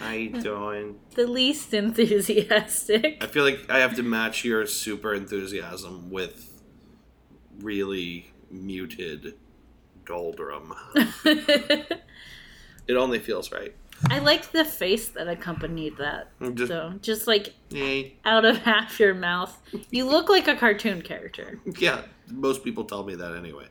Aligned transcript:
How 0.00 0.12
you 0.12 0.40
doing? 0.40 0.96
the 1.14 1.26
least 1.26 1.74
enthusiastic. 1.74 3.18
I 3.22 3.26
feel 3.26 3.44
like 3.44 3.68
I 3.70 3.78
have 3.80 3.94
to 3.96 4.02
match 4.02 4.44
your 4.44 4.66
super 4.66 5.14
enthusiasm 5.14 6.10
with 6.10 6.62
really 7.60 8.30
muted 8.50 9.34
doldrum. 10.06 10.74
it 11.24 12.00
only 12.96 13.18
feels 13.18 13.52
right. 13.52 13.74
I 14.10 14.20
like 14.20 14.52
the 14.52 14.64
face 14.64 15.08
that 15.08 15.26
accompanied 15.26 15.96
that. 15.98 16.30
Mm, 16.40 16.54
just- 16.54 16.68
so 16.70 16.94
just 17.02 17.26
like 17.26 17.54
Yay. 17.70 18.14
out 18.24 18.44
of 18.44 18.58
half 18.58 19.00
your 19.00 19.12
mouth, 19.14 19.58
you 19.90 20.04
look 20.04 20.28
like 20.28 20.46
a 20.48 20.54
cartoon 20.56 21.02
character. 21.02 21.58
Yeah, 21.78 22.02
most 22.30 22.62
people 22.62 22.84
tell 22.84 23.02
me 23.04 23.16
that 23.16 23.34
anyway. 23.34 23.66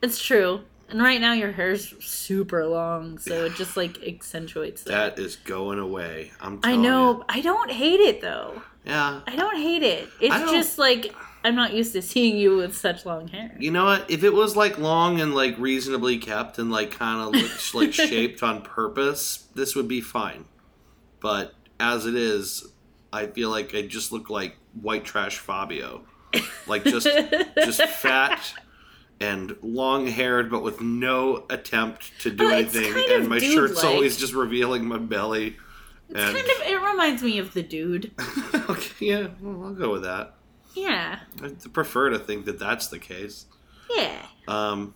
It's 0.00 0.22
true. 0.22 0.62
And 0.92 1.02
right 1.02 1.22
now 1.22 1.32
your 1.32 1.52
hair's 1.52 1.94
super 2.04 2.66
long, 2.66 3.16
so 3.16 3.46
it 3.46 3.54
just 3.54 3.78
like 3.78 4.02
accentuates 4.06 4.82
that. 4.82 5.16
That 5.16 5.22
is 5.22 5.36
going 5.36 5.78
away. 5.78 6.32
I'm 6.38 6.60
I 6.62 6.76
know. 6.76 7.16
you. 7.16 7.24
I 7.30 7.40
don't 7.40 7.70
hate 7.70 8.00
it 8.00 8.20
though. 8.20 8.60
Yeah. 8.84 9.22
I 9.26 9.34
don't 9.34 9.56
hate 9.56 9.82
it. 9.82 10.06
It's 10.20 10.50
just 10.50 10.76
like 10.76 11.14
I'm 11.44 11.54
not 11.54 11.72
used 11.72 11.94
to 11.94 12.02
seeing 12.02 12.36
you 12.36 12.56
with 12.56 12.76
such 12.76 13.06
long 13.06 13.26
hair. 13.28 13.56
You 13.58 13.70
know 13.70 13.86
what? 13.86 14.10
If 14.10 14.22
it 14.22 14.34
was 14.34 14.54
like 14.54 14.76
long 14.76 15.18
and 15.22 15.34
like 15.34 15.58
reasonably 15.58 16.18
kept 16.18 16.58
and 16.58 16.70
like 16.70 16.90
kind 16.90 17.22
of 17.22 17.40
looks 17.40 17.74
like 17.74 17.94
shaped 17.94 18.42
on 18.42 18.60
purpose, 18.60 19.48
this 19.54 19.74
would 19.74 19.88
be 19.88 20.02
fine. 20.02 20.44
But 21.20 21.54
as 21.80 22.04
it 22.04 22.14
is, 22.14 22.70
I 23.14 23.28
feel 23.28 23.48
like 23.48 23.74
I 23.74 23.80
just 23.80 24.12
look 24.12 24.28
like 24.28 24.56
white 24.78 25.06
trash 25.06 25.38
Fabio, 25.38 26.02
like 26.66 26.84
just 26.84 27.08
just 27.56 27.82
fat 27.88 28.52
and 29.22 29.56
long 29.62 30.08
haired, 30.08 30.50
but 30.50 30.62
with 30.62 30.80
no 30.80 31.46
attempt 31.48 32.18
to 32.20 32.30
do 32.30 32.50
anything. 32.50 32.92
And 33.10 33.28
my 33.28 33.38
shirt's 33.38 33.84
always 33.84 34.16
just 34.16 34.34
revealing 34.34 34.84
my 34.84 34.98
belly. 34.98 35.56
It's 36.08 36.20
And 36.20 36.36
kind 36.36 36.50
of 36.50 36.66
it 36.66 36.82
reminds 36.82 37.22
me 37.22 37.38
of 37.38 37.54
the 37.54 37.62
dude. 37.62 38.10
okay, 38.54 39.06
yeah, 39.06 39.28
well, 39.40 39.64
I'll 39.64 39.74
go 39.74 39.92
with 39.92 40.02
that. 40.02 40.34
Yeah. 40.74 41.20
I 41.42 41.50
prefer 41.72 42.10
to 42.10 42.18
think 42.18 42.46
that 42.46 42.58
that's 42.58 42.88
the 42.88 42.98
case. 42.98 43.46
Yeah. 43.94 44.26
Um. 44.48 44.94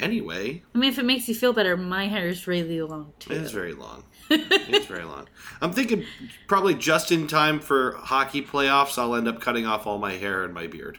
Anyway, 0.00 0.64
I 0.74 0.78
mean 0.78 0.90
if 0.90 0.98
it 0.98 1.04
makes 1.04 1.28
you 1.28 1.34
feel 1.34 1.52
better, 1.52 1.76
my 1.76 2.08
hair 2.08 2.26
is 2.26 2.48
really 2.48 2.82
long 2.82 3.12
too. 3.20 3.34
It's 3.34 3.52
very 3.52 3.74
long. 3.74 4.02
it's 4.30 4.86
very 4.86 5.04
long. 5.04 5.28
I'm 5.60 5.72
thinking 5.72 6.04
probably 6.48 6.74
just 6.74 7.12
in 7.12 7.28
time 7.28 7.60
for 7.60 7.92
hockey 7.98 8.42
playoffs, 8.42 8.98
I'll 8.98 9.14
end 9.14 9.28
up 9.28 9.40
cutting 9.40 9.64
off 9.64 9.86
all 9.86 9.98
my 9.98 10.14
hair 10.14 10.42
and 10.42 10.52
my 10.52 10.66
beard, 10.66 10.98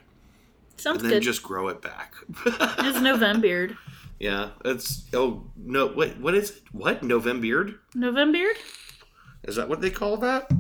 Sounds 0.84 1.02
and 1.02 1.06
then 1.10 1.20
good. 1.20 1.24
just 1.24 1.42
grow 1.44 1.70
it 1.70 1.82
back. 1.82 2.14
It's 2.86 3.00
November. 3.00 3.78
yeah, 4.20 4.50
it's 4.66 5.08
oh 5.14 5.50
no 5.56 5.88
wait 5.88 6.18
what 6.20 6.36
is 6.36 6.52
it? 6.52 6.64
What 6.74 7.02
November? 7.04 7.76
November? 7.96 8.50
Is 9.46 9.56
that 9.56 9.70
what 9.70 9.80
they 9.80 9.90
call 9.90 10.18
that? 10.18 10.52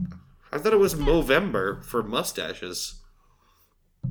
I 0.49 0.59
thought 0.59 0.71
it 0.71 0.79
was 0.79 0.95
Movember 0.95 1.83
for 1.83 2.03
mustaches. 2.03 3.01
Eh, 4.05 4.09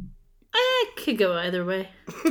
I 0.54 0.86
could 0.96 1.16
go 1.16 1.34
either 1.38 1.64
way. 1.64 1.88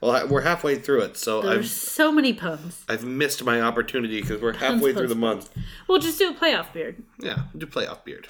Well, 0.00 0.28
we're 0.28 0.42
halfway 0.42 0.76
through 0.78 1.00
it, 1.00 1.16
so 1.16 1.42
There's 1.42 1.72
so 1.72 2.12
many 2.12 2.32
puns. 2.32 2.84
I've 2.88 3.02
missed 3.02 3.42
my 3.42 3.60
opportunity 3.60 4.20
because 4.20 4.40
we're 4.40 4.52
halfway 4.52 4.94
through 4.94 5.08
the 5.08 5.16
month. 5.16 5.50
We'll 5.88 5.98
just 5.98 6.20
do 6.20 6.30
a 6.30 6.34
playoff 6.34 6.72
beard. 6.72 7.02
Yeah, 7.18 7.42
do 7.56 7.66
playoff 7.66 8.04
beard. 8.04 8.28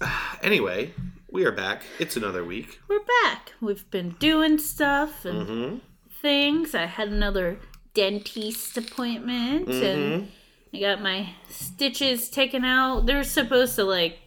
Anyway, 0.40 0.92
we 1.32 1.44
are 1.44 1.52
back. 1.52 1.82
It's 1.98 2.16
another 2.16 2.44
week. 2.44 2.78
We're 2.88 3.00
back. 3.24 3.52
We've 3.60 3.88
been 3.90 4.10
doing 4.18 4.58
stuff 4.58 5.24
and 5.24 5.48
Mm-hmm. 5.48 5.76
things. 6.20 6.74
I 6.74 6.86
had 6.86 7.08
another 7.08 7.58
dentist 7.94 8.76
appointment 8.76 9.66
Mm-hmm. 9.68 9.84
and 9.84 10.28
I 10.74 10.80
got 10.80 11.02
my 11.02 11.30
stitches 11.48 12.28
taken 12.30 12.64
out. 12.64 13.06
They're 13.06 13.24
supposed 13.24 13.76
to 13.76 13.84
like 13.84 14.18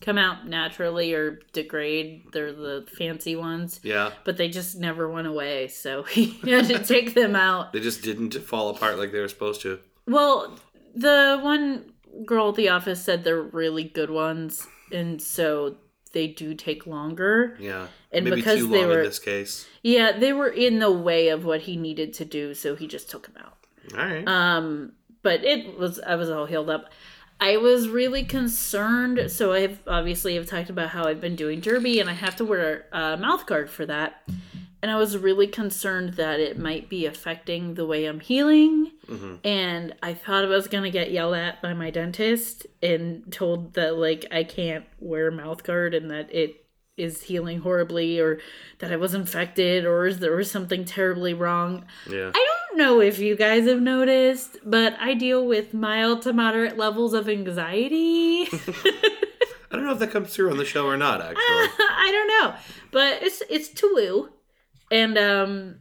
come 0.00 0.18
out 0.18 0.46
naturally 0.48 1.14
or 1.14 1.40
degrade. 1.52 2.24
They're 2.32 2.52
the 2.52 2.86
fancy 2.96 3.36
ones. 3.36 3.80
Yeah. 3.82 4.10
But 4.24 4.36
they 4.36 4.48
just 4.48 4.78
never 4.78 5.08
went 5.08 5.26
away, 5.28 5.68
so 5.68 6.02
he 6.10 6.30
had 6.48 6.66
to 6.68 6.82
take 6.82 7.14
them 7.14 7.36
out. 7.36 7.72
They 7.72 7.80
just 7.80 8.02
didn't 8.02 8.34
fall 8.34 8.70
apart 8.70 8.98
like 8.98 9.12
they 9.12 9.20
were 9.20 9.28
supposed 9.28 9.60
to. 9.62 9.78
Well, 10.06 10.58
the 10.94 11.38
one 11.40 11.92
girl 12.26 12.48
at 12.50 12.56
the 12.56 12.68
office 12.70 13.02
said 13.04 13.22
they're 13.24 13.40
really 13.42 13.84
good 13.84 14.10
ones, 14.10 14.66
and 14.90 15.22
so 15.22 15.76
they 16.12 16.26
do 16.28 16.54
take 16.54 16.86
longer. 16.86 17.56
Yeah. 17.58 17.86
And 18.12 18.24
Maybe 18.24 18.36
because 18.36 18.68
they 18.68 18.84
were- 18.86 19.00
in 19.00 19.06
this 19.06 19.18
case. 19.18 19.66
Yeah, 19.82 20.12
they 20.18 20.32
were 20.32 20.48
in 20.48 20.78
the 20.78 20.90
way 20.90 21.28
of 21.28 21.44
what 21.44 21.62
he 21.62 21.76
needed 21.76 22.12
to 22.14 22.24
do, 22.24 22.54
so 22.54 22.76
he 22.76 22.86
just 22.86 23.10
took 23.10 23.26
them 23.26 23.42
out. 23.42 23.56
All 23.98 24.06
right. 24.06 24.26
Um, 24.28 24.92
but 25.22 25.44
it 25.44 25.78
was 25.78 25.98
I 26.00 26.14
was 26.16 26.30
all 26.30 26.46
healed 26.46 26.70
up. 26.70 26.90
I 27.40 27.56
was 27.56 27.88
really 27.88 28.22
concerned. 28.24 29.30
So 29.30 29.52
I've 29.52 29.80
obviously 29.86 30.34
have 30.36 30.46
talked 30.46 30.70
about 30.70 30.90
how 30.90 31.04
I've 31.04 31.20
been 31.20 31.34
doing 31.36 31.60
derby, 31.60 31.98
and 31.98 32.08
I 32.08 32.12
have 32.12 32.36
to 32.36 32.44
wear 32.44 32.86
a 32.92 33.16
mouth 33.16 33.46
guard 33.46 33.68
for 33.70 33.84
that. 33.86 34.22
And 34.82 34.90
I 34.90 34.96
was 34.96 35.16
really 35.16 35.46
concerned 35.46 36.14
that 36.14 36.40
it 36.40 36.58
might 36.58 36.88
be 36.88 37.06
affecting 37.06 37.74
the 37.74 37.86
way 37.86 38.04
I'm 38.04 38.18
healing. 38.20 38.90
Mm-hmm. 39.06 39.36
And 39.46 39.94
I 40.02 40.12
thought 40.12 40.44
I 40.44 40.48
was 40.48 40.66
gonna 40.66 40.90
get 40.90 41.12
yelled 41.12 41.36
at 41.36 41.62
by 41.62 41.72
my 41.72 41.90
dentist 41.90 42.66
and 42.82 43.32
told 43.32 43.74
that 43.74 43.96
like 43.96 44.26
I 44.32 44.42
can't 44.42 44.84
wear 44.98 45.28
a 45.28 45.32
mouth 45.32 45.62
guard 45.62 45.94
and 45.94 46.10
that 46.10 46.34
it 46.34 46.62
is 46.96 47.22
healing 47.22 47.60
horribly 47.60 48.20
or 48.20 48.38
that 48.80 48.92
I 48.92 48.96
was 48.96 49.14
infected 49.14 49.86
or 49.86 50.12
there 50.12 50.36
was 50.36 50.50
something 50.50 50.84
terribly 50.84 51.32
wrong. 51.32 51.84
yeah. 52.08 52.30
I 52.34 52.46
don't 52.68 52.78
know 52.78 53.00
if 53.00 53.18
you 53.18 53.36
guys 53.36 53.66
have 53.66 53.80
noticed, 53.80 54.58
but 54.64 54.96
I 55.00 55.14
deal 55.14 55.46
with 55.46 55.72
mild 55.74 56.22
to 56.22 56.32
moderate 56.32 56.76
levels 56.76 57.14
of 57.14 57.28
anxiety. 57.28 58.42
I 59.70 59.76
don't 59.76 59.84
know 59.84 59.92
if 59.92 59.98
that 60.00 60.10
comes 60.10 60.34
through 60.34 60.50
on 60.50 60.58
the 60.58 60.66
show 60.66 60.86
or 60.86 60.96
not, 60.98 61.22
actually. 61.22 61.36
I 61.38 62.10
don't 62.12 62.28
know, 62.28 62.54
but 62.90 63.22
it's 63.22 63.42
it's 63.48 63.68
Tulu, 63.68 64.28
and 64.92 65.18
um, 65.18 65.80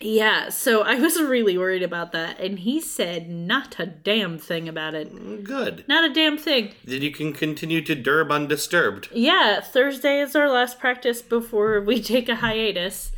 yeah. 0.00 0.48
So 0.48 0.82
I 0.82 0.96
was 0.96 1.20
really 1.20 1.56
worried 1.58 1.82
about 1.82 2.12
that, 2.12 2.40
and 2.40 2.58
he 2.58 2.80
said 2.80 3.28
not 3.28 3.78
a 3.78 3.86
damn 3.86 4.38
thing 4.38 4.68
about 4.68 4.94
it. 4.94 5.44
Good. 5.44 5.84
Not 5.86 6.10
a 6.10 6.12
damn 6.12 6.38
thing. 6.38 6.72
Then 6.84 7.02
you 7.02 7.12
can 7.12 7.32
continue 7.32 7.82
to 7.82 7.94
derb 7.94 8.32
undisturbed. 8.32 9.08
Yeah, 9.12 9.60
Thursday 9.60 10.20
is 10.20 10.34
our 10.34 10.50
last 10.50 10.80
practice 10.80 11.22
before 11.22 11.80
we 11.82 12.02
take 12.02 12.28
a 12.28 12.36
hiatus 12.36 13.12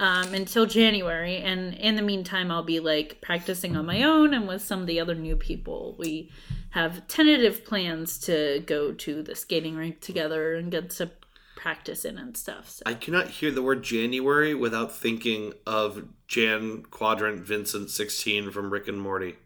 um, 0.00 0.32
until 0.34 0.66
January. 0.66 1.36
And 1.38 1.74
in 1.74 1.96
the 1.96 2.02
meantime, 2.02 2.50
I'll 2.50 2.62
be 2.62 2.80
like 2.80 3.20
practicing 3.20 3.76
on 3.76 3.86
my 3.86 4.02
own 4.02 4.34
and 4.34 4.48
with 4.48 4.62
some 4.62 4.80
of 4.80 4.86
the 4.86 5.00
other 5.00 5.14
new 5.14 5.36
people. 5.36 5.96
We 5.98 6.30
have 6.70 7.06
tentative 7.06 7.64
plans 7.64 8.18
to 8.20 8.62
go 8.66 8.92
to 8.92 9.22
the 9.22 9.34
skating 9.34 9.76
rink 9.76 10.00
together 10.00 10.54
and 10.54 10.70
get 10.70 10.92
some 10.92 11.10
practice 11.62 12.04
in 12.04 12.18
and 12.18 12.36
stuff. 12.36 12.68
So. 12.68 12.82
I 12.86 12.94
cannot 12.94 13.28
hear 13.28 13.52
the 13.52 13.62
word 13.62 13.84
January 13.84 14.52
without 14.52 14.92
thinking 14.92 15.52
of 15.64 16.08
Jan 16.26 16.82
Quadrant 16.90 17.46
Vincent 17.46 17.88
16 17.88 18.50
from 18.50 18.72
Rick 18.72 18.88
and 18.88 19.00
Morty. 19.00 19.36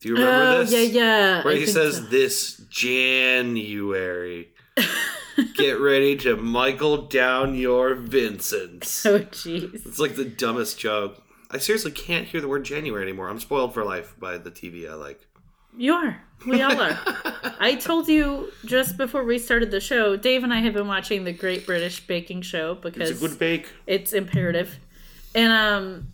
Do 0.00 0.08
you 0.10 0.14
remember 0.16 0.58
oh, 0.58 0.64
this? 0.64 0.72
yeah, 0.72 0.80
yeah. 0.80 1.44
Where 1.44 1.54
I 1.54 1.58
he 1.58 1.66
says, 1.66 1.96
so. 1.96 2.02
This 2.02 2.58
January. 2.68 4.48
Get 5.54 5.80
ready 5.80 6.14
to 6.18 6.36
Michael 6.36 7.06
down 7.06 7.54
your 7.54 7.94
Vincents. 7.94 9.06
Oh, 9.06 9.20
jeez. 9.20 9.86
It's 9.86 9.98
like 9.98 10.16
the 10.16 10.26
dumbest 10.26 10.78
joke. 10.78 11.22
I 11.50 11.56
seriously 11.56 11.92
can't 11.92 12.26
hear 12.26 12.42
the 12.42 12.48
word 12.48 12.64
January 12.64 13.02
anymore. 13.02 13.30
I'm 13.30 13.40
spoiled 13.40 13.72
for 13.72 13.82
life 13.82 14.14
by 14.20 14.36
the 14.36 14.50
TV 14.50 14.90
I 14.90 14.94
like. 14.94 15.26
You 15.76 15.94
are. 15.94 16.22
We 16.46 16.60
all 16.60 16.80
are. 16.80 16.98
I 17.60 17.76
told 17.76 18.08
you 18.08 18.52
just 18.64 18.96
before 18.96 19.24
we 19.24 19.38
started 19.38 19.70
the 19.70 19.80
show, 19.80 20.16
Dave 20.16 20.42
and 20.44 20.52
I 20.52 20.60
have 20.60 20.74
been 20.74 20.88
watching 20.88 21.24
the 21.24 21.32
Great 21.32 21.64
British 21.66 22.04
Baking 22.06 22.42
Show 22.42 22.74
because 22.74 23.10
It's 23.10 23.22
a 23.22 23.28
good 23.28 23.38
bake. 23.38 23.68
it's 23.86 24.12
imperative. 24.12 24.76
And 25.34 25.52
um 25.52 26.08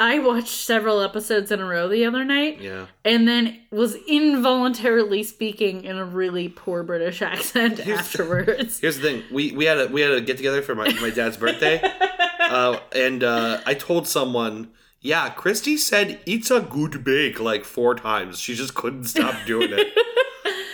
I 0.00 0.18
watched 0.18 0.48
several 0.48 1.00
episodes 1.00 1.52
in 1.52 1.60
a 1.60 1.64
row 1.64 1.86
the 1.86 2.04
other 2.06 2.24
night 2.24 2.60
Yeah. 2.60 2.86
and 3.04 3.28
then 3.28 3.60
was 3.70 3.94
involuntarily 4.08 5.22
speaking 5.22 5.84
in 5.84 5.96
a 5.96 6.04
really 6.04 6.48
poor 6.48 6.82
British 6.82 7.22
accent 7.22 7.86
afterwards. 7.86 8.80
Here's 8.80 8.96
the 8.96 9.02
thing. 9.02 9.22
We 9.30 9.52
we 9.52 9.66
had 9.66 9.78
a 9.78 9.86
we 9.88 10.00
had 10.00 10.10
a 10.12 10.20
get 10.20 10.38
together 10.38 10.62
for 10.62 10.74
my, 10.74 10.92
my 11.00 11.10
dad's 11.10 11.36
birthday. 11.36 11.80
uh, 12.40 12.80
and 12.92 13.22
uh, 13.22 13.60
I 13.64 13.74
told 13.74 14.08
someone, 14.08 14.70
yeah, 15.02 15.28
Christy 15.30 15.76
said 15.76 16.20
it's 16.26 16.50
a 16.50 16.60
good 16.60 17.04
bake 17.04 17.40
like 17.40 17.64
four 17.64 17.94
times. 17.94 18.38
She 18.38 18.54
just 18.54 18.74
couldn't 18.74 19.04
stop 19.04 19.34
doing 19.46 19.70
it. 19.72 19.88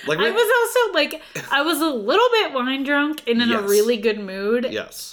Like 0.07 0.21
I 0.21 0.31
was 0.31 0.51
also 0.61 0.95
like 0.95 1.23
I 1.51 1.61
was 1.61 1.81
a 1.83 1.91
little 1.91 2.29
bit 2.33 2.55
wine 2.55 2.83
drunk 2.83 3.23
and 3.29 3.43
in 3.43 3.53
a 3.53 3.61
really 3.61 3.99
good 3.99 4.19
mood. 4.19 4.67
yes. 4.71 5.13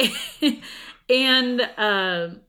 and 1.09 1.62
um 1.77 2.39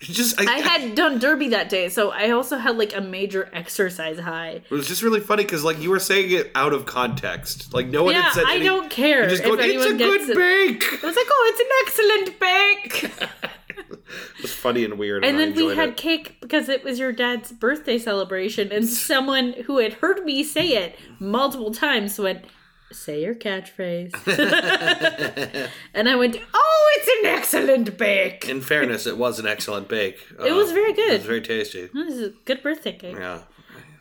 Just 0.00 0.38
I 0.38 0.58
had 0.58 0.94
done 0.94 1.18
derby 1.18 1.48
that 1.48 1.70
day, 1.70 1.88
so 1.88 2.10
I 2.10 2.30
also 2.30 2.58
had 2.58 2.76
like 2.76 2.94
a 2.94 3.00
major 3.00 3.48
exercise 3.54 4.18
high. 4.18 4.60
It 4.68 4.70
was 4.70 4.86
just 4.86 5.02
really 5.02 5.20
funny 5.20 5.44
because 5.44 5.64
like 5.64 5.80
you 5.80 5.88
were 5.88 5.98
saying 6.00 6.30
it 6.30 6.50
out 6.54 6.74
of 6.74 6.84
context. 6.84 7.72
Like 7.72 7.86
no 7.86 8.04
one 8.04 8.14
yeah, 8.14 8.22
had 8.22 8.32
said. 8.34 8.44
I 8.48 8.56
any- 8.56 8.66
don't 8.66 8.90
care. 8.90 9.26
Just 9.28 9.42
if 9.42 9.58
it's 9.58 9.86
a 9.86 9.94
good 9.94 10.28
it." 10.28 10.36
bake. 10.36 11.02
I 11.02 11.06
was 11.06 11.16
like, 11.16 11.26
oh, 11.30 11.52
it's 11.54 11.60
an 11.60 12.28
excellent 12.28 12.40
bake. 12.40 13.30
It 14.38 14.42
was 14.42 14.52
funny 14.52 14.84
and 14.84 14.98
weird. 14.98 15.24
And 15.24 15.36
I 15.36 15.40
then 15.40 15.54
we 15.54 15.74
had 15.74 15.90
it. 15.90 15.96
cake 15.96 16.36
because 16.40 16.68
it 16.68 16.84
was 16.84 16.98
your 16.98 17.12
dad's 17.12 17.52
birthday 17.52 17.98
celebration, 17.98 18.70
and 18.72 18.86
someone 18.88 19.54
who 19.66 19.78
had 19.78 19.94
heard 19.94 20.24
me 20.24 20.44
say 20.44 20.68
it 20.68 20.96
multiple 21.18 21.72
times 21.72 22.18
went, 22.18 22.44
Say 22.92 23.22
your 23.22 23.34
catchphrase. 23.34 24.12
and 25.94 26.08
I 26.08 26.14
went, 26.16 26.36
Oh, 26.52 26.92
it's 26.96 27.08
an 27.08 27.34
excellent 27.38 27.96
bake. 27.98 28.48
In 28.48 28.60
fairness, 28.60 29.06
it 29.06 29.16
was 29.16 29.38
an 29.38 29.46
excellent 29.46 29.88
bake. 29.88 30.18
It 30.44 30.52
was 30.52 30.70
very 30.72 30.92
good. 30.92 31.10
It 31.14 31.18
was 31.18 31.26
very 31.26 31.40
tasty. 31.40 31.88
This 31.92 32.14
is 32.14 32.28
a 32.28 32.32
good 32.44 32.62
birthday 32.62 32.92
cake. 32.92 33.16
Yeah. 33.18 33.40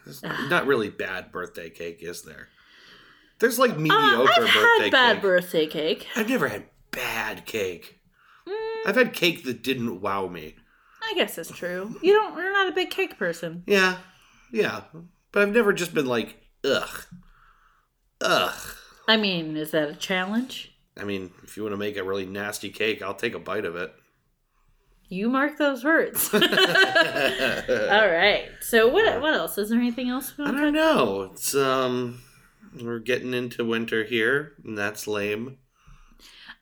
It's 0.05 0.21
not 0.21 0.67
really 0.67 0.89
bad 0.89 1.31
birthday 1.31 1.69
cake, 1.69 1.99
is 2.01 2.23
there? 2.23 2.49
There's 3.39 3.57
like 3.57 3.71
Uh, 3.71 3.75
mediocre 3.77 4.29
I've 4.31 4.53
birthday 4.53 4.83
had 4.83 4.91
bad 4.91 5.13
cake. 5.15 5.21
birthday 5.21 5.67
cake. 5.67 6.07
I've 6.15 6.29
never 6.29 6.49
had 6.49 6.65
bad 6.91 7.45
cake. 7.45 7.99
Mm, 8.47 8.87
I've 8.87 8.95
had 8.95 9.13
cake 9.13 9.43
that 9.45 9.63
didn't 9.63 10.01
wow 10.01 10.27
me. 10.27 10.55
I 11.01 11.13
guess 11.15 11.37
it's 11.37 11.51
true. 11.51 11.95
You 12.01 12.13
don't. 12.13 12.35
You're 12.35 12.53
not 12.53 12.69
a 12.69 12.75
big 12.75 12.89
cake 12.89 13.17
person. 13.17 13.63
Yeah, 13.67 13.97
yeah. 14.51 14.81
But 15.31 15.43
I've 15.43 15.53
never 15.53 15.73
just 15.73 15.93
been 15.93 16.05
like, 16.05 16.37
ugh. 16.63 17.05
Ugh. 18.21 18.75
I 19.07 19.17
mean, 19.17 19.57
is 19.57 19.71
that 19.71 19.89
a 19.89 19.95
challenge? 19.95 20.71
I 20.97 21.03
mean, 21.03 21.31
if 21.43 21.57
you 21.57 21.63
want 21.63 21.73
to 21.73 21.77
make 21.77 21.97
a 21.97 22.03
really 22.03 22.25
nasty 22.25 22.69
cake, 22.69 23.01
I'll 23.01 23.15
take 23.15 23.33
a 23.33 23.39
bite 23.39 23.65
of 23.65 23.75
it. 23.75 23.93
You 25.09 25.29
mark 25.29 25.57
those 25.57 25.83
words. 25.83 26.29
All 26.33 26.39
right. 26.39 28.45
So 28.61 28.87
what? 28.87 29.21
What 29.21 29.33
else? 29.33 29.57
Is 29.57 29.69
there 29.69 29.79
anything 29.79 30.09
else? 30.09 30.33
I 30.39 30.51
don't 30.51 30.73
know. 30.73 31.29
It's 31.33 31.53
um 31.53 32.21
we're 32.81 32.99
getting 32.99 33.33
into 33.33 33.65
winter 33.65 34.03
here, 34.03 34.53
and 34.63 34.77
that's 34.77 35.07
lame. 35.07 35.57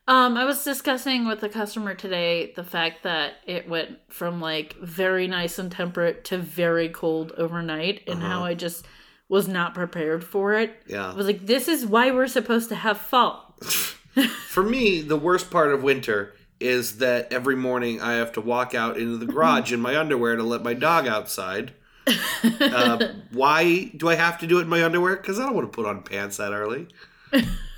Um, 0.08 0.36
I 0.36 0.44
was 0.44 0.64
discussing 0.64 1.26
with 1.28 1.40
the 1.40 1.48
customer 1.48 1.94
today 1.94 2.52
the 2.56 2.64
fact 2.64 3.04
that 3.04 3.34
it 3.46 3.68
went 3.68 3.98
from 4.08 4.40
like 4.40 4.74
very 4.80 5.28
nice 5.28 5.58
and 5.58 5.70
temperate 5.70 6.24
to 6.24 6.38
very 6.38 6.88
cold 6.88 7.32
overnight, 7.36 8.02
and 8.08 8.20
how 8.20 8.38
Uh-huh. 8.38 8.46
I 8.46 8.54
just 8.54 8.84
was 9.28 9.46
not 9.48 9.74
prepared 9.74 10.24
for 10.24 10.54
it. 10.54 10.70
I 10.88 10.92
Yeah. 10.92 11.14
was 11.14 11.26
like, 11.26 11.46
"This 11.46 11.68
is 11.68 11.86
why 11.86 12.10
we're 12.10 12.26
supposed 12.26 12.68
to 12.70 12.74
have 12.74 12.98
fall." 12.98 13.56
For 14.48 14.62
me, 14.62 15.00
the 15.00 15.16
worst 15.16 15.50
part 15.50 15.72
of 15.72 15.82
winter 15.82 16.34
is 16.60 16.98
that 16.98 17.32
every 17.32 17.56
morning 17.56 18.00
I 18.00 18.14
have 18.14 18.32
to 18.32 18.40
walk 18.40 18.74
out 18.74 18.96
into 18.98 19.16
the 19.16 19.26
garage 19.26 19.72
in 19.72 19.80
my 19.80 19.96
underwear 19.96 20.36
to 20.36 20.42
let 20.42 20.62
my 20.62 20.74
dog 20.74 21.06
outside. 21.06 21.72
Uh, 22.60 22.98
why 23.30 23.84
do 23.96 24.08
I 24.08 24.16
have 24.16 24.38
to 24.38 24.46
do 24.48 24.58
it 24.58 24.62
in 24.62 24.68
my 24.68 24.82
underwear? 24.84 25.14
Because 25.16 25.38
I 25.38 25.44
don't 25.46 25.54
want 25.54 25.70
to 25.70 25.76
put 25.76 25.86
on 25.86 26.02
pants 26.02 26.38
that 26.38 26.52
early. 26.52 26.88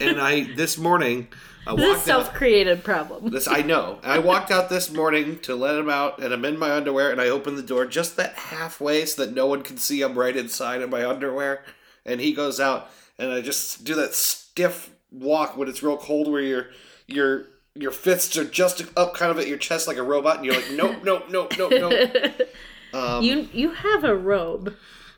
And 0.01 0.19
I 0.21 0.55
this 0.55 0.79
morning 0.79 1.29
I 1.67 1.75
This 1.75 1.85
is 1.85 1.87
a 1.87 1.89
walked 1.89 1.99
out. 2.01 2.05
self-created 2.05 2.85
problem. 2.85 3.31
This 3.31 3.49
I 3.49 3.63
know. 3.63 3.99
I 4.03 4.19
walked 4.19 4.51
out 4.51 4.69
this 4.69 4.91
morning 4.91 5.39
to 5.41 5.55
let 5.55 5.77
him 5.77 5.89
out, 5.89 6.19
and 6.23 6.33
I'm 6.35 6.45
in 6.45 6.59
my 6.59 6.73
underwear, 6.73 7.11
and 7.11 7.21
I 7.21 7.29
open 7.29 7.57
the 7.57 7.63
door 7.63 7.87
just 7.87 8.17
that 8.17 8.35
halfway 8.35 9.05
so 9.07 9.25
that 9.25 9.35
no 9.35 9.47
one 9.47 9.63
can 9.63 9.77
see 9.79 10.03
I'm 10.03 10.19
right 10.19 10.37
inside 10.37 10.83
of 10.83 10.91
my 10.91 11.09
underwear. 11.09 11.65
And 12.05 12.21
he 12.21 12.33
goes 12.35 12.61
out, 12.61 12.91
and 13.19 13.31
I 13.33 13.41
just 13.41 13.85
do 13.85 13.95
that 13.95 14.15
stiff 14.15 14.91
walk 15.11 15.57
when 15.57 15.69
it's 15.69 15.83
real 15.83 15.97
cold, 15.97 16.31
where 16.31 16.43
your 16.43 16.67
your 17.07 17.47
your 17.75 17.91
fists 17.91 18.37
are 18.37 18.45
just 18.45 18.85
up, 18.97 19.15
kind 19.15 19.31
of 19.31 19.39
at 19.39 19.49
your 19.49 19.59
chest 19.59 19.89
like 19.89 19.97
a 19.97 20.03
robot, 20.03 20.37
and 20.37 20.45
you're 20.45 20.55
like, 20.55 20.71
nope, 20.73 20.97
nope, 21.03 21.25
nope, 21.31 21.55
nope, 21.59 21.73
nope. 21.73 22.41
Um, 22.93 23.25
you 23.25 23.49
you 23.53 23.71
have 23.73 24.05
a 24.05 24.15
robe. 24.15 24.73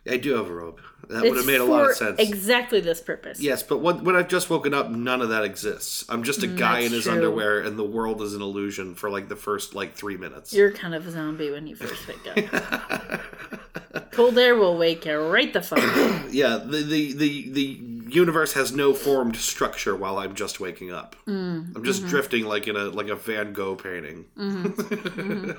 I 0.09 0.17
do 0.17 0.35
have 0.35 0.49
a 0.49 0.55
robe. 0.55 0.81
That 1.09 1.23
would 1.23 1.37
have 1.37 1.47
made 1.47 1.61
a 1.61 1.65
lot 1.65 1.89
of 1.89 1.97
sense. 1.97 2.19
Exactly 2.19 2.81
this 2.81 3.01
purpose. 3.01 3.41
Yes, 3.41 3.63
but 3.63 3.79
when, 3.79 4.03
when 4.03 4.17
I've 4.17 4.27
just 4.29 4.51
woken 4.51 4.75
up, 4.75 4.91
none 4.91 5.23
of 5.23 5.29
that 5.29 5.45
exists. 5.45 6.05
I'm 6.09 6.25
just 6.25 6.43
a 6.43 6.49
guy 6.49 6.81
Mm, 6.81 6.83
that's 6.83 6.87
in 6.87 6.93
his 6.93 7.05
true. 7.05 7.13
underwear, 7.13 7.61
and 7.61 7.79
the 7.79 7.85
world 7.85 8.21
is 8.23 8.35
an 8.35 8.43
illusion 8.43 8.95
for 8.95 9.09
like 9.09 9.29
the 9.29 9.37
first 9.37 9.75
like 9.75 9.95
three 9.95 10.17
minutes. 10.17 10.53
You're 10.53 10.73
kind 10.73 10.95
of 10.95 11.07
a 11.07 11.11
zombie 11.11 11.51
when 11.51 11.67
you 11.67 11.77
first 11.77 12.09
wake 12.09 12.51
up. 12.51 13.21
Cold 14.11 14.37
air 14.39 14.57
will 14.57 14.77
wake 14.77 15.05
you 15.07 15.17
right 15.17 15.53
the 15.53 15.63
fuck 15.63 15.79
up. 15.79 16.23
yeah, 16.31 16.57
the, 16.57 16.83
the 16.83 17.13
the 17.13 17.51
the 17.51 17.81
universe 18.09 18.55
has 18.55 18.73
no 18.73 18.93
formed 18.93 19.37
structure 19.37 19.95
while 19.95 20.19
I'm 20.19 20.35
just 20.35 20.59
waking 20.59 20.93
up. 20.93 21.15
Mm, 21.27 21.77
I'm 21.77 21.85
just 21.85 22.01
mm-hmm. 22.01 22.11
drifting 22.11 22.45
like 22.47 22.67
in 22.67 22.77
a 22.77 22.85
like 22.87 23.09
a 23.09 23.17
Van 23.17 23.53
Gogh 23.53 23.77
painting. 23.77 24.25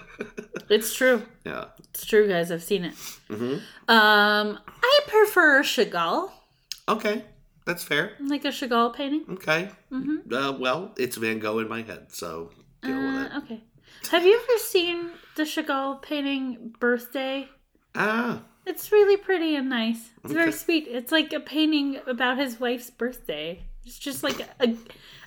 It's 0.69 0.94
true. 0.94 1.23
Yeah. 1.45 1.65
It's 1.97 2.05
true, 2.05 2.27
guys. 2.27 2.51
I've 2.51 2.61
seen 2.61 2.83
it. 2.85 2.94
hmm 3.27 3.55
Um, 3.88 4.59
I 4.67 4.99
prefer 5.07 5.63
Chagall, 5.63 6.29
Okay, 6.88 7.23
that's 7.65 7.83
fair. 7.83 8.11
like 8.19 8.45
a 8.45 8.49
Chagall 8.49 8.94
painting. 8.94 9.25
Okay. 9.31 9.69
Mhm. 9.91 10.31
Uh, 10.31 10.55
well, 10.59 10.94
it's 10.97 11.17
Van 11.17 11.39
Gogh 11.39 11.57
in 11.57 11.67
my 11.67 11.81
head, 11.81 12.11
so 12.11 12.51
deal 12.83 12.95
with 12.95 13.25
it. 13.25 13.31
Uh, 13.31 13.38
okay. 13.39 13.63
Have 14.11 14.25
you 14.27 14.35
ever 14.39 14.59
seen 14.59 15.09
the 15.35 15.41
Chagall 15.44 15.99
painting 15.99 16.75
Birthday? 16.79 17.49
Ah, 17.95 18.44
It's 18.67 18.91
really 18.91 19.17
pretty 19.17 19.55
and 19.55 19.69
nice. 19.69 20.11
It's 20.23 20.33
very 20.33 20.51
sweet. 20.51 20.88
It's 20.88 21.11
like 21.11 21.33
a 21.33 21.39
painting 21.39 21.99
about 22.05 22.38
his 22.38 22.59
wife's 22.59 22.91
birthday. 22.91 23.63
It's 23.85 23.97
just 23.97 24.21
like 24.21 24.39
a, 24.59 24.75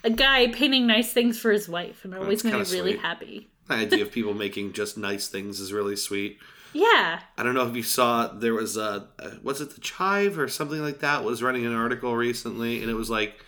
a 0.04 0.10
guy 0.10 0.46
painting 0.52 0.86
nice 0.86 1.12
things 1.12 1.36
for 1.40 1.50
his 1.50 1.68
wife, 1.68 2.04
and 2.04 2.14
it 2.14 2.20
always 2.20 2.44
made 2.44 2.52
me 2.52 2.58
really 2.60 2.92
sweet. 2.92 3.00
happy. 3.00 3.48
the 3.66 3.74
idea 3.74 4.02
of 4.02 4.12
people 4.18 4.34
making 4.34 4.72
just 4.72 4.96
nice 4.96 5.26
things 5.28 5.58
is 5.60 5.72
really 5.72 5.96
sweet. 5.96 6.38
Yeah. 6.72 7.20
I 7.36 7.42
don't 7.42 7.54
know 7.54 7.66
if 7.68 7.74
you 7.76 7.82
saw 7.82 8.28
there 8.28 8.54
was 8.54 8.76
a 8.76 9.06
was 9.42 9.60
it 9.60 9.74
the 9.74 9.80
Chive 9.80 10.38
or 10.38 10.48
something 10.48 10.80
like 10.80 11.00
that 11.00 11.24
was 11.24 11.42
running 11.42 11.66
an 11.66 11.74
article 11.74 12.14
recently, 12.16 12.80
and 12.82 12.90
it 12.90 12.94
was 12.94 13.10
like 13.10 13.44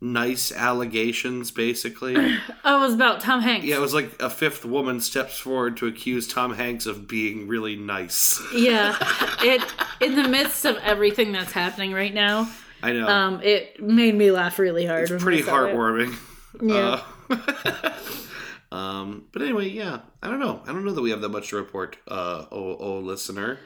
nice 0.00 0.52
allegations 0.52 1.50
basically. 1.50 2.14
Oh, 2.64 2.76
it 2.78 2.80
was 2.86 2.94
about 2.94 3.20
Tom 3.20 3.40
Hanks. 3.40 3.64
Yeah, 3.64 3.76
it 3.76 3.80
was 3.80 3.94
like 3.94 4.20
a 4.20 4.28
fifth 4.28 4.64
woman 4.64 5.00
steps 5.00 5.38
forward 5.38 5.76
to 5.78 5.86
accuse 5.86 6.28
Tom 6.28 6.52
Hanks 6.54 6.84
of 6.84 7.08
being 7.08 7.48
really 7.48 7.76
nice. 7.76 8.42
Yeah. 8.54 8.94
It 9.42 9.62
in 10.00 10.16
the 10.16 10.28
midst 10.28 10.64
of 10.64 10.76
everything 10.78 11.30
that's 11.32 11.52
happening 11.52 11.92
right 11.92 12.12
now, 12.12 12.48
I 12.82 12.92
know. 12.92 13.06
um, 13.08 13.40
it 13.42 13.80
made 13.80 14.14
me 14.16 14.30
laugh 14.32 14.58
really 14.58 14.84
hard. 14.84 15.08
it's 15.10 15.22
pretty 15.22 15.42
saw 15.42 15.64
it. 15.64 15.74
heartwarming. 15.74 16.14
Yeah. 16.60 17.02
Uh, 17.30 17.92
um, 18.70 19.24
but 19.32 19.42
anyway, 19.42 19.68
yeah. 19.68 20.00
I 20.22 20.28
don't 20.28 20.40
know. 20.40 20.62
I 20.66 20.72
don't 20.72 20.84
know 20.84 20.92
that 20.92 21.02
we 21.02 21.10
have 21.10 21.20
that 21.22 21.28
much 21.30 21.50
to 21.50 21.56
report, 21.56 21.96
uh, 22.08 22.46
oh, 22.50 22.76
oh 22.78 22.98
listener. 22.98 23.58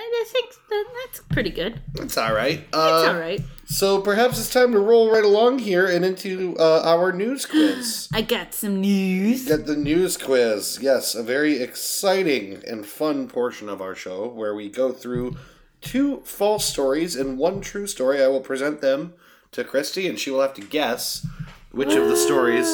I, 0.00 0.24
think 0.28 0.54
that 0.70 0.84
that's 1.04 1.20
pretty 1.28 1.50
good. 1.50 1.80
That's 1.94 2.16
all 2.16 2.32
right. 2.32 2.60
It's 2.60 2.76
Uh, 2.76 3.06
all 3.08 3.18
right. 3.18 3.40
So 3.64 4.00
perhaps 4.00 4.38
it's 4.38 4.52
time 4.52 4.72
to 4.72 4.78
roll 4.78 5.10
right 5.10 5.24
along 5.24 5.58
here 5.60 5.86
and 5.86 6.04
into 6.04 6.56
uh, 6.58 6.82
our 6.84 7.12
news 7.12 7.46
quiz. 7.50 8.08
I 8.12 8.22
got 8.22 8.54
some 8.54 8.80
news. 8.80 9.46
Get 9.46 9.66
the 9.66 9.76
news 9.76 10.16
quiz. 10.16 10.78
Yes, 10.80 11.14
a 11.14 11.22
very 11.22 11.60
exciting 11.60 12.62
and 12.66 12.86
fun 12.86 13.26
portion 13.28 13.68
of 13.68 13.80
our 13.82 13.94
show 13.94 14.28
where 14.28 14.54
we 14.54 14.68
go 14.68 14.92
through 14.92 15.36
two 15.80 16.20
false 16.24 16.64
stories 16.64 17.16
and 17.16 17.38
one 17.38 17.60
true 17.60 17.86
story. 17.86 18.22
I 18.22 18.28
will 18.28 18.40
present 18.40 18.80
them 18.80 19.14
to 19.52 19.64
Christy, 19.64 20.06
and 20.06 20.18
she 20.18 20.30
will 20.30 20.42
have 20.42 20.54
to 20.54 20.62
guess 20.62 21.26
which 21.72 21.94
of 21.94 22.08
the 22.08 22.16
stories! 22.16 22.68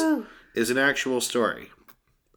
Is 0.55 0.69
an 0.69 0.77
actual 0.77 1.21
story. 1.21 1.69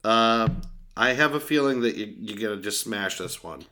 Uh, 0.05 0.49
I 0.97 1.13
have 1.15 1.35
a 1.35 1.41
feeling 1.41 1.81
that 1.83 1.97
you, 1.97 2.13
you're 2.19 2.51
gonna 2.51 2.61
just 2.63 2.81
smash 2.81 3.19
this 3.19 3.43
one. 3.43 3.65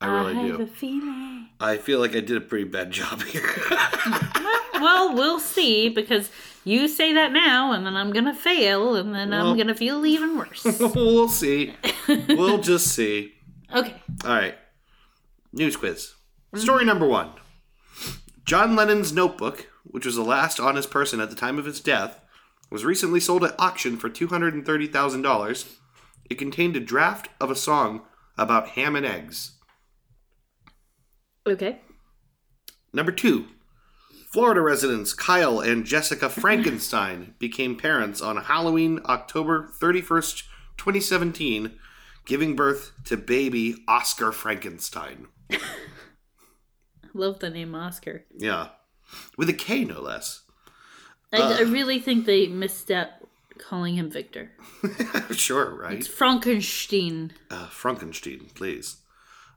I 0.00 0.06
really 0.06 0.34
have 0.34 0.56
do. 0.58 0.62
a 0.62 0.66
feeling. 0.66 1.48
I 1.60 1.76
feel 1.76 1.98
like 2.00 2.12
I 2.16 2.20
did 2.20 2.36
a 2.36 2.40
pretty 2.40 2.64
bad 2.64 2.90
job 2.90 3.22
here. 3.22 3.48
Well, 4.80 5.14
we'll 5.14 5.40
see 5.40 5.90
because 5.90 6.30
you 6.64 6.88
say 6.88 7.12
that 7.12 7.32
now, 7.32 7.72
and 7.72 7.84
then 7.84 7.96
I'm 7.96 8.12
gonna 8.14 8.32
fail, 8.34 8.94
and 8.96 9.14
then 9.14 9.28
Well- 9.28 9.50
I'm 9.50 9.56
gonna 9.58 9.74
feel 9.74 10.06
even 10.06 10.38
worse. 10.38 10.64
we'll 10.94 11.28
see. 11.28 11.74
We'll 12.28 12.58
just 12.62 12.86
see. 12.88 13.34
okay. 13.74 13.94
All 14.24 14.30
right. 14.30 14.54
News 15.52 15.76
quiz. 15.76 16.14
Story 16.54 16.84
number 16.86 17.06
one 17.06 17.30
John 18.46 18.74
Lennon's 18.74 19.12
notebook, 19.12 19.66
which 19.84 20.06
was 20.06 20.16
the 20.16 20.24
last 20.24 20.58
on 20.58 20.76
his 20.76 20.86
person 20.86 21.20
at 21.20 21.28
the 21.30 21.36
time 21.36 21.58
of 21.58 21.66
his 21.66 21.80
death, 21.80 22.19
was 22.70 22.84
recently 22.84 23.20
sold 23.20 23.44
at 23.44 23.58
auction 23.58 23.96
for 23.96 24.08
$230,000. 24.08 25.76
It 26.28 26.38
contained 26.38 26.76
a 26.76 26.80
draft 26.80 27.28
of 27.40 27.50
a 27.50 27.56
song 27.56 28.02
about 28.38 28.68
ham 28.70 28.96
and 28.96 29.04
eggs. 29.04 29.58
Okay. 31.46 31.80
Number 32.92 33.12
two 33.12 33.46
Florida 34.32 34.60
residents 34.60 35.12
Kyle 35.12 35.60
and 35.60 35.84
Jessica 35.84 36.28
Frankenstein 36.28 37.34
became 37.38 37.76
parents 37.76 38.20
on 38.20 38.36
Halloween, 38.36 39.00
October 39.06 39.72
31st, 39.80 40.44
2017, 40.76 41.72
giving 42.26 42.54
birth 42.54 42.92
to 43.06 43.16
baby 43.16 43.76
Oscar 43.88 44.30
Frankenstein. 44.30 45.26
Love 47.14 47.40
the 47.40 47.50
name 47.50 47.74
Oscar. 47.74 48.24
Yeah. 48.36 48.68
With 49.36 49.48
a 49.48 49.52
K, 49.52 49.84
no 49.84 50.00
less. 50.00 50.39
I, 51.32 51.38
Uh. 51.40 51.56
I 51.58 51.60
really 51.62 51.98
think 51.98 52.26
they 52.26 52.46
misstep 52.46 53.24
calling 53.58 53.94
him 53.94 54.10
Victor. 54.10 54.50
sure, 55.32 55.74
right? 55.74 55.98
It's 55.98 56.06
Frankenstein. 56.08 57.32
Uh, 57.50 57.66
Frankenstein, 57.68 58.48
please. 58.54 58.96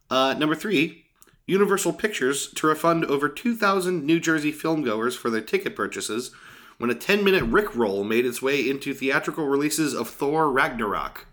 Uh, 0.09 0.35
number 0.37 0.55
three 0.55 1.05
Universal 1.47 1.93
Pictures 1.93 2.47
to 2.53 2.67
refund 2.67 3.05
over 3.05 3.27
2,000 3.29 4.05
New 4.05 4.19
Jersey 4.19 4.51
filmgoers 4.53 5.15
for 5.17 5.29
their 5.29 5.41
ticket 5.41 5.75
purchases 5.75 6.31
when 6.77 6.89
a 6.89 6.95
10 6.95 7.23
minute 7.23 7.43
Rickroll 7.49 8.05
made 8.07 8.25
its 8.25 8.41
way 8.41 8.67
into 8.69 8.93
theatrical 8.93 9.45
releases 9.47 9.93
of 9.93 10.09
Thor 10.09 10.51
Ragnarok. 10.51 11.25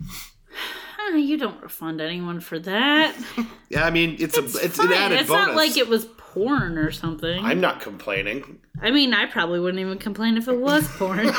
You 1.14 1.38
don't 1.38 1.62
refund 1.62 2.00
anyone 2.00 2.40
for 2.40 2.58
that. 2.58 3.14
Yeah, 3.68 3.84
I 3.84 3.90
mean 3.90 4.16
it's, 4.20 4.36
a 4.38 4.44
it's 4.44 4.76
Fine. 4.76 4.88
an 4.88 4.92
added 4.92 5.20
it's 5.20 5.28
bonus. 5.28 5.46
not 5.48 5.56
like 5.56 5.76
it 5.76 5.88
was 5.88 6.04
porn 6.36 6.76
or 6.76 6.90
something. 6.90 7.42
I'm 7.42 7.60
not 7.62 7.80
complaining. 7.80 8.58
I 8.82 8.90
mean, 8.90 9.14
I 9.14 9.24
probably 9.24 9.58
wouldn't 9.58 9.80
even 9.80 9.96
complain 9.96 10.36
if 10.36 10.48
it 10.48 10.58
was 10.58 10.86
porn. 10.98 11.20
I 11.30 11.32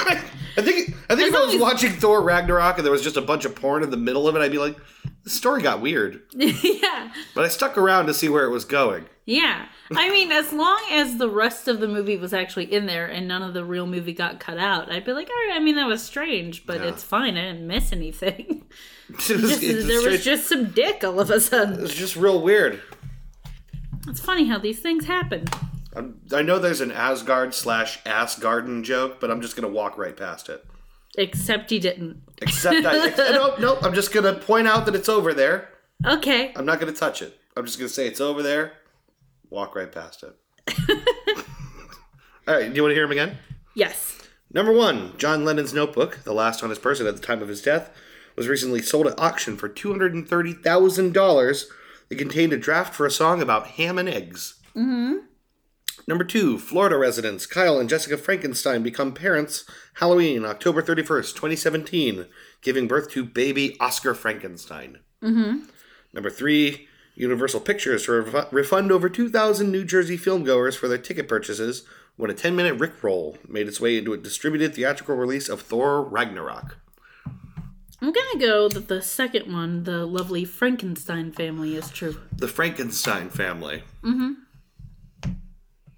think 0.62 0.96
I 1.08 1.16
think 1.16 1.30
if 1.30 1.36
I 1.36 1.46
was 1.46 1.54
as- 1.54 1.62
watching 1.62 1.92
Thor 1.92 2.24
Ragnarok 2.24 2.78
and 2.78 2.86
there 2.86 2.92
was 2.92 3.04
just 3.04 3.16
a 3.16 3.22
bunch 3.22 3.46
of 3.46 3.54
porn 3.56 3.84
in 3.84 3.92
the 3.92 3.98
middle 3.98 4.28
of 4.28 4.36
it, 4.36 4.40
I'd 4.40 4.52
be 4.52 4.58
like, 4.58 4.76
the 5.24 5.30
story 5.30 5.62
got 5.62 5.82
weird. 5.82 6.22
yeah. 6.34 7.12
But 7.36 7.46
I 7.46 7.48
stuck 7.50 7.78
around 7.78 8.08
to 8.08 8.14
see 8.16 8.28
where 8.28 8.46
it 8.46 8.50
was 8.50 8.66
going. 8.66 9.06
Yeah. 9.26 9.68
I 9.92 10.10
mean, 10.10 10.32
as 10.32 10.52
long 10.52 10.82
as 10.92 11.18
the 11.18 11.30
rest 11.30 11.68
of 11.68 11.80
the 11.80 11.88
movie 11.88 12.18
was 12.18 12.34
actually 12.34 12.74
in 12.74 12.88
there 12.88 13.06
and 13.06 13.28
none 13.28 13.44
of 13.44 13.54
the 13.54 13.64
real 13.64 13.86
movie 13.86 14.14
got 14.14 14.40
cut 14.40 14.58
out, 14.58 14.92
I'd 14.92 15.06
be 15.06 15.12
like, 15.14 15.30
all 15.30 15.36
right, 15.50 15.58
I 15.58 15.64
mean, 15.64 15.76
that 15.76 15.86
was 15.88 16.02
strange, 16.02 16.66
but 16.66 16.80
Yeah. 16.82 16.88
it's 16.88 17.04
fine. 17.04 17.38
I 17.38 17.52
didn't 17.52 17.68
miss 17.68 17.92
anything. 17.94 18.64
Was, 19.10 19.28
Just- 19.28 19.64
it's 19.64 19.88
there 19.88 20.02
was 20.12 20.22
just 20.26 20.48
some 20.50 20.66
dick 20.72 21.02
all 21.06 21.22
of 21.22 21.30
a 21.30 21.40
sudden. 21.40 21.76
it 21.76 21.82
was 21.82 21.96
just 21.96 22.18
real 22.18 22.42
weird. 22.42 22.82
It's 24.08 24.20
funny 24.20 24.46
how 24.46 24.58
these 24.58 24.80
things 24.80 25.06
happen. 25.06 25.46
I'm, 25.96 26.20
I 26.34 26.42
know 26.42 26.60
there's 26.60 26.82
an 26.82 26.92
Asgard 26.92 27.54
slash 27.54 28.00
Ass 28.06 28.38
Garden 28.38 28.84
joke, 28.84 29.20
but 29.20 29.32
I'm 29.32 29.42
just 29.42 29.56
gonna 29.56 29.68
walk 29.68 29.98
right 29.98 30.16
past 30.16 30.50
it. 30.50 30.64
Except 31.18 31.72
you 31.72 31.80
didn't. 31.80 32.22
Except 32.42 32.86
I 32.86 33.08
ex- 33.08 33.18
nope, 33.32 33.60
nope. 33.60 33.80
I'm 33.84 33.94
just 33.94 34.14
gonna 34.14 34.34
point 34.36 34.68
out 34.68 34.86
that 34.86 34.96
it's 34.96 35.10
over 35.10 35.34
there. 35.34 35.70
Okay. 36.06 36.54
I'm 36.56 36.66
not 36.66 36.80
gonna 36.80 36.92
touch 36.92 37.22
it. 37.22 37.38
I'm 37.56 37.66
just 37.66 37.80
gonna 37.80 37.90
say 37.90 38.08
it's 38.08 38.22
over 38.22 38.44
there. 38.44 38.74
Walk 39.50 39.76
right 39.76 39.92
past 39.92 40.24
it. 40.24 40.36
All 42.48 42.54
right. 42.56 42.70
Do 42.70 42.76
you 42.76 42.82
want 42.84 42.92
to 42.92 42.96
hear 42.96 43.06
him 43.06 43.12
again? 43.12 43.38
Yes. 43.74 44.20
Number 44.54 44.72
one, 44.72 45.18
John 45.18 45.44
Lennon's 45.44 45.74
notebook, 45.74 46.20
the 46.24 46.34
last 46.34 46.64
on 46.64 46.70
his 46.70 46.80
person 46.80 47.08
at 47.08 47.16
the 47.16 47.22
time 47.22 47.42
of 47.42 47.48
his 47.48 47.62
death, 47.62 47.90
was 48.36 48.48
recently 48.48 48.82
sold 48.82 49.08
at 49.08 49.20
auction 49.20 49.58
for 49.58 49.68
two 49.68 49.90
hundred 49.90 50.14
and 50.14 50.28
thirty 50.28 50.54
thousand 50.54 51.14
dollars. 51.14 51.70
It 52.10 52.18
contained 52.18 52.54
a 52.54 52.58
draft 52.58 52.94
for 52.94 53.06
a 53.06 53.12
song 53.12 53.42
about 53.42 53.68
ham 53.68 53.98
and 53.98 54.08
eggs. 54.08 54.60
Mm-hmm. 54.76 55.18
Number 56.08 56.24
two, 56.24 56.58
Florida 56.58 56.98
residents 56.98 57.46
Kyle 57.46 57.80
and 57.80 57.90
Jessica 57.90 58.18
Frankenstein 58.18 58.82
become 58.82 59.14
parents 59.14 59.66
Halloween, 59.96 60.46
October 60.46 60.82
thirty 60.82 61.04
first, 61.04 61.36
twenty 61.36 61.56
seventeen, 61.56 62.28
giving 62.62 62.88
birth 62.88 63.10
to 63.12 63.26
baby 63.26 63.76
Oscar 63.80 64.14
Frankenstein. 64.14 65.00
Mm-hmm. 65.22 65.66
Number 66.14 66.30
three, 66.30 66.88
Universal 67.16 67.62
Pictures 67.62 68.08
ref- 68.08 68.54
refund 68.54 68.92
over 68.92 69.10
two 69.10 69.30
thousand 69.30 69.72
New 69.72 69.84
Jersey 69.84 70.18
filmgoers 70.18 70.78
for 70.78 70.88
their 70.88 70.98
ticket 70.98 71.28
purchases 71.28 71.84
when 72.18 72.32
a 72.32 72.34
10 72.34 72.56
minute 72.56 72.78
Rickroll 72.78 73.38
made 73.48 73.68
its 73.68 73.80
way 73.80 73.98
into 73.98 74.12
a 74.12 74.18
distributed 74.18 74.76
theatrical 74.76 75.16
release 75.16 75.48
of 75.48 75.62
Thor 75.62 76.04
Ragnarok. 76.04 76.78
I'm 78.02 78.12
gonna 78.14 78.40
go 78.40 78.70
that 78.70 78.88
the 78.88 79.02
second 79.02 79.52
one, 79.52 79.84
the 79.84 80.06
lovely 80.06 80.46
Frankenstein 80.46 81.32
family, 81.32 81.76
is 81.76 81.90
true. 81.90 82.16
The 82.36 82.48
Frankenstein 82.48 83.30
family. 83.30 83.84
Mm-hmm. 84.04 84.34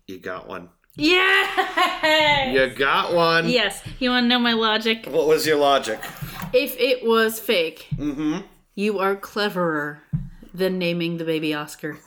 You 0.08 0.18
got 0.20 0.48
one. 0.48 0.70
Yeah. 0.96 2.51
You 2.51 2.70
got 2.75 3.13
one. 3.13 3.48
Yes. 3.50 3.82
You 4.00 4.10
want 4.10 4.24
to 4.25 4.27
know 4.27 4.39
my 4.39 4.53
logic? 4.53 5.06
What 5.06 5.27
was 5.27 5.46
your 5.46 5.58
logic? 5.58 6.00
If 6.53 6.75
it 6.79 7.06
was 7.06 7.39
fake, 7.39 7.88
Mm-hmm. 7.96 8.39
you 8.75 9.00
are 9.00 9.15
cleverer 9.15 10.01
than 10.53 10.79
naming 10.79 11.18
the 11.18 11.25
baby 11.25 11.53
Oscar. 11.53 12.00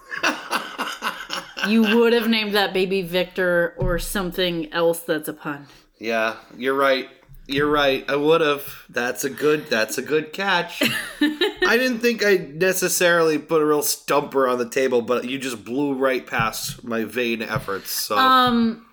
you 1.69 1.83
would 1.83 2.13
have 2.13 2.29
named 2.29 2.55
that 2.55 2.73
baby 2.73 3.03
Victor 3.03 3.75
or 3.79 3.99
something 3.99 4.73
else 4.73 5.01
that's 5.01 5.29
a 5.29 5.33
pun. 5.33 5.67
Yeah, 5.99 6.37
you're 6.57 6.75
right. 6.75 7.09
You're 7.53 7.71
right. 7.71 8.05
I 8.09 8.17
would 8.17 8.41
have. 8.41 8.63
That's 8.89 9.25
a 9.25 9.31
good. 9.31 9.67
That's 9.69 9.99
a 9.99 10.03
good 10.03 10.33
catch. 10.33 10.83
I 11.21 11.77
didn't 11.77 11.99
think 12.01 12.25
I 12.25 12.37
necessarily 12.37 13.39
put 13.39 13.61
a 13.61 13.67
real 13.67 13.83
stumper 13.83 14.49
on 14.49 14.59
the 14.59 14.69
table, 14.69 15.03
but 15.03 15.25
you 15.29 15.39
just 15.39 15.63
blew 15.65 15.93
right 15.95 16.27
past 16.27 16.83
my 16.83 17.05
vain 17.05 17.43
efforts. 17.43 17.91
So 17.91 18.17
Um, 18.17 18.87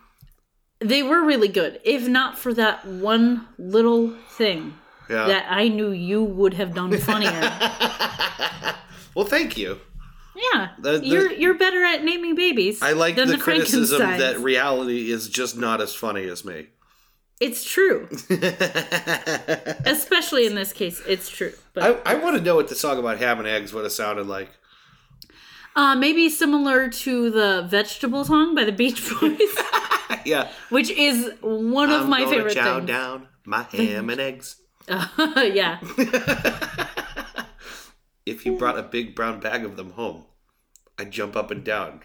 they 0.79 1.03
were 1.03 1.23
really 1.25 1.47
good. 1.47 1.79
If 1.85 2.07
not 2.07 2.37
for 2.37 2.53
that 2.53 2.85
one 2.85 3.47
little 3.57 4.13
thing 4.31 4.73
yeah. 5.09 5.27
that 5.27 5.45
I 5.49 5.69
knew 5.69 5.91
you 5.91 6.21
would 6.23 6.55
have 6.55 6.73
done 6.75 6.97
funnier. 6.97 7.31
well, 9.15 9.25
thank 9.25 9.57
you. 9.57 9.79
yeah, 10.53 10.69
The- 10.79 10.99
the- 10.99 11.05
you're 11.05 11.31
you're 11.31 11.57
better 11.57 11.83
at 11.83 12.03
naming 12.03 12.35
babies. 12.35 12.81
I 12.81 12.91
like 12.91 13.15
than 13.15 13.27
the, 13.29 13.37
the 13.37 13.41
criticism 13.41 13.99
that 13.99 14.39
reality 14.39 15.11
is 15.11 15.29
just 15.29 15.57
not 15.57 15.79
as 15.81 15.93
funny 15.95 16.25
as 16.27 16.43
me. 16.43 16.67
It's 17.39 17.63
true, 17.63 18.07
especially 19.85 20.45
in 20.45 20.55
this 20.55 20.73
case. 20.73 21.01
It's 21.07 21.29
true, 21.29 21.53
but 21.73 21.83
I, 22.05 22.13
I 22.13 22.15
want 22.15 22.35
to 22.37 22.41
know 22.41 22.55
what 22.55 22.67
the 22.67 22.75
song 22.75 22.97
about 22.99 23.17
ham 23.19 23.39
and 23.39 23.47
eggs 23.47 23.73
would 23.73 23.83
have 23.85 23.93
sounded 23.93 24.27
like. 24.27 24.49
uh, 25.75 25.95
maybe 25.95 26.29
similar 26.29 26.89
to 26.89 27.29
the 27.29 27.65
vegetable 27.69 28.25
song 28.25 28.55
by 28.55 28.65
the 28.65 28.71
Beach 28.73 29.01
Boys, 29.21 29.39
yeah. 30.25 30.49
which 30.69 30.89
is 30.89 31.31
one 31.41 31.89
of 31.89 32.01
I'm 32.03 32.09
my 32.09 32.25
favorite 32.25 32.53
chow 32.55 32.75
things. 32.79 32.87
down 32.89 33.27
my 33.45 33.63
ham 33.63 34.09
and 34.09 34.19
eggs. 34.19 34.57
yeah, 34.89 35.79
If 38.25 38.45
you 38.45 38.57
brought 38.57 38.77
a 38.77 38.83
big 38.83 39.15
brown 39.15 39.39
bag 39.39 39.63
of 39.65 39.75
them 39.77 39.91
home, 39.91 40.25
I'd 40.97 41.11
jump 41.11 41.35
up 41.35 41.51
and 41.51 41.63
down 41.63 42.01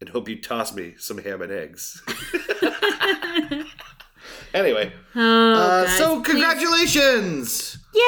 and 0.00 0.08
hope 0.10 0.28
you 0.28 0.40
toss 0.40 0.74
me 0.74 0.94
some 0.96 1.18
ham 1.18 1.42
and 1.42 1.52
eggs. 1.52 2.02
Anyway, 4.54 4.92
oh, 5.16 5.52
uh, 5.54 5.84
guys, 5.84 5.98
so 5.98 6.20
please- 6.20 6.32
congratulations! 6.32 7.78
Yay! 7.94 8.00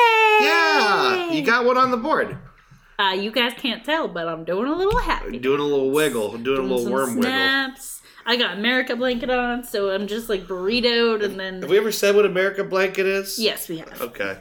Yeah, 0.46 1.30
you 1.32 1.42
got 1.42 1.64
one 1.64 1.76
on 1.76 1.90
the 1.90 1.96
board. 1.96 2.38
Uh, 2.98 3.12
you 3.12 3.30
guys 3.32 3.52
can't 3.56 3.84
tell, 3.84 4.06
but 4.08 4.28
I'm 4.28 4.44
doing 4.44 4.68
a 4.68 4.74
little 4.76 4.98
happy. 4.98 5.38
Doing 5.38 5.60
a 5.60 5.64
little 5.64 5.90
wiggle, 5.90 6.38
doing, 6.38 6.58
a 6.60 6.62
little 6.62 6.90
worm 6.92 7.16
wiggle. 7.16 7.22
snaps. 7.22 8.00
I 8.24 8.36
got 8.36 8.58
America 8.58 8.94
blanket 8.94 9.30
on, 9.30 9.64
so 9.64 9.90
I'm 9.90 10.06
just 10.06 10.28
like 10.28 10.46
burritoed, 10.46 11.24
and 11.24 11.40
then. 11.40 11.62
Have 11.62 11.70
we 11.70 11.78
ever 11.78 11.90
said 11.90 12.14
what 12.14 12.24
America 12.24 12.62
blanket 12.62 13.06
is? 13.06 13.38
yes, 13.38 13.68
we 13.68 13.78
have. 13.78 14.00
Okay. 14.00 14.38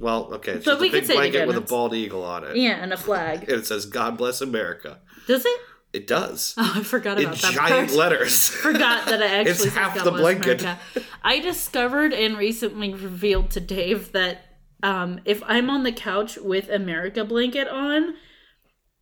Well, 0.00 0.34
okay. 0.34 0.52
It's 0.52 0.64
So 0.64 0.72
just 0.72 0.80
we 0.80 0.88
a 0.88 0.92
big 0.92 1.06
blanket 1.06 1.46
with 1.46 1.56
a 1.56 1.60
bald 1.60 1.94
eagle 1.94 2.24
on 2.24 2.42
it. 2.44 2.56
Yeah, 2.56 2.72
and 2.82 2.92
a 2.92 2.96
flag. 2.96 3.42
And 3.42 3.52
it 3.60 3.66
says 3.66 3.86
"God 3.86 4.16
bless 4.18 4.40
America." 4.40 4.98
Does 5.28 5.44
it? 5.44 5.60
It 5.94 6.08
does. 6.08 6.54
Oh, 6.58 6.72
I 6.76 6.82
forgot 6.82 7.18
in 7.18 7.26
about 7.26 7.38
that 7.38 7.52
giant 7.54 7.88
part. 7.88 7.98
letters. 7.98 8.48
Forgot 8.48 9.06
that 9.06 9.22
I 9.22 9.26
actually 9.26 9.68
It's 9.68 9.76
half 9.76 9.94
the 10.02 10.10
blanket. 10.10 10.60
America. 10.62 10.80
I 11.22 11.38
discovered 11.38 12.12
and 12.12 12.36
recently 12.36 12.92
revealed 12.92 13.50
to 13.52 13.60
Dave 13.60 14.10
that 14.10 14.44
um, 14.82 15.20
if 15.24 15.40
I'm 15.46 15.70
on 15.70 15.84
the 15.84 15.92
couch 15.92 16.36
with 16.36 16.68
America 16.68 17.24
blanket 17.24 17.68
on, 17.68 18.14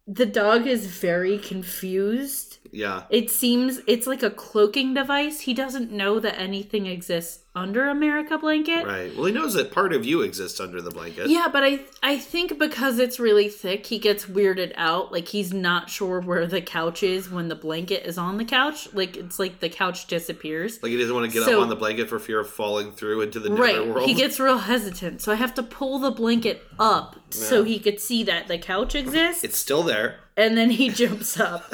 the 0.07 0.27
dog 0.27 0.67
is 0.67 0.87
very 0.87 1.39
confused. 1.39 2.59
yeah. 2.71 3.05
It 3.09 3.31
seems 3.31 3.81
it's 3.87 4.07
like 4.07 4.23
a 4.23 4.31
cloaking 4.31 4.93
device. 4.93 5.41
He 5.41 5.55
doesn't 5.55 5.91
know 5.91 6.21
that 6.21 6.39
anything 6.39 6.87
exists 6.87 7.42
under 7.55 7.87
America 7.91 8.39
blanket. 8.39 8.87
Right. 8.87 9.15
Well, 9.15 9.27
he 9.27 9.33
knows 9.33 9.53
that 9.55 9.71
part 9.73 9.93
of 9.93 10.07
you 10.07 10.23
exists 10.23 10.59
under 10.59 10.81
the 10.81 10.91
blanket. 10.91 11.29
Yeah, 11.29 11.49
but 11.53 11.63
I 11.63 11.81
I 12.03 12.17
think 12.19 12.59
because 12.59 12.99
it's 12.99 13.21
really 13.21 13.51
thick, 13.51 13.85
he 13.87 13.99
gets 13.99 14.25
weirded 14.25 14.73
out. 14.77 15.13
Like 15.13 15.29
he's 15.29 15.53
not 15.53 15.91
sure 15.91 16.21
where 16.21 16.47
the 16.47 16.63
couch 16.63 17.03
is 17.03 17.31
when 17.31 17.49
the 17.49 17.55
blanket 17.55 18.07
is 18.07 18.17
on 18.17 18.39
the 18.39 18.47
couch. 18.47 18.89
Like 18.95 19.19
it's 19.19 19.39
like 19.39 19.61
the 19.61 19.69
couch 19.69 20.07
disappears. 20.07 20.83
Like 20.83 20.93
he 20.93 20.99
doesn't 20.99 21.15
want 21.15 21.31
to 21.31 21.33
get 21.39 21.45
So- 21.45 21.57
up 21.59 21.63
on 21.63 21.69
the 21.69 21.77
blanket 21.77 22.09
for 22.09 22.19
fear 22.19 22.41
of 22.41 22.49
falling 22.49 22.93
through 22.93 23.21
into 23.21 23.39
the 23.39 23.53
Right. 23.53 23.75
netherworld. 23.77 24.09
He 24.09 24.15
gets 24.15 24.41
real 24.41 24.59
hesitant. 24.59 25.21
So 25.21 25.31
I 25.31 25.35
have 25.35 25.55
to 25.57 25.63
pull 25.63 25.99
the 25.99 26.11
blanket 26.11 26.63
up 26.79 27.17
so 27.29 27.65
he 27.65 27.79
could 27.79 28.01
see 28.01 28.23
that 28.25 28.49
the 28.49 28.57
couch 28.57 28.95
exists 28.95 29.45
It's 29.45 29.59
still 29.59 29.83
there. 29.83 30.21
and 30.39 30.57
then 30.57 30.71
he 30.71 30.89
jumps 30.89 31.39
up. 31.39 31.71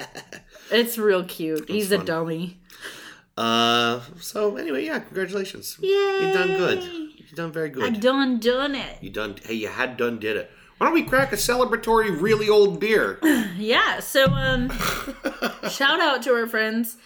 it's 0.70 0.98
real 0.98 1.22
cute. 1.24 1.68
He's 1.68 1.92
a 1.92 1.98
dummy. 1.98 2.58
Uh. 3.36 4.00
So 4.20 4.56
anyway, 4.56 4.84
yeah. 4.84 4.98
Congratulations. 5.00 5.76
Yay! 5.80 5.88
You 5.88 6.32
done 6.32 6.48
good. 6.48 6.82
You 6.82 7.36
done 7.36 7.52
very 7.52 7.68
good. 7.68 7.84
I 7.84 7.90
done 7.98 8.38
done 8.40 8.74
it. 8.74 9.02
You 9.02 9.10
done. 9.10 9.36
Hey, 9.44 9.54
you 9.54 9.68
had 9.68 9.96
done 9.96 10.18
did 10.18 10.36
it. 10.36 10.50
Why 10.78 10.86
don't 10.88 10.94
we 10.94 11.02
crack 11.04 11.32
a 11.32 11.36
celebratory, 11.36 12.20
really 12.20 12.48
old 12.48 12.80
beer? 12.80 13.18
Yeah, 13.58 14.00
so 14.00 14.26
um 14.26 14.68
shout 15.70 16.00
out 16.00 16.22
to 16.24 16.34
our 16.34 16.46
friends 16.46 16.96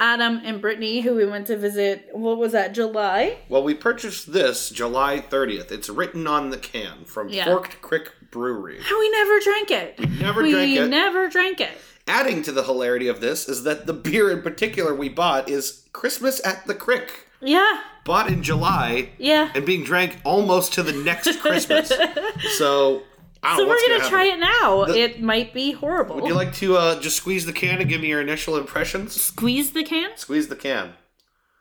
Adam 0.00 0.40
and 0.44 0.60
Brittany 0.60 1.00
who 1.02 1.14
we 1.14 1.24
went 1.24 1.46
to 1.46 1.56
visit 1.56 2.08
what 2.12 2.36
was 2.38 2.52
that, 2.52 2.72
July? 2.74 3.38
well, 3.48 3.62
we 3.62 3.74
purchased 3.74 4.32
this 4.32 4.70
July 4.70 5.20
30th. 5.20 5.70
It's 5.70 5.88
written 5.88 6.26
on 6.26 6.50
the 6.50 6.58
can 6.58 7.04
from 7.04 7.28
Yeah. 7.28 7.44
Forked 7.44 7.80
Creek 7.80 8.08
Brewery. 8.32 8.78
And 8.78 8.98
we 8.98 9.10
never 9.10 9.38
drank 9.40 9.70
it. 9.70 9.98
never 10.20 10.42
we 10.42 10.50
drank 10.52 10.76
it. 10.76 10.82
We 10.82 10.88
never 10.88 11.28
drank 11.28 11.60
it. 11.60 11.78
Adding 12.10 12.42
to 12.42 12.50
the 12.52 12.64
hilarity 12.64 13.06
of 13.06 13.20
this 13.20 13.48
is 13.48 13.62
that 13.62 13.86
the 13.86 13.92
beer 13.92 14.30
in 14.32 14.42
particular 14.42 14.94
we 14.94 15.08
bought 15.08 15.48
is 15.48 15.86
Christmas 15.92 16.44
at 16.44 16.66
the 16.66 16.74
Crick. 16.74 17.28
Yeah. 17.40 17.80
Bought 18.04 18.28
in 18.28 18.42
July 18.42 19.10
Yeah. 19.16 19.52
and 19.54 19.64
being 19.64 19.84
drank 19.84 20.18
almost 20.24 20.72
to 20.74 20.82
the 20.82 20.92
next 20.92 21.38
Christmas. 21.40 21.88
so, 22.58 23.02
I 23.42 23.56
don't 23.56 23.64
So 23.64 23.68
we're 23.68 23.76
gonna, 23.86 23.98
gonna 23.98 24.10
try 24.10 24.24
it 24.24 24.38
now. 24.40 24.84
The- 24.86 24.98
it 25.00 25.22
might 25.22 25.54
be 25.54 25.70
horrible. 25.72 26.16
Would 26.16 26.26
you 26.26 26.34
like 26.34 26.52
to 26.56 26.76
uh, 26.76 27.00
just 27.00 27.16
squeeze 27.16 27.46
the 27.46 27.52
can 27.52 27.80
and 27.80 27.88
give 27.88 28.00
me 28.00 28.08
your 28.08 28.20
initial 28.20 28.56
impressions? 28.56 29.18
Squeeze 29.20 29.70
the 29.70 29.84
can? 29.84 30.10
Squeeze 30.16 30.48
the 30.48 30.56
can. 30.56 30.94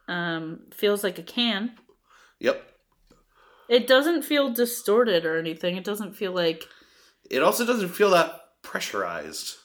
Um, 0.08 0.62
feels 0.74 1.04
like 1.04 1.20
a 1.20 1.24
can. 1.24 1.74
Yep. 2.40 2.66
It 3.70 3.86
doesn't 3.86 4.24
feel 4.24 4.50
distorted 4.52 5.26
or 5.28 5.38
anything. 5.38 5.78
It 5.78 5.84
doesn't 5.84 6.16
feel 6.16 6.32
like 6.32 6.66
It 7.30 7.44
also 7.44 7.66
doesn't 7.68 7.90
feel 7.90 8.10
that 8.10 8.34
pressurized. 8.64 9.58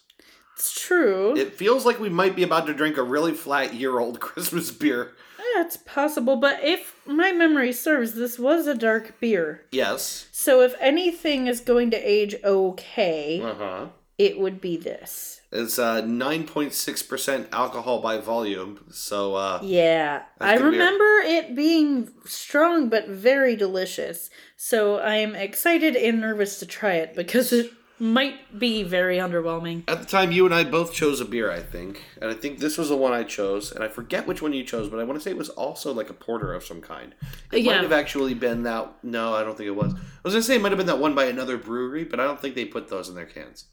It's 0.55 0.81
true. 0.81 1.37
It 1.37 1.55
feels 1.55 1.85
like 1.85 2.01
we 2.01 2.09
might 2.09 2.35
be 2.37 2.43
about 2.43 2.67
to 2.67 2.75
drink 2.75 2.97
a 2.97 3.03
really 3.03 3.33
flat 3.35 3.75
year 3.75 3.99
old 3.99 4.21
Christmas 4.29 4.71
beer. 4.71 5.13
Yeah, 5.39 5.63
it's 5.63 5.77
possible, 5.77 6.37
but 6.37 6.63
if 6.65 6.95
my 7.07 7.31
memory 7.33 7.73
serves, 7.73 8.15
this 8.15 8.39
was 8.39 8.67
a 8.67 8.75
dark 8.75 9.21
beer. 9.21 9.67
Yes. 9.73 10.27
So 10.33 10.63
if 10.63 10.75
anything 10.81 11.47
is 11.47 11.61
going 11.61 11.91
to 11.91 11.97
age 11.99 12.35
okay, 12.43 13.41
Uh 13.43 13.55
huh. 13.55 13.87
it 14.19 14.39
would 14.39 14.61
be 14.61 14.77
this. 14.77 15.43
It's 15.53 15.79
uh, 15.79 16.03
9.6% 16.03 17.47
alcohol 17.53 18.01
by 18.01 18.19
volume. 18.19 18.85
So, 18.91 19.35
uh, 19.37 19.61
Yeah, 19.63 20.23
I 20.41 20.57
good 20.57 20.63
beer. 20.63 20.71
remember 20.73 21.05
it 21.25 21.55
being 21.55 22.11
strong 22.25 22.89
but 22.89 23.09
very 23.09 23.55
delicious. 23.55 24.31
So 24.57 24.99
I'm 25.01 25.35
excited 25.37 25.95
and 25.95 26.21
nervous 26.21 26.59
to 26.61 26.67
try 26.67 26.95
it 26.95 27.15
because 27.15 27.53
it 27.53 27.71
might 27.99 28.59
be 28.59 28.83
very 28.83 29.19
underwhelming. 29.19 29.85
at 29.89 30.01
the 30.01 30.05
time, 30.07 30.33
you 30.33 30.45
and 30.47 30.55
I 30.55 30.65
both 30.65 30.93
chose 30.93 31.21
a 31.21 31.25
beer, 31.25 31.51
I 31.51 31.61
think. 31.61 32.03
And 32.21 32.31
I 32.31 32.35
think 32.35 32.59
this 32.59 32.77
was 32.77 32.89
the 32.89 32.97
one 32.97 33.13
I 33.13 33.23
chose. 33.25 33.71
And 33.73 33.85
I 33.85 33.89
forget 33.89 34.27
which 34.27 34.43
one 34.43 34.53
you 34.53 34.65
chose, 34.65 34.89
but 34.89 34.99
I 34.99 35.05
want 35.05 35.19
to 35.19 35.23
say 35.23 35.31
it 35.31 35.37
was 35.37 35.49
also 35.51 35.93
like 35.95 36.11
a 36.11 36.15
porter 36.15 36.53
of 36.53 36.65
some 36.65 36.81
kind. 36.81 37.15
It 37.53 37.61
Yeah. 37.63 37.73
might 37.73 37.83
have 37.83 37.93
actually 37.93 38.35
been 38.35 38.65
that. 38.65 38.93
No, 39.05 39.35
I 39.35 39.45
don't 39.45 39.57
think 39.57 39.69
it 39.69 39.77
was. 39.77 39.95
I 39.95 39.99
was 40.25 40.35
going 40.35 40.43
to 40.43 40.47
say 40.47 40.57
it 40.57 40.63
might 40.63 40.73
have 40.73 40.79
been 40.79 40.87
that 40.89 40.99
one 40.99 41.15
by 41.15 41.27
another 41.27 41.57
brewery, 41.57 42.05
but 42.05 42.19
I 42.21 42.25
don't 42.25 42.41
think 42.41 42.55
they 42.57 42.65
put 42.65 42.89
those 42.89 43.09
in 43.09 43.15
their 43.15 43.27
cans. 43.27 43.67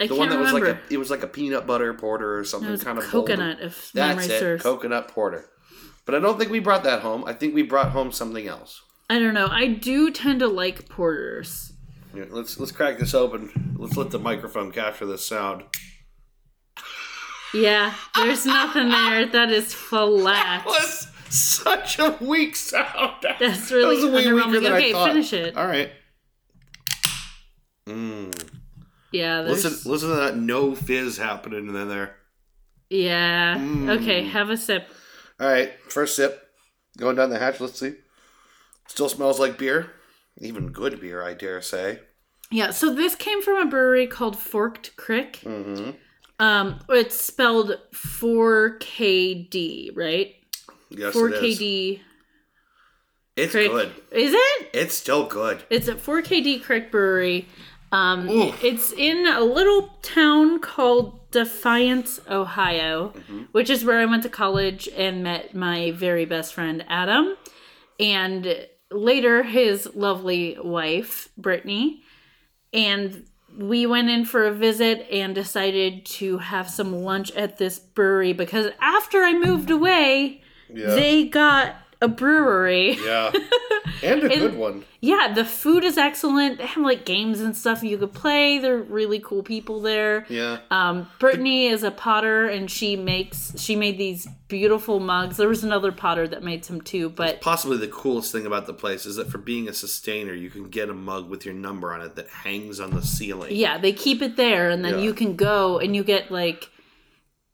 I 0.00 0.04
The 0.04 0.08
can't 0.08 0.18
one 0.18 0.28
that 0.28 0.38
was 0.38 0.52
like 0.52 0.62
a, 0.64 0.78
it 0.90 0.98
was 0.98 1.10
like 1.10 1.22
a 1.24 1.26
peanut 1.26 1.66
butter 1.66 1.92
porter 1.94 2.38
or 2.38 2.44
something 2.44 2.78
kind 2.78 2.98
of 2.98 3.10
bold. 3.10 3.26
coconut, 3.28 3.58
if 3.60 3.90
That's 3.92 4.26
it, 4.26 4.38
serves. 4.38 4.62
coconut 4.62 5.08
porter. 5.08 5.46
But 6.06 6.14
I 6.14 6.20
don't 6.20 6.38
think 6.38 6.50
we 6.50 6.60
brought 6.60 6.84
that 6.84 7.00
home. 7.02 7.24
I 7.26 7.32
think 7.32 7.54
we 7.54 7.62
brought 7.62 7.90
home 7.90 8.12
something 8.12 8.46
else. 8.46 8.80
I 9.10 9.18
don't 9.18 9.34
know. 9.34 9.48
I 9.50 9.66
do 9.66 10.10
tend 10.10 10.40
to 10.40 10.46
like 10.48 10.88
porters. 10.88 11.67
Here, 12.14 12.26
let's 12.30 12.58
let's 12.58 12.72
crack 12.72 12.98
this 12.98 13.14
open. 13.14 13.76
Let's 13.78 13.96
let 13.96 14.10
the 14.10 14.18
microphone 14.18 14.72
capture 14.72 15.06
this 15.06 15.26
sound. 15.26 15.64
Yeah, 17.54 17.94
there's 18.16 18.44
nothing 18.44 18.88
there. 18.88 19.26
That 19.26 19.50
is 19.50 19.72
flat. 19.72 20.64
That 20.64 20.66
was 20.66 21.08
such 21.30 21.98
a 21.98 22.16
weak 22.20 22.56
sound. 22.56 23.24
That's 23.40 23.70
really 23.70 23.96
That 23.96 24.02
was 24.06 24.14
way 24.14 24.32
weaker 24.32 24.48
underwhelming. 24.48 24.76
Okay, 24.76 24.92
thought. 24.92 25.08
finish 25.08 25.32
it. 25.32 25.56
All 25.56 25.66
right. 25.66 25.90
Mm. 27.86 28.48
Yeah, 29.12 29.42
there's, 29.42 29.64
Listen, 29.64 29.90
listen 29.90 30.08
to 30.10 30.16
that 30.16 30.36
no 30.36 30.74
fizz 30.74 31.16
happening 31.16 31.68
in 31.68 31.88
there. 31.88 32.16
yeah. 32.90 33.56
Mm. 33.56 34.00
Okay, 34.00 34.24
have 34.24 34.50
a 34.50 34.56
sip. 34.56 34.86
All 35.40 35.46
right, 35.48 35.72
first 35.88 36.16
sip. 36.16 36.42
Going 36.98 37.16
down 37.16 37.30
the 37.30 37.38
hatch. 37.38 37.60
Let's 37.60 37.78
see. 37.78 37.94
Still 38.88 39.08
smells 39.08 39.38
like 39.38 39.56
beer. 39.56 39.90
Even 40.40 40.72
good 40.72 41.00
beer, 41.00 41.22
I 41.22 41.32
dare 41.34 41.62
say. 41.62 42.00
Yeah, 42.50 42.70
so 42.70 42.94
this 42.94 43.14
came 43.14 43.42
from 43.42 43.56
a 43.58 43.66
brewery 43.66 44.06
called 44.06 44.38
Forked 44.38 44.96
Crick. 44.96 45.40
Mm-hmm. 45.44 45.90
Um, 46.40 46.78
it's 46.88 47.20
spelled 47.20 47.78
4KD, 47.94 49.96
right? 49.96 50.34
Yes, 50.90 51.14
4KD 51.14 52.00
It's 53.36 53.52
Crick. 53.52 53.70
good. 53.70 53.92
Is 54.12 54.32
it? 54.34 54.70
It's 54.72 54.94
still 54.94 55.26
good. 55.26 55.62
It's 55.70 55.88
at 55.88 55.98
4KD 55.98 56.62
Crick 56.62 56.90
Brewery. 56.90 57.46
Um, 57.90 58.28
it's 58.62 58.92
in 58.92 59.26
a 59.26 59.40
little 59.40 59.88
town 60.02 60.60
called 60.60 61.30
Defiance, 61.30 62.20
Ohio, 62.30 63.10
Mm-hmm. 63.14 63.42
which 63.52 63.70
is 63.70 63.84
where 63.84 63.98
I 63.98 64.04
went 64.06 64.22
to 64.24 64.28
college 64.28 64.88
and 64.96 65.22
met 65.22 65.54
my 65.54 65.90
very 65.92 66.24
best 66.24 66.54
friend 66.54 66.84
Adam, 66.88 67.34
and 68.00 68.66
later 68.90 69.42
his 69.42 69.88
lovely 69.94 70.56
wife 70.62 71.28
Brittany, 71.36 72.02
and 72.72 73.24
we 73.56 73.86
went 73.86 74.08
in 74.08 74.24
for 74.24 74.46
a 74.46 74.52
visit 74.52 75.06
and 75.10 75.34
decided 75.34 76.04
to 76.06 76.38
have 76.38 76.68
some 76.70 76.92
lunch 77.02 77.30
at 77.32 77.56
this 77.58 77.78
brewery 77.78 78.32
because 78.32 78.70
after 78.80 79.22
I 79.22 79.32
moved 79.32 79.70
away, 79.70 80.42
Yeah. 80.72 80.94
they 80.94 81.24
got 81.24 81.74
a 82.00 82.08
brewery. 82.08 82.98
yeah. 83.04 83.32
And 84.00 84.22
a 84.22 84.28
good 84.28 84.54
one. 84.56 84.84
Yeah, 85.00 85.32
the 85.34 85.44
food 85.44 85.82
is 85.82 85.98
excellent. 85.98 86.58
They 86.58 86.66
have 86.66 86.84
like 86.84 87.04
games 87.04 87.40
and 87.40 87.56
stuff 87.56 87.82
you 87.82 87.98
could 87.98 88.12
play. 88.12 88.58
They're 88.60 88.78
really 88.78 89.18
cool 89.18 89.42
people 89.42 89.80
there. 89.80 90.24
Yeah. 90.28 90.58
Um, 90.70 91.08
Brittany 91.18 91.66
is 91.66 91.82
a 91.82 91.90
potter 91.90 92.46
and 92.46 92.70
she 92.70 92.94
makes 92.94 93.58
she 93.60 93.74
made 93.74 93.98
these 93.98 94.28
beautiful 94.46 95.00
mugs. 95.00 95.36
There 95.36 95.48
was 95.48 95.64
another 95.64 95.90
potter 95.90 96.28
that 96.28 96.44
made 96.44 96.64
some 96.64 96.80
too, 96.80 97.08
but 97.10 97.40
Possibly 97.40 97.76
the 97.76 97.88
coolest 97.88 98.30
thing 98.30 98.46
about 98.46 98.66
the 98.68 98.74
place 98.74 99.04
is 99.04 99.16
that 99.16 99.30
for 99.32 99.38
being 99.38 99.68
a 99.68 99.72
sustainer, 99.72 100.32
you 100.34 100.50
can 100.50 100.68
get 100.68 100.88
a 100.90 100.94
mug 100.94 101.28
with 101.28 101.44
your 101.44 101.54
number 101.54 101.92
on 101.92 102.00
it 102.00 102.14
that 102.14 102.28
hangs 102.28 102.78
on 102.78 102.90
the 102.90 103.02
ceiling. 103.02 103.56
yeah, 103.56 103.78
they 103.78 103.92
keep 103.92 104.22
it 104.22 104.36
there 104.36 104.70
and 104.70 104.84
then 104.84 104.98
Yeah. 104.98 105.04
you 105.06 105.12
can 105.14 105.34
go 105.34 105.80
and 105.80 105.96
you 105.96 106.04
get 106.04 106.30
like 106.30 106.70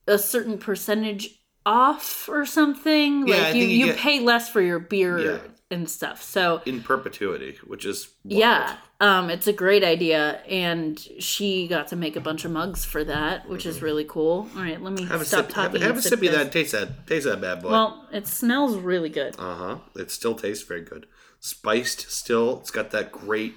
a 0.06 0.18
certain 0.18 0.58
percentage 0.58 1.30
off 1.66 2.28
or 2.28 2.44
something. 2.46 3.26
Yeah, 3.28 3.36
like 3.36 3.54
you, 3.54 3.64
you 3.64 3.76
you 3.78 3.86
get- 3.86 3.96
pay 3.98 4.20
less 4.20 4.48
for 4.48 4.60
your 4.60 4.78
beer 4.78 5.18
Yeah. 5.18 5.38
and 5.70 5.88
stuff. 5.88 6.22
So 6.22 6.60
In 6.66 6.82
perpetuity, 6.82 7.58
which 7.66 7.84
is 7.84 8.08
wild. 8.24 8.38
Yeah, 8.40 8.76
um, 9.00 9.30
it's 9.30 9.46
a 9.46 9.52
great 9.52 9.82
idea, 9.82 10.40
and 10.48 10.98
she 11.18 11.66
got 11.68 11.88
to 11.88 11.96
make 11.96 12.16
a 12.16 12.20
bunch 12.20 12.44
of 12.44 12.50
mugs 12.52 12.84
for 12.84 13.02
that, 13.04 13.48
which 13.48 13.66
is 13.66 13.80
really 13.82 14.04
cool. 14.04 14.48
All 14.56 14.62
right, 14.62 14.80
let 14.80 14.92
me 14.92 15.02
Mm-hmm. 15.02 15.10
Have 15.10 15.20
a 15.20 15.24
stop 15.24 15.46
sip. 15.46 15.54
Talking. 15.54 15.80
have 15.80 15.90
and 15.90 15.98
a 15.98 16.02
sip 16.02 16.18
sip 16.20 16.28
of 16.28 16.34
that. 16.34 16.52
Taste 16.52 16.72
that. 16.72 17.06
Taste 17.06 17.26
that 17.26 17.40
bad 17.40 17.62
boy. 17.62 17.70
Well, 17.70 18.08
it 18.12 18.26
smells 18.26 18.76
really 18.76 19.08
good. 19.08 19.34
uh 19.38 19.54
huh. 19.54 19.76
It 19.96 20.10
still 20.10 20.34
tastes 20.34 20.64
very 20.64 20.82
good. 20.82 21.06
Spiced 21.40 22.10
still. 22.10 22.60
It's 22.60 22.70
got 22.70 22.90
that 22.92 23.10
great, 23.12 23.54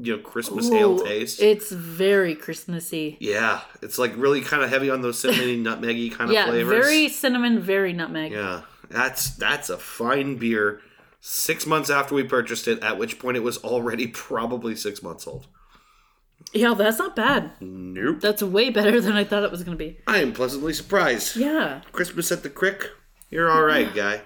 you 0.00 0.16
know, 0.16 0.22
Christmas 0.22 0.70
ale 0.70 0.98
taste. 0.98 1.40
It's 1.42 1.70
very 1.72 2.34
Christmassy. 2.34 3.16
yeah, 3.20 3.60
it's 3.82 3.98
like 3.98 4.12
really 4.16 4.40
kind 4.40 4.62
of 4.62 4.70
heavy 4.70 4.90
on 4.90 5.02
those 5.02 5.22
cinnamony, 5.22 5.60
nutmeggy 5.62 6.10
kind 6.12 6.30
of 6.30 6.34
Yeah, 6.34 6.46
flavors. 6.46 6.84
very 6.86 7.08
cinnamon, 7.08 7.60
very 7.60 7.92
nutmeg. 7.92 8.32
Yeah, 8.32 8.62
that's 8.90 9.30
that's 9.36 9.70
a 9.70 9.78
fine 9.78 10.36
beer. 10.36 10.80
Six 11.20 11.64
months 11.66 11.88
after 11.88 12.14
we 12.14 12.22
purchased 12.24 12.68
it, 12.68 12.82
at 12.82 12.98
which 12.98 13.18
point 13.18 13.36
it 13.36 13.42
was 13.42 13.58
already 13.58 14.06
probably 14.28 14.76
six 14.76 15.02
months 15.02 15.26
old. 15.26 15.46
Yeah, 16.52 16.74
that's 16.74 16.98
not 16.98 17.16
bad. 17.16 17.52
Nope. 17.60 18.20
That's 18.20 18.42
way 18.42 18.70
better 18.70 19.00
than 19.00 19.14
I 19.14 19.24
thought 19.24 19.42
it 19.42 19.50
was 19.50 19.64
going 19.64 19.76
to 19.76 19.82
be. 19.82 19.98
I 20.06 20.18
am 20.18 20.32
pleasantly 20.32 20.72
surprised. 20.74 21.36
Yeah. 21.36 21.80
Christmas 21.92 22.30
at 22.30 22.42
the 22.42 22.50
Crick, 22.50 22.90
you're 23.30 23.50
all 23.50 23.62
right, 23.64 23.92
guy. 23.94 24.20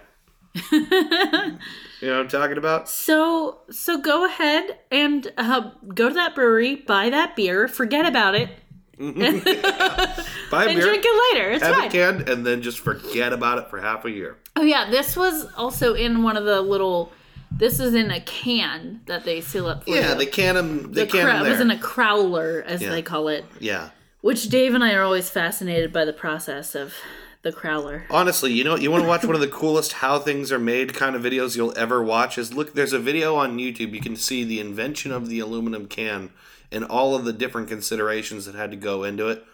you 0.72 0.80
know 0.80 1.58
what 2.00 2.12
I'm 2.20 2.28
talking 2.28 2.58
about? 2.58 2.88
So, 2.88 3.58
so 3.70 3.98
go 4.00 4.24
ahead 4.24 4.78
and 4.90 5.30
uh, 5.36 5.70
go 5.94 6.08
to 6.08 6.14
that 6.14 6.34
brewery, 6.34 6.76
buy 6.76 7.10
that 7.10 7.36
beer, 7.36 7.68
forget 7.68 8.06
about 8.06 8.34
it, 8.34 8.50
Buy 8.98 9.04
a 9.04 9.12
and 9.12 10.76
beer, 10.76 10.80
drink 10.86 11.04
it 11.06 11.34
later. 11.36 11.50
It's 11.52 11.62
have 11.64 11.74
fine. 11.76 11.86
it 11.86 11.92
canned, 11.92 12.28
and 12.28 12.44
then 12.44 12.62
just 12.62 12.80
forget 12.80 13.32
about 13.32 13.58
it 13.58 13.68
for 13.70 13.80
half 13.80 14.04
a 14.04 14.10
year. 14.10 14.36
Oh 14.56 14.62
yeah, 14.62 14.90
this 14.90 15.16
was 15.16 15.46
also 15.56 15.94
in 15.94 16.22
one 16.24 16.36
of 16.36 16.44
the 16.44 16.60
little. 16.60 17.12
This 17.50 17.78
is 17.80 17.94
in 17.94 18.10
a 18.10 18.20
can 18.20 19.00
that 19.06 19.24
they 19.24 19.40
seal 19.40 19.66
up 19.68 19.84
for 19.84 19.90
Yeah, 19.90 20.12
you. 20.12 20.18
they 20.18 20.26
can 20.26 20.54
them. 20.56 20.92
They 20.92 21.04
the 21.04 21.10
can 21.12 21.24
cra- 21.24 21.32
them 21.38 21.46
it 21.46 21.50
was 21.50 21.60
in 21.60 21.70
a 21.70 21.76
crowler, 21.78 22.64
as 22.64 22.82
Yeah. 22.82 22.90
they 22.90 23.02
call 23.02 23.28
it. 23.28 23.44
yeah. 23.60 23.90
Which 24.20 24.48
Dave 24.48 24.74
and 24.74 24.82
I 24.82 24.94
are 24.94 25.02
always 25.02 25.30
fascinated 25.30 25.92
by 25.92 26.04
the 26.04 26.12
process 26.12 26.74
of 26.74 26.92
the 27.42 27.52
crowler. 27.52 28.02
Honestly, 28.10 28.52
you 28.52 28.64
know, 28.64 28.72
what 28.72 28.82
you 28.82 28.90
want 28.90 29.02
to 29.04 29.08
watch 29.08 29.24
one 29.24 29.34
of 29.34 29.40
the 29.40 29.48
coolest 29.48 29.94
how 29.94 30.18
things 30.18 30.50
are 30.52 30.58
made 30.58 30.94
kind 30.94 31.14
of 31.16 31.22
videos 31.22 31.56
you'll 31.56 31.76
ever 31.78 32.02
watch 32.02 32.36
is 32.38 32.52
look. 32.54 32.74
There's 32.74 32.92
a 32.92 32.98
video 32.98 33.36
on 33.36 33.58
YouTube. 33.58 33.92
You 33.94 34.00
can 34.00 34.16
see 34.16 34.44
the 34.44 34.60
invention 34.60 35.12
of 35.12 35.28
the 35.28 35.40
aluminum 35.40 35.86
can 35.86 36.30
and 36.72 36.84
all 36.84 37.14
of 37.14 37.24
the 37.24 37.32
different 37.32 37.68
considerations 37.68 38.44
that 38.46 38.54
had 38.54 38.70
to 38.72 38.76
go 38.76 39.04
into 39.04 39.28
it. 39.28 39.44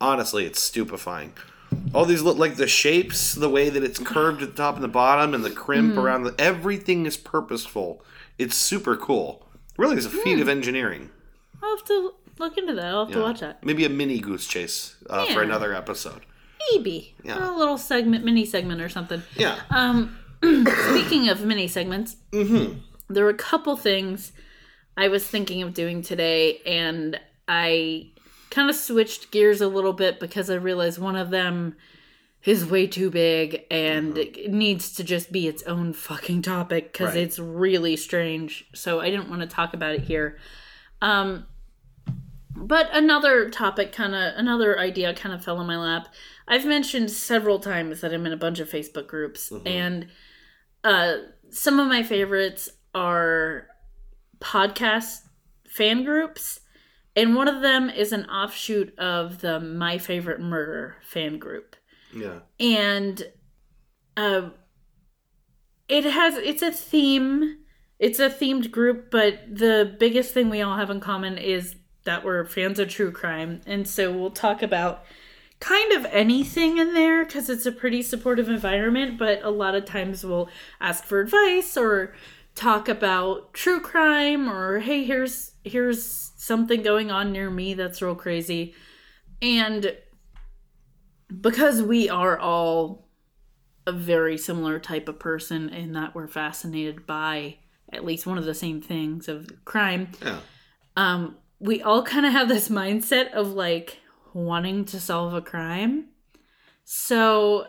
Honestly, 0.00 0.44
it's 0.44 0.60
stupefying. 0.60 1.32
All 1.94 2.04
these 2.04 2.22
look 2.22 2.38
like 2.38 2.56
the 2.56 2.66
shapes, 2.68 3.34
the 3.34 3.48
way 3.48 3.68
that 3.68 3.82
it's 3.82 3.98
curved 3.98 4.42
at 4.42 4.50
the 4.50 4.62
top 4.62 4.74
and 4.76 4.84
the 4.84 4.88
bottom, 4.88 5.34
and 5.34 5.44
the 5.44 5.50
crimp 5.50 5.90
Mm-hmm. 5.92 5.98
around 6.00 6.22
the 6.24 6.34
everything 6.38 7.04
is 7.06 7.16
purposeful. 7.16 8.02
It's 8.38 8.54
super 8.56 8.96
cool. 8.96 9.46
Really, 9.76 9.96
is 9.96 10.06
a 10.06 10.10
feat 10.10 10.36
Hmm. 10.36 10.42
of 10.42 10.48
engineering. 10.48 11.10
I'll 11.62 11.76
have 11.76 11.86
to 11.86 12.14
look 12.38 12.56
into 12.58 12.74
that. 12.74 12.84
I'll 12.86 13.04
have 13.06 13.14
to 13.14 13.20
watch 13.20 13.40
that. 13.40 13.64
Maybe 13.64 13.84
a 13.84 13.88
mini 13.88 14.18
goose 14.18 14.46
chase 14.46 14.96
uh, 15.10 15.26
for 15.26 15.42
another 15.42 15.74
episode. 15.74 16.22
Maybe 16.72 17.14
Yeah. 17.22 17.50
a 17.50 17.56
little 17.56 17.78
segment, 17.78 18.24
mini 18.24 18.44
segment 18.44 18.80
or 18.80 18.88
something. 18.88 19.22
Yeah. 19.36 19.58
Um, 19.70 20.18
speaking 20.42 21.28
of 21.28 21.44
mini 21.44 21.68
segments, 21.68 22.16
Mm-hmm. 22.32 22.78
there 23.08 23.24
were 23.24 23.30
a 23.30 23.34
couple 23.34 23.76
things 23.76 24.32
I 24.96 25.08
was 25.08 25.26
thinking 25.26 25.62
of 25.62 25.74
doing 25.74 26.02
today, 26.02 26.58
and 26.66 27.18
I 27.46 28.10
kind 28.50 28.68
of 28.68 28.76
switched 28.76 29.30
gears 29.30 29.60
a 29.60 29.68
little 29.68 29.92
bit 29.92 30.18
because 30.20 30.50
I 30.50 30.54
realized 30.54 30.98
one 30.98 31.16
of 31.16 31.30
them 31.30 31.76
is 32.44 32.64
way 32.64 32.86
too 32.86 33.10
big 33.10 33.64
and 33.70 34.16
it 34.16 34.50
needs 34.50 34.92
to 34.94 35.04
just 35.04 35.30
be 35.32 35.46
its 35.48 35.62
own 35.64 35.92
fucking 35.92 36.40
topic 36.40 36.92
because 36.92 37.08
Right. 37.14 37.18
it's 37.24 37.38
really 37.38 37.96
strange. 37.96 38.64
So 38.74 39.00
I 39.00 39.10
didn't 39.10 39.28
want 39.28 39.42
to 39.42 39.46
talk 39.48 39.74
about 39.74 39.94
it 39.94 40.02
here. 40.02 40.38
Um, 41.02 41.46
but 42.56 42.88
another 42.92 43.50
topic, 43.50 43.92
kind 43.92 44.14
of 44.14 44.34
another 44.36 44.78
idea, 44.78 45.14
kind 45.14 45.34
of 45.34 45.44
fell 45.44 45.60
in 45.60 45.66
my 45.66 45.76
lap. 45.76 46.08
I've 46.48 46.64
mentioned 46.64 47.10
several 47.10 47.60
times 47.60 48.00
that 48.00 48.12
I'm 48.12 48.26
in 48.26 48.32
a 48.32 48.36
bunch 48.36 48.58
of 48.58 48.70
Facebook 48.70 49.06
groups, 49.06 49.52
and 49.66 50.08
uh, 50.82 51.16
some 51.50 51.78
of 51.78 51.86
my 51.86 52.02
favorites 52.02 52.70
are 52.94 53.66
podcast 54.40 55.20
fan 55.68 56.04
groups, 56.04 56.60
and 57.14 57.36
one 57.36 57.48
of 57.48 57.60
them 57.60 57.90
is 57.90 58.12
an 58.12 58.24
offshoot 58.24 58.98
of 58.98 59.42
the 59.42 59.60
My 59.60 59.98
Favorite 59.98 60.40
Murder 60.40 60.96
fan 61.02 61.38
group. 61.38 61.76
Yeah. 62.14 62.40
And 62.58 63.22
uh, 64.16 64.50
it 65.88 66.04
has 66.04 66.36
it's 66.38 66.62
a 66.62 66.72
theme. 66.72 67.58
It's 67.98 68.20
a 68.20 68.30
themed 68.30 68.70
group, 68.70 69.10
but 69.10 69.40
the 69.50 69.96
biggest 69.98 70.32
thing 70.32 70.48
we 70.48 70.62
all 70.62 70.76
have 70.76 70.88
in 70.88 71.00
common 71.00 71.36
is 71.36 71.74
that 72.04 72.24
we're 72.24 72.46
fans 72.46 72.78
of 72.78 72.88
true 72.88 73.12
crime, 73.12 73.60
and 73.66 73.86
so 73.86 74.10
we'll 74.12 74.30
talk 74.30 74.62
about 74.62 75.04
kind 75.60 75.92
of 75.92 76.04
anything 76.06 76.78
in 76.78 76.94
there 76.94 77.24
because 77.24 77.48
it's 77.50 77.66
a 77.66 77.72
pretty 77.72 78.02
supportive 78.02 78.48
environment. 78.48 79.18
But 79.18 79.42
a 79.42 79.50
lot 79.50 79.74
of 79.74 79.84
times 79.84 80.24
we'll 80.24 80.48
ask 80.80 81.04
for 81.04 81.20
advice 81.20 81.76
or 81.76 82.14
talk 82.54 82.88
about 82.88 83.52
true 83.54 83.80
crime 83.80 84.48
or 84.48 84.80
hey, 84.80 85.04
here's 85.04 85.52
here's 85.64 86.32
something 86.36 86.82
going 86.82 87.10
on 87.10 87.32
near 87.32 87.50
me 87.50 87.74
that's 87.74 88.00
real 88.02 88.14
crazy, 88.14 88.74
and 89.42 89.96
because 91.40 91.82
we 91.82 92.08
are 92.08 92.38
all 92.38 93.08
a 93.86 93.92
very 93.92 94.36
similar 94.38 94.78
type 94.78 95.08
of 95.08 95.18
person 95.18 95.68
in 95.68 95.92
that 95.92 96.14
we're 96.14 96.26
fascinated 96.28 97.06
by 97.06 97.56
at 97.92 98.04
least 98.04 98.26
one 98.26 98.38
of 98.38 98.44
the 98.44 98.54
same 98.54 98.80
things 98.80 99.28
of 99.28 99.50
crime 99.64 100.08
Yeah. 100.22 100.40
um 100.96 101.36
we 101.58 101.82
all 101.82 102.02
kind 102.02 102.26
of 102.26 102.32
have 102.32 102.48
this 102.48 102.68
mindset 102.68 103.32
of 103.32 103.48
like 103.48 103.98
wanting 104.34 104.84
to 104.84 105.00
solve 105.00 105.34
a 105.34 105.40
crime 105.40 106.08
so 106.84 107.66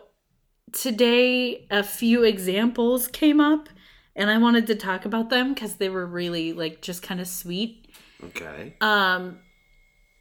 today 0.72 1.66
a 1.70 1.82
few 1.82 2.22
examples 2.22 3.08
came 3.08 3.40
up 3.40 3.68
and 4.14 4.30
i 4.30 4.38
wanted 4.38 4.66
to 4.66 4.74
talk 4.74 5.04
about 5.04 5.30
them 5.30 5.52
because 5.54 5.76
they 5.76 5.88
were 5.88 6.06
really 6.06 6.52
like 6.52 6.80
just 6.80 7.02
kind 7.02 7.20
of 7.20 7.26
sweet 7.26 7.92
Okay. 8.22 8.74
um, 8.80 9.38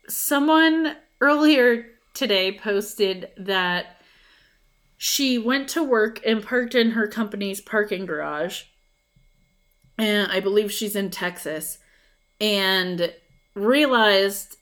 someone 0.08 0.95
earlier 1.21 1.86
today 2.13 2.58
posted 2.58 3.30
that 3.38 3.97
she 4.97 5.38
went 5.38 5.69
to 5.69 5.84
work 5.84 6.19
and 6.25 6.45
parked 6.45 6.75
in 6.75 6.91
her 6.91 7.08
company's 7.08 7.62
parking 7.62 8.06
garage. 8.06 8.63
And 9.97 10.30
I 10.32 10.39
believe 10.41 10.71
she's 10.71 10.95
in 10.95 11.10
Texas. 11.10 11.78
And 12.41 13.13
realized 13.56 14.58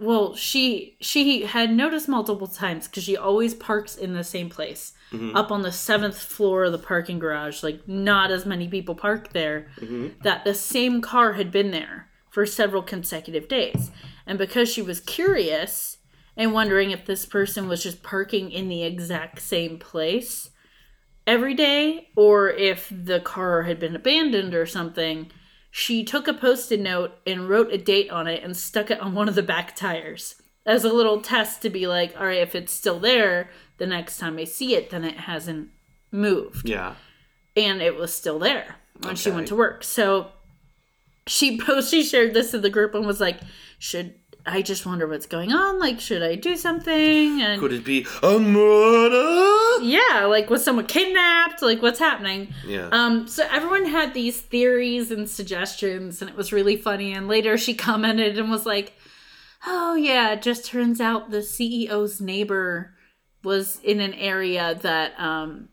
well, 0.00 0.34
she 0.34 0.96
she 1.00 1.42
had 1.42 1.72
noticed 1.72 2.08
multiple 2.08 2.46
times 2.46 2.86
because 2.86 3.02
she 3.04 3.16
always 3.16 3.54
parks 3.54 3.96
in 3.96 4.12
the 4.14 4.22
same 4.24 4.48
place, 4.48 4.92
Mhm. 5.12 5.34
up 5.34 5.50
on 5.50 5.62
the 5.62 5.72
seventh 5.72 6.18
floor 6.20 6.64
of 6.64 6.72
the 6.72 6.78
parking 6.78 7.18
garage. 7.18 7.62
Like 7.62 7.86
not 7.88 8.30
as 8.30 8.46
many 8.46 8.68
people 8.68 8.94
park 8.94 9.32
there. 9.32 9.68
Mhm. 9.80 10.22
That 10.22 10.44
the 10.44 10.54
same 10.54 11.00
car 11.00 11.32
had 11.34 11.50
been 11.50 11.70
there 11.72 12.08
for 12.30 12.46
several 12.46 12.82
consecutive 12.82 13.48
days, 13.48 13.90
and 14.26 14.38
because 14.38 14.68
she 14.72 14.82
was 14.82 15.00
curious 15.00 15.98
and 16.36 16.52
wondering 16.52 16.90
if 16.90 17.04
this 17.04 17.26
person 17.26 17.68
was 17.68 17.82
just 17.82 18.02
parking 18.02 18.50
in 18.50 18.68
the 18.68 18.82
exact 18.82 19.40
same 19.40 19.78
place 19.78 20.50
every 21.26 21.54
day 21.54 22.10
or 22.16 22.50
if 22.50 22.88
the 22.90 23.20
car 23.20 23.62
had 23.62 23.78
been 23.78 23.94
abandoned 23.96 24.52
or 24.54 24.66
something 24.66 25.30
she 25.76 26.04
took 26.04 26.28
a 26.28 26.32
post-it 26.32 26.78
note 26.78 27.14
and 27.26 27.48
wrote 27.48 27.72
a 27.72 27.76
date 27.76 28.08
on 28.08 28.28
it 28.28 28.44
and 28.44 28.56
stuck 28.56 28.92
it 28.92 29.00
on 29.00 29.12
one 29.12 29.28
of 29.28 29.34
the 29.34 29.42
back 29.42 29.74
tires 29.74 30.36
as 30.64 30.84
a 30.84 30.92
little 30.92 31.20
test 31.20 31.62
to 31.62 31.68
be 31.68 31.88
like, 31.88 32.14
all 32.16 32.26
right, 32.26 32.38
if 32.38 32.54
it's 32.54 32.72
still 32.72 33.00
there, 33.00 33.50
the 33.78 33.86
next 33.88 34.18
time 34.18 34.38
I 34.38 34.44
see 34.44 34.76
it, 34.76 34.90
then 34.90 35.02
it 35.02 35.16
hasn't 35.16 35.70
moved. 36.12 36.68
Yeah. 36.68 36.94
And 37.56 37.82
it 37.82 37.96
was 37.96 38.14
still 38.14 38.38
there 38.38 38.76
when 39.02 39.16
she 39.16 39.32
went 39.32 39.48
to 39.48 39.56
work. 39.56 39.82
So 39.82 40.28
she 41.26 41.58
post 41.60 41.90
she 41.90 42.04
shared 42.04 42.34
this 42.34 42.54
in 42.54 42.60
the 42.60 42.70
group 42.70 42.94
and 42.94 43.04
was 43.04 43.20
like, 43.20 43.40
should 43.80 44.14
I 44.46 44.60
just 44.62 44.84
wonder 44.84 45.06
what's 45.06 45.26
going 45.26 45.52
on? 45.52 45.78
Like, 45.78 46.00
should 46.00 46.22
I 46.22 46.34
do 46.34 46.56
something? 46.56 47.40
And 47.40 47.58
Could 47.60 47.72
it 47.72 47.84
be 47.84 48.06
a 48.22 48.38
murder? 48.38 49.82
yeah, 49.82 50.26
like 50.26 50.50
was 50.50 50.62
someone 50.62 50.86
kidnapped? 50.86 51.62
Like 51.62 51.80
what's 51.82 51.98
happening? 51.98 52.52
Yeah. 52.66 52.88
Um, 52.92 53.26
so 53.26 53.46
everyone 53.50 53.86
had 53.86 54.12
these 54.14 54.40
theories 54.40 55.10
and 55.10 55.28
suggestions, 55.28 56.20
and 56.20 56.30
it 56.30 56.36
was 56.36 56.52
really 56.52 56.76
funny. 56.76 57.12
And 57.14 57.26
later 57.28 57.56
she 57.56 57.74
commented 57.74 58.38
and 58.38 58.50
was 58.50 58.66
like, 58.66 58.92
"Oh 59.66 59.94
yeah, 59.94 60.32
it 60.32 60.42
just 60.42 60.66
turns 60.66 61.00
out 61.00 61.30
the 61.30 61.38
CEO's 61.38 62.20
neighbor 62.20 62.94
was 63.42 63.78
in 63.82 64.00
an 64.00 64.14
area 64.14 64.78
that 64.82 65.18
um, 65.18 65.68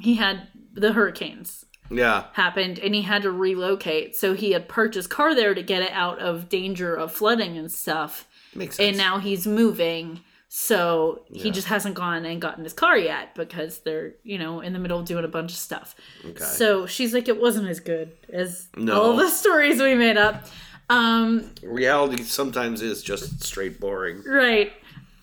he 0.00 0.14
had 0.16 0.48
the 0.74 0.92
hurricanes 0.92 1.64
yeah. 1.92 2.24
happened, 2.32 2.78
and 2.78 2.94
he 2.94 3.02
had 3.02 3.22
to 3.22 3.30
relocate. 3.30 4.16
So 4.16 4.34
he 4.34 4.52
had 4.52 4.68
parked 4.68 4.94
his 4.94 5.06
car 5.06 5.34
there 5.34 5.54
to 5.54 5.62
get 5.62 5.82
it 5.82 5.92
out 5.92 6.18
of 6.18 6.48
danger 6.48 6.94
of 6.94 7.12
flooding 7.12 7.56
and 7.58 7.70
stuff. 7.70 8.26
Makes 8.54 8.76
sense. 8.76 8.88
And 8.88 8.96
now 8.96 9.18
he's 9.18 9.46
moving." 9.46 10.20
So 10.54 11.22
he 11.32 11.46
Yeah. 11.46 11.52
just 11.52 11.68
hasn't 11.68 11.94
gone 11.94 12.26
and 12.26 12.38
gotten 12.38 12.62
his 12.62 12.74
car 12.74 12.94
yet 12.98 13.34
because 13.34 13.78
they're, 13.78 14.16
you 14.22 14.36
know, 14.38 14.60
in 14.60 14.74
the 14.74 14.78
middle 14.78 14.98
of 14.98 15.06
doing 15.06 15.24
a 15.24 15.28
bunch 15.28 15.50
of 15.52 15.56
stuff. 15.56 15.94
okay. 16.26 16.44
So 16.44 16.84
she's 16.86 17.14
like, 17.14 17.26
it 17.26 17.40
wasn't 17.40 17.68
as 17.70 17.80
good 17.80 18.12
as 18.30 18.68
No. 18.76 19.00
all 19.00 19.16
the 19.16 19.30
stories 19.40 19.80
we 19.80 19.94
made 19.94 20.18
up. 20.18 20.44
Um, 20.90 21.50
Reality 21.62 22.22
sometimes 22.22 22.82
is 22.82 23.02
just 23.02 23.42
straight 23.42 23.80
boring. 23.80 24.22
right. 24.26 24.74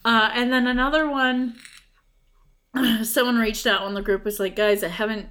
Uh, 0.03 0.31
and 0.33 0.51
then 0.51 0.65
another 0.65 1.07
one, 1.07 1.53
someone 3.03 3.37
reached 3.37 3.67
out 3.67 3.81
on 3.81 3.93
the 3.93 4.01
group 4.01 4.25
was 4.25 4.39
like, 4.39 4.55
guys, 4.55 4.83
I 4.83 4.87
haven't 4.87 5.27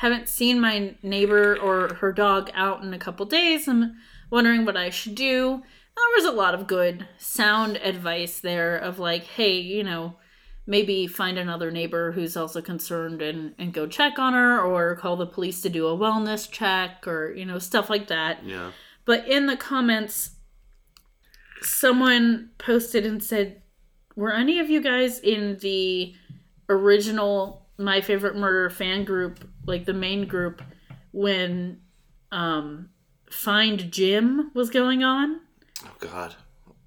haven't 0.00 0.30
seen 0.30 0.58
my 0.58 0.94
neighbor 1.02 1.58
or 1.58 1.92
her 1.96 2.10
dog 2.10 2.50
out 2.54 2.82
in 2.82 2.94
a 2.94 2.98
couple 2.98 3.26
days. 3.26 3.68
I'm 3.68 3.98
wondering 4.30 4.64
what 4.64 4.74
I 4.74 4.88
should 4.88 5.14
do. 5.14 5.62
There 5.94 6.16
was 6.16 6.24
a 6.24 6.32
lot 6.32 6.54
of 6.54 6.66
good 6.66 7.06
sound 7.18 7.76
advice 7.76 8.40
there 8.40 8.78
of 8.78 8.98
like, 8.98 9.24
hey, 9.24 9.60
you 9.60 9.84
know, 9.84 10.16
maybe 10.66 11.06
find 11.06 11.36
another 11.36 11.70
neighbor 11.70 12.12
who's 12.12 12.34
also 12.34 12.62
concerned 12.62 13.20
and, 13.20 13.54
and 13.58 13.74
go 13.74 13.86
check 13.86 14.18
on 14.18 14.32
her 14.32 14.58
or 14.58 14.96
call 14.96 15.16
the 15.16 15.26
police 15.26 15.60
to 15.60 15.68
do 15.68 15.86
a 15.86 15.98
wellness 15.98 16.50
check 16.50 17.06
or, 17.06 17.34
you 17.34 17.44
know, 17.44 17.58
stuff 17.58 17.90
like 17.90 18.06
that. 18.06 18.42
Yeah. 18.42 18.70
But 19.04 19.28
in 19.28 19.44
the 19.44 19.56
comments, 19.58 20.30
someone 21.60 22.52
posted 22.56 23.04
and 23.04 23.22
said, 23.22 23.60
Were 24.16 24.32
any 24.32 24.60
of 24.60 24.70
you 24.70 24.80
guys 24.80 25.18
in 25.18 25.58
the 25.58 26.14
original 26.70 27.59
My 27.80 28.00
Favorite 28.00 28.36
Murder 28.36 28.70
fan 28.70 29.04
group, 29.04 29.48
like 29.66 29.84
the 29.86 29.94
main 29.94 30.26
group, 30.26 30.62
when 31.12 31.80
um, 32.30 32.90
Find 33.30 33.90
Jim 33.90 34.50
was 34.54 34.70
going 34.70 35.02
on? 35.02 35.40
Oh 35.84 35.94
God. 35.98 36.34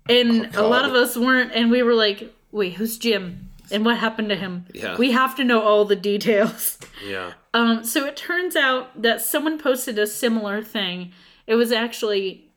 And 0.08 0.50
Oh, 0.56 0.66
a 0.66 0.68
lot 0.68 0.86
of 0.86 0.94
us 0.94 1.18
weren't, 1.18 1.52
and 1.54 1.72
we 1.72 1.82
were 1.84 1.94
like, 1.96 2.34
Wait, 2.52 2.74
who's 2.74 2.98
Jim? 2.98 3.50
And 3.72 3.84
what 3.86 3.98
happened 3.98 4.30
to 4.30 4.36
him? 4.36 4.66
Yeah. 4.74 4.98
We 4.98 5.12
have 5.12 5.36
to 5.38 5.44
know 5.44 5.62
all 5.62 5.86
the 5.86 5.96
details. 5.96 6.78
Yeah. 7.06 7.34
Um, 7.54 7.84
so 7.84 8.06
it 8.06 8.16
turns 8.16 8.56
out 8.56 9.02
that 9.02 9.20
someone 9.22 9.58
posted 9.60 9.98
a 10.00 10.08
similar 10.08 10.62
thing. 10.62 11.12
It 11.48 11.56
was 11.56 11.72
actually 11.72 12.52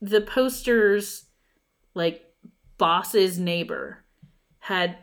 the 0.00 0.20
poster's 0.20 1.26
like 1.94 2.24
boss's 2.78 3.38
neighbor 3.38 4.04
had 4.60 4.96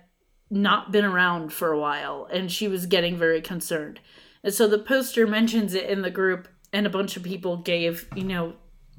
not 0.50 0.92
been 0.92 1.06
around 1.06 1.52
for 1.52 1.72
a 1.72 1.80
while 1.80 2.28
and 2.32 2.52
she 2.52 2.68
was 2.68 2.86
getting 2.86 3.18
very 3.18 3.42
concerned. 3.42 4.00
And 4.44 4.54
so 4.54 4.68
the 4.68 4.78
poster 4.78 5.26
mentions 5.26 5.74
it 5.74 5.90
in 5.90 6.02
the 6.02 6.12
group 6.12 6.48
and 6.72 6.86
a 6.86 6.90
bunch 6.90 7.18
of 7.18 7.24
people 7.24 7.58
gave, 7.58 8.08
you 8.16 8.24
know, 8.24 8.54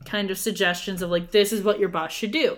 kind 0.04 0.30
of 0.30 0.38
suggestions 0.38 1.02
of 1.02 1.10
like 1.10 1.30
this 1.30 1.52
is 1.52 1.62
what 1.62 1.78
your 1.78 1.88
boss 1.88 2.12
should 2.12 2.32
do. 2.32 2.56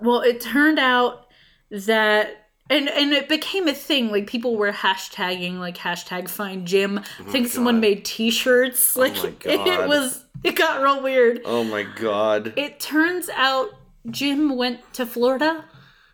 Well, 0.00 0.20
it 0.20 0.40
turned 0.40 0.78
out 0.78 1.26
that 1.70 2.42
and 2.68 2.88
and 2.88 3.12
it 3.12 3.28
became 3.28 3.68
a 3.68 3.74
thing 3.74 4.10
like 4.10 4.26
people 4.26 4.56
were 4.56 4.72
hashtagging 4.72 5.58
like 5.58 5.76
hashtag 5.76 6.28
find 6.28 6.66
jim 6.66 6.98
oh 6.98 7.24
i 7.26 7.30
think 7.30 7.48
someone 7.48 7.80
made 7.80 8.04
t-shirts 8.04 8.96
oh 8.96 9.00
like 9.00 9.14
my 9.14 9.32
it 9.44 9.88
was 9.88 10.24
it 10.44 10.54
got 10.54 10.82
real 10.82 11.02
weird 11.02 11.40
Oh 11.44 11.64
my 11.64 11.82
God. 11.82 12.52
it 12.56 12.78
turns 12.78 13.28
out 13.30 13.70
jim 14.10 14.54
went 14.56 14.80
to 14.94 15.06
florida 15.06 15.64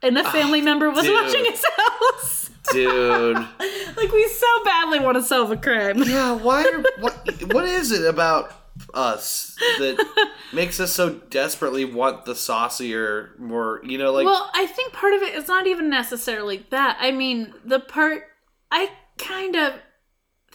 and 0.02 0.16
a 0.18 0.24
family 0.30 0.60
ah, 0.60 0.64
member 0.64 0.90
was 0.90 1.04
dude. 1.04 1.14
watching 1.14 1.44
his 1.44 1.64
house 1.76 2.50
Dude. 2.72 3.36
like 3.36 4.12
we 4.12 4.28
so 4.28 4.64
badly 4.64 4.98
want 4.98 5.16
to 5.16 5.22
solve 5.22 5.50
a 5.50 5.56
crime 5.56 6.02
Yeah, 6.02 6.32
why 6.32 6.64
are 6.64 6.84
what 7.02 7.14
what 7.52 7.64
is 7.64 7.92
it 7.92 8.04
about 8.04 8.52
us 8.94 9.56
that 9.78 10.30
makes 10.52 10.78
us 10.78 10.92
so 10.92 11.14
desperately 11.30 11.84
want 11.84 12.24
the 12.24 12.34
saucier 12.34 13.30
more 13.38 13.80
you 13.84 13.98
know 13.98 14.12
like 14.12 14.24
well 14.26 14.50
i 14.54 14.66
think 14.66 14.92
part 14.92 15.14
of 15.14 15.22
it 15.22 15.34
is 15.34 15.48
not 15.48 15.66
even 15.66 15.90
necessarily 15.90 16.64
that 16.70 16.96
i 17.00 17.10
mean 17.10 17.52
the 17.64 17.80
part 17.80 18.24
i 18.70 18.90
kind 19.18 19.56
of 19.56 19.74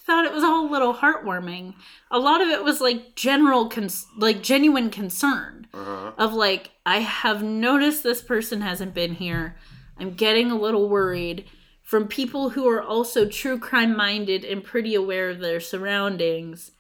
thought 0.06 0.26
it 0.26 0.34
was 0.34 0.44
all 0.44 0.68
a 0.68 0.72
little 0.72 0.94
heartwarming 0.96 1.74
a 2.12 2.20
lot 2.20 2.42
of 2.42 2.48
it 2.50 2.64
was 2.64 2.82
like 2.82 3.16
general 3.16 3.70
cons- 3.70 4.08
like 4.18 4.42
genuine 4.42 4.90
concern 4.90 5.66
uh-huh. 5.74 6.12
of 6.18 6.34
like 6.34 6.72
i 6.86 7.00
have 7.00 7.42
noticed 7.44 8.04
this 8.04 8.22
person 8.22 8.62
hasn't 8.62 8.94
been 8.94 9.16
here 9.16 9.56
i'm 9.98 10.14
getting 10.14 10.52
a 10.52 10.60
little 10.60 10.90
worried 10.90 11.46
from 11.82 12.08
people 12.08 12.50
who 12.52 12.68
are 12.68 12.82
also 12.82 13.28
true 13.28 13.58
crime 13.60 13.96
minded 13.96 14.44
and 14.44 14.64
pretty 14.64 14.94
aware 14.96 15.30
of 15.30 15.40
their 15.40 15.60
surroundings 15.60 16.72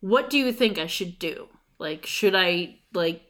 what 0.00 0.30
do 0.30 0.38
you 0.38 0.52
think 0.52 0.78
I 0.78 0.86
should 0.86 1.18
do? 1.18 1.48
Like, 1.78 2.06
should 2.06 2.34
I 2.34 2.76
like 2.92 3.22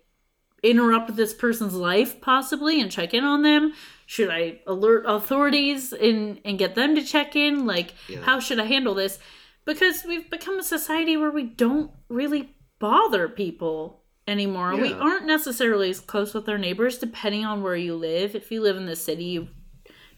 interrupt 0.63 1.17
this 1.17 1.35
person's 1.35 1.75
life 1.75 2.21
possibly 2.21 2.81
and 2.81 2.91
check 2.91 3.13
in 3.13 3.25
on 3.25 3.43
them? 3.43 3.73
Should 4.07 4.31
I 4.31 4.61
alert 4.67 5.05
authorities 5.07 5.93
and 5.93 6.41
and 6.45 6.59
get 6.59 6.75
them 6.75 6.95
to 6.95 7.03
check 7.03 7.37
in? 7.37 7.67
Like, 7.67 7.95
Yeah. 8.09 8.21
how 8.23 8.41
should 8.41 8.61
I 8.61 8.67
handle 8.67 8.95
this? 8.95 9.19
Because 9.65 10.05
we've 10.07 10.31
become 10.31 10.59
a 10.59 10.63
society 10.65 11.17
where 11.17 11.31
we 11.31 11.45
don't 11.45 11.91
really 12.09 12.55
bother 12.79 13.29
people 13.29 14.03
anymore. 14.27 14.75
We 14.77 14.93
aren't 14.93 15.27
necessarily 15.27 15.91
as 15.91 16.01
close 16.01 16.33
with 16.35 16.49
our 16.49 16.59
neighbors 16.59 16.99
depending 16.99 17.45
on 17.45 17.63
where 17.63 17.77
you 17.77 17.95
live. 17.95 18.35
If 18.35 18.51
you 18.51 18.63
live 18.63 18.77
in 18.77 18.87
the 18.87 18.97
city, 18.97 19.25
you 19.25 19.49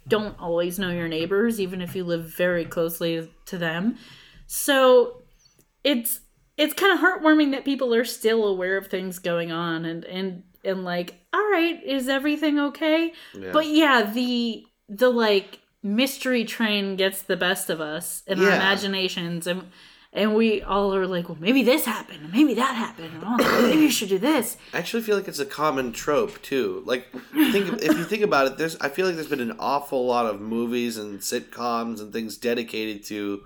don't 0.09 0.39
always 0.39 0.79
know 0.79 0.91
your 0.91 1.09
neighbors 1.09 1.61
even 1.61 1.81
if 1.81 1.95
you 1.97 2.05
live 2.05 2.25
very 2.37 2.65
closely 2.65 3.31
to 3.47 3.59
them. 3.59 3.97
So 4.47 5.23
it's 5.85 6.21
it's 6.57 6.75
kind 6.75 6.93
of 6.93 7.01
heartwarming 7.01 7.53
that 7.53 7.65
people 7.65 7.95
are 7.95 8.05
still 8.05 8.47
aware 8.47 8.77
of 8.77 8.87
things 8.89 9.19
going 9.19 9.51
on 9.51 9.85
and 9.85 10.05
and 10.05 10.43
and 10.65 10.85
like 10.85 11.15
all 11.33 11.41
right 11.51 11.83
is 11.83 12.09
everything 12.09 12.59
okay 12.59 13.13
Yeah. 13.35 13.51
but 13.53 13.67
yeah 13.67 14.03
the 14.03 14.65
the 14.89 15.09
like 15.09 15.61
mystery 15.83 16.45
train 16.45 16.97
gets 16.97 17.23
the 17.23 17.37
best 17.37 17.71
of 17.71 17.81
us 17.81 18.23
in 18.27 18.41
our 18.41 18.47
imaginations 18.47 19.47
and 19.47 19.71
and 20.13 20.35
we 20.35 20.61
all 20.63 20.95
are 20.95 21.07
like 21.07 21.29
well 21.29 21.39
maybe 21.41 21.63
this 21.63 21.85
happened 21.85 22.31
maybe 22.33 22.55
that 22.55 22.75
happened 22.77 23.11
oh, 23.25 23.63
maybe 23.63 23.81
you 23.81 23.91
should 23.91 24.09
do 24.09 24.19
this 24.19 24.57
I 24.75 24.79
actually 24.79 25.03
feel 25.03 25.17
like 25.17 25.27
it's 25.27 25.39
a 25.39 25.47
common 25.47 25.93
trope 25.93 26.41
too. 26.43 26.83
Like, 26.87 27.11
think 27.51 27.83
if 27.83 27.97
you 27.97 28.05
think 28.05 28.23
about 28.23 28.47
it, 28.47 28.59
there's 28.59 28.77
I 28.77 28.89
feel 28.89 29.07
like 29.07 29.17
there's 29.17 29.29
been 29.29 29.41
an 29.41 29.57
awful 29.59 30.07
lot 30.07 30.27
of 30.27 30.41
movies 30.41 30.97
and 30.97 31.21
sitcoms 31.21 32.01
and 32.01 32.13
things 32.13 32.37
dedicated 32.37 33.05
to 33.05 33.43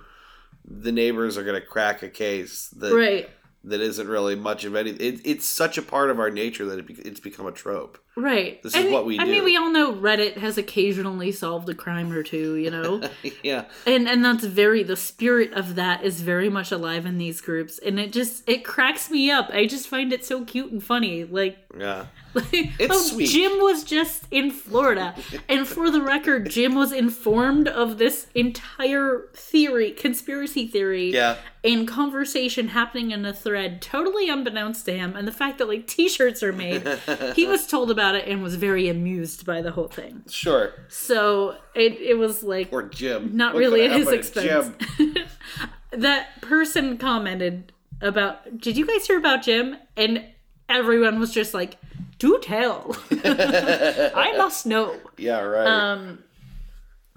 the 0.64 0.92
neighbors 0.92 1.38
are 1.38 1.44
going 1.44 1.60
to 1.60 1.66
crack 1.66 2.02
a 2.02 2.08
case 2.08 2.68
that 2.76 2.92
right 2.92 3.30
that 3.66 3.80
isn't 3.80 4.06
really 4.06 4.36
much 4.36 4.64
of 4.64 4.74
any. 4.76 4.90
It, 4.90 5.20
it's 5.24 5.44
such 5.44 5.76
a 5.76 5.82
part 5.82 6.10
of 6.10 6.20
our 6.20 6.30
nature 6.30 6.64
that 6.66 6.78
it, 6.78 6.98
it's 7.04 7.20
become 7.20 7.46
a 7.46 7.52
trope. 7.52 7.98
Right 8.16 8.62
This 8.62 8.74
is 8.74 8.84
And- 8.84 8.92
what 8.92 9.04
we 9.04 9.18
i 9.18 9.24
do. 9.24 9.30
mean 9.30 9.44
we 9.44 9.56
all 9.56 9.70
know 9.70 9.92
reddit 9.92 10.38
has 10.38 10.56
occasionally 10.58 11.32
solved 11.32 11.68
a 11.68 11.74
crime 11.74 12.10
or 12.12 12.22
two 12.22 12.56
you 12.56 12.70
know 12.70 13.02
yeah, 13.42 13.66
and 13.86 14.08
and 14.08 14.24
that's 14.24 14.44
very 14.44 14.82
the 14.82 14.96
spirit 14.96 15.52
of 15.52 15.74
that 15.74 16.02
is 16.02 16.22
very 16.22 16.48
much 16.48 16.72
alive 16.72 17.04
in 17.06 17.18
these 17.18 17.40
groups 17.40 17.78
and 17.78 18.00
it 18.00 18.12
just 18.12 18.48
it 18.48 18.64
cracks 18.64 19.10
me 19.10 19.30
up 19.30 19.50
i 19.52 19.66
just 19.66 19.86
find 19.88 20.12
it 20.12 20.24
so 20.24 20.44
cute 20.44 20.72
and 20.72 20.82
funny 20.82 21.24
like 21.24 21.58
yeah. 21.78 22.06
it's 22.52 22.94
oh, 22.94 22.98
sweet. 23.02 23.28
jim 23.28 23.52
was 23.60 23.84
just 23.84 24.24
in 24.30 24.50
florida 24.50 25.14
and 25.48 25.66
for 25.66 25.90
the 25.90 26.00
record 26.00 26.48
jim 26.48 26.74
was 26.74 26.92
informed 26.92 27.68
of 27.68 27.98
this 27.98 28.28
entire 28.34 29.28
theory 29.34 29.90
conspiracy 29.90 30.66
theory 30.66 31.12
Yeah. 31.12 31.36
and 31.64 31.86
conversation 31.88 32.68
happening 32.68 33.10
in 33.10 33.24
a 33.26 33.32
thread 33.32 33.80
totally 33.82 34.28
unbeknownst 34.28 34.84
to 34.86 34.92
him 34.96 35.16
and 35.16 35.26
the 35.28 35.32
fact 35.32 35.58
that 35.58 35.68
like 35.68 35.86
t-shirts 35.86 36.42
are 36.42 36.52
made 36.52 36.86
he 37.34 37.46
was 37.46 37.66
told 37.66 37.90
about 37.90 38.05
it 38.14 38.28
and 38.28 38.42
was 38.42 38.54
very 38.54 38.88
amused 38.88 39.44
by 39.44 39.60
the 39.62 39.70
whole 39.72 39.88
thing 39.88 40.22
Sure. 40.28 40.72
so 40.88 41.56
it, 41.74 41.94
it 42.00 42.16
was 42.18 42.42
like 42.42 42.68
Or 42.72 42.82
Jim. 42.84 43.36
not 43.36 43.54
really 43.54 43.84
at 43.84 43.92
his 43.92 44.08
expense. 44.08 44.70
Jim? 44.98 45.14
that 45.92 46.40
person 46.42 46.98
commented 46.98 47.72
about, 48.00 48.58
did 48.60 48.76
you 48.76 48.86
guys 48.86 49.06
hear 49.06 49.18
about 49.18 49.42
Jim? 49.42 49.76
And 49.96 50.24
everyone 50.68 51.18
was 51.18 51.32
just 51.32 51.54
like, 51.54 51.76
do 52.18 52.38
tell. 52.42 52.94
I 53.10 54.34
must 54.36 54.66
know. 54.66 54.94
Yeah, 55.16 55.40
right. 55.40 55.66
Um, 55.66 56.22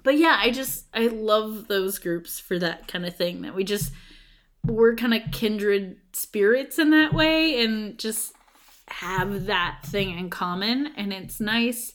but 0.02 0.16
yeah, 0.16 0.36
I 0.38 0.50
just, 0.50 0.86
I 0.94 1.08
love 1.08 1.68
those 1.68 1.98
groups 1.98 2.40
for 2.40 2.58
that 2.58 2.88
kind 2.88 3.04
of 3.04 3.14
thing 3.16 3.42
that 3.42 3.54
we 3.54 3.64
just, 3.64 3.92
we're 4.64 4.94
kind 4.94 5.14
of 5.14 5.22
kindred 5.32 5.96
spirits 6.12 6.78
in 6.78 6.90
that 6.90 7.12
way 7.12 7.62
and 7.62 7.98
just 7.98 8.32
have 8.90 9.46
that 9.46 9.80
thing 9.84 10.18
in 10.18 10.30
common. 10.30 10.92
And 10.96 11.12
it's 11.12 11.40
nice 11.40 11.94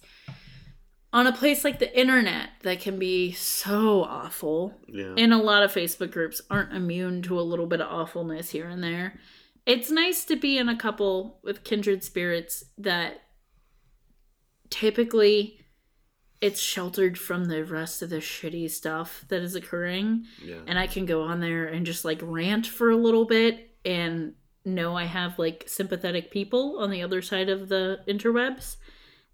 on 1.16 1.28
a 1.28 1.32
place 1.32 1.64
like 1.64 1.80
the 1.80 1.98
internet 1.98 2.50
that 2.64 2.82
can 2.82 3.00
be 3.00 3.32
so 3.32 4.04
awful 4.04 4.74
yeah. 4.86 5.14
and 5.18 5.34
a 5.34 5.38
lot 5.38 5.64
of 5.64 5.74
Facebook 5.74 6.12
groups 6.12 6.42
aren't 6.50 6.74
immune 6.74 7.22
to 7.22 7.40
a 7.40 7.42
little 7.42 7.68
bit 7.68 7.80
of 7.80 7.90
awfulness 7.90 8.50
here 8.50 8.68
and 8.68 8.84
there. 8.84 9.18
It's 9.66 9.90
nice 9.90 10.26
to 10.26 10.36
be 10.36 10.58
in 10.58 10.68
a 10.68 10.76
couple 10.76 11.40
with 11.42 11.64
kindred 11.64 12.04
spirits 12.04 12.66
that 12.78 13.22
typically 14.70 15.62
it's 16.42 16.60
sheltered 16.60 17.18
from 17.18 17.46
the 17.46 17.64
rest 17.64 18.02
of 18.02 18.10
the 18.10 18.18
shitty 18.18 18.70
stuff 18.70 19.24
that 19.30 19.42
is 19.42 19.56
occurring 19.56 20.26
yeah. 20.44 20.60
and 20.68 20.78
I 20.78 20.86
can 20.86 21.06
go 21.06 21.22
on 21.22 21.40
there 21.40 21.66
and 21.66 21.86
just 21.86 22.04
like 22.04 22.20
rant 22.22 22.68
for 22.68 22.90
a 22.90 22.98
little 22.98 23.24
bit 23.24 23.72
and 23.86 24.34
know 24.66 24.96
I 24.96 25.06
have 25.06 25.38
like 25.40 25.64
sympathetic 25.68 26.32
people 26.32 26.78
on 26.80 26.90
the 26.90 27.02
other 27.04 27.22
side 27.22 27.50
of 27.50 27.70
the 27.70 28.00
interwebs. 28.08 28.78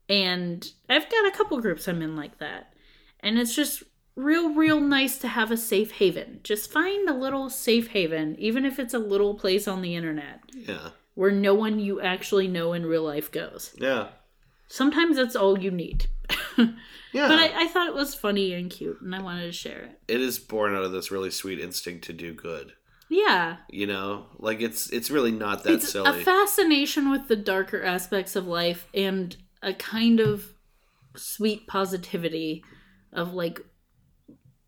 And 0.09 0.69
I've 0.89 1.09
got 1.09 1.27
a 1.27 1.31
couple 1.37 1.59
groups 1.61 1.87
I'm 1.87 2.01
in 2.01 2.15
like 2.15 2.39
that. 2.39 2.73
And 3.21 3.37
it's 3.39 3.55
just 3.55 3.83
real, 4.15 4.53
real 4.53 4.79
nice 4.79 5.17
to 5.19 5.27
have 5.27 5.51
a 5.51 5.57
safe 5.57 5.91
haven. 5.93 6.41
Just 6.43 6.71
find 6.71 7.07
a 7.07 7.13
little 7.13 7.49
safe 7.49 7.87
haven, 7.89 8.35
even 8.37 8.65
if 8.65 8.77
it's 8.79 8.93
a 8.93 8.99
little 8.99 9.35
place 9.35 9.67
on 9.67 9.81
the 9.81 9.95
internet 9.95 10.41
Yeah. 10.53 10.89
where 11.13 11.31
no 11.31 11.53
one 11.53 11.79
you 11.79 12.01
actually 12.01 12.47
know 12.47 12.73
in 12.73 12.85
real 12.85 13.03
life 13.03 13.31
goes. 13.31 13.73
Yeah. 13.77 14.09
Sometimes 14.67 15.15
that's 15.17 15.35
all 15.35 15.57
you 15.59 15.71
need. 15.71 16.07
Yeah. 17.13 17.27
But 17.27 17.39
I, 17.39 17.63
I 17.63 17.67
thought 17.67 17.87
it 17.89 17.93
was 17.93 18.15
funny 18.15 18.53
and 18.53 18.71
cute, 18.71 19.01
and 19.01 19.13
I 19.13 19.21
wanted 19.21 19.45
to 19.47 19.51
share 19.51 19.79
it. 19.81 19.99
it 20.07 20.21
is 20.21 20.39
born 20.39 20.73
out 20.73 20.85
of 20.85 20.93
this 20.93 21.11
really 21.11 21.29
sweet 21.29 21.59
instinct 21.59 22.05
to 22.05 22.13
do 22.13 22.33
good. 22.33 22.71
Yeah. 23.11 23.57
You 23.69 23.87
know, 23.87 24.27
like 24.39 24.61
it's 24.61 24.89
it's 24.89 25.11
really 25.11 25.33
not 25.33 25.65
that 25.65 25.73
it's 25.73 25.91
silly. 25.91 26.21
a 26.21 26.23
fascination 26.23 27.11
with 27.11 27.27
the 27.27 27.35
darker 27.35 27.83
aspects 27.83 28.37
of 28.37 28.47
life 28.47 28.87
and 28.93 29.35
a 29.61 29.73
kind 29.73 30.21
of 30.21 30.53
sweet 31.17 31.67
positivity 31.67 32.63
of 33.11 33.33
like 33.33 33.59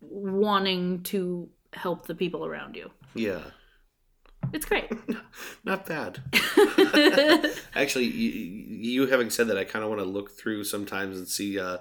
wanting 0.02 1.02
to 1.04 1.48
help 1.72 2.06
the 2.06 2.14
people 2.14 2.44
around 2.44 2.76
you. 2.76 2.90
yeah, 3.14 3.40
It's 4.52 4.66
great. 4.66 4.92
not 5.64 5.86
bad. 5.86 6.22
Actually, 7.74 8.04
you, 8.04 8.30
you 8.30 9.06
having 9.06 9.30
said 9.30 9.48
that, 9.48 9.56
I 9.56 9.64
kind 9.64 9.82
of 9.82 9.88
want 9.88 10.02
to 10.02 10.06
look 10.06 10.30
through 10.32 10.64
sometimes 10.64 11.16
and 11.16 11.26
see, 11.26 11.58
uh, 11.58 11.78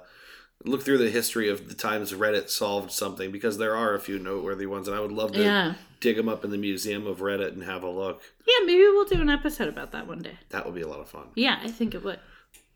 look 0.64 0.82
through 0.84 1.00
the 1.00 1.10
history 1.10 1.50
of 1.50 1.68
the 1.68 1.76
times 1.76 2.14
Reddit 2.14 2.50
solved 2.50 2.92
something 2.92 3.34
because 3.34 3.58
there 3.58 3.76
are 3.76 3.94
a 3.94 4.00
few 4.00 4.18
noteworthy 4.18 4.66
ones, 4.66 4.88
and 4.88 4.96
I 4.96 5.02
would 5.02 5.12
love 5.12 5.34
to 5.34 5.44
yeah. 5.44 5.74
Dig 6.04 6.18
them 6.18 6.28
up 6.30 6.44
in 6.44 6.52
the 6.52 6.58
museum 6.58 7.08
of 7.08 7.20
Reddit 7.20 7.54
and 7.54 7.64
have 7.64 7.82
a 7.82 7.90
look. 7.90 8.22
Yeah, 8.46 8.66
maybe 8.66 8.84
we'll 8.84 9.06
do 9.06 9.22
an 9.22 9.30
episode 9.30 9.70
about 9.70 9.94
that 9.94 10.06
one 10.06 10.20
day. 10.20 10.38
That 10.50 10.66
would 10.66 10.76
be 10.76 10.82
a 10.82 10.88
lot 10.88 11.00
of 11.00 11.10
fun. 11.10 11.30
Yeah, 11.36 11.60
I 11.64 11.70
think 11.70 11.96
it 11.96 12.04
would. 12.04 12.20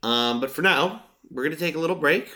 Um, 0.02 0.40
but 0.40 0.50
for 0.50 0.62
now, 0.62 1.04
we're 1.30 1.44
going 1.44 1.54
to 1.54 1.60
take 1.60 1.76
a 1.76 1.78
little 1.78 1.94
break. 1.94 2.30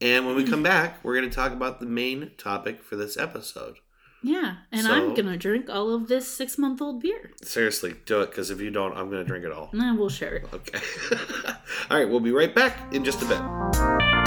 And 0.00 0.26
when 0.26 0.34
we 0.34 0.44
come 0.44 0.62
back, 0.62 1.04
we're 1.04 1.14
going 1.16 1.28
to 1.28 1.34
talk 1.34 1.52
about 1.52 1.78
the 1.78 1.86
main 1.86 2.30
topic 2.38 2.82
for 2.82 2.96
this 2.96 3.16
episode. 3.18 3.76
Yeah, 4.22 4.56
and 4.72 4.82
So- 4.86 4.92
I'm 4.92 5.14
gonna 5.14 5.36
drink 5.36 5.70
all 5.70 5.94
of 5.94 6.08
this 6.08 6.26
six 6.26 6.58
month 6.58 6.82
old 6.82 7.00
beer. 7.00 7.30
Seriously, 7.44 7.94
do 8.04 8.20
it 8.22 8.30
because 8.30 8.50
if 8.50 8.60
you 8.60 8.70
don't, 8.70 8.96
I'm 8.96 9.10
going 9.10 9.22
to 9.22 9.28
drink 9.28 9.44
it 9.44 9.52
all. 9.52 9.70
Nah, 9.72 9.94
we'll 9.94 10.08
share 10.08 10.34
it. 10.36 10.46
Okay. 10.52 10.80
all 11.90 11.98
right, 11.98 12.08
we'll 12.08 12.18
be 12.18 12.32
right 12.32 12.52
back 12.52 12.92
in 12.92 13.04
just 13.04 13.22
a 13.22 13.26
bit. 13.26 14.17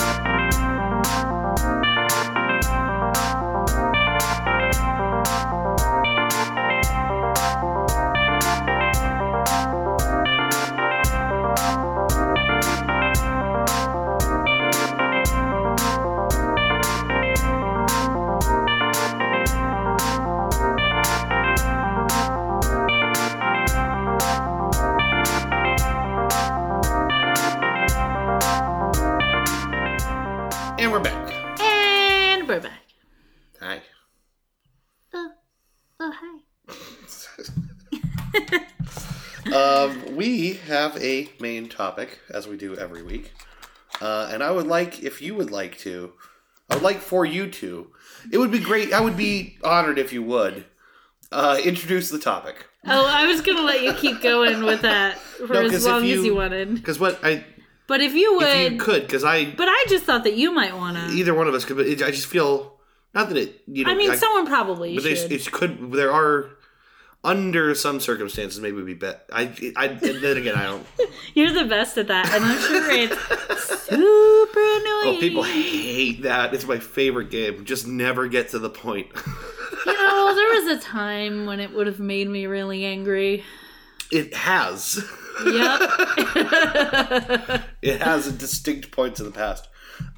Have 40.71 40.97
a 40.97 41.29
main 41.39 41.67
topic, 41.69 42.19
as 42.33 42.47
we 42.47 42.57
do 42.57 42.75
every 42.75 43.03
week. 43.03 43.31
Uh, 43.99 44.29
and 44.31 44.41
I 44.41 44.51
would 44.51 44.67
like, 44.67 45.03
if 45.03 45.21
you 45.21 45.35
would 45.35 45.51
like 45.51 45.77
to, 45.79 46.13
I 46.69 46.75
would 46.75 46.83
like 46.83 46.99
for 46.99 47.25
you 47.25 47.49
to, 47.51 47.87
it 48.31 48.37
would 48.37 48.51
be 48.51 48.59
great, 48.59 48.93
I 48.93 49.01
would 49.01 49.17
be 49.17 49.57
honored 49.63 49.99
if 49.99 50.11
you 50.13 50.23
would, 50.23 50.65
uh, 51.31 51.59
introduce 51.63 52.09
the 52.09 52.17
topic. 52.19 52.65
Oh, 52.87 53.05
I 53.05 53.27
was 53.27 53.41
gonna 53.41 53.61
let 53.61 53.83
you 53.83 53.93
keep 53.93 54.21
going 54.21 54.63
with 54.63 54.81
that 54.81 55.17
for 55.45 55.53
No, 55.53 55.61
'cause 55.63 55.73
as 55.73 55.85
if 55.85 55.91
long 55.91 56.03
as 56.03 56.09
you- 56.09 56.23
you 56.25 56.35
wanted. 56.35 56.73
Because 56.75 56.99
what 56.99 57.19
I, 57.23 57.43
But 57.87 58.01
if 58.01 58.13
you 58.13 58.35
would, 58.37 58.47
if 58.47 58.71
you 58.71 58.77
could, 58.79 59.01
because 59.03 59.23
I, 59.25 59.45
but 59.51 59.67
I 59.69 59.85
just 59.89 60.05
thought 60.05 60.23
that 60.23 60.33
you 60.35 60.51
might 60.53 60.75
wanna. 60.75 61.09
either 61.11 61.33
one 61.35 61.47
of 61.47 61.53
us 61.53 61.65
could, 61.65 61.75
but 61.77 61.85
it, 61.85 62.01
I 62.01 62.09
just 62.11 62.27
feel, 62.27 62.79
not 63.13 63.27
that 63.29 63.37
it, 63.37 63.61
you 63.67 63.83
know, 63.83 63.91
I 63.91 63.95
mean, 63.95 64.15
someone 64.15 64.47
probably 64.47 64.95
but 64.95 65.03
should. 65.03 65.31
it 65.31 65.51
could, 65.51 65.91
there 65.91 66.11
are 66.13 66.49
under 67.23 67.75
some 67.75 67.99
circumstances, 67.99 68.59
maybe 68.59 68.77
would 68.77 68.85
be 68.85 68.93
bet. 68.95 69.25
I, 69.31 69.53
I, 69.75 69.87
then 69.89 70.37
again, 70.37 70.55
I 70.55 70.63
don't. 70.63 70.85
You're 71.35 71.53
the 71.53 71.65
best 71.65 71.97
at 71.97 72.07
that, 72.07 72.33
and 72.33 72.43
I'm 72.43 72.59
sure 72.59 72.91
it's 72.91 73.79
super 73.85 74.59
annoying. 74.59 75.17
Oh, 75.17 75.17
people 75.19 75.43
hate 75.43 76.23
that. 76.23 76.53
It's 76.53 76.65
my 76.65 76.79
favorite 76.79 77.29
game. 77.29 77.63
Just 77.65 77.85
never 77.87 78.27
get 78.27 78.49
to 78.49 78.59
the 78.59 78.69
point. 78.69 79.07
You 79.83 79.93
know, 79.93 80.35
there 80.35 80.61
was 80.61 80.77
a 80.77 80.79
time 80.85 81.47
when 81.47 81.59
it 81.59 81.73
would 81.73 81.87
have 81.87 81.99
made 81.99 82.29
me 82.29 82.45
really 82.45 82.85
angry. 82.85 83.43
it 84.11 84.31
has. 84.35 85.03
Yep. 85.43 85.81
It 87.81 87.99
has 88.01 88.27
a 88.27 88.31
distinct 88.31 88.91
points 88.91 89.19
in 89.19 89.25
the 89.25 89.31
past. 89.31 89.67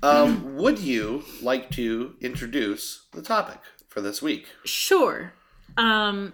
Um, 0.02 0.58
would 0.58 0.80
you 0.80 1.24
like 1.42 1.70
to 1.72 2.16
introduce 2.20 3.06
the 3.14 3.22
topic 3.22 3.60
for 3.88 4.02
this 4.02 4.22
week? 4.22 4.48
sure. 4.66 5.32
Um, 5.78 6.34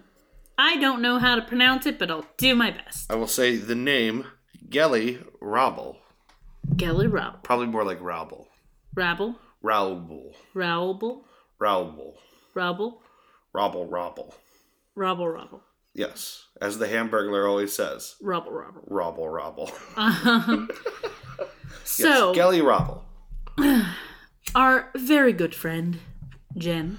I 0.62 0.76
don't 0.76 1.00
know 1.00 1.18
how 1.18 1.36
to 1.36 1.42
pronounce 1.42 1.86
it, 1.86 1.98
but 1.98 2.10
I'll 2.10 2.26
do 2.36 2.54
my 2.54 2.70
best. 2.70 3.10
I 3.10 3.14
will 3.14 3.26
say 3.26 3.56
the 3.56 3.74
name 3.74 4.26
Geli 4.68 5.24
Robble. 5.40 5.96
Geli 6.74 7.10
Rob. 7.10 7.42
Probably 7.42 7.66
more 7.66 7.82
like 7.82 7.98
Rabble. 8.02 8.46
Rabble. 8.94 9.36
Rowble. 9.62 10.36
Rowble. 10.52 11.24
Rowble. 11.58 12.18
Rubble. 12.52 13.00
Robble 13.54 13.86
Robble. 13.86 14.34
Rubble. 14.94 15.28
Rubble. 15.28 15.62
Yes. 15.94 16.44
As 16.60 16.76
the 16.76 16.88
Hamburglar 16.88 17.48
always 17.48 17.72
says. 17.72 18.16
Rubble. 18.20 18.52
Rubble. 18.52 18.84
Robble 18.86 19.28
Robble. 19.30 19.70
Um, 19.96 20.68
so, 21.84 22.34
yes. 22.34 22.38
Geli 22.38 22.62
Robble. 22.62 23.02
our 24.54 24.90
very 24.94 25.32
good 25.32 25.54
friend, 25.54 26.00
Jen, 26.58 26.98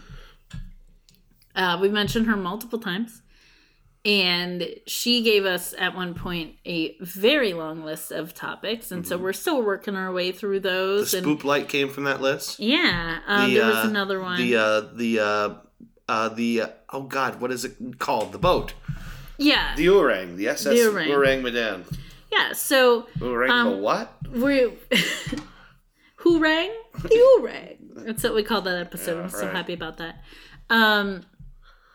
uh, 1.53 1.77
we 1.79 1.89
mentioned 1.89 2.25
her 2.25 2.35
multiple 2.35 2.79
times. 2.79 3.21
And 4.03 4.67
she 4.87 5.21
gave 5.21 5.45
us 5.45 5.75
at 5.77 5.95
one 5.95 6.15
point 6.15 6.55
a 6.65 6.97
very 7.01 7.53
long 7.53 7.83
list 7.83 8.11
of 8.11 8.33
topics. 8.33 8.91
And 8.91 9.05
so 9.07 9.15
we're 9.17 9.31
still 9.33 9.61
working 9.61 9.95
our 9.95 10.11
way 10.11 10.31
through 10.31 10.59
The 10.61 10.69
those. 10.69 11.13
and 11.13 11.25
Spoop 11.25 11.43
Light 11.43 11.69
came 11.69 11.87
from 11.89 12.05
that 12.05 12.19
list. 12.19 12.59
yeah, 12.59 13.19
um, 13.27 13.49
The, 13.51 13.57
there 13.59 13.67
was 13.67 13.75
uh, 13.85 13.89
another 13.89 14.19
one. 14.19 14.37
The 14.41 14.55
uh, 14.55 14.81
the 14.95 15.19
uh, 15.19 15.49
uh, 16.09 16.29
the 16.29 16.61
uh, 16.61 16.67
oh 16.91 17.03
god, 17.03 17.39
what 17.39 17.51
is 17.51 17.63
it 17.63 17.99
called? 17.99 18.31
The 18.31 18.39
boat. 18.39 18.73
yeah, 19.37 19.75
The 19.75 19.89
Orang. 19.89 20.35
The 20.35 20.47
SS 20.47 20.73
The 20.73 20.87
Orang. 20.89 21.11
Orang 21.11 21.43
Medan. 21.43 21.85
yeah. 22.31 22.53
So 22.53 23.05
Orang 23.21 23.51
Um, 23.51 23.81
what? 23.81 24.17
we 24.31 24.71
who 26.15 26.39
rang 26.39 26.71
you 27.09 27.39
rang 27.43 27.77
that's 27.95 28.23
what 28.23 28.33
we 28.35 28.43
call 28.43 28.61
that 28.61 28.77
episode 28.79 29.15
Yeah, 29.17 29.23
i'm 29.23 29.29
so 29.29 29.47
happy 29.49 29.73
about 29.73 29.97
that 29.97 30.23
um 30.69 31.23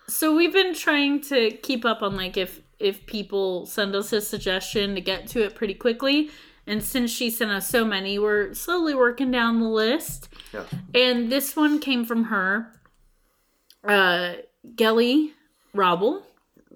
so 0.09 0.35
we've 0.37 0.53
been 0.53 0.75
trying 0.75 1.21
to 1.21 1.51
keep 1.63 1.85
up 1.85 2.03
on 2.03 2.17
like 2.17 2.37
if 2.37 2.61
if 2.79 3.07
people 3.07 3.67
send 3.67 3.95
us 3.95 4.13
a 4.13 4.21
suggestion 4.21 4.95
to 4.95 5.01
get 5.01 5.27
to 5.29 5.43
it 5.45 5.55
pretty 5.55 5.75
quickly 5.75 6.31
and 6.67 6.83
since 6.83 7.11
she 7.11 7.31
sent 7.31 7.51
us 7.51 7.69
so 7.69 7.85
many 7.85 8.19
we're 8.19 8.53
slowly 8.55 8.95
working 8.95 9.31
down 9.31 9.61
the 9.61 9.69
list 9.69 10.29
Yeah. 10.53 10.65
and 10.95 11.31
this 11.33 11.57
one 11.57 11.79
came 11.81 12.05
from 12.05 12.25
her 12.25 12.73
uh 13.85 14.35
geli 14.75 15.33
robble 15.75 16.23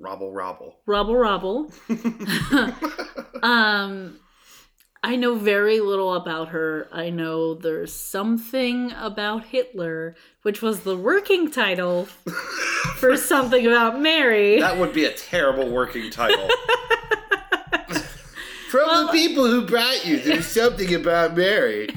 Robble 0.03 0.33
Robble. 0.33 0.79
Robble 0.87 1.15
Robble. 1.15 1.71
um, 3.43 4.19
I 5.03 5.17
know 5.17 5.35
very 5.35 5.81
little 5.81 6.15
about 6.15 6.49
her. 6.51 6.87
I 6.93 7.09
know 7.09 7.55
there's 7.55 7.93
something 7.93 8.93
about 8.93 9.47
Hitler, 9.47 10.15
which 10.43 10.61
was 10.61 10.81
the 10.81 10.95
working 10.97 11.51
title 11.51 12.05
for 12.97 13.17
something 13.31 13.67
about 13.67 13.99
Mary. 13.99 14.61
That 14.61 14.77
would 14.79 14.93
be 14.93 15.07
a 15.07 15.13
terrible 15.13 15.71
working 15.71 16.11
title. 16.11 16.49
From 18.71 18.87
Well- 18.87 19.07
the 19.07 19.13
people 19.13 19.47
who 19.47 19.67
brought 19.67 20.05
you, 20.07 20.21
there's 20.21 20.47
something 20.61 20.95
about 20.95 21.35
Mary. 21.37 21.89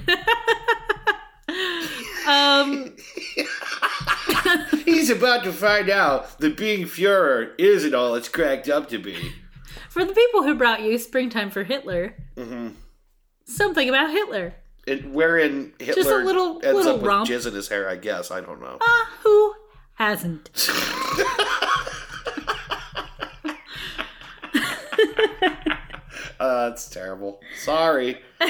Um, 2.25 2.95
He's 4.85 5.09
about 5.09 5.43
to 5.43 5.51
find 5.51 5.89
out 5.89 6.39
that 6.39 6.55
being 6.55 6.85
Fuhrer 6.85 7.51
isn't 7.57 7.93
all 7.93 8.15
it's 8.15 8.29
cracked 8.29 8.69
up 8.69 8.87
to 8.89 8.97
be. 8.97 9.33
for 9.89 10.05
the 10.05 10.13
people 10.13 10.43
who 10.43 10.55
brought 10.55 10.81
you 10.81 10.97
Springtime 10.97 11.49
for 11.49 11.63
Hitler, 11.65 12.15
Mm-hmm. 12.37 12.69
Something 13.45 13.89
about 13.89 14.09
Hitler. 14.11 14.53
And 14.87 15.13
wherein 15.13 15.73
Hitler 15.79 15.95
Just 16.03 16.09
a 16.09 16.17
little- 16.17 16.61
ends 16.63 16.75
little 16.75 16.95
up 16.95 17.01
with 17.01 17.07
romp. 17.07 17.29
jizz 17.29 17.47
in 17.47 17.53
his 17.53 17.67
hair, 17.69 17.89
I 17.89 17.95
guess. 17.95 18.31
I 18.31 18.41
don't 18.41 18.59
know. 18.61 18.77
Ah, 18.81 19.09
who 19.23 19.53
hasn't? 19.95 20.49
Uh, 26.39 26.67
that's 26.69 26.89
terrible. 26.89 27.39
Sorry. 27.57 28.19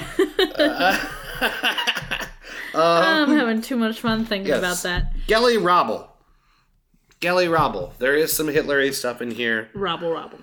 I'm 2.74 3.30
having 3.30 3.62
too 3.62 3.76
much 3.78 4.02
fun 4.02 4.26
thinking 4.26 4.48
yes. 4.48 4.58
about 4.58 4.82
that. 4.82 5.14
Geli 5.28 5.64
Robble. 5.64 6.10
Geli 7.22 7.52
Robble. 7.54 7.94
There 8.00 8.16
is 8.16 8.34
some 8.34 8.48
Hitlery 8.48 8.92
stuff 8.94 9.22
in 9.22 9.30
here. 9.30 9.70
Robble 9.76 10.12
robble. 10.12 10.40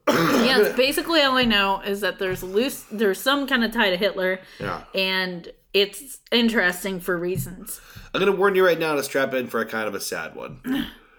yes, 0.08 0.76
basically 0.76 1.20
all 1.22 1.36
I 1.36 1.44
know 1.44 1.80
is 1.80 2.00
that 2.00 2.18
there's 2.18 2.42
loose 2.42 2.84
there's 2.90 3.20
some 3.20 3.46
kind 3.46 3.64
of 3.64 3.72
tie 3.72 3.90
to 3.90 3.96
Hitler 3.96 4.40
Yeah. 4.58 4.84
and 4.94 5.50
it's 5.72 6.18
interesting 6.32 6.98
for 7.00 7.16
reasons. 7.16 7.80
I'm 8.12 8.18
gonna 8.20 8.32
warn 8.32 8.54
you 8.54 8.64
right 8.66 8.78
now 8.78 8.94
to 8.96 9.02
strap 9.02 9.32
in 9.34 9.46
for 9.46 9.60
a 9.60 9.66
kind 9.66 9.86
of 9.86 9.94
a 9.94 10.00
sad 10.00 10.34
one. 10.34 10.60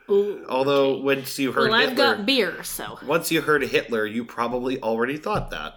Ooh. 0.10 0.46
Although 0.50 0.98
once 0.98 1.40
you 1.40 1.54
heard 1.54 1.70
Well, 1.70 1.80
I've 1.80 1.90
Hitler, 1.92 2.16
got 2.18 2.26
beer, 2.26 2.64
so. 2.64 3.00
once 3.06 3.32
you 3.32 3.42
heard 3.42 3.64
Hitler, 3.64 4.06
you 4.06 4.26
probably 4.26 4.82
already 4.82 5.16
thought 5.18 5.52
that. 5.52 5.76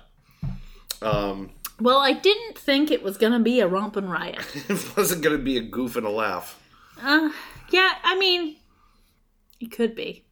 Um, 1.03 1.51
Well, 1.81 1.99
I 1.99 2.13
didn't 2.13 2.59
think 2.59 2.91
it 2.91 3.03
was 3.03 3.17
gonna 3.17 3.39
be 3.41 3.61
a 3.61 3.69
rompin' 3.69 4.09
riot. 4.09 4.45
it 4.69 4.97
wasn't 4.97 5.23
gonna 5.23 5.39
be 5.39 5.57
a 5.57 5.61
goof 5.63 5.95
and 5.97 6.07
a 6.07 6.11
laugh, 6.11 6.61
Uh, 7.03 7.31
yeah, 7.71 7.93
I 8.03 8.19
mean, 8.19 8.57
it 9.61 9.71
could 9.71 9.95
be. 9.95 10.25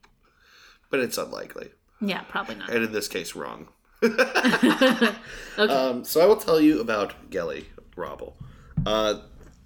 but 0.89 0.99
it's 0.99 1.17
unlikely, 1.17 1.71
Yeah, 2.05 2.21
probably 2.27 2.55
not. 2.55 2.69
and 2.69 2.83
in 2.83 2.91
this 2.91 3.07
case, 3.07 3.35
wrong. 3.35 3.67
Okay. 5.55 5.71
Um, 5.71 6.03
so 6.03 6.19
I 6.19 6.25
will 6.25 6.37
tell 6.37 6.59
you 6.59 6.81
about 6.81 7.29
Geli 7.29 7.65
Robble. 7.95 8.35
Uh, 8.87 9.19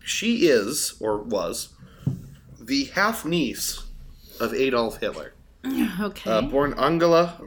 she 0.03 0.47
is, 0.47 0.95
or 0.99 1.17
was, 1.17 1.69
the 2.59 2.85
half 2.85 3.23
niece 3.23 3.85
of 4.39 4.53
Adolf 4.53 4.97
Hitler. 4.97 5.33
okay. 6.01 6.29
Uh, 6.29 6.41
born 6.41 6.73
Angela 6.73 7.41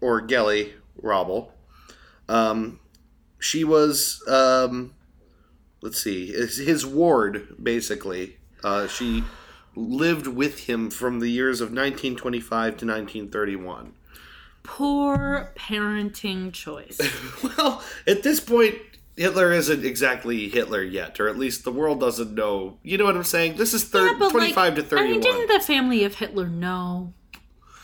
or 0.00 0.26
Geli 0.26 0.72
Robble. 1.00 1.52
Um, 2.28 2.80
she 3.38 3.62
was, 3.62 4.22
um, 4.26 4.94
let's 5.80 6.02
see, 6.02 6.32
his, 6.32 6.56
his 6.56 6.84
ward, 6.84 7.54
basically. 7.62 8.38
Uh, 8.64 8.88
she 8.88 9.22
lived 9.76 10.26
with 10.26 10.60
him 10.60 10.90
from 10.90 11.20
the 11.20 11.28
years 11.28 11.60
of 11.60 11.68
1925 11.68 12.50
to 12.50 12.86
1931. 12.86 13.94
Poor 14.64 15.52
parenting 15.56 16.52
choice. 16.52 17.00
Well, 17.56 17.84
at 18.06 18.22
this 18.22 18.40
point, 18.40 18.76
Hitler 19.16 19.52
isn't 19.52 19.84
exactly 19.84 20.48
Hitler 20.48 20.82
yet, 20.82 21.20
or 21.20 21.28
at 21.28 21.38
least 21.38 21.62
the 21.62 21.70
world 21.70 22.00
doesn't 22.00 22.34
know. 22.34 22.78
You 22.82 22.98
know 22.98 23.04
what 23.04 23.16
I'm 23.16 23.22
saying? 23.22 23.56
This 23.56 23.72
is 23.72 23.84
thir- 23.84 24.16
Yeah, 24.18 24.28
25 24.28 24.56
like, 24.56 24.74
to 24.74 24.82
31. 24.82 24.98
I 24.98 25.12
mean, 25.12 25.20
didn't 25.20 25.48
the 25.48 25.64
family 25.64 26.02
of 26.04 26.16
Hitler 26.16 26.48
know? 26.48 27.12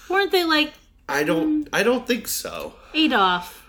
Weren't 0.09 0.33
they 0.33 0.45
like 0.45 0.73
I 1.09 1.25
don't. 1.25 1.69
I 1.73 1.83
don't 1.83 2.07
think 2.07 2.29
so. 2.29 2.75
Adolf? 2.95 3.60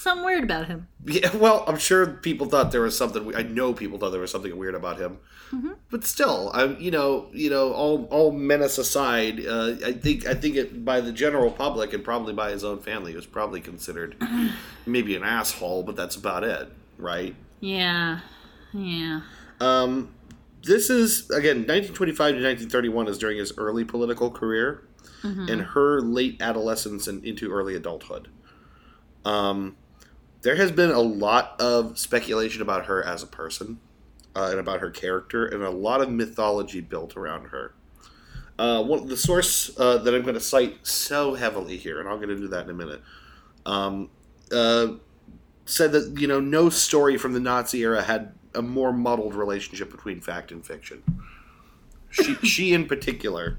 Something 0.00 0.24
weird 0.24 0.44
about 0.44 0.66
him. 0.66 0.88
Yeah, 1.04 1.36
well, 1.36 1.62
I'm 1.66 1.76
sure 1.76 2.06
people 2.06 2.46
thought 2.46 2.72
there 2.72 2.80
was 2.80 2.96
something. 2.96 3.36
I 3.36 3.42
know 3.42 3.74
people 3.74 3.98
thought 3.98 4.12
there 4.12 4.20
was 4.22 4.30
something 4.30 4.56
weird 4.56 4.74
about 4.74 4.98
him, 4.98 5.18
but 5.90 6.04
still, 6.04 6.50
I, 6.54 6.68
you 6.78 6.90
know, 6.90 7.28
you 7.34 7.50
know, 7.50 7.74
all 7.74 8.06
all 8.06 8.32
menace 8.32 8.78
aside, 8.78 9.44
uh, 9.46 9.74
I 9.84 9.92
think 9.92 10.24
I 10.24 10.32
think 10.32 10.56
it 10.56 10.86
by 10.86 11.02
the 11.02 11.12
general 11.12 11.50
public 11.50 11.92
and 11.92 12.02
probably 12.02 12.32
by 12.32 12.50
his 12.50 12.64
own 12.64 12.78
family, 12.78 13.12
he 13.12 13.16
was 13.16 13.26
probably 13.26 13.60
considered 13.60 14.16
maybe 14.86 15.14
an 15.16 15.22
asshole, 15.22 15.82
but 15.82 15.96
that's 15.96 16.16
about 16.16 16.44
it, 16.44 16.72
right? 16.96 17.34
Yeah. 17.60 18.20
Yeah. 18.72 19.20
Um, 19.60 20.14
this 20.62 20.88
is 20.88 21.28
again 21.28 21.66
1925 21.66 22.16
to 22.16 22.42
1931 22.42 23.08
is 23.08 23.18
during 23.18 23.36
his 23.36 23.52
early 23.58 23.84
political 23.84 24.30
career, 24.30 24.82
and 25.22 25.60
her 25.60 26.00
late 26.00 26.40
adolescence 26.40 27.06
and 27.06 27.22
into 27.22 27.52
early 27.52 27.74
adulthood. 27.74 28.28
Um, 29.26 29.76
there 30.42 30.56
has 30.56 30.72
been 30.72 30.90
a 30.90 31.00
lot 31.00 31.60
of 31.60 31.98
speculation 31.98 32.62
about 32.62 32.86
her 32.86 33.04
as 33.04 33.22
a 33.22 33.26
person, 33.26 33.78
uh, 34.34 34.48
and 34.50 34.58
about 34.58 34.80
her 34.80 34.90
character, 34.90 35.46
and 35.46 35.62
a 35.62 35.70
lot 35.70 36.00
of 36.00 36.10
mythology 36.10 36.80
built 36.80 37.16
around 37.16 37.46
her. 37.46 37.74
Uh, 38.58 38.82
one 38.82 39.06
the 39.06 39.16
source 39.16 39.70
uh, 39.78 39.98
that 39.98 40.14
I'm 40.14 40.22
going 40.22 40.34
to 40.34 40.40
cite 40.40 40.86
so 40.86 41.34
heavily 41.34 41.76
here, 41.76 41.98
and 42.00 42.08
I'll 42.08 42.18
get 42.18 42.30
into 42.30 42.48
that 42.48 42.64
in 42.64 42.70
a 42.70 42.74
minute. 42.74 43.02
Um, 43.64 44.10
uh, 44.52 44.94
said 45.64 45.92
that 45.92 46.18
you 46.18 46.26
know 46.26 46.40
no 46.40 46.68
story 46.68 47.16
from 47.16 47.32
the 47.32 47.40
Nazi 47.40 47.82
era 47.82 48.02
had 48.02 48.32
a 48.54 48.62
more 48.62 48.92
muddled 48.92 49.34
relationship 49.34 49.90
between 49.90 50.20
fact 50.20 50.52
and 50.52 50.64
fiction. 50.64 51.02
She, 52.10 52.34
she 52.42 52.74
in 52.74 52.86
particular, 52.86 53.58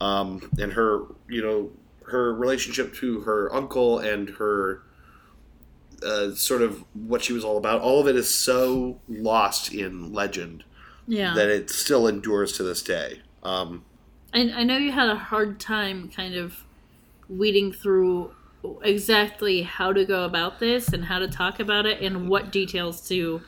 um, 0.00 0.48
and 0.58 0.72
her, 0.72 1.02
you 1.28 1.42
know, 1.42 1.70
her 2.06 2.34
relationship 2.34 2.94
to 2.94 3.20
her 3.20 3.54
uncle 3.54 3.98
and 3.98 4.30
her 4.30 4.82
uh, 6.04 6.34
sort 6.34 6.62
of 6.62 6.84
what 6.94 7.22
she 7.22 7.32
was 7.32 7.44
all 7.44 7.56
about. 7.56 7.80
All 7.80 8.00
of 8.00 8.06
it 8.08 8.16
is 8.16 8.32
so 8.34 9.00
lost 9.08 9.72
in 9.72 10.12
legend 10.12 10.64
Yeah. 11.06 11.34
that 11.34 11.48
it 11.48 11.70
still 11.70 12.06
endures 12.06 12.52
to 12.54 12.62
this 12.62 12.82
day. 12.82 13.20
Um, 13.42 13.84
I, 14.32 14.50
I 14.54 14.62
know 14.64 14.76
you 14.76 14.92
had 14.92 15.08
a 15.08 15.16
hard 15.16 15.58
time 15.60 16.08
kind 16.08 16.34
of 16.34 16.64
weeding 17.28 17.72
through 17.72 18.32
exactly 18.82 19.62
how 19.62 19.92
to 19.92 20.04
go 20.04 20.24
about 20.24 20.58
this 20.58 20.88
and 20.88 21.04
how 21.04 21.18
to 21.18 21.28
talk 21.28 21.60
about 21.60 21.86
it 21.86 22.00
and 22.02 22.28
what 22.28 22.52
details 22.52 23.06
to 23.08 23.40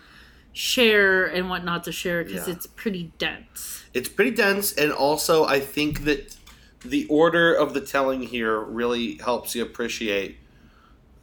share 0.55 1.27
and 1.27 1.49
what 1.49 1.65
not 1.65 1.85
to 1.85 1.93
share 1.93 2.25
because 2.25 2.47
Yeah. 2.49 2.55
it's 2.55 2.67
pretty 2.67 3.13
dense. 3.19 3.85
it's 3.95 4.09
pretty 4.09 4.31
dense, 4.31 4.73
and 4.73 4.91
also 4.93 5.45
I 5.45 5.61
think 5.61 6.05
that 6.05 6.37
the 6.85 7.07
order 7.09 7.53
of 7.55 7.75
the 7.75 7.81
telling 7.81 8.23
here 8.23 8.59
really 8.61 9.19
helps 9.19 9.55
you 9.55 9.63
appreciate 9.63 10.39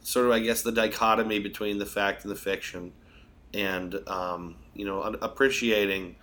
sort 0.02 0.26
of, 0.26 0.32
I 0.32 0.40
guess, 0.40 0.62
the 0.62 0.72
dichotomy 0.72 1.38
between 1.38 1.78
the 1.78 1.86
fact 1.86 2.24
and 2.24 2.30
the 2.30 2.36
fiction, 2.36 2.92
and 3.52 3.96
um, 4.08 4.56
you 4.74 4.84
know, 4.84 5.02
appreciating 5.02 6.16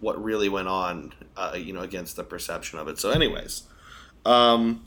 what 0.00 0.22
really 0.22 0.48
went 0.48 0.68
on, 0.68 1.14
uh, 1.36 1.54
you 1.56 1.72
know, 1.72 1.80
against 1.80 2.16
the 2.16 2.24
perception 2.24 2.78
of 2.78 2.88
it. 2.88 2.98
So, 2.98 3.10
anyways, 3.10 3.62
um, 4.24 4.84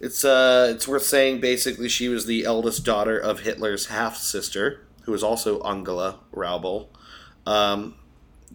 it's 0.00 0.24
uh, 0.24 0.72
it's 0.74 0.86
worth 0.88 1.04
saying 1.04 1.40
basically 1.40 1.88
she 1.88 2.08
was 2.08 2.26
the 2.26 2.44
eldest 2.44 2.84
daughter 2.84 3.18
of 3.18 3.40
Hitler's 3.40 3.86
half 3.86 4.16
sister, 4.16 4.86
who 5.02 5.12
was 5.12 5.22
also 5.22 5.60
Angela 5.62 6.20
Raubal. 6.32 6.88
Um, 7.46 7.96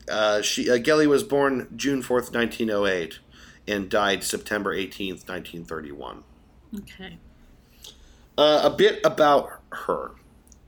uh, 0.09 0.41
she 0.41 0.69
uh, 0.69 0.77
Geli 0.77 1.07
was 1.07 1.23
born 1.23 1.67
June 1.75 2.01
fourth, 2.01 2.31
nineteen 2.31 2.69
oh 2.71 2.85
eight, 2.85 3.19
and 3.67 3.89
died 3.89 4.23
September 4.23 4.73
eighteenth, 4.73 5.27
nineteen 5.27 5.65
thirty 5.65 5.91
one. 5.91 6.23
Okay. 6.75 7.17
Uh, 8.37 8.61
a 8.63 8.69
bit 8.69 8.99
about 9.03 9.49
her, 9.71 10.11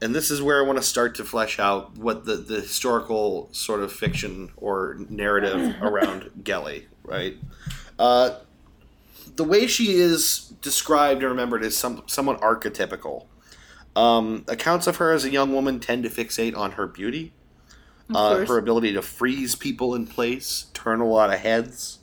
and 0.02 0.16
this 0.16 0.32
is 0.32 0.42
where 0.42 0.64
I 0.64 0.66
want 0.66 0.80
to 0.80 0.84
start 0.84 1.16
to 1.16 1.24
flesh 1.24 1.60
out 1.60 1.98
what 1.98 2.26
the 2.26 2.36
the 2.36 2.62
historical 2.62 3.50
sort 3.52 3.82
of 3.82 3.92
fiction 3.92 4.52
or 4.58 4.98
narrative 5.10 5.76
around 5.82 6.32
Geli, 6.44 6.86
right? 7.04 7.36
Uh, 8.00 8.40
the 9.36 9.44
way 9.44 9.68
she 9.68 9.94
is 9.94 10.54
described 10.62 11.22
and 11.22 11.32
remembered 11.32 11.64
is 11.64 11.78
some, 11.78 12.04
somewhat 12.08 12.42
archetypical. 12.42 13.26
Um, 13.96 14.46
accounts 14.48 14.88
of 14.88 14.98
her 14.98 15.12
as 15.12 15.26
a 15.26 15.30
young 15.30 15.54
woman 15.54 15.80
tend 15.80 16.04
to 16.04 16.10
fixate 16.10 16.56
on 16.56 16.74
her 16.74 16.88
beauty, 16.88 17.34
uh, 18.14 18.46
her 18.46 18.58
ability 18.58 18.94
to 18.94 19.02
freeze 19.02 19.56
people 19.56 19.96
in 19.96 20.08
place, 20.08 20.68
turn 20.74 21.02
a 21.02 21.08
lot 21.08 21.34
of 21.34 21.40
heads. 21.40 22.00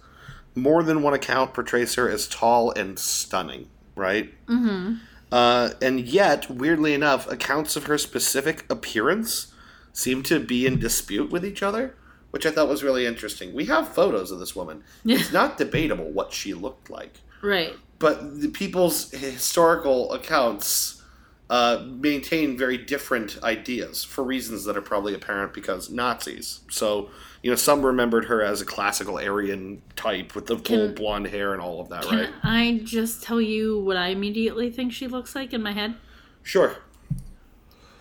More 0.54 0.82
than 0.82 1.02
one 1.02 1.14
account 1.14 1.52
portrays 1.52 1.94
her 1.96 2.08
as 2.08 2.26
tall 2.26 2.70
and 2.72 2.98
stunning, 2.98 3.68
right? 3.94 4.32
mm-hmm. 4.46 4.94
Uh, 5.32 5.70
and 5.82 6.00
yet, 6.00 6.48
weirdly 6.50 6.94
enough, 6.94 7.30
accounts 7.30 7.76
of 7.76 7.84
her 7.84 7.98
specific 7.98 8.64
appearance 8.70 9.52
seem 9.92 10.22
to 10.22 10.38
be 10.38 10.66
in 10.66 10.78
dispute 10.78 11.30
with 11.30 11.44
each 11.44 11.62
other, 11.62 11.94
which 12.30 12.46
I 12.46 12.50
thought 12.50 12.68
was 12.68 12.84
really 12.84 13.06
interesting. 13.06 13.52
We 13.54 13.64
have 13.66 13.88
photos 13.88 14.30
of 14.30 14.38
this 14.38 14.54
woman. 14.54 14.84
It's 15.04 15.32
not 15.32 15.58
debatable 15.58 16.10
what 16.10 16.32
she 16.32 16.54
looked 16.54 16.90
like, 16.90 17.20
Right. 17.42 17.74
but 17.98 18.40
the 18.40 18.48
people's 18.48 19.10
historical 19.12 20.12
accounts 20.12 21.02
uh, 21.48 21.84
maintain 21.88 22.56
very 22.58 22.76
different 22.76 23.38
ideas 23.42 24.04
for 24.04 24.22
reasons 24.24 24.64
that 24.64 24.76
are 24.76 24.82
probably 24.82 25.14
apparent 25.14 25.54
because 25.54 25.90
Nazis. 25.90 26.60
So, 26.70 27.10
you 27.42 27.50
know, 27.50 27.56
some 27.56 27.84
remembered 27.84 28.24
her 28.26 28.42
as 28.42 28.60
a 28.60 28.64
classical 28.64 29.18
Aryan 29.18 29.82
type 29.94 30.34
with 30.34 30.46
the 30.46 30.58
full 30.58 30.88
blonde 30.88 31.28
hair 31.28 31.52
and 31.52 31.62
all 31.62 31.80
of 31.80 31.88
that, 31.90 32.04
Can 32.04 32.18
right? 32.18 32.30
I 32.42 32.80
just 32.84 33.22
tell 33.22 33.40
you 33.40 33.80
what 33.80 33.96
I 33.96 34.08
immediately 34.08 34.70
think 34.70 34.92
she 34.92 35.06
looks 35.06 35.34
like 35.34 35.52
in 35.52 35.62
my 35.62 35.72
head? 35.72 35.94
Sure. 36.42 36.76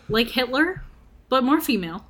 Like 0.09 0.29
Hitler, 0.29 0.83
but 1.29 1.43
more 1.43 1.59
female. 1.61 2.05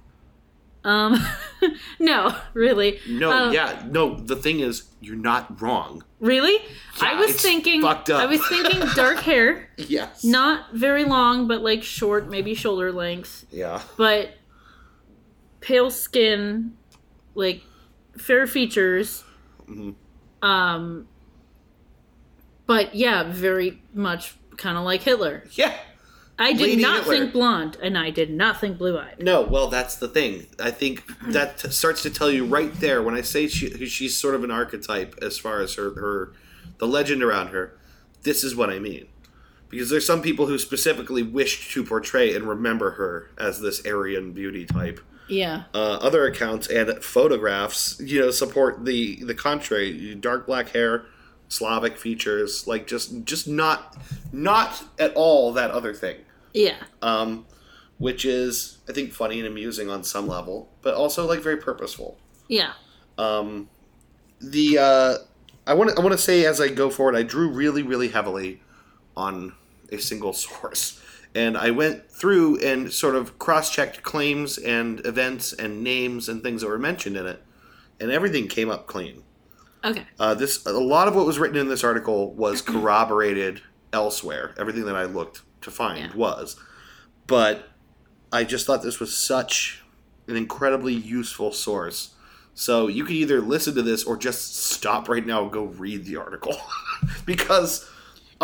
Um, 0.83 1.17
no, 1.99 2.35
really. 2.53 2.99
No, 3.09 3.31
Um, 3.31 3.53
yeah, 3.53 3.83
no. 3.89 4.15
The 4.19 4.35
thing 4.35 4.59
is, 4.59 4.83
you're 5.01 5.15
not 5.15 5.59
wrong. 5.61 6.03
Really? 6.19 6.57
I 7.01 7.15
was 7.15 7.41
thinking. 7.41 7.81
fucked 7.81 8.09
up. 8.11 8.21
I 8.21 8.27
was 8.27 8.45
thinking 8.47 8.81
dark 8.95 9.17
hair, 9.21 9.69
Yes. 9.77 10.23
not 10.23 10.73
very 10.73 11.03
long, 11.05 11.47
but 11.47 11.61
like 11.61 11.81
short, 11.83 12.29
maybe 12.29 12.53
shoulder 12.53 12.91
length, 12.91 13.45
Yeah. 13.51 13.81
but 13.97 14.35
pale 15.59 15.89
skin, 15.89 16.73
like 17.35 17.61
fair 18.17 18.47
features. 18.47 19.23
Mhm. 19.69 19.95
Um, 20.41 21.07
but 22.65 22.95
yeah, 22.95 23.23
very 23.31 23.81
much 23.93 24.35
kind 24.57 24.77
of 24.77 24.83
like 24.83 25.01
Hitler. 25.01 25.43
Yeah. 25.51 25.73
I 26.37 26.51
did 26.51 26.61
Lady 26.61 26.81
not 26.81 26.99
Hitler. 27.03 27.17
think 27.17 27.33
blonde, 27.33 27.77
and 27.81 27.97
I 27.97 28.09
did 28.09 28.29
not 28.29 28.59
think 28.59 28.77
blue 28.77 28.97
eyed. 28.99 29.15
No, 29.19 29.41
well, 29.41 29.67
that's 29.67 29.95
the 29.95 30.09
thing. 30.09 30.47
I 30.59 30.69
think 30.69 31.03
that 31.29 31.61
starts 31.71 32.01
to 32.03 32.09
tell 32.09 32.29
you 32.29 32.43
right 32.45 32.73
there 32.81 33.01
when 33.01 33.15
I 33.15 33.21
say 33.21 33.47
she, 33.47 33.85
she's 33.87 34.17
sort 34.17 34.35
of 34.35 34.43
an 34.43 34.51
archetype 34.51 35.15
as 35.21 35.37
far 35.37 35.61
as 35.61 35.75
her, 35.75 35.91
her 35.91 36.33
the 36.77 36.87
legend 36.87 37.23
around 37.23 37.47
her. 37.49 37.77
This 38.23 38.43
is 38.43 38.53
what 38.53 38.69
I 38.69 38.79
mean. 38.79 39.05
Because 39.69 39.89
there's 39.89 40.05
some 40.05 40.21
people 40.21 40.47
who 40.47 40.57
specifically 40.57 41.23
wished 41.23 41.71
to 41.71 41.83
portray 41.85 42.35
and 42.35 42.47
remember 42.47 42.91
her 42.91 43.29
as 43.37 43.61
this 43.61 43.85
Aryan 43.85 44.33
beauty 44.33 44.65
type. 44.65 44.99
Yeah. 45.27 45.63
Uh, 45.73 45.97
other 46.01 46.25
accounts 46.25 46.67
and 46.67 47.03
photographs, 47.03 47.99
you 47.99 48.19
know, 48.19 48.31
support 48.31 48.85
the 48.85 49.23
the 49.23 49.33
contrary. 49.33 50.15
Dark 50.15 50.45
black 50.45 50.69
hair, 50.69 51.05
Slavic 51.47 51.97
features, 51.97 52.67
like 52.67 52.87
just 52.87 53.23
just 53.23 53.47
not 53.47 53.97
not 54.31 54.83
at 54.99 55.13
all 55.15 55.53
that 55.53 55.71
other 55.71 55.93
thing. 55.93 56.17
Yeah. 56.53 56.77
Um, 57.01 57.45
which 57.97 58.25
is 58.25 58.79
I 58.89 58.93
think 58.93 59.13
funny 59.13 59.39
and 59.39 59.47
amusing 59.47 59.89
on 59.89 60.03
some 60.03 60.27
level, 60.27 60.69
but 60.81 60.93
also 60.93 61.27
like 61.27 61.39
very 61.39 61.57
purposeful. 61.57 62.17
Yeah. 62.47 62.73
Um, 63.17 63.69
the 64.39 64.77
uh, 64.77 65.15
I 65.67 65.73
want 65.73 65.91
to 65.91 65.97
I 65.97 66.01
want 66.01 66.11
to 66.11 66.17
say 66.17 66.45
as 66.45 66.59
I 66.61 66.67
go 66.67 66.89
forward, 66.89 67.15
I 67.15 67.23
drew 67.23 67.49
really 67.49 67.83
really 67.83 68.09
heavily 68.09 68.61
on 69.15 69.53
a 69.91 69.97
single 69.97 70.33
source, 70.45 71.01
and 71.35 71.57
I 71.57 71.69
went 71.71 72.09
through 72.09 72.59
and 72.65 72.91
sort 72.91 73.15
of 73.15 73.37
cross 73.37 73.69
checked 73.69 74.01
claims 74.01 74.57
and 74.57 75.05
events 75.05 75.53
and 75.53 75.83
names 75.83 76.29
and 76.29 76.41
things 76.41 76.61
that 76.61 76.67
were 76.69 76.79
mentioned 76.79 77.17
in 77.17 77.27
it, 77.27 77.43
and 77.99 78.09
everything 78.09 78.47
came 78.47 78.69
up 78.69 78.87
clean. 78.87 79.21
Okay. 79.83 80.03
Uh, 80.19 80.33
this 80.33 80.65
a 80.65 80.71
lot 80.71 81.07
of 81.07 81.15
what 81.15 81.25
was 81.27 81.37
written 81.37 81.57
in 81.57 81.67
this 81.67 81.83
article 81.83 82.33
was 82.33 82.61
corroborated 82.63 83.61
elsewhere. 83.93 84.55
Everything 84.57 84.85
that 84.85 84.95
I 84.95 85.03
looked 85.03 85.41
to 85.61 85.69
find 85.71 85.99
Yeah. 86.11 86.15
was, 86.15 86.55
but 87.27 87.69
I 88.31 88.43
just 88.43 88.65
thought 88.65 88.81
this 88.81 88.99
was 88.99 89.15
such 89.15 89.83
an 90.27 90.35
incredibly 90.35 90.93
useful 90.93 91.51
source. 91.51 92.11
So 92.55 92.87
you 92.87 93.03
could 93.03 93.15
either 93.15 93.41
listen 93.41 93.75
to 93.75 93.81
this 93.81 94.03
or 94.05 94.15
just 94.17 94.55
stop 94.55 95.09
right 95.09 95.25
now 95.25 95.43
and 95.43 95.51
go 95.51 95.65
read 95.65 96.05
the 96.05 96.15
article, 96.15 96.55
because 97.25 97.87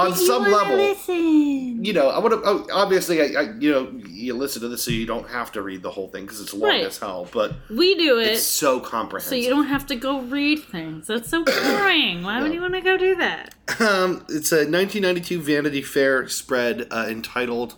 on 0.07 0.15
some 0.15 0.43
level, 0.43 0.75
listen. 0.77 1.83
you 1.85 1.93
know, 1.93 2.09
I 2.09 2.19
would 2.19 2.31
have 2.31 2.43
obviously, 2.73 3.21
I, 3.21 3.41
I, 3.41 3.53
you 3.59 3.71
know, 3.71 3.91
you 4.07 4.33
listen 4.33 4.61
to 4.61 4.67
this 4.67 4.83
so 4.83 4.91
you 4.91 5.05
don't 5.05 5.27
have 5.29 5.51
to 5.53 5.61
read 5.61 5.81
the 5.83 5.89
whole 5.91 6.07
thing 6.09 6.25
because 6.25 6.41
it's 6.41 6.53
long 6.53 6.69
Right. 6.69 6.85
as 6.85 6.97
hell. 6.97 7.27
But 7.31 7.53
We 7.69 7.95
do 7.95 8.19
it 8.19 8.27
it's 8.33 8.43
so 8.43 8.79
comprehensive, 8.79 9.29
so 9.29 9.35
you 9.35 9.49
don't 9.49 9.67
have 9.67 9.85
to 9.87 9.95
go 9.95 10.21
read 10.21 10.59
things. 10.63 11.07
That's 11.07 11.29
so 11.29 11.43
boring. 11.45 12.23
Why 12.23 12.41
would 12.41 12.53
you 12.53 12.61
want 12.61 12.73
to 12.75 12.81
go 12.81 12.97
do 12.97 13.15
that? 13.15 13.55
Um, 13.79 14.25
it's 14.29 14.51
a 14.51 14.67
1992 14.67 15.41
Vanity 15.41 15.81
Fair 15.81 16.27
spread 16.27 16.87
uh, 16.91 17.07
entitled 17.09 17.75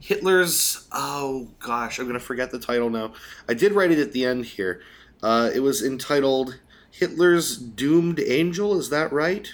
Hitler's. 0.00 0.86
Oh 0.92 1.48
gosh, 1.60 1.98
I'm 1.98 2.06
gonna 2.06 2.18
forget 2.20 2.50
the 2.50 2.58
title 2.58 2.90
now. 2.90 3.12
I 3.48 3.54
did 3.54 3.72
write 3.72 3.90
it 3.90 3.98
at 3.98 4.12
the 4.12 4.24
end 4.24 4.44
here. 4.46 4.82
Uh, 5.22 5.50
it 5.54 5.60
was 5.60 5.82
entitled 5.82 6.58
Hitler's 6.90 7.56
Doomed 7.56 8.20
Angel. 8.20 8.78
Is 8.78 8.90
that 8.90 9.12
right? 9.12 9.48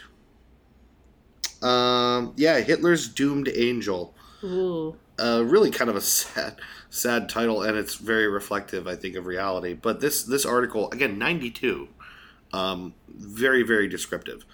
Um, 1.63 2.33
yeah, 2.37 2.61
Hitler's 2.61 3.09
Doomed 3.09 3.49
Angel. 3.55 4.15
Ooh. 4.43 4.97
Uh, 5.19 5.43
really 5.45 5.71
kind 5.71 5.91
of 5.91 5.97
a 5.97 6.01
sad, 6.01 6.61
sad 6.89 7.29
title, 7.29 7.63
and 7.63 7.77
it's 7.77 7.97
very 7.97 8.29
reflective, 8.29 8.87
I 8.87 8.97
think, 8.97 9.17
of 9.17 9.27
reality. 9.27 9.75
But 9.75 10.01
this 10.01 10.23
this 10.23 10.47
article 10.47 10.91
again, 10.91 11.19
92, 11.19 11.89
um, 12.53 12.95
very 13.09 13.63
very 13.63 13.89
descriptive. 13.89 14.45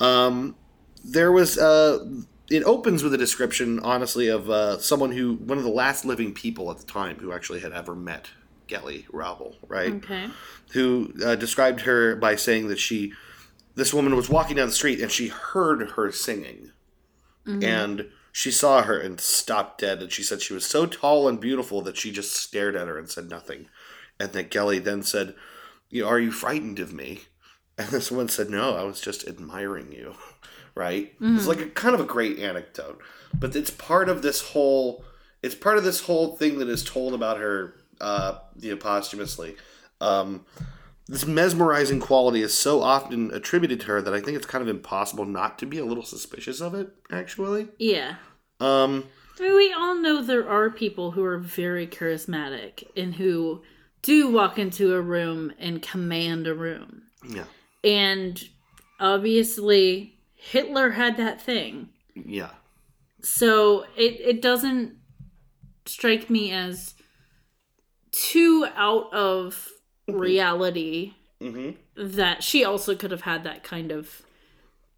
Um, 0.00 0.56
there 1.04 1.30
was 1.30 1.58
uh, 1.58 2.04
it 2.50 2.64
opens 2.64 3.02
with 3.02 3.14
a 3.14 3.18
description, 3.18 3.78
honestly, 3.80 4.28
of 4.28 4.50
uh, 4.50 4.78
someone 4.78 5.12
who 5.12 5.34
one 5.34 5.58
of 5.58 5.64
the 5.64 5.70
last 5.70 6.04
living 6.04 6.34
people 6.34 6.70
at 6.70 6.78
the 6.78 6.86
time 6.86 7.16
who 7.18 7.32
actually 7.32 7.60
had 7.60 7.72
ever 7.72 7.94
met 7.94 8.30
Geli 8.70 9.06
Raubal, 9.08 9.56
right? 9.68 9.92
Okay. 9.94 10.28
Who 10.72 11.12
uh, 11.24 11.36
described 11.36 11.82
her 11.82 12.16
by 12.16 12.36
saying 12.36 12.68
that 12.68 12.78
she, 12.78 13.12
this 13.80 13.94
woman 13.94 14.14
was 14.14 14.28
walking 14.28 14.56
down 14.56 14.68
the 14.68 14.72
street 14.74 15.00
and 15.00 15.10
she 15.10 15.28
heard 15.28 15.92
her 15.92 16.12
singing, 16.12 16.72
and 17.64 18.06
she 18.30 18.50
saw 18.50 18.82
her 18.82 18.98
and 18.98 19.20
stopped 19.20 19.80
dead. 19.80 20.02
And 20.02 20.12
she 20.12 20.22
said 20.22 20.42
she 20.42 20.52
was 20.52 20.66
so 20.66 20.86
tall 20.86 21.26
and 21.28 21.40
beautiful 21.40 21.80
that 21.82 21.96
she 21.96 22.12
just 22.12 22.36
stared 22.36 22.76
at 22.76 22.86
her 22.88 22.98
and 22.98 23.08
said 23.08 23.28
nothing. 23.28 23.68
And 24.20 24.32
that 24.32 24.50
Geli 24.50 24.82
then 24.84 25.02
said, 25.02 25.34
"You 25.88 26.02
know, 26.02 26.08
are 26.08 26.20
you 26.20 26.30
frightened 26.30 26.78
of 26.78 26.92
me?" 26.92 27.22
And 27.78 27.88
this 27.88 28.10
woman 28.10 28.28
said, 28.28 28.50
"No, 28.50 28.76
I 28.76 28.82
was 28.84 29.00
just 29.00 29.26
admiring 29.26 29.90
you." 29.92 30.14
right? 30.74 31.14
It's 31.36 31.46
like 31.46 31.60
a 31.60 31.66
kind 31.66 31.94
of 31.94 32.00
a 32.00 32.04
great 32.04 32.38
anecdote, 32.38 33.00
but 33.34 33.56
it's 33.56 33.70
part 33.70 34.08
of 34.08 34.22
this 34.22 34.40
whole. 34.40 35.04
It's 35.42 35.54
part 35.54 35.78
of 35.78 35.84
this 35.84 36.02
whole 36.02 36.36
thing 36.36 36.58
that 36.58 36.68
is 36.68 36.84
told 36.84 37.14
about 37.14 37.38
her, 37.38 37.74
uh, 38.00 38.38
you 38.58 38.70
know, 38.70 38.76
posthumously. 38.76 39.56
Um, 40.00 40.44
this 41.10 41.26
mesmerizing 41.26 41.98
quality 42.00 42.40
is 42.40 42.56
so 42.56 42.80
often 42.82 43.30
attributed 43.32 43.80
to 43.80 43.86
her 43.88 44.00
that 44.00 44.14
I 44.14 44.20
think 44.20 44.36
it's 44.36 44.46
kind 44.46 44.62
of 44.62 44.68
impossible 44.68 45.24
not 45.26 45.58
to 45.58 45.66
be 45.66 45.78
a 45.78 45.84
little 45.84 46.04
suspicious 46.04 46.60
of 46.60 46.72
it. 46.74 46.88
Actually, 47.10 47.68
Yeah. 47.78 48.16
um, 48.60 49.04
I 49.38 49.42
mean, 49.42 49.56
we 49.56 49.72
all 49.72 49.96
know 49.96 50.22
there 50.22 50.48
are 50.48 50.70
people 50.70 51.10
who 51.12 51.24
are 51.24 51.38
very 51.38 51.86
charismatic 51.86 52.84
and 52.96 53.14
who 53.16 53.62
do 54.02 54.30
walk 54.30 54.58
into 54.58 54.94
a 54.94 55.00
room 55.00 55.52
and 55.58 55.82
command 55.82 56.46
a 56.46 56.54
room. 56.54 57.02
yeah, 57.28 57.44
And 57.82 58.40
obviously, 59.00 60.18
Hitler 60.34 60.90
had 60.90 61.16
that 61.16 61.40
thing. 61.40 61.88
yeah, 62.14 62.50
So 63.22 63.84
it, 63.96 64.20
it 64.20 64.42
doesn't 64.42 64.94
strike 65.86 66.30
me 66.30 66.52
as 66.52 66.94
too 68.12 68.66
out 68.76 69.12
of 69.12 69.68
reality 70.12 71.14
hmm 71.40 71.70
that 71.96 72.42
she 72.42 72.64
also 72.64 72.94
could 72.94 73.10
have 73.10 73.22
had 73.22 73.44
that 73.44 73.62
kind 73.62 73.90
of 73.90 74.22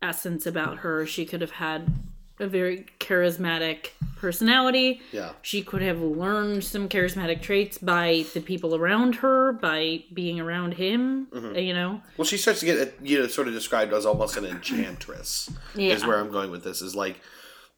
essence 0.01 0.47
about 0.47 0.79
her. 0.79 1.07
She 1.07 1.25
could 1.25 1.41
have 1.41 1.53
had 1.53 1.93
a 2.39 2.47
very 2.47 2.87
charismatic 3.01 3.91
personality. 4.17 5.01
yeah. 5.13 5.33
She 5.43 5.63
could 5.63 5.83
have 5.83 6.01
learned 6.01 6.63
some 6.65 6.89
charismatic 6.89 7.43
traits 7.43 7.79
by 7.79 8.25
the 8.35 8.41
people 8.41 8.75
around 8.77 9.17
her, 9.17 9.53
by 9.53 10.05
being 10.13 10.39
around 10.41 10.75
him, 10.75 11.27
you 11.57 11.75
know? 11.75 12.01
Well, 12.17 12.25
she 12.25 12.37
starts 12.37 12.61
to 12.61 12.67
get 12.67 12.95
you 13.03 13.19
know 13.21 13.27
sort 13.27 13.49
of 13.49 13.55
described 13.55 13.93
as 13.93 14.07
almost 14.07 14.37
an 14.37 14.45
enchantress. 14.45 15.51
Yeah. 15.75 15.95
Is 15.95 16.07
where 16.07 16.19
I'm 16.21 16.31
going 16.31 16.51
with 16.51 16.63
this. 16.65 16.83
Is 16.83 16.95
like 16.95 17.21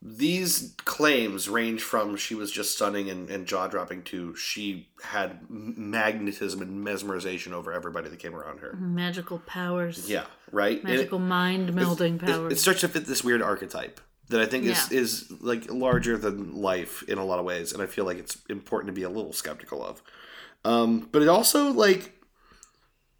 these 0.07 0.74
claims 0.84 1.48
range 1.48 1.82
from 1.82 2.14
she 2.16 2.34
was 2.34 2.50
just 2.52 2.74
stunning 2.74 3.09
and, 3.09 3.30
and 3.30 3.46
jaw 3.46 3.66
dropping 3.68 4.02
to 4.02 4.36
she 4.36 4.86
had 5.02 5.38
magnetism 5.48 6.61
and 6.61 6.86
mesmerization 6.86 7.52
over 7.52 7.72
everybody 7.72 8.11
that 8.11 8.18
came 8.18 8.34
around 8.34 8.59
her. 8.61 8.76
Magical 8.78 9.38
powers. 9.46 10.09
Yeah, 10.09 10.24
right. 10.52 10.78
And 10.80 10.90
it- 10.90 10.96
Magical 10.96 11.18
mind 11.18 11.70
melding 11.70 12.16
it, 12.16 12.26
powers. 12.26 12.52
it 12.52 12.57
starts 12.57 12.80
to 12.80 12.88
fit 12.88 13.07
this 13.07 13.24
weird 13.24 13.40
archetype 13.40 13.98
that 14.28 14.40
I 14.40 14.46
think 14.46 14.64
is 14.64 14.90
Yeah. 14.90 14.98
is 15.00 15.30
like 15.40 15.70
larger 15.70 16.18
than 16.18 16.55
life 16.55 17.02
in 17.09 17.16
a 17.18 17.24
lot 17.24 17.38
of 17.38 17.44
ways, 17.46 17.72
and 17.72 17.82
I 17.82 17.86
feel 17.86 18.05
like 18.05 18.18
it's 18.18 18.36
important 18.50 18.88
to 18.88 18.92
be 18.94 19.02
a 19.05 19.11
little 19.11 19.32
skeptical 19.32 19.84
of. 19.84 20.02
Um, 20.66 21.09
but 21.12 21.22
it 21.22 21.28
also 21.28 21.72
like 21.72 22.12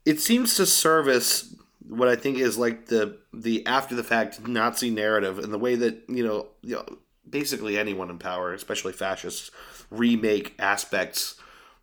it 0.05 0.21
seems 0.21 0.55
to 0.57 0.67
service 0.67 1.55
what 1.89 2.09
I 2.09 2.17
think 2.17 2.39
is 2.39 2.57
like 2.57 2.87
the 2.87 3.19
the 3.33 3.67
after 3.67 3.95
the 3.95 4.05
fact 4.05 4.47
Nazi 4.47 4.91
narrative 4.91 5.39
and 5.39 5.53
the 5.53 5.59
way 5.59 5.75
that 5.77 6.05
you 6.09 6.27
know, 6.27 6.49
you 6.63 6.77
know 6.77 6.99
basically 7.29 7.79
anyone 7.79 8.11
in 8.11 8.19
power, 8.19 8.53
especially 8.53 8.93
fascists, 8.93 9.51
remake 9.91 10.55
aspects 10.59 11.37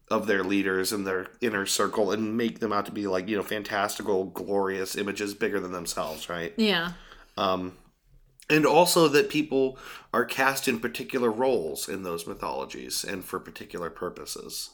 of 0.09 0.27
their 0.27 0.43
leaders 0.43 0.91
and 0.91 1.07
their 1.07 1.27
inner 1.39 1.65
circle 1.65 2.11
and 2.11 2.35
make 2.35 2.59
them 2.59 2.73
out 2.73 2.85
to 2.85 2.91
be 2.91 3.07
like 3.07 3.27
you 3.29 3.37
know 3.37 3.43
fantastical, 3.43 4.25
glorious 4.25 4.95
images 4.95 5.33
bigger 5.33 5.59
than 5.59 5.71
themselves, 5.71 6.29
right? 6.29 6.53
yeah. 6.57 6.93
Um, 7.37 7.77
and 8.49 8.65
also 8.65 9.07
that 9.07 9.29
people 9.29 9.77
are 10.13 10.25
cast 10.25 10.67
in 10.67 10.79
particular 10.79 11.31
roles 11.31 11.87
in 11.87 12.03
those 12.03 12.27
mythologies 12.27 13.05
and 13.05 13.23
for 13.23 13.39
particular 13.39 13.89
purposes. 13.89 14.71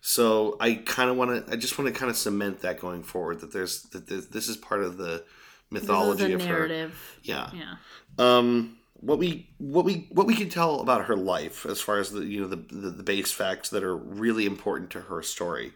So 0.00 0.56
I 0.60 0.74
kind 0.74 1.10
of 1.10 1.16
want 1.16 1.46
to, 1.46 1.52
I 1.52 1.56
just 1.56 1.78
want 1.78 1.92
to 1.92 1.98
kind 1.98 2.10
of 2.10 2.16
cement 2.16 2.60
that 2.60 2.78
going 2.80 3.02
forward 3.02 3.40
that 3.40 3.52
there's 3.52 3.82
that 3.84 4.06
this, 4.06 4.48
is 4.48 4.56
part 4.56 4.82
of 4.82 4.96
the 4.96 5.24
mythology 5.70 6.32
of 6.32 6.40
a 6.40 6.46
her. 6.46 6.90
Yeah. 7.22 7.50
Yeah. 7.52 7.74
Um, 8.18 8.78
what 9.00 9.18
we 9.18 9.48
what 9.58 9.84
we 9.84 10.08
what 10.10 10.26
we 10.26 10.34
can 10.34 10.48
tell 10.48 10.80
about 10.80 11.04
her 11.04 11.16
life 11.16 11.64
as 11.66 11.80
far 11.80 11.98
as 11.98 12.10
the 12.10 12.24
you 12.24 12.40
know 12.40 12.48
the 12.48 12.56
the, 12.56 12.90
the 12.90 13.02
base 13.02 13.30
facts 13.30 13.70
that 13.70 13.84
are 13.84 13.96
really 13.96 14.46
important 14.46 14.90
to 14.90 15.00
her 15.02 15.22
story. 15.22 15.72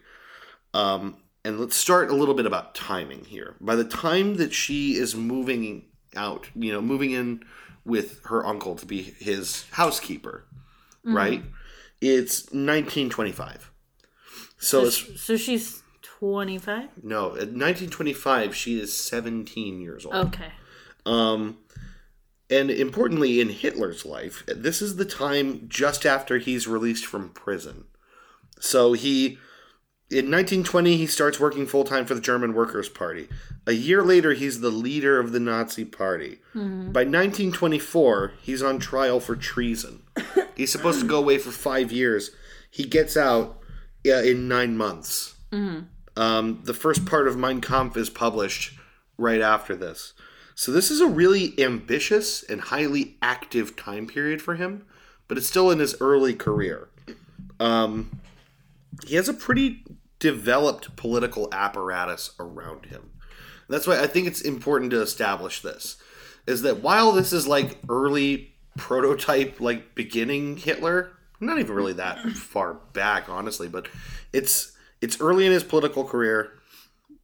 Um, 0.73 1.17
and 1.45 1.59
let's 1.59 1.75
start 1.75 2.09
a 2.09 2.15
little 2.15 2.35
bit 2.35 2.45
about 2.45 2.73
timing 2.73 3.25
here. 3.25 3.55
By 3.59 3.75
the 3.75 3.83
time 3.83 4.37
that 4.37 4.53
she 4.53 4.95
is 4.95 5.15
moving 5.15 5.85
out, 6.15 6.49
you 6.55 6.71
know, 6.71 6.81
moving 6.81 7.11
in 7.11 7.43
with 7.85 8.23
her 8.25 8.45
uncle 8.45 8.75
to 8.75 8.85
be 8.85 9.01
his 9.01 9.65
housekeeper, 9.71 10.45
right? 11.03 11.43
It's 12.01 12.43
1925. 12.45 13.71
So 14.63 14.85
So, 14.85 14.87
it's 14.87 15.21
so 15.21 15.37
she's 15.37 15.83
25? 16.01 17.03
no, 17.03 17.25
at 17.27 17.51
1925 17.51 18.55
she 18.55 18.79
is 18.79 18.95
17 18.95 19.81
years 19.81 20.05
old. 20.05 20.15
Okay. 20.15 20.51
Um, 21.05 21.57
and 22.49 22.71
importantly, 22.71 23.41
in 23.41 23.49
Hitler's 23.49 24.05
life, 24.05 24.43
this 24.47 24.81
is 24.81 24.95
the 24.95 25.05
time 25.05 25.65
just 25.67 26.05
after 26.05 26.37
he's 26.37 26.67
released 26.67 27.05
from 27.05 27.29
prison. 27.29 27.85
So 28.59 28.93
he, 28.93 29.37
in 30.09 30.31
1920, 30.31 30.95
he 30.95 31.07
starts 31.07 31.39
working 31.39 31.65
full 31.65 31.83
time 31.83 32.05
for 32.05 32.13
the 32.15 32.21
German 32.21 32.53
Workers' 32.53 32.87
Party. 32.89 33.27
A 33.65 33.73
year 33.73 34.01
later, 34.03 34.33
he's 34.33 34.61
the 34.61 34.69
leader 34.69 35.19
of 35.19 35.31
the 35.31 35.39
Nazi 35.39 35.83
Party. 35.83 36.39
By 36.53 37.03
1924, 37.03 38.33
he's 38.41 38.61
on 38.61 38.79
trial 38.79 39.19
for 39.19 39.35
treason. 39.35 40.03
he's 40.55 40.71
supposed 40.71 41.01
to 41.01 41.07
go 41.07 41.17
away 41.17 41.37
for 41.37 41.51
five 41.51 41.91
years. 41.91 42.31
He 42.69 42.83
gets 42.85 43.17
out 43.17 43.59
in 44.21 44.47
nine 44.47 44.77
months. 44.77 45.35
Um, 46.15 46.61
the 46.63 46.73
first 46.73 47.05
part 47.05 47.27
of 47.27 47.37
Mein 47.37 47.61
Kampf 47.61 47.97
is 47.97 48.09
published 48.09 48.77
right 49.17 49.41
after 49.41 49.75
this. 49.75 50.13
So 50.55 50.71
this 50.71 50.91
is 50.91 51.01
a 51.01 51.07
really 51.07 51.53
ambitious 51.59 52.43
and 52.43 52.61
highly 52.61 53.17
active 53.21 53.75
time 53.75 54.05
period 54.07 54.41
for 54.41 54.55
him, 54.55 54.85
but 55.27 55.37
it's 55.37 55.47
still 55.47 55.71
in 55.71 55.79
his 55.79 55.95
early 55.99 56.35
career. 56.35 56.89
Um, 57.59 58.19
he 59.07 59.15
has 59.15 59.27
a 59.27 59.33
pretty 59.33 59.83
developed 60.19 60.95
political 60.95 61.49
apparatus 61.51 62.35
around 62.39 62.85
him. 62.85 63.11
That's 63.67 63.87
why 63.87 63.99
I 63.99 64.07
think 64.07 64.27
it's 64.27 64.41
important 64.41 64.91
to 64.91 65.01
establish 65.01 65.61
this 65.61 65.97
is 66.45 66.61
that 66.63 66.81
while 66.81 67.11
this 67.13 67.31
is 67.33 67.47
like 67.47 67.79
early 67.89 68.53
prototype 68.77 69.59
like 69.59 69.95
beginning 69.95 70.57
Hitler, 70.57 71.11
not 71.45 71.59
even 71.59 71.75
really 71.75 71.93
that 71.93 72.19
far 72.31 72.73
back 72.93 73.29
honestly, 73.29 73.67
but 73.67 73.87
it's 74.31 74.71
it's 75.01 75.19
early 75.21 75.45
in 75.45 75.51
his 75.51 75.63
political 75.63 76.03
career 76.03 76.53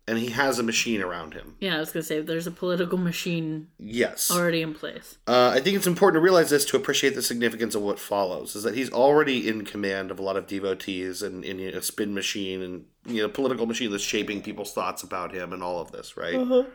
and 0.07 0.17
he 0.17 0.31
has 0.31 0.57
a 0.57 0.63
machine 0.63 1.01
around 1.03 1.35
him. 1.35 1.55
Yeah, 1.59 1.75
I 1.75 1.79
was 1.79 1.91
going 1.91 2.01
to 2.01 2.07
say 2.07 2.19
there's 2.19 2.47
a 2.47 2.51
political 2.51 2.97
machine 2.97 3.67
Yes. 3.77 4.31
already 4.31 4.63
in 4.63 4.73
place. 4.73 5.19
Uh, 5.27 5.51
I 5.53 5.59
think 5.59 5.75
it's 5.77 5.85
important 5.85 6.15
to 6.19 6.23
realize 6.23 6.49
this 6.49 6.65
to 6.65 6.77
appreciate 6.77 7.13
the 7.13 7.21
significance 7.21 7.75
of 7.75 7.83
what 7.83 7.99
follows. 7.99 8.55
Is 8.55 8.63
that 8.63 8.73
he's 8.73 8.91
already 8.91 9.47
in 9.47 9.65
command 9.65 10.09
of 10.09 10.17
a 10.17 10.23
lot 10.23 10.35
of 10.35 10.47
devotees 10.47 11.21
and 11.21 11.45
in 11.45 11.59
a 11.59 11.81
spin 11.83 12.15
machine 12.15 12.63
and 12.63 12.85
you 13.05 13.21
know 13.21 13.29
political 13.29 13.67
machine 13.67 13.91
that's 13.91 14.03
shaping 14.03 14.41
people's 14.41 14.73
thoughts 14.73 15.03
about 15.03 15.31
him 15.31 15.53
and 15.53 15.61
all 15.61 15.79
of 15.79 15.91
this, 15.91 16.17
right? 16.17 16.65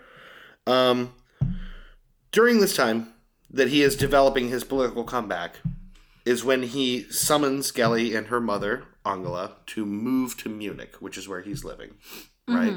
Um, 0.67 1.13
during 2.31 2.61
this 2.61 2.77
time 2.77 3.09
that 3.51 3.69
he 3.69 3.83
is 3.83 3.97
developing 3.97 4.49
his 4.49 4.63
political 4.65 5.03
comeback, 5.05 5.57
is 6.25 6.45
when 6.45 6.63
he 6.63 7.05
summons 7.11 7.71
Geli 7.73 8.17
and 8.17 8.29
her 8.29 8.41
mother 8.41 8.85
Angela 9.05 9.57
to 9.67 9.85
move 9.85 10.37
to 10.39 10.49
Munich, 10.49 10.97
which 11.01 11.19
is 11.19 11.29
where 11.29 11.43
he's 11.43 11.65
living, 11.65 11.95
right? 12.49 12.73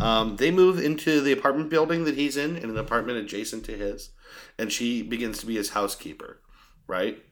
Um, 0.00 0.36
they 0.36 0.50
move 0.50 0.78
into 0.78 1.20
the 1.20 1.32
apartment 1.32 1.70
building 1.70 2.04
that 2.04 2.16
he's 2.16 2.36
in, 2.36 2.56
in 2.56 2.70
an 2.70 2.78
apartment 2.78 3.18
adjacent 3.18 3.64
to 3.66 3.76
his, 3.76 4.10
and 4.58 4.72
she 4.72 5.02
begins 5.02 5.38
to 5.38 5.46
be 5.46 5.56
his 5.56 5.70
housekeeper, 5.70 6.40
right? 6.88 7.22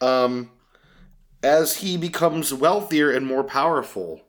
Um, 0.00 0.50
as 1.42 1.78
he 1.78 1.96
becomes 1.96 2.54
wealthier 2.54 3.10
and 3.10 3.26
more 3.26 3.44
powerful, 3.44 4.22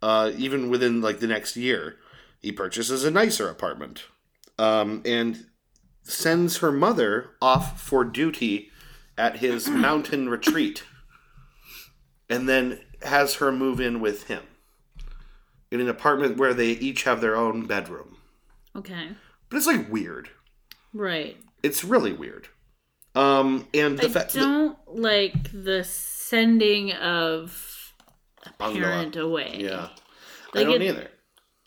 uh, 0.00 0.30
even 0.36 0.70
within 0.70 1.00
like 1.02 1.18
the 1.20 1.26
next 1.26 1.56
year, 1.56 1.96
he 2.40 2.52
purchases 2.52 3.04
a 3.04 3.10
nicer 3.10 3.48
apartment, 3.50 4.04
um, 4.58 5.02
and 5.04 5.46
sends 6.02 6.58
her 6.58 6.72
mother 6.72 7.30
off 7.42 7.80
for 7.80 8.04
duty 8.04 8.69
at 9.20 9.36
his 9.36 9.68
mountain 9.68 10.28
retreat, 10.28 10.82
and 12.28 12.48
then 12.48 12.80
has 13.02 13.34
her 13.36 13.52
move 13.52 13.80
in 13.80 14.00
with 14.00 14.24
him 14.24 14.42
in 15.70 15.80
an 15.80 15.88
apartment 15.88 16.36
where 16.38 16.54
they 16.54 16.70
each 16.70 17.04
have 17.04 17.20
their 17.20 17.36
own 17.36 17.66
bedroom. 17.66 18.16
Okay. 18.74 19.08
But 19.48 19.56
it's 19.58 19.66
like 19.66 19.90
weird. 19.90 20.30
Right. 20.92 21.36
It's 21.62 21.84
really 21.84 22.12
weird. 22.12 22.48
Um, 23.14 23.66
and 23.74 23.98
the 23.98 24.06
I 24.06 24.08
fact 24.10 24.32
that 24.32 24.40
don't 24.40 24.78
like 24.88 25.50
the 25.52 25.84
sending 25.84 26.92
of 26.92 27.92
a 28.46 28.50
parent 28.72 29.16
away. 29.16 29.56
yeah, 29.58 29.88
I 30.54 30.58
Like 30.58 30.66
don't 30.66 30.82
it- 30.82 30.88
either. 30.88 31.10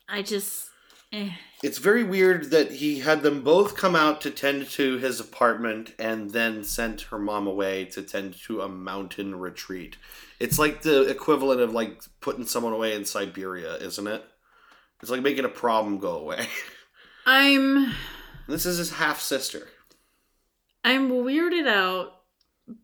I 0.09 0.21
just. 0.21 0.69
Eh. 1.11 1.29
It's 1.63 1.77
very 1.77 2.03
weird 2.03 2.51
that 2.51 2.73
he 2.73 2.99
had 2.99 3.23
them 3.23 3.41
both 3.41 3.77
come 3.77 3.95
out 3.95 4.19
to 4.21 4.31
tend 4.31 4.69
to 4.71 4.97
his 4.97 5.21
apartment 5.21 5.93
and 5.97 6.31
then 6.31 6.65
sent 6.65 7.03
her 7.03 7.17
mom 7.17 7.47
away 7.47 7.85
to 7.85 8.01
tend 8.01 8.35
to 8.47 8.59
a 8.59 8.67
mountain 8.67 9.33
retreat. 9.39 9.95
It's 10.41 10.59
like 10.59 10.81
the 10.81 11.03
equivalent 11.03 11.61
of 11.61 11.71
like 11.71 12.01
putting 12.19 12.45
someone 12.45 12.73
away 12.73 12.93
in 12.93 13.05
Siberia, 13.05 13.77
isn't 13.77 14.07
it? 14.07 14.25
It's 15.01 15.09
like 15.09 15.21
making 15.21 15.45
a 15.45 15.49
problem 15.49 15.99
go 15.99 16.17
away. 16.17 16.47
I'm. 17.25 17.93
this 18.49 18.65
is 18.65 18.77
his 18.77 18.91
half 18.91 19.21
sister. 19.21 19.69
I'm 20.83 21.11
weirded 21.11 21.65
out 21.65 22.11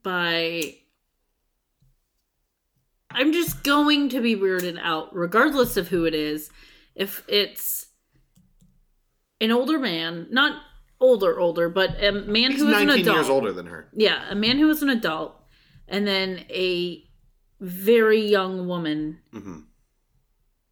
by. 0.04 0.78
I'm 3.12 3.34
just 3.34 3.62
going 3.66 4.08
to 4.08 4.22
be 4.22 4.38
weirded 4.38 4.80
out, 4.82 5.14
regardless 5.14 5.76
of 5.76 5.90
who 5.90 6.06
it 6.06 6.16
is. 6.16 6.50
If 6.96 7.26
it's 7.28 7.89
an 9.42 9.52
older 9.52 9.80
man, 9.80 10.28
not 10.32 10.62
older, 11.00 11.40
older, 11.40 11.70
but 11.70 12.02
a 12.04 12.12
man 12.12 12.52
He's 12.52 12.62
who 12.62 12.68
is 12.70 12.82
an 12.82 12.88
19 12.88 13.02
adult. 13.04 13.18
years 13.18 13.30
older 13.30 13.52
than 13.54 13.68
her. 13.68 13.88
Yeah, 13.94 14.26
a 14.30 14.36
man 14.36 14.58
who 14.60 14.70
is 14.70 14.82
an 14.84 14.90
adult, 14.90 15.36
and 15.88 16.06
then 16.08 16.46
a 16.50 17.04
very 17.60 18.22
young 18.22 18.68
woman, 18.68 19.20
hmm 19.32 19.60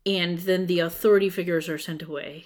and 0.05 0.37
then 0.39 0.67
the 0.67 0.79
authority 0.79 1.29
figures 1.29 1.67
are 1.67 1.77
sent 1.77 2.01
away. 2.01 2.45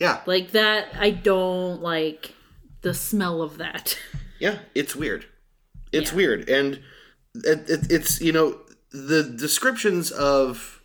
Yeah, 0.00 0.22
Like 0.26 0.50
that, 0.50 0.88
I 0.98 1.10
don't 1.10 1.80
like 1.80 2.34
the 2.80 2.92
smell 2.92 3.40
of 3.40 3.58
that. 3.58 3.96
yeah, 4.40 4.58
it's 4.74 4.96
weird. 4.96 5.26
It's 5.92 6.10
Yeah. 6.10 6.16
weird, 6.16 6.48
and 6.48 6.80
it, 7.36 7.70
it, 7.70 7.86
it's 7.92 8.20
you 8.20 8.32
know 8.32 8.58
the 8.90 9.22
descriptions 9.22 10.10
of 10.10 10.80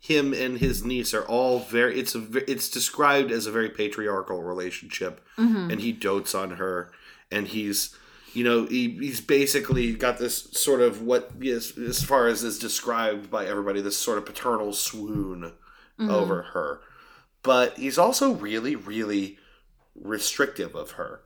him 0.00 0.32
and 0.32 0.58
his 0.58 0.84
niece 0.84 1.12
are 1.14 1.24
all 1.26 1.58
very. 1.60 1.98
It's 1.98 2.14
a 2.14 2.24
it's 2.50 2.68
described 2.70 3.30
as 3.30 3.46
a 3.46 3.52
very 3.52 3.68
patriarchal 3.68 4.42
relationship, 4.42 5.20
and 5.36 5.80
he 5.80 5.92
dotes 5.92 6.34
on 6.34 6.52
her, 6.52 6.90
and 7.30 7.48
he's 7.48 7.94
you 8.34 8.44
know 8.44 8.66
he, 8.66 8.90
he's 8.90 9.20
basically 9.20 9.94
got 9.94 10.18
this 10.18 10.44
sort 10.52 10.80
of 10.80 11.02
what 11.02 11.30
is 11.40 11.76
as 11.78 12.02
far 12.02 12.28
as 12.28 12.44
is 12.44 12.58
described 12.58 13.30
by 13.30 13.46
everybody 13.46 13.80
this 13.80 13.96
sort 13.96 14.18
of 14.18 14.26
paternal 14.26 14.72
swoon 14.72 15.52
over 15.98 16.42
her 16.52 16.80
but 17.42 17.76
he's 17.78 17.98
also 17.98 18.32
really 18.34 18.76
really 18.76 19.38
restrictive 19.96 20.76
of 20.76 20.92
her 20.92 21.22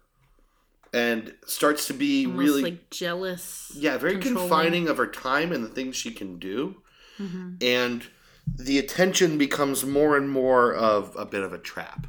and 0.95 1.35
starts 1.47 1.87
to 1.89 1.93
be 1.93 2.25
Almost 2.25 2.39
really 2.39 2.62
like 2.62 2.91
jealous. 2.91 3.70
yeah 3.75 3.99
very 3.99 4.18
confining 4.18 4.89
of 4.89 4.97
her 4.97 5.07
time 5.09 5.53
and 5.53 5.62
the 5.64 5.68
things 5.68 5.97
she 5.97 6.12
can 6.12 6.39
do 6.39 6.77
Mm-hmm. 7.18 7.57
and 7.61 8.07
the 8.47 8.78
attention 8.78 9.38
becomes 9.38 9.84
more 9.84 10.16
and 10.16 10.30
more 10.30 10.74
of 10.74 11.14
a 11.16 11.24
bit 11.24 11.43
of 11.43 11.53
a 11.53 11.59
trap. 11.59 12.07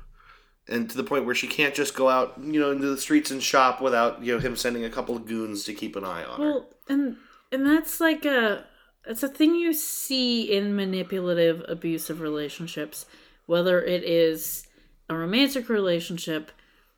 And 0.68 0.90
to 0.90 0.96
the 0.96 1.04
point 1.04 1.26
where 1.26 1.36
she 1.36 1.48
can't 1.48 1.76
just 1.76 1.94
go 1.94 2.08
out 2.08 2.36
you 2.42 2.60
know 2.60 2.72
into 2.72 2.88
the 2.88 2.98
streets 2.98 3.32
and 3.32 3.44
shop 3.44 3.82
without 3.82 4.24
you 4.24 4.34
know 4.34 4.40
him 4.40 4.56
sending 4.56 4.86
a 4.86 4.90
couple 4.90 5.16
of 5.16 5.26
goons 5.26 5.66
to 5.66 5.74
keep 5.74 5.96
an 5.96 6.06
eye 6.06 6.24
on 6.24 6.40
her. 6.40 6.46
Well, 6.46 6.70
and 6.88 7.18
and 7.52 7.66
that's 7.66 8.00
like 8.00 8.26
a 8.26 8.66
it's 9.06 9.24
a 9.24 9.28
thing 9.28 9.56
you 9.56 9.74
see 9.74 10.52
in 10.56 10.76
manipulative 10.76 11.64
abusive 11.68 12.22
relationships, 12.22 13.06
whether 13.46 13.82
it 13.82 14.04
is 14.04 14.66
a 15.10 15.16
romantic 15.16 15.68
relationship 15.68 16.52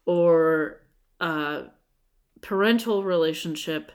or 0.05 0.81
a 1.19 1.63
parental 2.41 3.03
relationship 3.03 3.91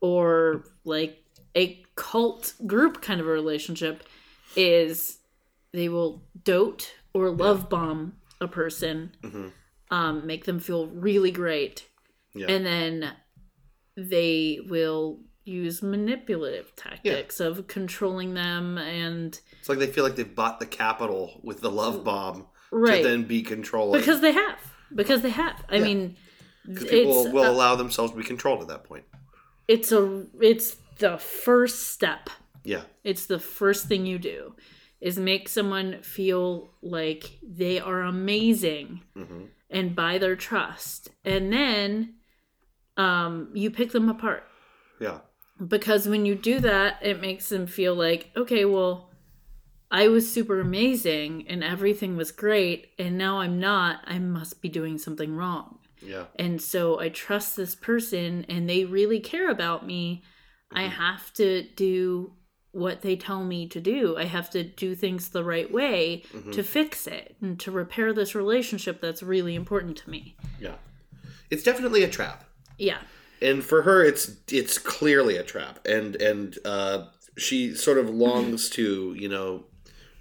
or 0.00 0.64
like 0.84 1.22
a 1.54 1.82
cult 1.96 2.54
group 2.66 3.02
kind 3.02 3.20
of 3.20 3.26
a 3.26 3.30
relationship 3.30 4.04
is 4.56 5.18
they 5.72 5.88
will 5.88 6.22
dote 6.44 6.92
or 7.12 7.30
love 7.30 7.68
bomb 7.68 8.14
a 8.40 8.48
person 8.48 9.12
Mhm. 9.22 9.52
um, 9.90 10.26
make 10.26 10.44
them 10.44 10.58
feel 10.60 10.86
really 10.88 11.30
great. 11.30 11.86
Yeah. 12.34 12.46
And 12.48 12.66
then 12.66 13.12
they 13.96 14.60
will 14.68 15.20
use 15.44 15.82
manipulative 15.82 16.74
tactics 16.74 17.38
of 17.38 17.66
controlling 17.66 18.34
them 18.34 18.78
and 18.78 19.38
it's 19.60 19.68
like 19.68 19.78
they 19.78 19.86
feel 19.86 20.02
like 20.04 20.16
they've 20.16 20.34
bought 20.34 20.58
the 20.58 20.66
capital 20.66 21.40
with 21.44 21.60
the 21.60 21.70
love 21.70 22.02
bomb 22.02 22.46
right. 22.70 23.02
to 23.02 23.08
then 23.08 23.24
be 23.24 23.42
controlling. 23.42 24.00
Because 24.00 24.20
they 24.20 24.32
have. 24.32 24.58
Because 24.94 25.20
they 25.22 25.30
have. 25.30 25.62
I 25.68 25.76
Yeah. 25.76 25.84
mean 25.84 26.16
because 26.66 26.84
people 26.88 27.30
will 27.30 27.44
a- 27.44 27.50
allow 27.50 27.76
themselves 27.76 28.12
to 28.12 28.16
be 28.18 28.24
controlled 28.24 28.62
at 28.62 28.68
that 28.68 28.84
point. 28.84 29.04
It's 29.68 29.92
a 29.92 30.26
it's 30.40 30.76
the 30.98 31.18
first 31.18 31.90
step 31.90 32.30
yeah. 32.64 32.82
It's 33.04 33.26
the 33.26 33.38
first 33.38 33.86
thing 33.86 34.06
you 34.06 34.18
do 34.18 34.54
is 35.00 35.18
make 35.18 35.48
someone 35.48 36.00
feel 36.02 36.70
like 36.82 37.38
they 37.42 37.78
are 37.78 38.02
amazing 38.02 39.02
hmm 39.14 39.44
and 39.70 39.96
buy 39.96 40.18
their 40.18 40.36
trust. 40.36 41.08
And 41.24 41.52
then 41.52 42.14
um 42.96 43.50
you 43.54 43.70
pick 43.70 43.92
them 43.92 44.08
apart. 44.08 44.44
Yeah. 45.00 45.18
Because 45.66 46.08
when 46.08 46.24
you 46.26 46.34
do 46.34 46.60
that 46.60 46.98
it 47.02 47.20
makes 47.20 47.48
them 47.48 47.66
feel 47.66 47.94
like 47.94 48.30
okay 48.36 48.64
well 48.64 49.10
i 49.90 50.08
was 50.08 50.32
super 50.32 50.60
amazing 50.60 51.46
and 51.48 51.62
everything 51.62 52.16
was 52.16 52.32
great 52.32 52.88
and 52.98 53.18
now 53.18 53.40
i'm 53.40 53.58
not. 53.60 54.00
I 54.04 54.18
must 54.18 54.62
be 54.62 54.68
doing 54.68 54.96
something 54.98 55.34
wrong. 55.34 55.78
Yeah. 56.00 56.26
And 56.36 56.62
so 56.62 57.00
i 57.00 57.08
trust 57.08 57.56
this 57.56 57.74
person 57.74 58.46
and 58.48 58.68
they 58.68 58.84
really 58.84 59.20
care 59.20 59.50
about 59.50 59.86
me. 59.86 60.22
I 60.72 60.84
have 60.84 61.32
to 61.34 61.62
do 61.76 62.32
what 62.74 63.02
they 63.02 63.16
tell 63.16 63.44
me 63.44 63.66
to 63.68 63.80
do. 63.80 64.16
I 64.16 64.24
have 64.24 64.50
to 64.50 64.62
do 64.64 64.94
things 64.94 65.28
the 65.28 65.44
right 65.44 65.70
way 65.70 66.24
Mhm. 66.32 66.52
to 66.52 66.62
fix 66.62 67.06
it 67.06 67.36
and 67.40 67.58
to 67.60 67.70
repair 67.70 68.12
this 68.12 68.34
relationship 68.34 69.00
that's 69.00 69.22
really 69.22 69.54
important 69.54 69.96
to 69.98 70.10
me. 70.10 70.34
Yeah. 70.60 70.76
It's 71.50 71.62
definitely 71.62 72.02
a 72.02 72.08
trap. 72.10 72.44
Yeah. 72.78 72.98
And 73.40 73.62
for 73.64 73.82
her 73.82 74.04
it's 74.04 74.32
it's 74.50 74.78
clearly 74.78 75.36
a 75.36 75.42
trap. 75.44 75.78
And 75.86 76.16
and 76.16 76.58
uh 76.64 77.06
she 77.36 77.74
sort 77.74 77.98
of 77.98 78.10
longs 78.10 78.68
to 78.70 79.14
you 79.18 79.28
know 79.28 79.64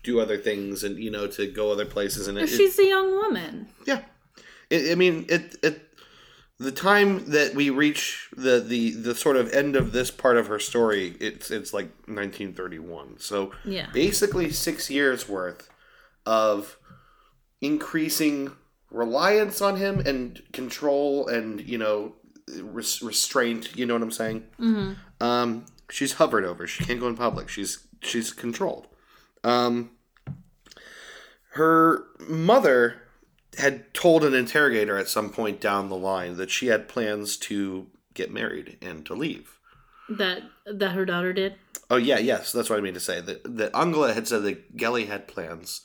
do 0.04 0.20
other 0.20 0.38
things 0.38 0.84
and 0.84 0.98
you 0.98 1.10
know 1.10 1.28
to 1.28 1.48
go 1.48 1.72
other 1.72 1.86
places 1.86 2.28
and 2.28 2.38
it, 2.38 2.44
it- 2.44 2.48
she's 2.56 2.78
a 2.80 2.86
young 2.86 3.12
woman. 3.12 3.68
Yeah. 3.86 4.02
It, 4.70 4.92
i 4.92 4.96
mean 4.96 5.26
it 5.30 5.56
it 5.64 5.82
the 6.64 6.72
time 6.72 7.30
that 7.32 7.54
we 7.54 7.70
reach 7.70 8.30
the 8.36 8.60
the 8.60 8.92
the 8.92 9.16
sort 9.16 9.36
of 9.36 9.52
end 9.54 9.76
of 9.76 9.92
this 9.92 10.12
part 10.12 10.38
of 10.38 10.48
her 10.48 10.60
story 10.60 11.16
it's 11.20 11.52
it's 11.52 11.74
like 11.74 11.88
1931 12.06 13.20
so 13.20 13.52
yeah. 13.66 13.88
basically 13.94 14.52
six 14.52 14.90
years 14.90 15.28
worth 15.28 15.70
of 16.26 16.78
increasing 17.62 18.52
reliance 18.90 19.62
on 19.62 19.78
him 19.78 20.00
and 20.00 20.42
control 20.52 21.28
and 21.28 21.62
you 21.62 21.78
know 21.78 22.14
res- 22.62 23.02
restraint 23.02 23.76
you 23.76 23.86
know 23.86 23.94
what 23.94 24.04
i'm 24.04 24.12
saying? 24.12 24.44
Hmm 24.58 24.94
um 25.22 25.66
she's 25.90 26.14
hovered 26.14 26.44
over. 26.44 26.68
She 26.68 26.84
can't 26.84 27.00
go 27.00 27.08
in 27.08 27.16
public. 27.16 27.50
She's 27.50 27.88
she's 28.02 28.34
controlled. 28.34 28.88
Um 29.44 29.92
her 31.52 32.06
mother 32.28 33.03
had 33.58 33.94
told 33.94 34.24
an 34.24 34.34
interrogator 34.34 34.98
at 34.98 35.08
some 35.10 35.30
point 35.30 35.62
down 35.62 35.90
the 35.90 35.96
line 35.96 36.38
that 36.38 36.50
she 36.52 36.68
had 36.68 36.88
plans 36.88 37.38
to 37.38 37.88
get 38.14 38.32
married 38.32 38.78
and 38.82 39.06
to 39.06 39.14
leave 39.14 39.60
that 40.10 40.44
that 40.66 40.92
her 40.92 41.06
daughter 41.06 41.34
did 41.34 41.56
Oh 41.90 41.98
yeah, 41.98 42.18
yes, 42.18 42.52
that's 42.52 42.72
what 42.72 42.80
I 42.80 42.82
mean 42.82 42.96
to 42.96 43.00
say. 43.00 43.22
That 43.22 43.58
that 43.58 43.76
Angela 43.76 44.14
had 44.14 44.28
said 44.28 44.42
that 44.44 44.76
Geli 44.76 45.08
had 45.08 45.28
plans 45.28 45.82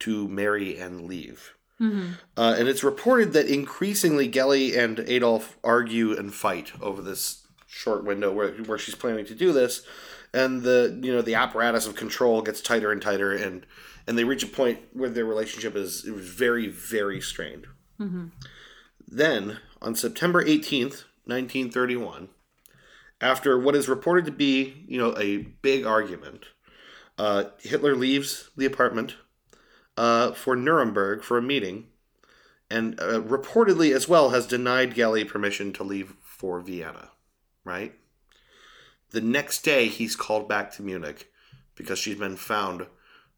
to 0.00 0.26
marry 0.26 0.76
and 0.76 1.02
leave. 1.02 1.54
hmm 1.78 2.12
Uh, 2.36 2.56
and 2.58 2.66
it's 2.66 2.82
reported 2.82 3.32
that 3.34 3.46
increasingly 3.46 4.28
Geli 4.28 4.76
and 4.76 5.00
Adolf 5.00 5.56
argue 5.62 6.16
and 6.16 6.34
fight 6.34 6.72
over 6.80 7.00
this 7.00 7.46
short 7.68 8.02
window 8.04 8.32
where, 8.32 8.50
where 8.64 8.78
she's 8.78 8.96
planning 8.96 9.24
to 9.26 9.34
do 9.36 9.52
this, 9.52 9.82
and 10.34 10.62
the 10.62 10.98
you 11.00 11.12
know 11.12 11.22
the 11.22 11.36
apparatus 11.36 11.86
of 11.86 11.94
control 11.94 12.42
gets 12.42 12.60
tighter 12.60 12.90
and 12.90 13.00
tighter, 13.02 13.32
and 13.32 13.64
and 14.06 14.18
they 14.18 14.24
reach 14.24 14.42
a 14.42 14.48
point 14.48 14.80
where 14.92 15.10
their 15.10 15.24
relationship 15.24 15.76
is 15.76 16.04
it 16.06 16.12
was 16.12 16.28
very 16.28 16.68
very 16.68 17.20
strained. 17.20 17.66
hmm 17.98 18.26
Then 19.06 19.58
on 19.80 19.94
September 19.94 20.42
eighteenth, 20.44 21.04
nineteen 21.26 21.70
thirty 21.70 21.96
one, 21.96 22.28
after 23.20 23.58
what 23.58 23.76
is 23.76 23.88
reported 23.88 24.24
to 24.26 24.32
be 24.32 24.84
you 24.86 24.98
know 24.98 25.16
a 25.18 25.38
big 25.38 25.84
argument, 25.86 26.46
uh, 27.18 27.44
Hitler 27.60 27.94
leaves 27.94 28.50
the 28.56 28.66
apartment 28.66 29.16
uh, 29.96 30.32
for 30.32 30.56
Nuremberg 30.56 31.22
for 31.22 31.38
a 31.38 31.42
meeting, 31.42 31.86
and 32.70 32.98
uh, 33.00 33.20
reportedly 33.20 33.94
as 33.94 34.08
well 34.08 34.30
has 34.30 34.46
denied 34.46 34.94
Geli 34.94 35.26
permission 35.26 35.72
to 35.74 35.84
leave 35.84 36.14
for 36.22 36.60
Vienna. 36.60 37.10
Right. 37.64 37.94
The 39.10 39.20
next 39.20 39.62
day, 39.62 39.88
he's 39.88 40.16
called 40.16 40.48
back 40.48 40.72
to 40.72 40.82
Munich 40.82 41.30
because 41.74 41.98
she's 41.98 42.18
been 42.18 42.36
found 42.36 42.86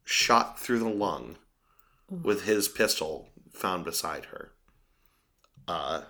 shot 0.05 0.59
through 0.59 0.78
the 0.78 0.88
lung 0.88 1.36
with 2.22 2.44
his 2.44 2.68
pistol 2.68 3.28
found 3.52 3.84
beside 3.84 4.26
her. 4.26 4.52
Uh, 5.66 6.02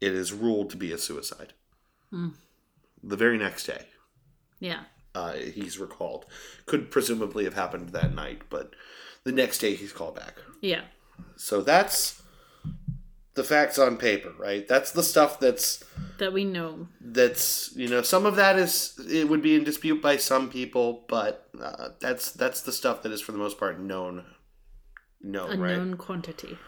it 0.00 0.12
is 0.12 0.32
ruled 0.32 0.70
to 0.70 0.76
be 0.76 0.92
a 0.92 0.98
suicide. 0.98 1.52
Mm. 2.12 2.32
The 3.02 3.16
very 3.16 3.38
next 3.38 3.66
day, 3.66 3.86
yeah 4.58 4.84
uh, 5.14 5.32
he's 5.32 5.78
recalled. 5.78 6.26
Could 6.66 6.90
presumably 6.90 7.44
have 7.44 7.54
happened 7.54 7.90
that 7.90 8.14
night, 8.14 8.42
but 8.48 8.74
the 9.24 9.32
next 9.32 9.58
day 9.58 9.74
he's 9.74 9.92
called 9.92 10.16
back. 10.16 10.36
yeah 10.60 10.82
So 11.36 11.60
that's 11.62 12.21
the 13.34 13.44
facts 13.44 13.78
on 13.78 13.96
paper, 13.96 14.32
right? 14.38 14.66
That's 14.68 14.90
the 14.92 15.02
stuff 15.02 15.40
that's 15.40 15.82
that 16.18 16.32
we 16.32 16.44
know 16.44 16.88
that's 17.00 17.74
you 17.74 17.88
know 17.88 18.02
some 18.02 18.26
of 18.26 18.36
that 18.36 18.58
is 18.58 18.98
it 19.10 19.28
would 19.28 19.42
be 19.42 19.54
in 19.54 19.64
dispute 19.64 20.02
by 20.02 20.16
some 20.18 20.50
people, 20.50 21.04
but 21.08 21.48
uh, 21.60 21.90
that's 22.00 22.32
that's 22.32 22.60
the 22.62 22.72
stuff 22.72 23.02
that 23.02 23.12
is 23.12 23.20
for 23.20 23.32
the 23.32 23.38
most 23.38 23.58
part 23.58 23.80
known. 23.80 24.24
Known, 25.24 25.52
a 25.52 25.56
right? 25.56 25.76
known 25.76 25.96
quantity 25.96 26.58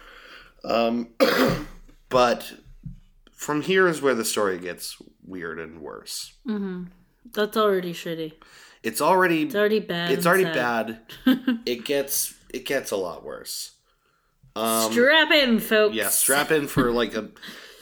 Um, 0.65 1.09
but 2.09 2.53
from 3.33 3.63
here 3.63 3.89
is 3.89 4.01
where 4.01 4.15
the 4.15 4.25
story 4.25 4.59
gets 4.59 4.97
weird 5.27 5.59
and 5.59 5.81
worse. 5.81 6.35
Mm-hmm. 6.47 6.85
That's 7.33 7.57
already 7.57 7.93
shitty. 7.93 8.35
It's 8.85 9.01
already 9.01 9.43
It's 9.43 9.57
already 9.57 9.81
bad. 9.81 10.13
it's 10.13 10.25
already 10.25 10.45
sad. 10.45 11.01
bad. 11.25 11.61
it 11.67 11.85
gets 11.85 12.35
it 12.51 12.65
gets 12.65 12.93
a 12.93 12.97
lot 12.97 13.25
worse. 13.25 13.74
Um, 14.57 14.93
Strap 14.93 15.31
in, 15.33 15.59
folks. 15.61 15.97
yeah, 15.97 16.09
strap 16.09 16.51
in 16.51 16.69
for 16.69 16.93
like 16.93 17.15
a. 17.15 17.29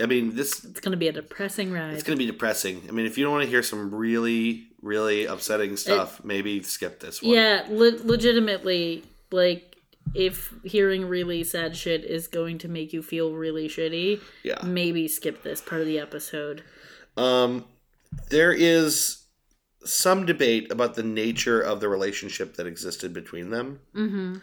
I 0.00 0.06
mean, 0.06 0.34
this 0.34 0.64
It's 0.64 0.80
gonna 0.80 0.96
be 0.96 1.08
a 1.08 1.12
depressing 1.12 1.70
ride. 1.72 1.92
it's 1.94 2.02
going 2.02 2.16
to 2.18 2.24
be 2.24 2.30
depressing. 2.30 2.82
I 2.88 2.92
mean, 2.92 3.04
if 3.06 3.18
you 3.18 3.24
don't 3.24 3.32
want 3.32 3.44
to 3.44 3.50
hear 3.50 3.62
some 3.62 3.94
really 3.94 4.68
really 4.80 5.26
upsetting 5.26 5.76
stuff, 5.76 6.24
maybe 6.24 6.62
skip 6.62 6.98
this 7.00 7.22
one. 7.22 7.34
Yeah, 7.34 7.66
le- 7.68 8.00
legitimately, 8.04 9.04
like 9.30 9.76
if 10.14 10.52
hearing 10.64 11.06
really 11.08 11.44
sad 11.44 11.76
shit 11.76 12.04
is 12.04 12.26
going 12.26 12.58
to 12.58 12.68
make 12.68 12.92
you 12.92 13.02
feel 13.02 13.32
really 13.32 13.68
shitty, 13.68 14.20
Yeah. 14.42 14.58
maybe 14.64 15.06
skip 15.08 15.42
this 15.44 15.60
part 15.60 15.80
of 15.82 15.86
the 15.86 15.98
episode. 16.00 16.64
Um, 17.16 17.64
there 18.30 18.52
is 18.52 19.18
some 19.84 20.26
debate 20.26 20.72
about 20.72 20.94
the 20.96 21.02
nature 21.04 21.60
of 21.60 21.80
the 21.80 21.88
relationship 21.88 22.56
that 22.56 22.66
existed 22.66 23.12
between 23.12 23.50
them. 23.50 23.78
Mm-hmm. 23.94 24.36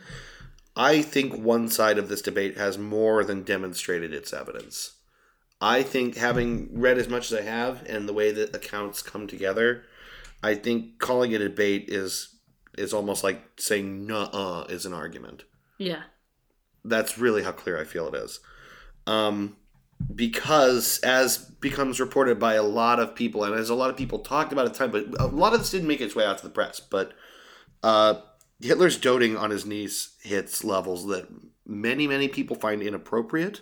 I 0.80 1.02
think 1.02 1.36
one 1.36 1.68
side 1.68 1.98
of 1.98 2.08
this 2.08 2.22
debate 2.22 2.58
has 2.58 2.78
more 2.78 3.26
than 3.26 3.44
demonstrated 3.44 4.14
its 4.14 4.32
evidence. 4.32 4.94
I 5.60 5.84
think 5.84 6.16
having 6.16 6.70
read 6.80 6.98
as 6.98 7.10
much 7.10 7.30
as 7.30 7.38
I 7.38 7.42
have 7.42 7.86
and 7.86 8.08
the 8.08 8.14
way 8.14 8.32
that 8.32 8.56
accounts 8.56 9.02
come 9.02 9.28
together, 9.28 9.84
I 10.42 10.56
think 10.56 10.98
calling 10.98 11.34
it 11.34 11.42
a 11.42 11.50
debate 11.50 11.90
is 11.90 12.34
is 12.78 12.94
almost 12.94 13.26
like 13.26 13.42
saying 13.58 14.08
"nuh-uh" 14.08 14.68
is 14.70 14.86
an 14.86 14.94
argument. 14.94 15.44
Yeah. 15.78 16.04
That's 16.86 17.18
really 17.18 17.44
how 17.44 17.52
clear 17.52 17.78
I 17.78 17.84
feel 17.84 18.08
it 18.08 18.16
is. 18.16 18.40
Um, 19.06 19.58
because 20.16 21.00
as 21.00 21.40
becomes 21.60 22.00
reported 22.00 22.40
by 22.40 22.54
a 22.54 22.64
lot 22.64 23.02
of 23.02 23.16
people, 23.16 23.44
and 23.44 23.54
as 23.54 23.70
a 23.70 23.76
lot 23.76 23.90
of 23.90 23.98
people 23.98 24.20
talked 24.20 24.54
about 24.54 24.66
at 24.66 24.72
the 24.72 24.80
time, 24.80 24.92
but 24.92 25.08
a 25.20 25.28
lot 25.28 25.52
of 25.52 25.60
this 25.60 25.72
didn't 25.72 25.90
make 25.90 26.00
its 26.00 26.16
way 26.16 26.24
out 26.24 26.38
to 26.38 26.44
the 26.46 26.50
press. 26.50 26.80
But 26.80 27.12
uh, 27.84 28.22
Hitler's 28.62 28.98
doting 28.98 29.38
on 29.38 29.52
his 29.52 29.66
niece 29.66 30.16
hits 30.22 30.64
levels 30.64 31.08
that 31.08 31.28
many, 31.66 32.08
many 32.08 32.28
people 32.28 32.56
find 32.56 32.82
inappropriate. 32.82 33.62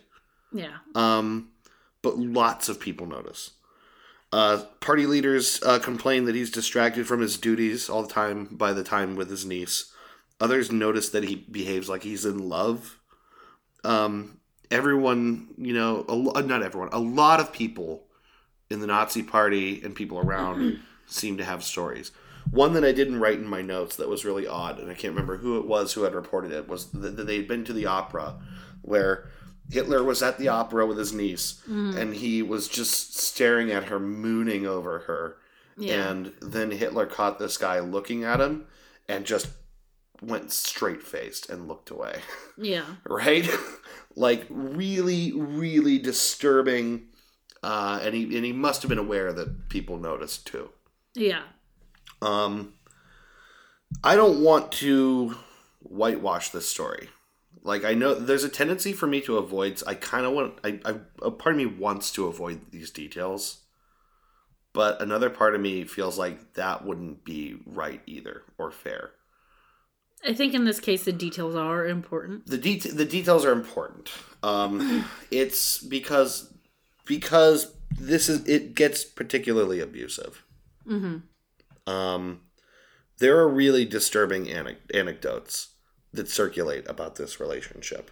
Yeah. 0.52 0.78
Um, 0.96 1.50
but 2.02 2.18
lots 2.18 2.70
of 2.70 2.80
people 2.80 3.06
notice. 3.06 3.52
Uh, 4.34 4.64
party 4.82 5.06
leaders 5.06 5.62
uh, 5.64 5.80
complain 5.80 6.26
that 6.26 6.36
he's 6.36 6.52
distracted 6.52 7.08
from 7.08 7.22
his 7.22 7.38
duties 7.38 7.90
all 7.90 8.02
the 8.02 8.14
time 8.14 8.46
by 8.52 8.74
the 8.74 8.84
time 8.84 9.16
with 9.16 9.30
his 9.30 9.46
niece. 9.46 9.94
Others 10.40 10.72
notice 10.72 11.10
that 11.10 11.24
he 11.24 11.36
behaves 11.36 11.90
like 11.90 12.04
he's 12.04 12.26
in 12.26 12.50
love. 12.50 13.00
Um, 13.84 14.40
everyone, 14.70 15.50
you 15.58 15.74
know, 15.74 16.06
a, 16.08 16.14
lo- 16.14 16.40
not 16.42 16.62
everyone, 16.64 16.90
a 16.92 17.00
lot 17.00 17.40
of 17.40 17.54
people 17.54 18.04
in 18.70 18.82
the 18.82 18.88
Nazi 18.88 19.24
party 19.24 19.82
and 19.84 19.96
people 19.96 20.20
around 20.20 20.80
seem 21.06 21.38
to 21.38 21.46
have 21.46 21.64
stories. 21.64 22.12
One 22.52 22.74
that 22.74 22.86
I 22.86 22.92
didn't 22.92 23.20
write 23.20 23.40
in 23.40 23.48
my 23.48 23.62
notes 23.62 23.96
that 23.98 24.10
was 24.10 24.26
really 24.26 24.48
odd, 24.48 24.80
and 24.80 24.90
I 24.90 24.94
can't 24.94 25.14
remember 25.14 25.38
who 25.38 25.58
it 25.58 25.68
was 25.68 25.94
who 25.94 26.04
had 26.04 26.16
reported 26.16 26.52
it, 26.52 26.68
was 26.68 26.92
that 26.92 27.18
that 27.18 27.28
they'd 27.28 27.48
been 27.48 27.66
to 27.66 27.74
the 27.74 27.86
opera 27.86 28.36
where 28.82 29.30
Hitler 29.70 30.04
was 30.04 30.24
at 30.24 30.38
the 30.38 30.48
opera 30.48 30.86
with 30.86 30.98
his 30.98 31.12
niece 31.14 31.62
and 31.68 32.14
he 32.16 32.42
was 32.42 32.68
just 32.68 33.18
staring 33.18 33.70
at 33.70 33.86
her, 33.86 34.00
mooning 34.00 34.66
over 34.66 35.00
her. 35.00 35.38
Yeah. 35.78 36.10
And 36.10 36.32
then 36.42 36.72
Hitler 36.72 37.06
caught 37.06 37.38
this 37.38 37.58
guy 37.58 37.80
looking 37.80 38.24
at 38.24 38.40
him 38.40 38.66
and 39.10 39.26
just 39.26 39.48
went 40.22 40.52
straight 40.52 41.04
faced 41.04 41.50
and 41.50 41.68
looked 41.68 41.90
away. 41.90 42.22
yeah. 42.58 42.86
right? 43.06 43.48
like 44.16 44.46
really, 44.50 45.34
really 45.34 46.00
disturbing. 46.00 47.08
Uh, 47.62 48.00
and 48.02 48.16
he 48.16 48.24
and 48.36 48.46
he 48.46 48.54
must 48.54 48.82
have 48.84 48.90
been 48.90 48.98
aware 48.98 49.34
that 49.34 49.68
people 49.70 49.98
noticed 49.98 50.48
too. 50.48 50.70
Yeah. 51.14 51.44
Um, 52.22 52.74
I 54.04 54.16
don't 54.16 54.44
want 54.44 54.72
to 54.74 55.36
whitewash 55.82 56.50
this 56.50 56.68
story. 56.68 57.10
Like 57.64 57.84
I 57.86 57.94
know 57.94 58.14
there's 58.14 58.44
a 58.44 58.50
tendency 58.50 58.94
for 58.94 59.08
me 59.08 59.22
to 59.22 59.38
avoid. 59.38 59.82
I 59.86 59.94
kind 59.96 60.26
of 60.26 60.34
want. 60.34 60.60
I, 60.64 60.80
I 60.86 60.96
a 61.22 61.32
part 61.32 61.56
of 61.56 61.58
me 61.58 61.66
wants 61.66 62.12
to 62.14 62.28
avoid 62.28 62.72
these 62.72 62.92
details, 62.92 63.62
but 64.74 65.02
another 65.02 65.30
part 65.30 65.54
of 65.56 65.62
me 65.62 65.84
feels 65.84 66.18
like 66.18 66.54
that 66.54 66.86
wouldn't 66.86 67.26
be 67.26 67.58
right 67.66 68.02
either 68.06 68.44
or 68.58 68.72
fair. 68.72 69.12
I 70.26 70.34
think 70.34 70.54
in 70.54 70.66
this 70.66 70.80
case 70.80 71.04
the 71.06 71.12
details 71.14 71.56
are 71.56 71.86
important. 71.86 72.48
the 72.48 72.58
det- 72.58 72.96
the 72.96 73.06
details 73.06 73.46
are 73.46 73.52
important. 73.52 74.10
Um, 74.44 75.06
it's 75.30 75.78
because 75.80 76.54
because 77.06 77.74
this 78.00 78.30
is 78.30 78.48
it 78.48 78.76
gets 78.76 79.04
particularly 79.04 79.80
abusive. 79.80 80.44
Mm-hmm. 80.88 81.18
Um, 81.88 82.42
there 83.20 83.38
are 83.40 83.48
really 83.50 83.86
disturbing 83.86 84.46
anec- 84.46 84.94
anecdotes 84.94 85.70
that 86.14 86.30
circulate 86.30 86.88
about 86.88 87.16
this 87.16 87.40
relationship. 87.40 88.12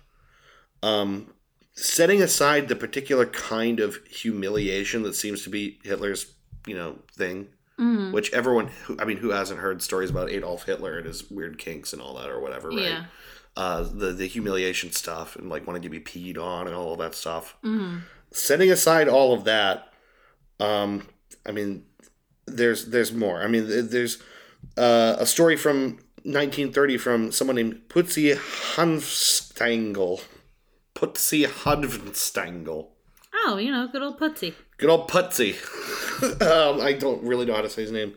Um, 0.81 1.33
setting 1.73 2.21
aside 2.21 2.67
the 2.67 2.75
particular 2.75 3.25
kind 3.25 3.79
of 3.79 3.97
humiliation 4.09 5.03
that 5.03 5.15
seems 5.15 5.43
to 5.43 5.49
be 5.49 5.79
Hitler's, 5.83 6.33
you 6.65 6.75
know, 6.75 6.99
thing, 7.15 7.49
Mm-hmm. 7.77 8.13
which 8.13 8.31
everyone, 8.31 8.67
who, 8.85 8.95
I 8.97 9.03
mean, 9.03 9.17
who 9.17 9.31
hasn't 9.31 9.59
heard 9.59 9.81
stories 9.81 10.09
about 10.09 10.29
Adolf 10.31 10.63
Hitler 10.63 10.97
and 10.97 11.05
his 11.05 11.29
weird 11.29 11.57
kinks 11.57 11.91
and 11.91 12.01
all 12.01 12.15
that 12.15 12.29
or 12.29 12.39
whatever, 12.39 12.69
right? 12.69 12.79
Yeah. 12.79 13.03
uh, 13.57 13.83
the 13.83 14.13
the 14.13 14.27
humiliation 14.27 14.93
stuff 14.93 15.35
and 15.35 15.49
like 15.49 15.67
wanting 15.67 15.81
to 15.81 15.89
be 15.89 15.99
peed 15.99 16.37
on 16.37 16.67
and 16.67 16.75
all 16.75 16.93
of 16.93 16.99
that 16.99 17.13
stuff. 17.15 17.57
Mm-hmm. 17.65 17.97
Setting 18.31 18.71
aside 18.71 19.09
all 19.09 19.33
of 19.33 19.43
that, 19.43 19.91
um, 20.61 21.05
I 21.45 21.51
mean, 21.51 21.83
there's 22.47 22.87
there's 22.87 23.13
more. 23.13 23.41
I 23.43 23.47
mean, 23.47 23.65
there's 23.89 24.21
uh, 24.77 25.15
a 25.19 25.25
story 25.25 25.55
from 25.55 25.99
1930 26.23 26.97
from 26.97 27.31
someone 27.31 27.55
named 27.55 27.81
Putzi 27.87 28.35
Hanfstaengl. 28.75 30.21
Putzi 30.95 31.45
Hanfstaengl. 31.45 32.87
Oh, 33.47 33.57
you 33.57 33.71
know, 33.71 33.87
good 33.91 34.01
old 34.01 34.19
Putzi. 34.19 34.53
Good 34.77 34.89
old 34.89 35.09
Putzi. 35.09 35.55
um, 36.41 36.81
I 36.81 36.93
don't 36.93 37.23
really 37.23 37.45
know 37.45 37.53
how 37.53 37.61
to 37.61 37.69
say 37.69 37.83
his 37.83 37.91
name. 37.91 38.15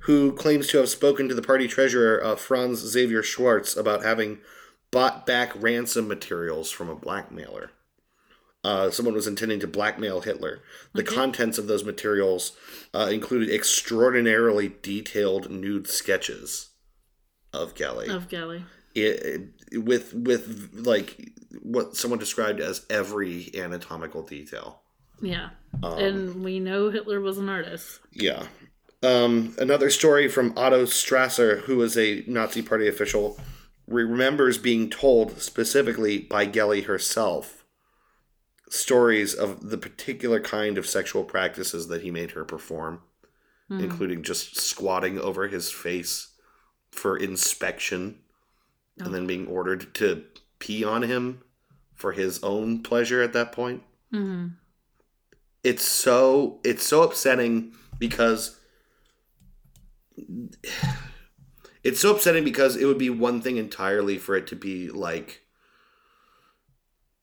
Who 0.00 0.32
claims 0.32 0.66
to 0.68 0.78
have 0.78 0.88
spoken 0.88 1.28
to 1.28 1.34
the 1.34 1.42
party 1.42 1.68
treasurer, 1.68 2.22
uh, 2.22 2.36
Franz 2.36 2.80
Xavier 2.80 3.22
Schwarz, 3.22 3.76
about 3.76 4.02
having 4.02 4.38
bought 4.90 5.26
back 5.26 5.52
ransom 5.54 6.08
materials 6.08 6.70
from 6.70 6.88
a 6.88 6.94
blackmailer. 6.94 7.70
Uh, 8.64 8.90
someone 8.90 9.14
was 9.14 9.26
intending 9.26 9.60
to 9.60 9.66
blackmail 9.66 10.22
Hitler. 10.22 10.60
The 10.94 11.02
Okay. 11.02 11.14
contents 11.14 11.58
of 11.58 11.66
those 11.66 11.84
materials 11.84 12.56
uh, 12.94 13.10
included 13.12 13.50
extraordinarily 13.50 14.74
detailed 14.82 15.50
nude 15.50 15.86
sketches 15.86 16.70
of 17.52 17.74
Kelly 17.74 18.08
Of 18.08 18.28
Galley. 18.28 18.64
it, 18.94 19.42
with 19.72 20.14
with 20.14 20.70
like 20.72 21.30
what 21.62 21.96
someone 21.96 22.18
described 22.18 22.58
as 22.60 22.86
every 22.90 23.50
anatomical 23.54 24.22
detail. 24.22 24.80
Yeah. 25.20 25.50
Um, 25.82 25.98
and 25.98 26.44
we 26.44 26.58
know 26.58 26.90
Hitler 26.90 27.20
was 27.20 27.38
an 27.38 27.48
artist. 27.48 28.00
Yeah. 28.12 28.46
Um, 29.02 29.54
another 29.58 29.90
story 29.90 30.28
from 30.28 30.54
Otto 30.56 30.86
Strasser, 30.86 31.60
who 31.60 31.76
was 31.76 31.96
a 31.98 32.24
Nazi 32.26 32.62
Party 32.62 32.88
official, 32.88 33.38
remembers 33.86 34.56
being 34.58 34.88
told 34.88 35.40
specifically 35.42 36.18
by 36.18 36.46
Geli 36.46 36.84
herself 36.86 37.63
stories 38.74 39.34
of 39.34 39.70
the 39.70 39.78
particular 39.78 40.40
kind 40.40 40.76
of 40.78 40.86
sexual 40.86 41.24
practices 41.24 41.88
that 41.88 42.02
he 42.02 42.10
made 42.10 42.32
her 42.32 42.44
perform, 42.44 43.00
Hmm. 43.68 43.80
including 43.80 44.22
just 44.22 44.56
squatting 44.60 45.18
over 45.18 45.48
his 45.48 45.70
face 45.70 46.28
for 46.90 47.16
inspection 47.16 48.18
Oh. 49.00 49.06
and 49.06 49.14
then 49.14 49.26
being 49.26 49.46
ordered 49.48 49.94
to 49.94 50.24
pee 50.58 50.84
on 50.84 51.02
him 51.02 51.40
for 51.94 52.12
his 52.12 52.42
own 52.42 52.82
pleasure 52.82 53.22
at 53.22 53.32
that 53.32 53.52
point 53.52 53.82
Mm-hmm. 54.12 54.48
it's 55.64 55.84
so 55.84 56.60
it's 56.62 56.86
so 56.86 57.02
upsetting 57.02 57.72
because 57.98 58.60
it's 61.82 62.00
so 62.00 62.14
upsetting 62.14 62.44
because 62.44 62.76
it 62.76 62.84
would 62.86 62.98
be 62.98 63.10
one 63.10 63.40
thing 63.40 63.56
entirely 63.56 64.18
for 64.18 64.36
it 64.36 64.46
to 64.48 64.56
be 64.56 64.88
like 64.90 65.40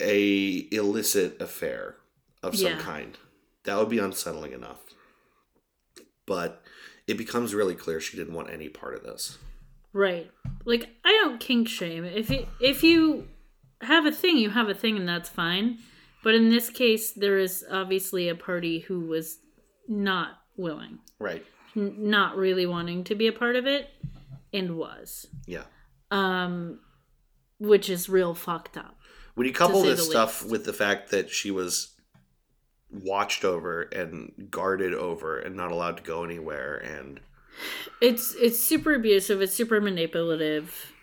a 0.02 0.68
illicit 0.72 1.41
affair 1.41 1.95
of 2.43 2.56
some 2.56 2.72
Yeah. 2.74 2.80
kind 2.80 3.18
that 3.64 3.78
would 3.78 3.89
be 3.89 3.99
unsettling 3.99 4.52
enough 4.54 4.80
but 6.26 6.64
it 7.08 7.18
becomes 7.18 7.54
really 7.54 7.76
clear 7.76 7.99
she 7.99 8.18
didn't 8.18 8.34
want 8.34 8.49
any 8.49 8.70
part 8.70 8.95
of 8.95 9.04
this 9.04 9.38
Right. 9.93 10.32
Like 10.64 10.88
I 11.04 11.10
don't 11.22 11.38
kink 11.41 11.68
shame. 11.68 12.06
If 12.06 12.30
you 12.30 12.47
if 12.62 12.82
you 12.82 13.28
have 13.82 14.06
a 14.06 14.12
thing, 14.14 14.38
you 14.38 14.49
have 14.52 14.70
a 14.70 14.74
thing 14.74 14.95
and 14.95 15.06
that's 15.06 15.28
fine. 15.28 15.80
But 16.24 16.34
in 16.34 16.49
this 16.49 16.70
case 16.70 17.12
there 17.12 17.38
is 17.38 17.66
obviously 17.70 18.30
a 18.30 18.36
party 18.36 18.80
who 18.80 19.02
was 19.02 19.39
not 19.89 20.39
willing. 20.56 20.99
right 21.20 21.45
N- 21.76 21.95
not 22.10 22.38
really 22.38 22.66
wanting 22.66 23.04
to 23.04 23.16
be 23.16 23.28
a 23.28 23.34
part 23.34 23.58
of 23.58 23.68
it 23.68 23.89
and 24.54 24.78
was. 24.78 25.28
yeah 25.45 25.64
Um 26.10 26.80
which 27.60 27.89
is 27.89 28.08
real 28.08 28.34
fucked 28.34 28.78
up. 28.78 28.95
When 29.36 29.47
you 29.47 29.53
couple 29.53 29.82
this 29.82 30.05
stuff 30.05 30.41
least. 30.41 30.51
with 30.51 30.65
the 30.65 30.73
fact 30.73 31.11
that 31.11 31.29
she 31.29 31.51
was 31.51 31.93
watched 32.89 33.45
over 33.45 33.84
and 33.84 34.47
guarded 34.51 34.93
over 34.93 35.39
and 35.39 35.55
not 35.55 35.71
allowed 35.71 35.97
to 35.97 36.03
go 36.03 36.23
anywhere 36.23 36.75
and 36.77 37.19
It's 38.01 38.36
it's 38.36 38.59
super 38.59 38.93
abusive. 38.95 39.41
It's 39.41 39.53
super 39.55 39.79
manipulative. 39.79 40.93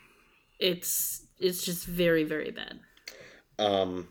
It's 0.59 1.25
it's 1.39 1.65
just 1.65 1.87
very 1.87 2.25
very 2.25 2.51
bad. 2.51 2.81
um 3.59 4.09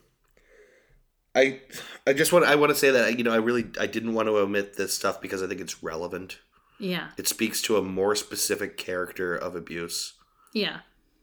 I 1.35 1.61
I 2.07 2.13
just 2.13 2.33
want 2.33 2.45
I 2.45 2.55
want 2.55 2.71
to 2.71 2.75
say 2.75 2.89
that 2.91 3.17
you 3.17 3.23
know 3.23 3.31
I 3.31 3.37
really 3.37 3.65
I 3.79 3.85
didn't 3.85 4.13
want 4.13 4.27
to 4.27 4.37
omit 4.37 4.75
this 4.75 4.93
stuff 4.93 5.21
because 5.21 5.43
I 5.43 5.47
think 5.47 5.61
it's 5.61 5.83
relevant. 5.83 6.39
Yeah, 6.79 7.09
It 7.17 7.27
speaks 7.27 7.61
to 7.63 7.77
a 7.77 7.81
more 7.81 8.15
specific 8.15 8.77
character 8.77 9.35
of 9.35 9.55
abuse 9.55 10.13
yeah, 10.53 10.81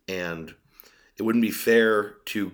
and 0.09 0.55
it 1.17 1.23
wouldn't 1.23 1.43
be 1.43 1.53
fair 1.53 2.17
to 2.27 2.53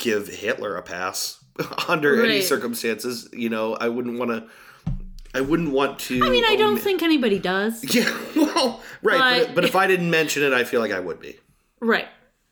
give 0.00 0.28
Hitler 0.28 0.76
a 0.76 0.82
pass 0.82 1.42
under 1.88 2.24
any 2.24 2.40
circumstances. 2.42 3.28
You 3.32 3.48
know, 3.48 3.74
I 3.74 3.88
wouldn't 3.88 4.18
want 4.18 4.30
to. 4.30 4.48
I 5.32 5.40
wouldn't 5.40 5.70
want 5.70 6.00
to. 6.00 6.24
I 6.24 6.28
mean, 6.30 6.44
I 6.44 6.56
don't 6.56 6.70
omit- 6.72 6.82
think 6.82 7.02
anybody 7.02 7.38
does. 7.38 7.84
Yeah, 7.94 8.10
well, 8.34 8.82
right, 9.02 9.18
but, 9.18 9.46
But- 9.46 9.54
but 9.56 9.64
if 9.64 9.76
I 9.76 9.86
didn't 9.86 10.10
mention 10.10 10.42
it, 10.42 10.52
I 10.52 10.64
feel 10.64 10.80
like 10.80 10.90
I 10.92 10.98
would 11.00 11.20
be. 11.20 11.38
Right. 11.80 12.08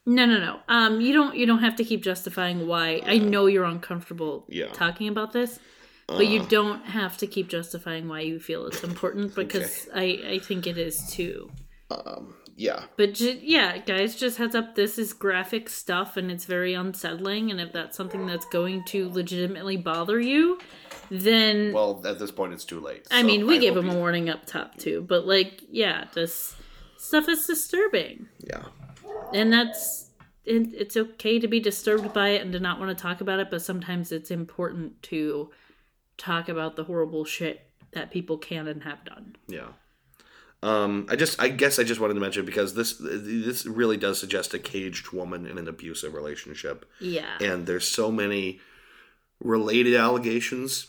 No, 0.07 0.24
no, 0.24 0.38
no. 0.38 0.61
Um, 0.68 1.01
you 1.03 1.12
don't 1.12 1.36
you 1.36 1.44
don't 1.44 1.59
have 1.59 1.76
to 1.76 1.84
keep 1.84 2.03
justifying 2.03 2.66
why. 2.66 3.03
I 3.05 3.18
know 3.18 3.44
you're 3.46 3.64
uncomfortable 3.64 4.46
Yeah. 4.49 4.68
talking 4.72 5.09
about 5.09 5.32
this, 5.32 5.59
but 6.07 6.26
you 6.28 6.40
Uh, 6.40 6.46
don't 6.49 6.82
have 6.86 7.18
to 7.18 7.26
keep 7.26 7.49
justifying 7.49 8.09
why 8.09 8.20
you 8.20 8.38
feel 8.40 8.64
it's 8.66 8.82
important 8.82 9.34
because 9.42 9.86
I 9.94 10.22
I 10.34 10.38
think 10.38 10.66
it 10.66 10.78
is 10.78 10.96
too. 11.11 11.51
Um, 11.90 12.34
yeah, 12.59 12.84
But 12.96 13.14
ju- 13.14 13.40
yeah, 13.40 13.78
guys, 13.78 14.16
just 14.16 14.38
heads 14.38 14.54
up. 14.54 14.74
This 14.74 14.98
is 14.98 15.12
graphic 15.12 15.68
stuff, 15.68 16.16
and 16.16 16.30
it's 16.30 16.44
very 16.44 16.74
unsettling. 16.74 17.50
And 17.50 17.61
if 17.61 17.72
that's 17.72 17.96
something 17.96 18.26
that's 18.26 18.46
going 18.46 18.84
to 18.86 19.09
legitimately 19.09 19.76
bother 19.76 20.20
you, 20.20 20.59
then 21.11 21.72
well, 21.72 22.02
at 22.04 22.18
this 22.18 22.30
point, 22.30 22.52
it's 22.52 22.64
too 22.64 22.80
late. 22.80 23.06
I 23.11 23.20
so 23.20 23.26
mean, 23.26 23.46
we 23.46 23.59
gave 23.59 23.74
hope 23.74 23.84
him 23.84 23.90
a 23.90 23.94
warning 23.94 24.28
up 24.28 24.44
top 24.44 24.76
too. 24.76 25.02
But 25.02 25.26
like, 25.26 25.62
yeah, 25.70 26.06
this 26.14 26.56
stuff 26.96 27.28
is 27.28 27.46
disturbing. 27.46 28.28
Yeah, 28.40 28.64
and 29.32 29.52
that's 29.52 30.11
it, 30.44 30.74
it's 30.74 30.96
okay 30.96 31.38
to 31.38 31.48
be 31.48 31.61
disturbed 31.61 32.12
by 32.12 32.30
it 32.30 32.42
and 32.42 32.52
to 32.52 32.61
not 32.61 32.80
want 32.80 32.96
to 32.96 33.00
talk 33.00 33.20
about 33.20 33.38
it 33.38 33.50
but 33.50 33.62
sometimes 33.62 34.12
it's 34.12 34.30
important 34.30 35.02
to 35.02 35.50
talk 36.16 36.48
about 36.48 36.76
the 36.76 36.84
horrible 36.84 37.24
shit 37.24 37.70
that 37.92 38.11
people 38.11 38.38
can 38.38 38.66
and 38.66 38.82
have 38.82 39.04
done 39.04 39.36
yeah. 39.46 39.68
Um, 40.62 41.06
I 41.09 41.14
just, 41.14 41.40
I 41.40 41.48
guess, 41.50 41.78
I 41.78 41.84
just 41.84 42.00
wanted 42.00 42.14
to 42.14 42.20
mention 42.20 42.44
because 42.44 42.74
this, 42.74 42.94
this 43.00 43.64
really 43.64 43.96
does 43.96 44.18
suggest 44.18 44.54
a 44.54 44.59
caged 44.59 45.12
woman 45.12 45.46
in 45.46 45.56
an 45.56 45.68
abusive 45.68 46.14
relationship. 46.14 46.84
yeah 47.00 47.38
and 47.40 47.66
there's 47.66 47.86
so 47.86 48.11
many 48.11 48.59
related 49.40 49.94
allegations 49.94 50.88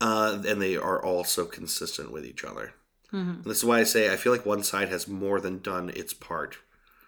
uh, 0.00 0.40
and 0.46 0.62
they 0.62 0.76
are 0.76 1.02
all 1.04 1.24
so 1.24 1.44
consistent 1.44 2.12
with 2.12 2.24
each 2.24 2.44
other 2.44 2.72
Mhm. 3.12 3.44
this 3.44 3.58
is 3.58 3.64
why 3.64 3.78
i 3.80 3.84
say 3.84 4.12
i 4.12 4.16
feel 4.16 4.32
like 4.32 4.44
one 4.44 4.62
side 4.64 4.88
has 4.88 5.06
more 5.06 5.40
than 5.40 5.60
done 5.60 5.90
its 5.90 6.12
part 6.12 6.56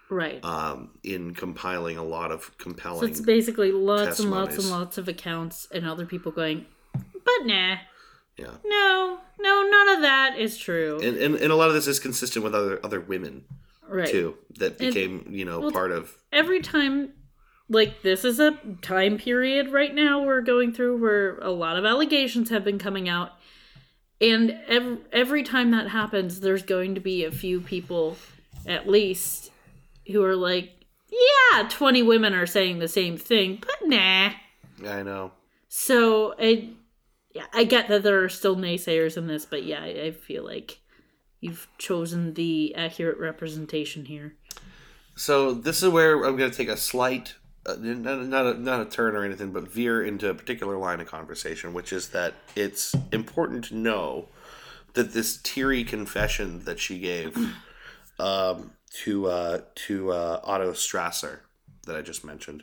right 0.09 0.43
um, 0.45 0.91
in 1.03 1.35
compiling 1.35 1.97
a 1.99 2.05
lot 2.05 2.31
of 2.33 2.57
compelling. 2.59 3.01
so 3.01 3.07
it's 3.07 3.20
basically 3.20 3.72
lots 3.72 4.20
and 4.20 4.31
lots 4.31 4.57
and 4.57 4.70
lots 4.70 4.97
of 4.97 5.09
accounts 5.09 5.66
and 5.72 5.85
other 5.87 6.07
people 6.07 6.31
going 6.33 6.66
but 6.95 7.41
nah 7.45 7.76
yeah. 8.39 8.55
No 8.64 9.18
no 9.41 9.68
none 9.68 9.97
of 9.97 10.03
that 10.03 10.39
is 10.39 10.57
true. 10.57 11.01
And, 11.03 11.16
and, 11.16 11.34
and 11.34 11.53
a 11.53 11.57
lot 11.57 11.68
of 11.68 11.74
this 11.74 11.86
is 11.86 11.99
consistent 12.01 12.45
with 12.45 12.55
other 12.55 12.80
other 12.84 13.01
women 13.01 13.45
right. 13.89 14.09
too 14.09 14.36
that 14.59 14.80
And- 14.80 14.95
became 14.95 15.26
you 15.30 15.45
know 15.45 15.61
well, 15.61 15.70
part 15.72 15.93
of 15.93 16.16
every 16.32 16.61
time 16.61 17.12
like 17.68 18.03
this 18.03 18.24
is 18.24 18.41
a 18.41 18.53
time 18.80 19.18
period 19.18 19.72
right 19.72 19.95
now 19.95 20.22
we're 20.22 20.41
going 20.41 20.72
through 20.72 20.99
where 20.99 21.39
a 21.39 21.51
lot 21.51 21.76
of 21.76 21.84
allegations 21.84 22.51
have 22.51 22.64
been 22.64 22.78
coming 22.78 23.09
out. 23.09 23.32
And 24.20 24.59
every, 24.66 24.99
every 25.12 25.43
time 25.45 25.70
that 25.72 25.89
happens 25.89 26.41
there's 26.41 26.62
going 26.62 26.95
to 26.95 27.01
be 27.01 27.24
a 27.24 27.30
few 27.30 27.61
people 27.61 28.16
at 28.66 28.89
least 28.89 29.51
who 30.11 30.24
are 30.24 30.34
like 30.36 30.70
yeah 31.11 31.68
20 31.68 32.03
women 32.03 32.34
are 32.34 32.47
saying 32.47 32.78
the 32.80 32.89
same 32.89 33.16
thing 33.16 33.59
but 33.61 33.89
nah. 33.89 34.30
I 34.86 35.03
know. 35.03 35.32
So 35.68 36.34
i 36.39 36.70
yeah, 37.39 37.47
i 37.53 37.64
get 37.64 37.89
that 37.89 38.03
there 38.03 38.22
are 38.22 38.28
still 38.28 38.57
naysayers 38.57 39.16
in 39.16 39.26
this 39.26 39.45
but 39.47 39.64
yeah 39.64 39.82
i, 39.82 39.89
I 40.07 40.11
feel 40.11 40.45
like 40.45 40.80
you've 41.41 41.68
chosen 41.78 42.34
the 42.34 42.74
accurate 42.74 43.18
representation 43.18 44.07
here. 44.07 44.34
So 45.14 45.53
this 45.53 45.82
is 45.82 45.89
where 45.89 46.24
I'm 46.24 46.36
going 46.36 46.51
to 46.51 46.57
take 46.57 46.68
a 46.68 46.76
slight, 46.76 47.34
uh, 47.66 47.76
not, 47.78 48.26
not, 48.26 48.47
a, 48.47 48.55
not 48.55 48.80
a 48.80 48.84
turn 48.84 49.16
or 49.16 49.24
anything, 49.24 49.53
but 49.53 49.68
veer 49.68 50.03
into 50.03 50.28
a 50.28 50.34
particular 50.34 50.76
line 50.76 51.01
of 51.01 51.07
conversation, 51.07 51.72
which 51.72 51.93
is 51.93 52.09
that 52.11 52.34
it's 52.55 52.95
important 53.12 53.64
to 53.66 53.76
know 53.76 54.28
that 54.95 55.12
this 55.12 55.36
teary 55.43 55.84
confession 55.84 56.64
that 56.64 56.78
she 56.78 56.99
gave 56.99 57.36
um, 58.18 58.72
to 59.05 59.26
uh, 59.26 59.61
to 59.74 60.12
uh, 60.12 60.41
Otto 60.43 60.72
Strasser 60.72 61.41
that 61.86 61.97
I 61.97 62.01
just 62.01 62.24
mentioned, 62.24 62.62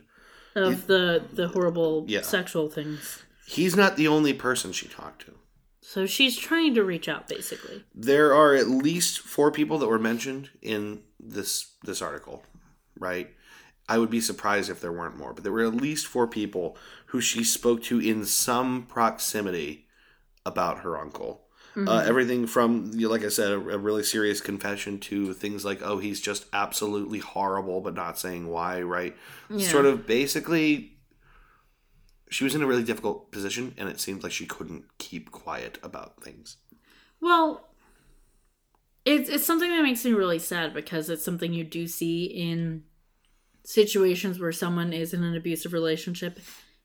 of 0.54 0.86
the 0.86 1.22
the 1.32 1.48
horrible 1.48 2.04
Yeah. 2.08 2.22
sexual 2.22 2.68
things 2.68 3.22
he's 3.46 3.76
not 3.76 3.96
the 3.96 4.08
only 4.08 4.34
person 4.34 4.72
she 4.72 4.88
talked 4.88 5.22
to. 5.26 5.34
So 5.80 6.04
she's 6.04 6.36
trying 6.36 6.74
to 6.74 6.82
reach 6.82 7.08
out, 7.08 7.28
basically. 7.28 7.84
There 7.94 8.34
are 8.34 8.54
at 8.54 8.68
least 8.68 9.20
four 9.20 9.52
people 9.52 9.78
that 9.78 9.86
were 9.86 9.98
mentioned 9.98 10.50
in 10.60 11.02
this 11.20 11.74
this 11.84 12.02
article, 12.02 12.42
right? 12.98 13.30
I 13.88 13.98
would 13.98 14.10
be 14.10 14.20
surprised 14.20 14.68
if 14.68 14.80
there 14.80 14.92
weren't 14.92 15.16
more, 15.16 15.32
but 15.32 15.44
there 15.44 15.52
were 15.52 15.64
at 15.64 15.74
least 15.74 16.06
four 16.06 16.26
people 16.26 16.76
who 17.06 17.20
she 17.20 17.44
spoke 17.44 17.84
to 17.84 18.00
in 18.00 18.24
some 18.24 18.82
proximity 18.86 19.86
about 20.44 20.80
her 20.80 20.98
uncle. 20.98 21.42
Uh, 21.78 22.02
everything 22.06 22.46
from, 22.46 22.90
you 22.94 23.06
like 23.06 23.22
I 23.22 23.28
said, 23.28 23.50
a, 23.50 23.56
a 23.56 23.76
really 23.76 24.02
serious 24.02 24.40
confession 24.40 24.98
to 25.00 25.34
things 25.34 25.62
like, 25.62 25.82
oh, 25.82 25.98
he's 25.98 26.22
just 26.22 26.46
absolutely 26.54 27.18
horrible, 27.18 27.82
but 27.82 27.92
not 27.92 28.18
saying 28.18 28.48
why, 28.48 28.80
right? 28.80 29.14
Yeah. 29.50 29.68
Sort 29.68 29.84
of 29.84 30.06
basically, 30.06 30.95
she 32.30 32.44
was 32.44 32.54
in 32.54 32.62
a 32.62 32.66
really 32.66 32.82
difficult 32.84 33.30
position, 33.30 33.74
and 33.76 33.88
it 33.88 34.00
seemed 34.00 34.22
like 34.22 34.32
she 34.32 34.46
couldn't 34.46 34.84
keep 34.98 35.30
quiet 35.30 35.78
about 35.82 36.22
things. 36.22 36.56
Well, 37.20 37.68
it's 39.04 39.28
it's 39.28 39.46
something 39.46 39.70
that 39.70 39.82
makes 39.82 40.04
me 40.04 40.12
really 40.12 40.38
sad 40.38 40.74
because 40.74 41.08
it's 41.08 41.24
something 41.24 41.52
you 41.52 41.64
do 41.64 41.86
see 41.86 42.24
in 42.24 42.82
situations 43.64 44.38
where 44.38 44.52
someone 44.52 44.92
is 44.92 45.12
in 45.14 45.22
an 45.24 45.36
abusive 45.36 45.72
relationship 45.72 46.38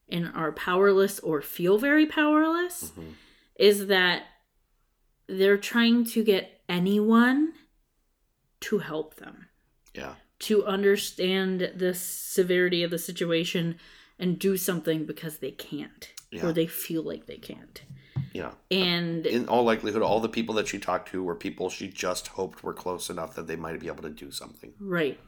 and 0.10 0.32
are 0.36 0.52
powerless 0.52 1.20
or 1.20 1.42
feel 1.42 1.78
very 1.78 2.06
powerless 2.06 2.92
Mhm. 2.98 3.14
is 3.60 3.88
that 3.88 4.24
they're 5.28 5.58
trying 5.58 6.04
to 6.06 6.24
get 6.24 6.62
anyone 6.68 7.54
to 8.62 8.80
help 8.80 9.16
them 9.16 9.48
Yeah. 9.96 10.16
to 10.40 10.66
understand 10.66 11.72
the 11.76 11.94
severity 11.94 12.84
of 12.84 12.92
the 12.92 12.98
situation 13.00 13.80
and 14.22 14.40
do 14.40 14.56
something 14.56 15.06
because 15.06 15.40
they 15.40 15.52
can't 15.52 16.14
Yeah. 16.32 16.46
or 16.46 16.54
they 16.54 16.68
feel 16.68 17.04
like 17.04 17.26
they 17.26 17.38
can't 17.38 17.82
Yeah. 18.34 18.54
and 18.70 19.26
in 19.26 19.48
all 19.50 19.64
likelihood, 19.66 20.02
all 20.02 20.20
the 20.22 20.30
people 20.30 20.56
that 20.56 20.68
she 20.68 20.80
talked 20.80 21.10
to 21.12 21.22
were 21.24 21.36
people 21.36 21.70
she 21.70 21.88
just 21.90 22.28
hoped 22.28 22.64
were 22.64 22.74
close 22.74 23.10
enough 23.10 23.36
that 23.36 23.48
they 23.48 23.56
might 23.58 23.80
be 23.80 23.88
able 23.88 24.04
to 24.04 24.10
do 24.10 24.32
something. 24.32 24.74
right 24.80 25.20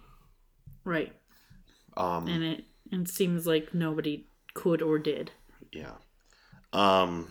right 0.85 1.13
Um, 1.97 2.27
and 2.27 2.43
it 2.43 2.63
it 2.91 3.07
seems 3.09 3.45
like 3.47 3.73
nobody 3.73 4.27
could 4.53 4.81
or 4.81 4.99
did 4.99 5.31
yeah. 5.71 5.95
Um, 6.71 7.29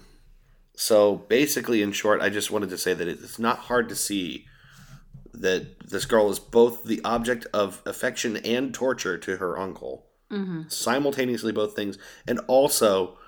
so 0.75 1.15
basically, 1.17 1.81
in 1.83 1.93
short, 1.93 2.21
I 2.21 2.29
just 2.29 2.51
wanted 2.51 2.71
to 2.71 2.79
say 2.79 2.93
that 2.95 3.07
it's 3.09 3.39
not 3.39 3.59
hard 3.71 3.89
to 3.91 3.95
see 3.97 4.47
that 5.33 5.79
this 5.89 6.05
girl 6.07 6.31
is 6.31 6.39
both 6.41 6.85
the 6.85 7.01
object 7.05 7.47
of 7.53 7.83
affection 7.87 8.37
and 8.39 8.73
torture 8.75 9.17
to 9.19 9.37
her 9.37 9.59
uncle, 9.59 10.07
mm-hmm. 10.33 10.63
simultaneously, 10.69 11.53
both 11.53 11.77
things, 11.77 11.99
and 12.27 12.41
also 12.49 13.19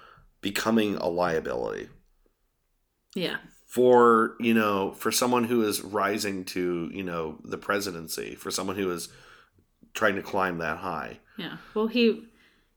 becoming 0.41 0.97
a 0.97 1.07
liability. 1.09 1.89
yeah. 3.15 3.37
For 3.67 4.37
you 4.39 4.55
know 4.55 4.93
for 4.93 5.11
someone 5.11 5.43
who 5.45 5.63
is 5.65 5.83
rising 5.83 6.45
to 6.47 6.91
you 6.95 7.03
know 7.03 7.39
the 7.43 7.59
presidency 7.59 8.37
for 8.37 8.53
someone 8.53 8.77
who 8.77 8.89
is 8.93 9.09
trying 9.95 10.15
to 10.15 10.23
climb 10.23 10.59
that 10.59 10.79
high. 10.79 11.19
Yeah. 11.37 11.57
Well 11.75 11.89
he 11.89 12.23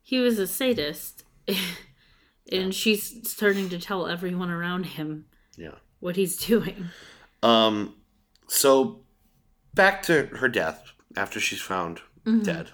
he 0.01 0.17
was 0.17 0.39
a 0.39 0.47
sadist 0.47 1.23
and 2.51 2.73
she's 2.73 3.30
starting 3.30 3.69
to 3.69 3.78
tell 3.78 4.07
everyone 4.07 4.49
around 4.49 4.86
him 4.88 5.25
yeah. 5.55 5.75
what 5.99 6.15
he's 6.15 6.36
doing. 6.36 6.88
Um 7.43 7.93
so 8.47 9.01
back 9.75 10.01
to 10.03 10.25
her 10.38 10.47
death 10.49 10.93
after 11.15 11.39
she's 11.39 11.61
found 11.61 12.01
Mhm. 12.25 12.43
dead 12.43 12.71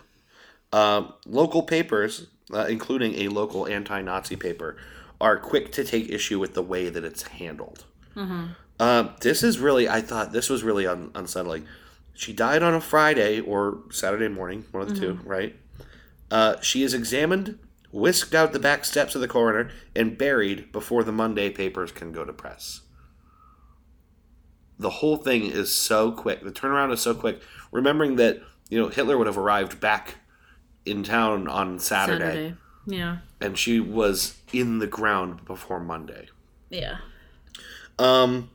um 0.74 1.14
local 1.26 1.64
papers 1.64 2.28
uh, 2.54 2.66
including 2.70 3.16
a 3.16 3.28
local 3.30 3.68
anti-nazi 3.68 4.36
paper 4.36 4.76
are 5.22 5.38
quick 5.38 5.72
to 5.72 5.84
take 5.84 6.10
issue 6.10 6.40
with 6.40 6.54
the 6.54 6.62
way 6.62 6.90
that 6.90 7.06
it's 7.06 7.24
handled 7.24 7.86
mm-hmm. 8.16 8.48
Um, 8.80 9.14
this 9.22 9.44
is 9.44 9.60
really, 9.60 9.88
I 9.88 10.02
thought 10.02 10.34
this 10.34 10.50
was 10.50 10.64
really 10.64 10.88
un- 10.88 11.12
unsettling. 11.14 11.68
She 12.16 12.34
died 12.34 12.64
on 12.64 12.74
a 12.74 12.82
Friday 12.82 13.40
or 13.40 13.84
Saturday 13.92 14.28
morning, 14.28 14.66
one 14.72 14.82
of 14.82 14.90
the 14.90 15.00
two, 15.00 15.20
right? 15.24 15.56
Uh, 16.32 16.60
she 16.60 16.84
is 16.84 16.94
examined 16.94 17.60
whisked 17.94 18.34
out 18.34 18.52
the 18.52 18.60
back 18.60 18.84
steps 18.84 19.16
of 19.16 19.22
the 19.22 19.28
coroner, 19.28 19.70
and 19.96 20.18
buried 20.18 20.72
before 20.72 21.04
the 21.04 21.12
Monday 21.12 21.50
papers 21.50 21.92
can 21.92 22.12
go 22.12 22.26
to 22.26 22.34
press. 22.34 22.82
The 24.80 24.90
whole 24.90 25.18
thing 25.18 25.46
is 25.46 25.72
so 25.72 26.12
quick. 26.12 26.44
The 26.44 26.52
turnaround 26.52 26.92
is 26.92 27.02
so 27.02 27.14
quick. 27.14 27.42
Remembering 27.72 28.16
that, 28.16 28.42
you 28.70 28.80
know, 28.80 28.90
Hitler 28.90 29.18
would 29.18 29.28
have 29.28 29.38
arrived 29.38 29.80
back 29.80 30.16
in 30.86 31.04
town 31.04 31.48
on 31.48 31.80
Saturday, 31.80 32.20
Saturday. 32.26 32.56
Yeah. 32.86 33.18
and 33.40 33.58
she 33.58 33.80
was 33.80 34.38
in 34.52 34.80
the 34.80 34.88
ground 34.88 35.46
before 35.46 35.80
Monday. 35.80 36.28
Yeah. 36.70 36.98
Um, 38.00 38.50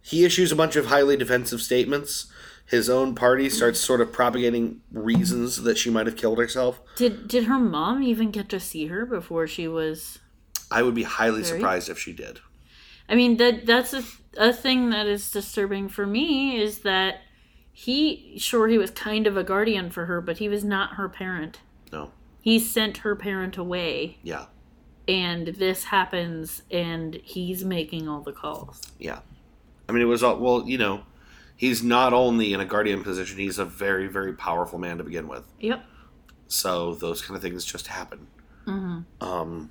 he 0.00 0.24
issues 0.24 0.52
a 0.52 0.56
bunch 0.56 0.76
of 0.76 0.86
highly 0.86 1.16
defensive 1.16 1.60
statements. 1.62 2.26
His 2.66 2.88
own 2.88 3.14
party 3.14 3.48
starts 3.50 3.80
sort 3.80 4.00
of 4.00 4.12
propagating 4.12 4.80
reasons 4.92 5.62
that 5.62 5.76
she 5.76 5.90
might 5.90 6.06
have 6.06 6.16
killed 6.16 6.38
herself. 6.38 6.80
Did 6.96 7.28
did 7.28 7.44
her 7.44 7.58
mom 7.58 8.02
even 8.02 8.30
get 8.30 8.48
to 8.50 8.60
see 8.60 8.86
her 8.86 9.04
before 9.04 9.46
she 9.46 9.68
was 9.68 10.18
I 10.70 10.82
would 10.82 10.94
be 10.94 11.02
highly 11.02 11.42
Very- 11.42 11.58
surprised 11.58 11.88
if 11.90 11.98
she 11.98 12.12
did. 12.12 12.40
I 13.08 13.14
mean 13.14 13.36
that 13.38 13.66
that's 13.66 13.92
a, 13.92 14.02
a 14.38 14.52
thing 14.52 14.90
that 14.90 15.06
is 15.06 15.30
disturbing 15.30 15.88
for 15.88 16.06
me 16.06 16.56
is 16.60 16.78
that 16.80 17.20
he 17.72 18.34
sure 18.38 18.68
he 18.68 18.78
was 18.78 18.90
kind 18.90 19.26
of 19.26 19.36
a 19.36 19.44
guardian 19.44 19.90
for 19.90 20.06
her, 20.06 20.20
but 20.20 20.38
he 20.38 20.48
was 20.48 20.62
not 20.64 20.94
her 20.94 21.08
parent. 21.08 21.60
No. 21.92 22.10
He 22.40 22.58
sent 22.58 22.98
her 22.98 23.14
parent 23.14 23.56
away 23.56 24.18
Yeah. 24.22 24.46
and 25.06 25.48
this 25.48 25.84
happens 25.84 26.62
and 26.70 27.14
he's 27.22 27.64
making 27.64 28.08
all 28.08 28.20
the 28.22 28.32
calls. 28.32 28.80
Yeah. 28.98 29.20
I 29.88 29.92
mean, 29.92 30.02
it 30.02 30.06
was 30.06 30.22
all, 30.22 30.38
well, 30.38 30.64
you 30.66 30.78
know, 30.78 31.02
he's 31.56 31.82
not 31.82 32.12
only 32.12 32.52
in 32.52 32.60
a 32.60 32.64
guardian 32.64 33.02
position, 33.04 33.38
he's 33.38 33.58
a 33.58 33.64
very, 33.64 34.06
very 34.08 34.32
powerful 34.32 34.78
man 34.78 34.98
to 34.98 35.04
begin 35.04 35.28
with. 35.28 35.44
Yep. 35.60 35.84
So 36.48 36.94
those 36.94 37.22
kind 37.22 37.36
of 37.36 37.42
things 37.42 37.64
just 37.64 37.86
happen. 37.88 38.26
hmm 38.64 39.00
Um, 39.20 39.70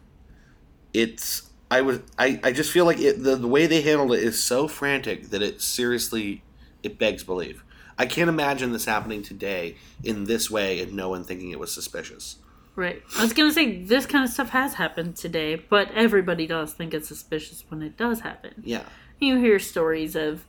it's, 0.94 1.50
I 1.70 1.82
would, 1.82 2.04
I, 2.18 2.40
I 2.44 2.52
just 2.52 2.72
feel 2.72 2.86
like 2.86 3.00
it, 3.00 3.24
the, 3.24 3.36
the 3.36 3.48
way 3.48 3.66
they 3.68 3.82
handled 3.82 4.12
it 4.14 4.24
is 4.24 4.42
so 4.42 4.68
frantic 4.68 5.30
that 5.30 5.42
it 5.42 5.62
seriously, 5.62 6.44
it 6.84 6.98
begs 7.00 7.24
belief. 7.24 7.64
I 8.02 8.08
can't 8.08 8.30
imagine 8.30 8.72
this 8.72 8.86
happening 8.86 9.22
today 9.22 9.76
in 10.04 10.24
this 10.24 10.50
way 10.50 10.82
and 10.82 10.94
no 10.94 11.10
one 11.10 11.24
thinking 11.24 11.52
it 11.52 11.60
was 11.60 11.72
suspicious. 11.72 12.38
Right. 12.76 13.04
I 13.16 13.22
was 13.22 13.32
gonna 13.32 13.54
say 13.54 13.84
this 13.84 14.08
kind 14.08 14.26
of 14.26 14.32
stuff 14.32 14.50
has 14.50 14.74
happened 14.74 15.18
today, 15.18 15.56
but 15.56 15.92
everybody 15.92 16.48
does 16.48 16.74
think 16.74 16.96
it's 16.96 17.08
suspicious 17.08 17.64
when 17.70 17.84
it 17.84 17.98
does 17.98 18.22
happen. 18.22 18.56
Yeah. 18.64 18.82
You 19.20 19.38
hear 19.38 19.60
stories 19.60 20.16
of 20.16 20.48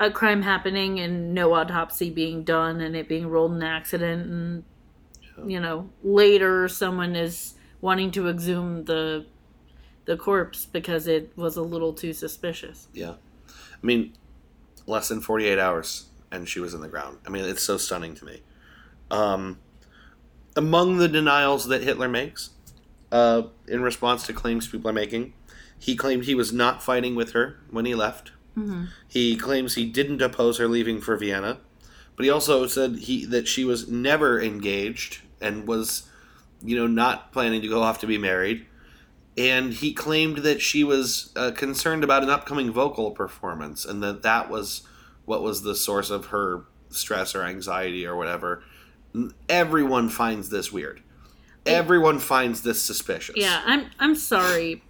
a 0.00 0.10
crime 0.10 0.40
happening 0.40 0.98
and 0.98 1.34
no 1.34 1.52
autopsy 1.52 2.08
being 2.08 2.44
done 2.44 2.80
and 2.80 2.96
it 2.96 3.10
being 3.10 3.26
ruled 3.26 3.52
an 3.52 3.62
accident 3.62 4.30
and 4.30 4.64
you 5.46 5.60
know, 5.60 5.90
later 6.02 6.66
someone 6.66 7.14
is 7.14 7.56
wanting 7.82 8.10
to 8.12 8.26
exhume 8.26 8.86
the 8.86 9.26
the 10.06 10.16
corpse 10.16 10.64
because 10.64 11.06
it 11.06 11.30
was 11.36 11.58
a 11.58 11.62
little 11.62 11.92
too 11.92 12.14
suspicious. 12.14 12.88
Yeah. 12.94 13.16
I 13.50 13.86
mean, 13.86 14.14
less 14.86 15.08
than 15.08 15.20
48 15.20 15.58
hours 15.58 16.05
and 16.30 16.48
she 16.48 16.60
was 16.60 16.74
in 16.74 16.80
the 16.80 16.88
ground. 16.88 17.18
I 17.26 17.30
mean, 17.30 17.44
it's 17.44 17.62
so 17.62 17.76
stunning 17.76 18.14
to 18.16 18.24
me. 18.24 18.42
Um, 19.10 19.58
among 20.56 20.96
the 20.96 21.08
denials 21.08 21.68
that 21.68 21.82
Hitler 21.82 22.08
makes 22.08 22.50
uh, 23.12 23.42
in 23.68 23.82
response 23.82 24.26
to 24.26 24.32
claims 24.32 24.66
people 24.66 24.90
are 24.90 24.94
making, 24.94 25.34
he 25.78 25.94
claimed 25.94 26.24
he 26.24 26.34
was 26.34 26.52
not 26.52 26.82
fighting 26.82 27.14
with 27.14 27.32
her 27.32 27.58
when 27.70 27.84
he 27.84 27.94
left. 27.94 28.32
Mm-hmm. 28.56 28.84
He 29.06 29.36
claims 29.36 29.74
he 29.74 29.84
didn't 29.84 30.22
oppose 30.22 30.58
her 30.58 30.66
leaving 30.66 31.00
for 31.00 31.16
Vienna, 31.16 31.58
but 32.16 32.24
he 32.24 32.30
also 32.30 32.66
said 32.66 32.96
he 32.96 33.26
that 33.26 33.46
she 33.46 33.64
was 33.64 33.88
never 33.88 34.40
engaged 34.40 35.20
and 35.40 35.68
was, 35.68 36.08
you 36.62 36.76
know, 36.76 36.86
not 36.86 37.32
planning 37.32 37.60
to 37.60 37.68
go 37.68 37.82
off 37.82 38.00
to 38.00 38.06
be 38.06 38.18
married. 38.18 38.66
And 39.36 39.74
he 39.74 39.92
claimed 39.92 40.38
that 40.38 40.62
she 40.62 40.82
was 40.82 41.30
uh, 41.36 41.50
concerned 41.50 42.02
about 42.02 42.22
an 42.22 42.30
upcoming 42.30 42.72
vocal 42.72 43.10
performance, 43.10 43.84
and 43.84 44.02
that 44.02 44.22
that 44.22 44.48
was 44.48 44.80
what 45.26 45.42
was 45.42 45.62
the 45.62 45.74
source 45.74 46.08
of 46.10 46.26
her 46.26 46.64
stress 46.88 47.34
or 47.34 47.42
anxiety 47.42 48.06
or 48.06 48.16
whatever. 48.16 48.62
Everyone 49.48 50.08
finds 50.08 50.48
this 50.48 50.72
weird. 50.72 51.02
Everyone 51.66 52.18
finds 52.20 52.62
this 52.62 52.80
suspicious. 52.82 53.34
Yeah, 53.36 53.60
I'm 53.66 53.86
I'm 53.98 54.14
sorry. 54.14 54.82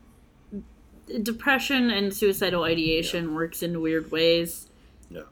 Depression 1.22 1.90
and 1.90 2.12
suicidal 2.12 2.64
ideation 2.64 3.34
works 3.34 3.62
in 3.62 3.80
weird 3.80 4.10
ways. 4.10 4.68
Yeah. 5.10 5.22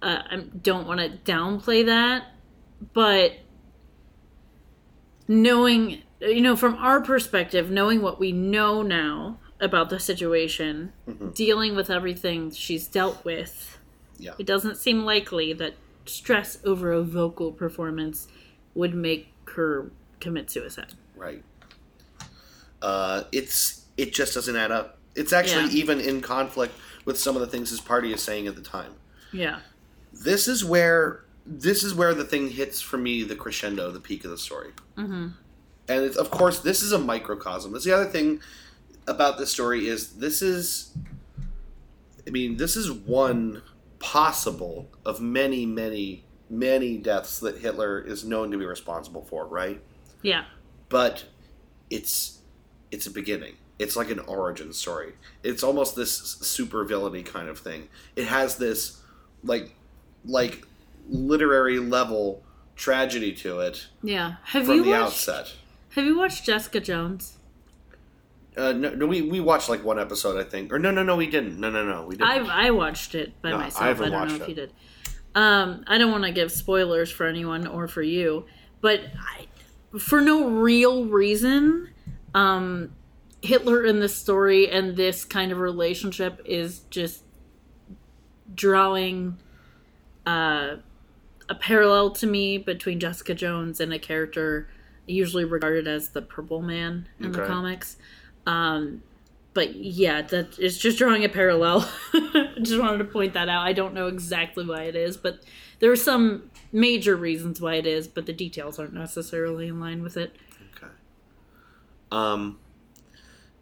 Uh, 0.00 0.22
I 0.30 0.36
don't 0.62 0.86
want 0.86 1.00
to 1.00 1.30
downplay 1.30 1.84
that, 1.86 2.24
but 2.92 3.32
knowing, 5.26 6.02
you 6.20 6.40
know, 6.40 6.56
from 6.56 6.74
our 6.76 7.00
perspective, 7.00 7.70
knowing 7.70 8.00
what 8.02 8.20
we 8.20 8.32
know 8.32 8.82
now 8.82 9.38
about 9.60 9.90
the 9.90 9.98
situation, 9.98 10.92
Mhm. 11.08 11.34
dealing 11.34 11.74
with 11.74 11.90
everything 11.90 12.50
she's 12.50 12.86
dealt 12.86 13.24
with, 13.24 13.73
Yeah. 14.18 14.32
it 14.38 14.46
doesn't 14.46 14.76
seem 14.76 15.04
likely 15.04 15.52
that 15.54 15.74
stress 16.06 16.58
over 16.64 16.92
a 16.92 17.02
vocal 17.02 17.50
performance 17.52 18.28
would 18.74 18.94
make 18.94 19.28
her 19.54 19.90
commit 20.20 20.50
suicide. 20.50 20.92
Right. 21.16 21.42
Uh, 22.82 23.24
it's 23.32 23.86
it 23.96 24.12
just 24.12 24.34
doesn't 24.34 24.56
add 24.56 24.70
up. 24.72 24.98
It's 25.14 25.32
actually 25.32 25.66
Yeah. 25.66 25.82
even 25.82 26.00
in 26.00 26.20
conflict 26.20 26.74
with 27.04 27.18
some 27.18 27.36
of 27.36 27.40
the 27.40 27.46
things 27.46 27.70
his 27.70 27.80
party 27.80 28.12
is 28.12 28.22
saying 28.22 28.46
at 28.46 28.56
the 28.56 28.62
time. 28.62 28.94
Yeah. 29.32 29.60
This 30.12 30.48
is 30.48 30.64
where 30.64 31.24
this 31.46 31.84
is 31.84 31.94
where 31.94 32.14
the 32.14 32.24
thing 32.24 32.48
hits 32.50 32.80
for 32.80 32.96
me 32.96 33.22
the 33.22 33.36
crescendo, 33.36 33.90
the 33.90 34.00
peak 34.00 34.24
of 34.24 34.30
the 34.30 34.38
story. 34.38 34.70
Mm-hmm. 34.96 35.28
And 35.88 36.02
it's, 36.04 36.16
of 36.16 36.30
course, 36.30 36.60
this 36.60 36.82
is 36.82 36.92
a 36.92 36.98
microcosm. 36.98 37.72
That's 37.72 37.84
the 37.84 37.92
other 37.92 38.06
thing 38.10 38.40
about 39.06 39.36
this 39.36 39.50
story 39.50 39.86
is 39.86 40.14
this 40.14 40.40
is, 40.40 40.96
I 42.26 42.30
mean, 42.30 42.56
this 42.56 42.74
is 42.76 42.90
one 42.90 43.60
possible 44.04 44.86
of 45.06 45.22
many, 45.22 45.64
many, 45.64 46.24
many 46.50 46.98
deaths 46.98 47.40
that 47.40 47.56
Hitler 47.56 47.98
is 47.98 48.22
known 48.22 48.50
to 48.50 48.58
be 48.58 48.66
responsible 48.66 49.22
for, 49.22 49.46
right? 49.46 49.80
Yeah. 50.20 50.44
But 50.90 51.24
it's 51.88 52.40
it's 52.90 53.06
a 53.06 53.10
beginning. 53.10 53.54
It's 53.78 53.96
like 53.96 54.10
an 54.10 54.18
origin 54.20 54.74
story. 54.74 55.14
It's 55.42 55.62
almost 55.62 55.96
this 55.96 56.12
super 56.12 56.84
villainy 56.84 57.22
kind 57.22 57.48
of 57.48 57.58
thing. 57.58 57.88
It 58.14 58.26
has 58.26 58.56
this 58.56 59.00
like 59.42 59.74
like 60.26 60.66
literary 61.08 61.78
level 61.78 62.42
tragedy 62.76 63.32
to 63.32 63.60
it 63.60 63.86
Yeah. 64.02 64.34
Have 64.44 64.66
from 64.66 64.76
you 64.76 64.84
the 64.84 64.90
watched 64.90 65.28
outset. 65.28 65.54
Have 65.90 66.04
you 66.04 66.18
watched 66.18 66.44
Jessica 66.44 66.80
Jones? 66.80 67.38
Uh, 68.56 68.72
no, 68.72 68.90
no, 68.94 69.06
we 69.06 69.22
we 69.22 69.40
watched 69.40 69.68
like 69.68 69.82
one 69.84 69.98
episode, 69.98 70.38
I 70.38 70.48
think. 70.48 70.72
Or 70.72 70.78
no, 70.78 70.90
no, 70.90 71.02
no, 71.02 71.16
we 71.16 71.26
didn't. 71.26 71.58
No, 71.58 71.70
no, 71.70 71.84
no, 71.84 72.06
we 72.06 72.16
didn't. 72.16 72.28
I 72.28 72.66
I 72.66 72.70
watched 72.70 73.14
it 73.14 73.40
by 73.42 73.50
No, 73.50 73.58
myself. 73.58 73.82
I, 73.82 73.88
haven't 73.88 74.10
don't 74.10 74.12
know 74.12 74.18
watched 74.20 74.34
if 74.36 74.42
it. 74.42 74.48
you 74.48 74.54
did. 74.54 74.72
Um, 75.34 75.84
I 75.88 75.98
don't 75.98 76.12
want 76.12 76.24
to 76.24 76.30
give 76.30 76.52
spoilers 76.52 77.10
for 77.10 77.26
anyone 77.26 77.66
or 77.66 77.88
for 77.88 78.02
you, 78.02 78.46
but 78.80 79.00
I, 79.18 79.46
for 79.98 80.20
no 80.20 80.48
real 80.48 81.06
reason, 81.06 81.90
um, 82.34 82.92
Hitler 83.42 83.84
in 83.84 83.98
this 83.98 84.14
story 84.14 84.70
and 84.70 84.96
this 84.96 85.24
kind 85.24 85.50
of 85.50 85.58
relationship 85.58 86.40
is 86.44 86.80
just 86.90 87.24
drawing 88.54 89.38
uh, 90.26 90.76
a 91.48 91.54
parallel 91.56 92.10
to 92.12 92.26
me 92.26 92.58
between 92.58 93.00
Jessica 93.00 93.34
Jones 93.34 93.80
and 93.80 93.92
a 93.92 93.98
character 93.98 94.68
usually 95.06 95.44
regarded 95.44 95.86
as 95.86 96.10
the 96.10 96.22
Purple 96.22 96.62
Man 96.62 97.08
in 97.20 97.32
the 97.32 97.44
comics. 97.44 97.96
Um, 98.46 99.02
but 99.54 99.76
yeah, 99.76 100.22
that 100.22 100.58
is 100.58 100.78
just 100.78 100.98
drawing 100.98 101.24
a 101.24 101.28
parallel. 101.28 101.88
Just 102.60 102.80
wanted 102.80 102.98
to 102.98 103.04
point 103.04 103.34
that 103.34 103.48
out. 103.48 103.64
I 103.64 103.72
don't 103.72 103.94
know 103.94 104.08
exactly 104.08 104.66
why 104.66 104.82
it 104.82 104.96
is, 104.96 105.16
but 105.16 105.44
there 105.78 105.92
are 105.92 105.96
some 105.96 106.50
major 106.72 107.14
reasons 107.14 107.60
why 107.60 107.74
it 107.74 107.86
is, 107.86 108.08
but 108.08 108.26
the 108.26 108.32
details 108.32 108.78
aren't 108.78 108.94
necessarily 108.94 109.68
in 109.68 109.78
line 109.78 110.02
with 110.02 110.16
it. 110.16 110.34
Okay. 110.76 110.92
Um. 112.10 112.58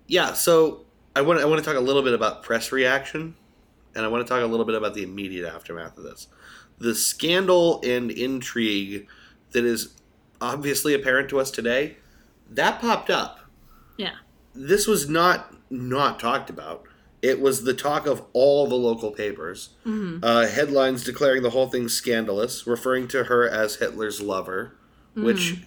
Yeah. 0.07 0.33
So 0.33 0.87
I 1.15 1.21
want 1.21 1.41
I 1.41 1.45
want 1.45 1.63
to 1.63 1.65
talk 1.65 1.77
a 1.77 1.85
little 1.85 2.03
bit 2.03 2.15
about 2.15 2.43
press 2.43 2.73
reaction, 2.73 3.35
and 3.95 4.05
I 4.05 4.09
want 4.09 4.27
to 4.27 4.29
talk 4.29 4.43
a 4.43 4.47
little 4.47 4.67
bit 4.67 4.75
about 4.75 4.95
the 4.95 5.03
immediate 5.03 5.47
aftermath 5.47 5.99
of 5.99 6.05
this, 6.05 6.29
the 6.79 6.95
scandal 6.95 7.83
and 7.85 8.11
intrigue 8.11 9.09
that 9.51 9.65
is 9.65 9.95
obviously 10.41 10.95
apparent 10.95 11.29
to 11.31 11.39
us 11.39 11.51
today. 11.51 11.97
That 12.51 12.81
popped 12.81 13.11
up. 13.11 13.41
Yeah. 13.97 14.15
This 14.55 14.87
was 14.87 15.09
not 15.09 15.55
not 15.71 16.21
talked 16.21 16.51
about. 16.51 16.85
It 17.23 17.41
was 17.41 17.63
the 17.65 17.73
talk 17.75 18.07
of 18.07 18.23
all 18.33 18.67
the 18.67 18.75
local 18.75 19.11
papers. 19.13 19.71
hmm 19.85 20.19
Uh, 20.23 20.47
headlines 20.47 21.05
declaring 21.05 21.43
the 21.43 21.51
whole 21.51 21.69
thing 21.69 21.89
scandalous, 21.89 22.67
referring 22.67 23.07
to 23.09 23.25
her 23.25 23.49
as 23.49 23.77
Hitler's 23.77 24.21
lover, 24.21 24.75
which, 25.15 25.59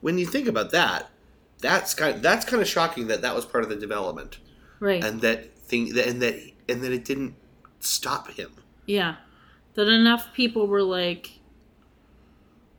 when 0.00 0.16
you 0.18 0.26
think 0.26 0.46
about 0.46 0.70
that, 0.70 1.10
that's 1.60 1.92
kind 1.94 2.22
that's 2.22 2.44
kind 2.44 2.62
of 2.62 2.68
shocking 2.68 3.08
that 3.08 3.20
that 3.22 3.34
was 3.34 3.44
part 3.44 3.64
of 3.64 3.70
the 3.70 3.76
development, 3.76 4.38
Right. 4.80 5.02
and 5.04 5.20
that 5.22 5.56
thing, 5.58 5.88
and 5.98 6.22
that 6.22 6.36
and 6.68 6.82
that 6.82 6.92
it 6.92 7.04
didn't 7.04 7.34
stop 7.80 8.30
him. 8.32 8.50
yeah. 8.86 9.16
That 9.74 9.88
enough 9.88 10.34
people 10.34 10.66
were 10.66 10.82
like, 10.82 11.38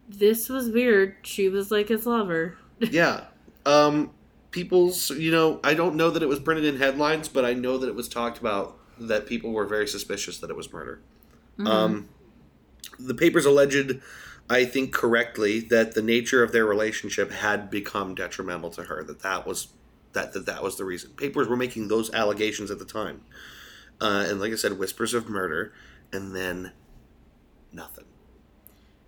this 0.08 0.48
was 0.50 0.70
weird. 0.70 1.16
She 1.24 1.50
was 1.50 1.72
like 1.72 1.88
his 1.90 2.06
lover. 2.06 2.58
yeah. 2.80 3.26
Um, 3.66 4.12
people's, 4.54 5.10
you 5.10 5.32
know, 5.32 5.60
I 5.64 5.74
don't 5.74 5.96
know 5.96 6.10
that 6.12 6.24
it 6.24 6.30
was 6.30 6.40
printed 6.40 6.64
in 6.64 6.78
headlines, 6.78 7.28
but 7.28 7.44
I 7.44 7.54
know 7.54 7.78
that 7.78 7.88
it 7.90 7.96
was 7.96 8.08
talked 8.08 8.38
about 8.40 8.78
that 8.98 9.26
people 9.26 9.52
were 9.52 9.66
very 9.66 9.88
suspicious 9.88 10.38
that 10.40 10.50
it 10.50 10.56
was 10.56 10.72
murder. 10.72 11.02
Um, 11.66 12.08
the 12.98 13.14
papers 13.14 13.46
alleged, 13.46 14.00
I 14.50 14.66
think 14.66 14.94
correctly, 14.94 15.60
that 15.60 15.94
the 15.96 16.02
nature 16.02 16.42
of 16.44 16.52
their 16.52 16.66
relationship 16.66 17.32
had 17.32 17.70
become 17.70 18.16
detrimental 18.16 18.70
to 18.72 18.84
her. 18.84 19.04
That 19.04 19.22
that 19.22 19.46
was 19.46 19.68
that 20.14 20.34
that, 20.34 20.46
that 20.46 20.64
was 20.64 20.78
the 20.78 20.86
reason. 20.86 21.12
Papers 21.12 21.48
were 21.48 21.58
making 21.58 21.90
those 21.90 22.14
allegations 22.14 22.72
at 22.72 22.80
the 22.80 22.86
time, 22.86 23.22
uh, 24.00 24.26
and 24.28 24.40
like 24.40 24.52
I 24.52 24.56
said, 24.56 24.80
whispers 24.80 25.14
of 25.14 25.28
murder, 25.30 25.74
and 26.12 26.36
then 26.36 26.72
nothing. 27.72 28.06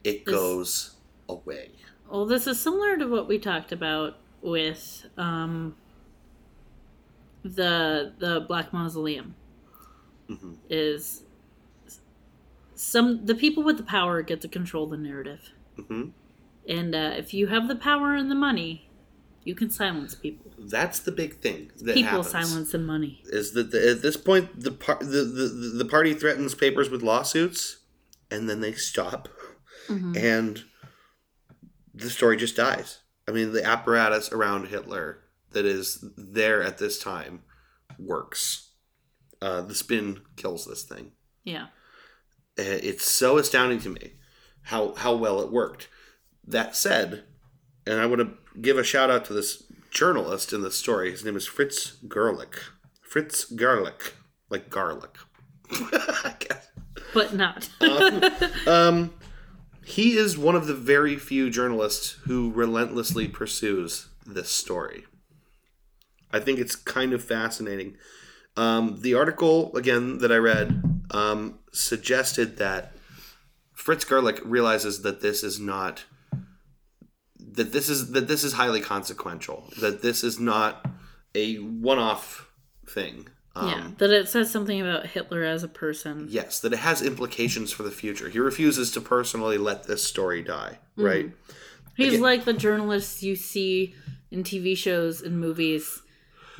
It 0.04 0.26
This- 0.26 0.36
goes 0.36 0.96
away. 1.30 1.72
Well, 2.10 2.26
this 2.28 2.46
is 2.46 2.60
similar 2.60 2.98
to 2.98 3.06
what 3.06 3.28
we 3.28 3.40
talked 3.40 3.72
about 3.72 4.18
with 4.46 5.06
um, 5.18 5.76
the 7.44 8.14
the 8.20 8.42
Black 8.48 8.72
Mausoleum. 8.74 9.36
Mhm. 10.30 10.58
Is 10.70 11.24
some 12.76 13.26
the 13.26 13.36
people 13.36 13.64
with 13.64 13.78
the 13.78 13.84
power 13.84 14.22
get 14.22 14.42
to 14.42 14.48
control 14.48 14.88
the 14.88 14.98
narrative, 14.98 15.52
hmm 15.88 16.10
and 16.68 16.96
uh, 16.96 17.14
if 17.16 17.32
you 17.34 17.48
have 17.48 17.68
the 17.68 17.76
power 17.76 18.16
and 18.16 18.30
the 18.32 18.36
money, 18.36 18.90
you 19.44 19.54
can 19.54 19.70
silence 19.70 20.16
people. 20.16 20.52
That's 20.58 20.98
the 21.00 21.12
big 21.12 21.36
thing 21.42 21.72
that 21.84 21.94
people 21.94 22.24
happens. 22.24 22.32
silence 22.32 22.72
the 22.72 22.80
money. 22.80 23.22
is 23.26 23.52
that 23.54 23.70
the, 23.72 23.92
at 23.92 24.02
this 24.02 24.18
point 24.18 24.60
the, 24.60 24.72
par- 24.72 24.98
the, 25.00 25.24
the 25.24 25.74
the 25.78 25.86
party 25.86 26.16
threatens 26.16 26.56
papers 26.56 26.90
with 26.90 27.04
lawsuits 27.04 27.78
and 28.32 28.50
then 28.50 28.62
they 28.62 28.74
stop 28.74 29.30
Mhm. 29.88 30.18
and 30.18 30.64
the 31.94 32.10
story 32.10 32.36
just 32.38 32.56
dies 32.56 33.00
i 33.28 33.32
mean 33.32 33.52
the 33.54 33.64
apparatus 33.66 34.32
around 34.32 34.68
hitler 34.68 35.20
that 35.56 35.66
is 35.66 36.04
there 36.18 36.62
at 36.62 36.78
this 36.78 37.00
time 37.00 37.42
works. 37.98 38.72
Uh, 39.42 39.62
the 39.62 39.74
spin 39.74 40.22
kills 40.36 40.66
this 40.66 40.84
thing. 40.84 41.12
Yeah. 41.44 41.68
Uh, 42.60 42.80
it's 42.84 43.06
so 43.06 43.38
astounding 43.38 43.80
to 43.80 43.90
me 43.90 44.14
how 44.64 44.94
how 44.96 45.16
well 45.16 45.42
it 45.42 45.52
worked. 45.52 45.88
That 46.46 46.76
said 46.76 47.24
and 47.88 48.00
i 48.00 48.06
want 48.06 48.22
to 48.22 48.60
give 48.60 48.78
a 48.78 48.84
shout 48.84 49.12
out 49.12 49.26
to 49.26 49.34
this 49.34 49.64
journalist 49.92 50.54
in 50.54 50.62
this 50.62 50.78
story. 50.78 51.12
His 51.12 51.24
name 51.24 51.36
is 51.36 51.48
fritz 51.48 51.98
gerlich. 52.08 52.56
Fritz 53.02 53.52
gerlich. 53.52 54.12
Like 54.50 54.70
garlic. 54.70 55.18
I 55.72 56.36
guess. 56.40 56.70
But 57.14 57.34
not. 57.34 57.70
um 58.68 59.14
he 59.86 60.18
is 60.18 60.36
one 60.36 60.56
of 60.56 60.66
the 60.66 60.74
very 60.74 61.16
few 61.16 61.52
journalists 61.52 62.18
who 62.26 62.52
relentlessly 62.52 63.28
pursues 63.28 64.08
this 64.26 64.50
story. 64.50 65.06
I 66.32 66.40
think 66.40 66.58
it's 66.58 66.76
kind 66.76 67.14
of 67.14 67.24
fascinating. 67.24 67.98
Um, 68.58 69.02
the 69.02 69.14
article 69.14 69.76
again 69.76 70.20
that 70.20 70.32
i 70.32 70.38
read 70.38 70.82
um, 71.12 71.60
suggested 71.74 72.58
that 72.58 72.94
fritz 73.74 74.06
gerlich 74.06 74.40
realizes 74.44 75.02
that 75.02 75.22
this 75.22 75.44
is 75.44 75.60
not 75.60 76.06
that 77.38 77.74
this 77.74 77.90
is 77.90 78.12
that 78.12 78.30
this 78.30 78.46
is 78.46 78.54
highly 78.54 78.80
consequential 78.80 79.70
that 79.82 80.02
this 80.02 80.24
is 80.24 80.40
not 80.40 80.86
a 81.36 81.56
one-off 81.56 82.50
thing 82.88 83.28
um, 83.56 83.70
yeah. 83.70 83.88
That 84.00 84.12
it 84.12 84.28
says 84.28 84.52
something 84.52 84.82
about 84.82 85.06
Hitler 85.08 85.44
as 85.44 85.64
a 85.64 85.68
person. 85.68 86.28
Yes, 86.30 86.60
that 86.60 86.74
it 86.74 86.80
has 86.80 87.02
implications 87.02 87.72
for 87.72 87.84
the 87.84 87.92
future. 87.92 88.30
He 88.30 88.40
refuses 88.40 88.92
to 88.92 89.02
personally 89.02 89.58
let 89.58 89.84
this 89.86 90.04
story 90.04 90.42
die, 90.42 90.80
right? 90.98 91.32
He's 91.96 92.10
Again- 92.10 92.22
like 92.22 92.46
the 92.46 92.54
journalists 92.54 93.24
you 93.24 93.36
see 93.36 93.96
in 94.32 94.44
TV 94.44 94.76
shows 94.78 95.22
and 95.22 95.40
movies. 95.40 96.02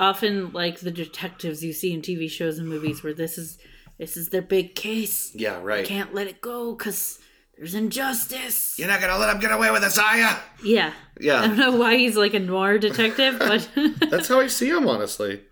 Often 0.00 0.52
like 0.52 0.80
the 0.80 0.90
detectives 0.90 1.62
you 1.64 1.72
see 1.72 1.92
in 1.92 2.02
TV 2.02 2.30
shows 2.30 2.58
and 2.58 2.68
movies 2.68 3.02
where 3.02 3.14
this 3.14 3.38
is 3.38 3.58
this 3.98 4.16
is 4.16 4.28
their 4.28 4.42
big 4.42 4.74
case. 4.74 5.32
Yeah, 5.34 5.60
right. 5.62 5.86
Can't 5.86 6.14
let 6.14 6.26
it 6.26 6.40
go 6.42 6.74
cuz 6.74 7.18
there's 7.56 7.74
injustice. 7.74 8.78
You're 8.78 8.88
not 8.88 9.00
gonna 9.00 9.16
let 9.18 9.34
him 9.34 9.40
get 9.40 9.52
away 9.52 9.70
with 9.70 9.80
this, 9.82 9.98
are 9.98 10.18
ya? 10.18 10.36
Yeah. 10.62 10.92
Yeah. 11.18 11.40
I 11.42 11.46
don't 11.48 11.56
know 11.56 11.72
why 11.76 11.96
he's 11.96 12.16
like 12.16 12.34
a 12.34 12.38
noir 12.38 12.78
detective, 12.78 13.38
but 13.38 13.68
that's 14.10 14.28
how 14.28 14.40
I 14.40 14.48
see 14.48 14.68
him, 14.68 14.86
honestly. 14.86 15.42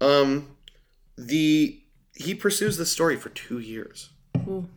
Um, 0.00 0.51
the 1.16 1.80
he 2.14 2.34
pursues 2.34 2.76
the 2.76 2.86
story 2.86 3.16
for 3.16 3.30
two 3.30 3.58
years. 3.58 4.10
Ooh. 4.48 4.68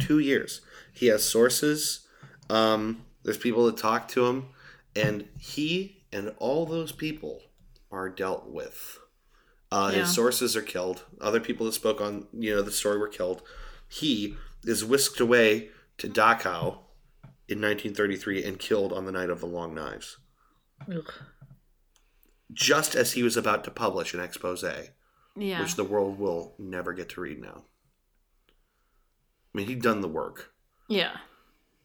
Two 0.00 0.18
years. 0.18 0.60
He 0.92 1.06
has 1.06 1.24
sources. 1.28 2.06
Um, 2.50 3.04
there's 3.22 3.38
people 3.38 3.66
that 3.66 3.76
talk 3.76 4.08
to 4.08 4.26
him, 4.26 4.46
and 4.96 5.28
he 5.38 6.02
and 6.12 6.34
all 6.38 6.66
those 6.66 6.92
people 6.92 7.40
are 7.90 8.08
dealt 8.08 8.48
with. 8.50 8.98
Uh, 9.70 9.90
Yeah. 9.92 10.00
His 10.00 10.14
sources 10.14 10.54
are 10.56 10.62
killed. 10.62 11.04
Other 11.20 11.40
people 11.40 11.64
that 11.66 11.72
spoke 11.72 12.00
on 12.00 12.26
you 12.32 12.54
know 12.54 12.62
the 12.62 12.70
story 12.72 12.98
were 12.98 13.08
killed. 13.08 13.42
He 13.88 14.36
is 14.64 14.84
whisked 14.84 15.20
away 15.20 15.70
to 15.98 16.08
Dachau 16.08 16.78
in 17.48 17.60
1933 17.60 18.44
and 18.44 18.58
killed 18.58 18.92
on 18.92 19.04
the 19.06 19.12
night 19.12 19.28
of 19.30 19.40
the 19.40 19.46
Long 19.46 19.74
Knives, 19.74 20.18
Ugh. 20.90 21.12
just 22.52 22.94
as 22.94 23.12
he 23.12 23.22
was 23.22 23.36
about 23.36 23.64
to 23.64 23.70
publish 23.70 24.14
an 24.14 24.20
expose, 24.20 24.64
yeah. 25.36 25.60
which 25.60 25.76
the 25.76 25.84
world 25.84 26.18
will 26.18 26.54
never 26.58 26.92
get 26.92 27.08
to 27.10 27.20
read 27.20 27.40
now. 27.40 27.64
I 29.54 29.58
mean, 29.58 29.66
he'd 29.66 29.82
done 29.82 30.00
the 30.00 30.08
work, 30.08 30.52
yeah. 30.88 31.16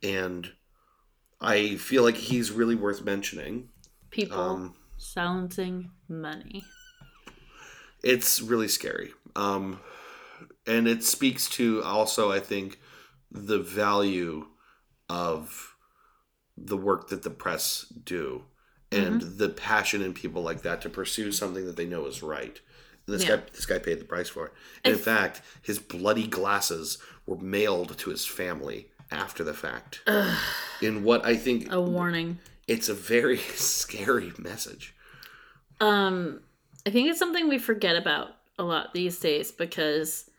and 0.02 0.49
I 1.41 1.76
feel 1.76 2.03
like 2.03 2.15
he's 2.15 2.52
really 2.52 2.76
worth 2.76 3.03
mentioning. 3.03 3.69
People 4.10 4.40
Um, 4.40 4.76
silencing 4.98 5.91
money. 6.07 6.64
it's 8.03 8.41
really 8.41 8.68
scary 8.68 9.11
um 9.36 9.80
and 10.65 10.88
it 10.88 11.03
speaks 11.03 11.49
to 11.49 11.84
also 11.84 12.32
i 12.32 12.40
think 12.40 12.80
the 13.32 13.60
value 13.60 14.45
of 15.10 15.76
the 16.56 16.78
work 16.78 17.10
that 17.10 17.24
the 17.24 17.30
press 17.30 17.86
do 18.03 18.44
and 18.91 19.22
the 19.22 19.49
passion 19.49 20.02
in 20.02 20.14
people 20.14 20.41
like 20.41 20.61
that 20.61 20.82
to 20.82 20.90
pursue 20.90 21.32
something 21.32 21.65
that 21.65 21.76
they 21.76 21.86
know 21.86 22.06
is 22.06 22.24
right 22.24 22.61
this 23.07 23.23
Yeah. 23.23 23.38
guy 23.38 23.43
this 23.53 23.65
guy 23.65 23.79
paid 23.79 23.99
the 23.99 24.05
price 24.05 24.29
for 24.29 24.47
it 24.47 24.53
and 24.84 24.93
in 24.93 24.99
fact 24.99 25.41
his 25.61 25.79
bloody 25.79 26.27
glasses 26.27 26.97
were 27.25 27.38
mailed 27.38 27.97
to 27.99 28.09
his 28.09 28.25
family 28.25 28.89
after 29.11 29.43
the 29.43 29.53
fact 29.53 30.01
in 30.81 31.03
what 31.03 31.25
i 31.25 31.35
think 31.35 31.71
A 31.71 31.81
warning. 31.81 32.39
it's 32.67 32.89
a 32.89 32.93
very 32.93 33.38
scary 33.55 34.34
message 34.38 34.93
Um, 35.79 36.41
I 36.85 36.89
think 36.89 37.09
it's 37.09 37.19
something 37.19 37.47
we 37.49 37.59
forget 37.59 37.95
about 37.95 38.29
a 38.57 38.63
lot 38.63 38.93
these 38.93 39.19
days 39.19 39.51
because 39.51 40.29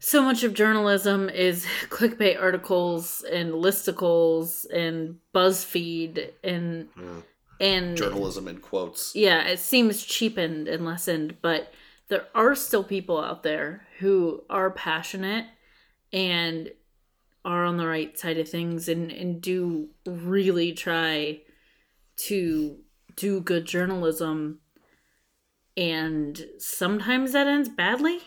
so 0.00 0.22
much 0.22 0.42
of 0.42 0.52
journalism 0.54 1.28
is 1.30 1.64
clickbait 1.88 2.40
articles 2.40 3.24
and 3.32 3.52
listicles 3.52 4.66
and 4.72 5.18
BuzzFeed 5.34 6.30
and 6.42 6.88
Yeah. 6.96 7.20
And 7.60 7.96
journalism 7.96 8.48
in 8.48 8.58
quotes 8.58 9.14
yeah, 9.14 9.42
it 9.46 9.58
seems 9.58 10.04
cheapened 10.04 10.68
and 10.68 10.84
lessened, 10.84 11.36
but 11.42 11.72
there 12.08 12.26
are 12.34 12.54
still 12.54 12.84
people 12.84 13.20
out 13.20 13.42
there 13.42 13.86
who 13.98 14.42
are 14.50 14.70
passionate 14.70 15.46
and 16.12 16.70
are 17.44 17.64
on 17.64 17.76
the 17.76 17.86
right 17.86 18.18
side 18.18 18.38
of 18.38 18.48
things 18.48 18.88
and, 18.88 19.10
and 19.10 19.40
do 19.40 19.88
really 20.06 20.72
try 20.72 21.40
to 22.16 22.78
do 23.16 23.40
good 23.40 23.66
journalism. 23.66 24.60
And 25.76 26.46
sometimes 26.58 27.32
that 27.32 27.46
ends 27.46 27.68
badly. 27.68 28.20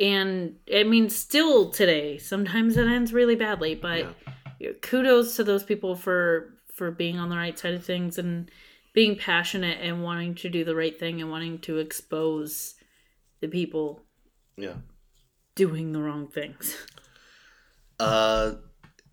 And 0.00 0.56
I 0.74 0.84
mean, 0.84 1.10
still 1.10 1.70
today, 1.70 2.18
sometimes 2.18 2.74
that 2.76 2.86
ends 2.86 3.12
really 3.12 3.36
badly. 3.36 3.74
But 3.74 4.14
kudos 4.80 5.36
to 5.36 5.44
those 5.44 5.62
people 5.62 5.94
for 5.94 6.54
for 6.82 6.90
being 6.90 7.16
on 7.16 7.28
the 7.28 7.36
right 7.36 7.56
side 7.56 7.74
of 7.74 7.84
things 7.84 8.18
and 8.18 8.50
being 8.92 9.14
passionate 9.16 9.78
and 9.80 10.02
wanting 10.02 10.34
to 10.34 10.48
do 10.48 10.64
the 10.64 10.74
right 10.74 10.98
thing 10.98 11.20
and 11.20 11.30
wanting 11.30 11.56
to 11.60 11.78
expose 11.78 12.74
the 13.40 13.46
people 13.46 14.00
yeah 14.56 14.74
doing 15.54 15.92
the 15.92 16.00
wrong 16.00 16.26
things. 16.26 16.76
Uh, 18.00 18.54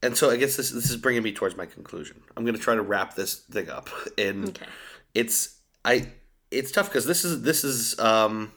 and 0.01 0.17
so 0.17 0.31
I 0.31 0.37
guess 0.37 0.57
this 0.57 0.71
this 0.71 0.89
is 0.89 0.97
bringing 0.97 1.21
me 1.21 1.31
towards 1.31 1.55
my 1.55 1.67
conclusion. 1.67 2.23
I'm 2.35 2.43
going 2.43 2.55
to 2.55 2.61
try 2.61 2.73
to 2.73 2.81
wrap 2.81 3.13
this 3.13 3.35
thing 3.35 3.69
up, 3.69 3.87
and 4.17 4.49
Okay. 4.49 4.65
it's 5.13 5.59
I 5.85 6.11
it's 6.49 6.71
tough 6.71 6.87
because 6.87 7.05
this 7.05 7.23
is 7.23 7.43
this 7.43 7.63
is 7.63 7.99
um 7.99 8.51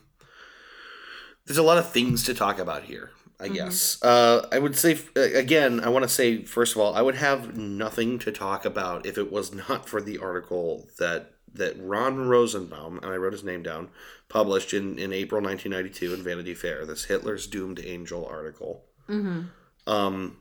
there's 1.44 1.58
a 1.58 1.62
lot 1.62 1.76
of 1.76 1.92
things 1.92 2.24
to 2.24 2.32
talk 2.32 2.58
about 2.58 2.84
here. 2.84 3.10
I 3.42 3.48
guess 3.48 4.02
uh, 4.02 4.46
I 4.52 4.58
would 4.58 4.76
say 4.76 4.98
again. 5.16 5.80
I 5.80 5.88
want 5.88 6.04
to 6.04 6.08
say 6.08 6.44
first 6.44 6.74
of 6.74 6.80
all, 6.80 6.94
I 6.94 7.02
would 7.02 7.16
have 7.16 7.56
nothing 7.56 8.18
to 8.20 8.32
talk 8.32 8.64
about 8.64 9.04
if 9.06 9.18
it 9.18 9.32
was 9.32 9.52
not 9.68 9.88
for 9.88 10.00
the 10.00 10.18
article 10.18 10.88
that 10.98 11.34
that 11.54 11.74
Ron 11.78 12.28
Rosenbaum 12.28 12.98
and 13.02 13.12
I 13.12 13.16
wrote 13.16 13.32
his 13.32 13.44
name 13.44 13.62
down 13.62 13.90
published 14.28 14.72
in 14.72 14.98
in 14.98 15.12
April 15.12 15.42
1992 15.42 16.14
in 16.14 16.22
Vanity 16.22 16.54
Fair. 16.54 16.86
This 16.86 17.04
Hitler's 17.04 17.46
doomed 17.46 17.80
angel 17.84 18.24
article 18.26 18.84
Mm-hmm. 19.08 19.92
um, 19.92 20.36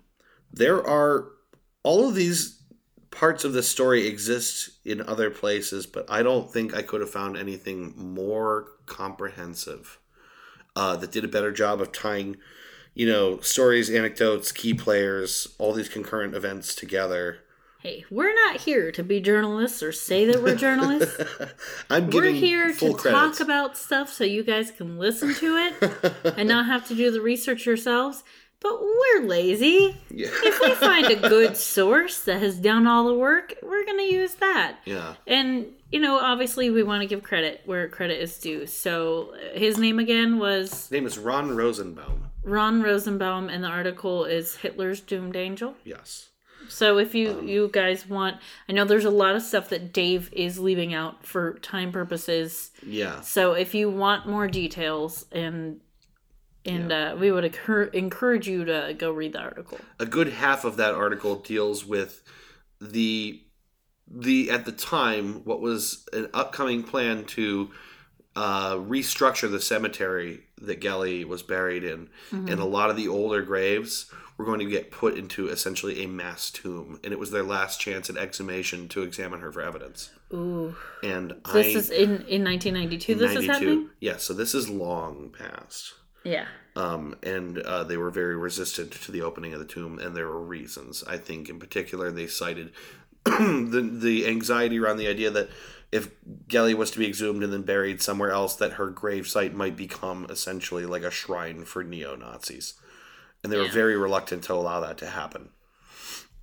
there 0.53 0.85
are 0.87 1.29
all 1.83 2.07
of 2.07 2.15
these 2.15 2.61
parts 3.09 3.43
of 3.43 3.53
the 3.53 3.63
story 3.63 4.07
exist 4.07 4.69
in 4.85 5.01
other 5.01 5.29
places, 5.29 5.85
but 5.85 6.05
I 6.09 6.23
don't 6.23 6.49
think 6.51 6.73
I 6.75 6.81
could 6.83 7.01
have 7.01 7.09
found 7.09 7.37
anything 7.37 7.93
more 7.97 8.67
comprehensive 8.85 9.99
uh, 10.75 10.95
that 10.97 11.11
did 11.11 11.25
a 11.25 11.27
better 11.27 11.51
job 11.51 11.81
of 11.81 11.91
tying, 11.91 12.37
you 12.93 13.07
know, 13.07 13.39
stories, 13.39 13.89
anecdotes, 13.89 14.51
key 14.51 14.73
players, 14.73 15.47
all 15.57 15.73
these 15.73 15.89
concurrent 15.89 16.35
events 16.35 16.75
together. 16.75 17.39
Hey, 17.79 18.05
we're 18.11 18.35
not 18.35 18.61
here 18.61 18.91
to 18.91 19.03
be 19.03 19.19
journalists 19.19 19.81
or 19.81 19.91
say 19.91 20.25
that 20.25 20.43
we're 20.43 20.55
journalists. 20.55 21.19
I'm 21.89 22.11
we're 22.11 22.29
here 22.29 22.71
to 22.73 22.93
credit. 22.93 23.17
talk 23.17 23.39
about 23.39 23.75
stuff 23.75 24.09
so 24.13 24.23
you 24.23 24.43
guys 24.43 24.69
can 24.69 24.99
listen 24.99 25.33
to 25.35 25.55
it 25.57 26.13
and 26.37 26.47
not 26.47 26.67
have 26.67 26.87
to 26.89 26.95
do 26.95 27.09
the 27.09 27.21
research 27.21 27.65
yourselves. 27.65 28.23
But 28.59 28.79
we're 28.79 29.23
lazy. 29.23 29.97
yeah. 30.11 30.27
If 30.31 30.61
we 30.61 30.75
find 30.75 31.07
a 31.07 31.15
good 31.29 31.57
source 31.57 32.19
that 32.25 32.39
has 32.43 32.59
done 32.59 32.85
all 32.85 33.07
the 33.07 33.15
work, 33.15 33.55
we're 33.63 33.83
going 33.85 33.97
to 33.97 34.13
use 34.13 34.35
that. 34.35 34.77
yeah. 34.85 35.15
And, 35.25 35.65
you 35.91 35.99
know, 35.99 36.19
obviously 36.19 36.69
we 36.69 36.83
want 36.83 37.01
to 37.01 37.07
give 37.07 37.23
credit 37.23 37.61
where 37.65 37.87
credit 37.87 38.21
is 38.21 38.37
due. 38.37 38.67
So 38.67 39.33
uh, 39.33 39.57
his 39.57 39.79
name 39.79 39.97
again 39.97 40.37
was 40.37 40.69
His 40.69 40.91
name 40.91 41.07
is 41.07 41.17
Ron 41.17 41.55
Rosenbaum. 41.55 42.25
Ron 42.43 42.81
Rosenbaum, 42.81 43.49
and 43.49 43.63
the 43.63 43.67
article 43.67 44.25
is 44.25 44.55
Hitler's 44.57 45.01
Doomed 45.01 45.35
Angel. 45.35 45.75
Yes. 45.83 46.29
So 46.67 46.97
if 46.97 47.13
you 47.13 47.31
Um, 47.39 47.47
you 47.47 47.69
guys 47.71 48.07
want, 48.07 48.37
I 48.69 48.71
know 48.71 48.85
there's 48.85 49.05
a 49.05 49.09
lot 49.09 49.35
of 49.35 49.41
stuff 49.41 49.69
that 49.69 49.91
Dave 49.91 50.29
is 50.31 50.57
leaving 50.59 50.93
out 50.93 51.25
for 51.25 51.55
time 51.59 51.91
purposes. 51.91 52.71
Yeah. 52.85 53.21
So 53.21 53.53
if 53.53 53.73
you 53.75 53.89
want 53.89 54.27
more 54.27 54.47
details 54.47 55.25
and 55.31 55.81
and 56.63 56.91
uh, 56.91 57.15
we 57.19 57.31
would 57.31 57.43
occur- 57.43 57.85
encourage 57.85 58.47
you 58.47 58.63
to 58.65 58.93
go 58.95 59.11
read 59.11 59.33
the 59.33 59.39
article. 59.39 59.79
a 59.99 60.05
good 60.05 60.29
half 60.29 60.63
of 60.63 60.77
that 60.77 60.93
article 60.93 61.35
deals 61.37 61.85
with 61.85 62.21
the 62.79 63.41
the 64.07 64.51
at 64.51 64.65
the 64.65 64.71
time 64.71 65.41
what 65.43 65.59
was 65.61 66.05
an 66.13 66.29
upcoming 66.33 66.83
plan 66.83 67.23
to 67.23 67.71
uh, 68.35 68.75
restructure 68.75 69.49
the 69.49 69.59
cemetery 69.61 70.41
that 70.61 70.79
Geli 70.79 71.25
was 71.25 71.43
buried 71.43 71.83
in, 71.83 72.09
and 72.31 72.59
a 72.59 72.65
lot 72.65 72.89
of 72.89 72.95
the 72.95 73.07
older 73.07 73.41
graves 73.41 74.11
were 74.37 74.45
going 74.45 74.59
to 74.59 74.65
get 74.65 74.89
put 74.91 75.15
into 75.17 75.49
essentially 75.49 76.03
a 76.03 76.07
mass 76.07 76.49
tomb, 76.49 76.99
and 77.03 77.13
it 77.13 77.19
was 77.19 77.31
their 77.31 77.43
last 77.43 77.79
chance 77.79 78.09
at 78.09 78.17
exhumation 78.17 78.87
to 78.89 79.03
examine 79.03 79.39
her 79.41 79.51
for 79.51 79.61
evidence. 79.61 80.11
Ooh, 80.33 80.75
And 81.03 81.31
this 81.53 81.75
I, 81.75 81.79
is 81.79 81.89
in 81.89 82.25
in 82.27 82.43
1992. 82.43 83.15
This 83.15 83.35
is 83.35 83.45
happening. 83.45 83.89
Yeah, 83.99 84.17
so 84.17 84.33
this 84.33 84.55
is 84.55 84.69
long 84.69 85.33
past. 85.37 85.93
Yeah. 86.23 86.45
um, 86.75 87.15
and 87.23 87.57
uh, 87.57 87.83
they 87.83 87.97
were 87.97 88.11
very 88.11 88.35
resistant 88.37 88.91
to 88.91 89.11
the 89.11 89.23
opening 89.23 89.53
of 89.53 89.59
the 89.59 89.65
tomb, 89.65 89.97
and 89.99 90.15
there 90.15 90.27
were 90.27 90.39
reasons. 90.41 91.03
I 91.07 91.17
think, 91.17 91.49
in 91.49 91.59
particular, 91.59 92.11
they 92.11 92.27
cited 92.27 92.71
the 93.25 93.89
the 93.91 94.27
anxiety 94.27 94.79
around 94.79 94.97
the 94.97 95.07
idea 95.07 95.31
that 95.31 95.49
if 95.91 96.09
Geli 96.47 96.73
was 96.73 96.91
to 96.91 96.99
be 96.99 97.07
exhumed 97.07 97.43
and 97.43 97.51
then 97.51 97.63
buried 97.63 98.01
somewhere 98.01 98.31
else, 98.31 98.55
that 98.55 98.73
her 98.73 98.91
gravesite 98.91 99.53
might 99.53 99.75
become 99.75 100.25
essentially 100.29 100.85
like 100.85 101.03
a 101.03 101.11
shrine 101.11 101.65
for 101.65 101.83
neo 101.83 102.15
Nazis, 102.15 102.75
and 103.43 103.51
they 103.51 103.57
were 103.57 103.67
very 103.67 103.97
reluctant 103.97 104.43
to 104.45 104.53
allow 104.53 104.79
that 104.79 104.97
to 104.99 105.07
happen. 105.07 105.49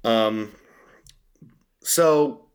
Um, 0.04 0.52
so 1.82 2.46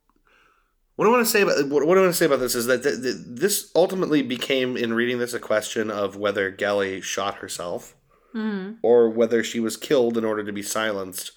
what 0.96 1.08
I 1.08 1.12
want 1.12 1.26
to 1.26 1.32
say 1.32 1.42
about 1.42 1.68
what, 1.70 1.86
what 1.88 1.98
I 1.98 2.02
want 2.02 2.14
to 2.14 2.18
say 2.18 2.26
about 2.26 2.40
this 2.40 2.56
is 2.56 2.68
that 2.68 2.84
th- 2.84 3.02
th- 3.02 3.16
this 3.26 3.72
ultimately 3.76 4.22
became, 4.22 4.78
in 4.78 4.94
reading 4.94 5.18
this, 5.18 5.34
a 5.34 5.40
question 5.40 5.90
of 5.90 6.16
whether 6.16 6.52
Geli 6.52 7.02
shot 7.02 7.36
herself 7.36 7.96
Mm. 8.36 8.78
or 8.82 9.12
whether 9.12 9.44
she 9.44 9.60
was 9.60 9.78
killed 9.78 10.18
in 10.18 10.26
order 10.26 10.44
to 10.44 10.52
be 10.52 10.64
silenced. 10.64 11.34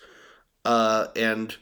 Uh, 0.64 1.08
and 1.14 1.54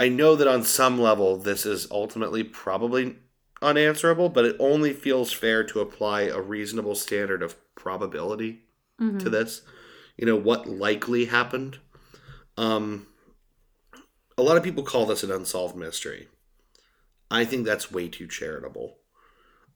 I 0.00 0.08
know 0.08 0.34
that 0.34 0.48
on 0.48 0.62
some 0.64 0.98
level 0.98 1.36
this 1.36 1.66
is 1.66 1.86
ultimately 1.90 2.42
probably 2.42 3.16
unanswerable, 3.60 4.30
but 4.30 4.46
it 4.46 4.56
only 4.58 4.94
feels 4.94 5.30
fair 5.32 5.62
to 5.64 5.80
apply 5.80 6.22
a 6.22 6.40
reasonable 6.40 6.94
standard 6.94 7.42
of 7.42 7.54
probability 7.74 8.62
Mm-hmm. 9.00 9.18
to 9.18 9.30
this. 9.30 9.62
You 10.18 10.26
know, 10.26 10.36
what 10.36 10.66
likely 10.68 11.24
happened. 11.24 11.78
Um, 12.58 13.06
a 14.36 14.42
lot 14.42 14.58
of 14.58 14.62
people 14.62 14.82
call 14.82 15.06
this 15.06 15.22
an 15.22 15.30
unsolved 15.30 15.74
mystery. 15.74 16.28
I 17.30 17.46
think 17.46 17.64
that's 17.64 17.90
way 17.90 18.08
too 18.08 18.26
charitable. 18.26 18.98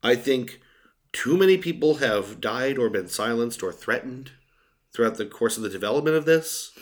I 0.02 0.14
think 0.14 0.60
too 1.12 1.38
many 1.38 1.56
people 1.56 1.94
have 1.96 2.38
died 2.40 2.76
or 2.76 2.90
been 2.90 3.08
silenced 3.08 3.62
or 3.62 3.72
threatened 3.72 4.32
throughout 4.92 5.16
the 5.16 5.24
course 5.24 5.56
of 5.56 5.62
the 5.62 5.70
development 5.70 6.16
of 6.16 6.26
this 6.26 6.72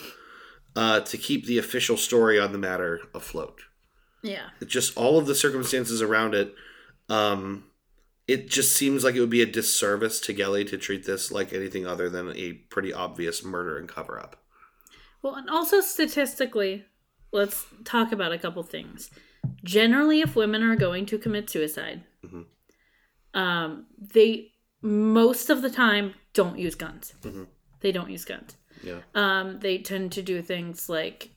uh, 0.76 1.00
to 1.00 1.18
keep 1.18 1.46
the 1.46 1.58
official 1.58 1.96
story 1.96 2.38
on 2.38 2.52
the 2.52 2.58
matter 2.58 3.00
afloat. 3.14 3.60
Yeah. 4.22 4.50
It's 4.60 4.72
just 4.72 4.96
all 4.96 5.18
of 5.18 5.26
the 5.26 5.34
circumstances 5.34 6.00
around 6.00 6.34
it. 6.34 6.54
Um, 7.08 7.64
it 8.28 8.48
just 8.48 8.72
seems 8.72 9.02
like 9.04 9.14
it 9.16 9.20
would 9.20 9.30
be 9.30 9.42
a 9.42 9.46
disservice 9.46 10.20
to 10.20 10.34
Geli 10.34 10.66
to 10.68 10.78
treat 10.78 11.04
this 11.04 11.30
like 11.32 11.52
anything 11.52 11.86
other 11.86 12.08
than 12.08 12.32
a 12.36 12.52
pretty 12.52 12.92
obvious 12.92 13.44
murder 13.44 13.76
and 13.78 13.88
cover 13.88 14.18
up. 14.18 14.36
Well, 15.22 15.34
and 15.34 15.50
also 15.50 15.80
statistically, 15.80 16.84
let's 17.32 17.66
talk 17.84 18.12
about 18.12 18.32
a 18.32 18.38
couple 18.38 18.62
things. 18.62 19.10
Generally, 19.64 20.20
if 20.20 20.36
women 20.36 20.62
are 20.62 20.76
going 20.76 21.04
to 21.06 21.18
commit 21.18 21.50
suicide, 21.50 22.04
Mhm. 22.24 22.46
um, 23.34 23.86
they 23.98 24.52
most 24.80 25.50
of 25.50 25.62
the 25.62 25.70
time 25.70 26.14
don't 26.32 26.58
use 26.58 26.74
guns. 26.74 27.14
Mhm. 27.22 27.46
They 27.80 27.92
don't 27.92 28.10
use 28.10 28.24
guns. 28.24 28.56
Yeah. 28.82 29.00
Um, 29.14 29.60
they 29.60 29.78
tend 29.78 30.12
to 30.12 30.22
do 30.22 30.42
things 30.42 30.88
like 30.88 31.30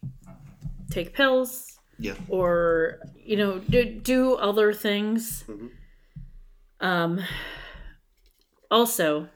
take 0.89 1.13
pills 1.13 1.77
Yeah. 1.99 2.15
or 2.30 2.99
you 3.15 3.38
know 3.38 3.59
do, 3.59 3.85
do 3.99 4.34
other 4.35 4.73
things. 4.73 5.43
Mhm. 5.47 5.69
Um, 6.80 7.22
also, 8.69 9.30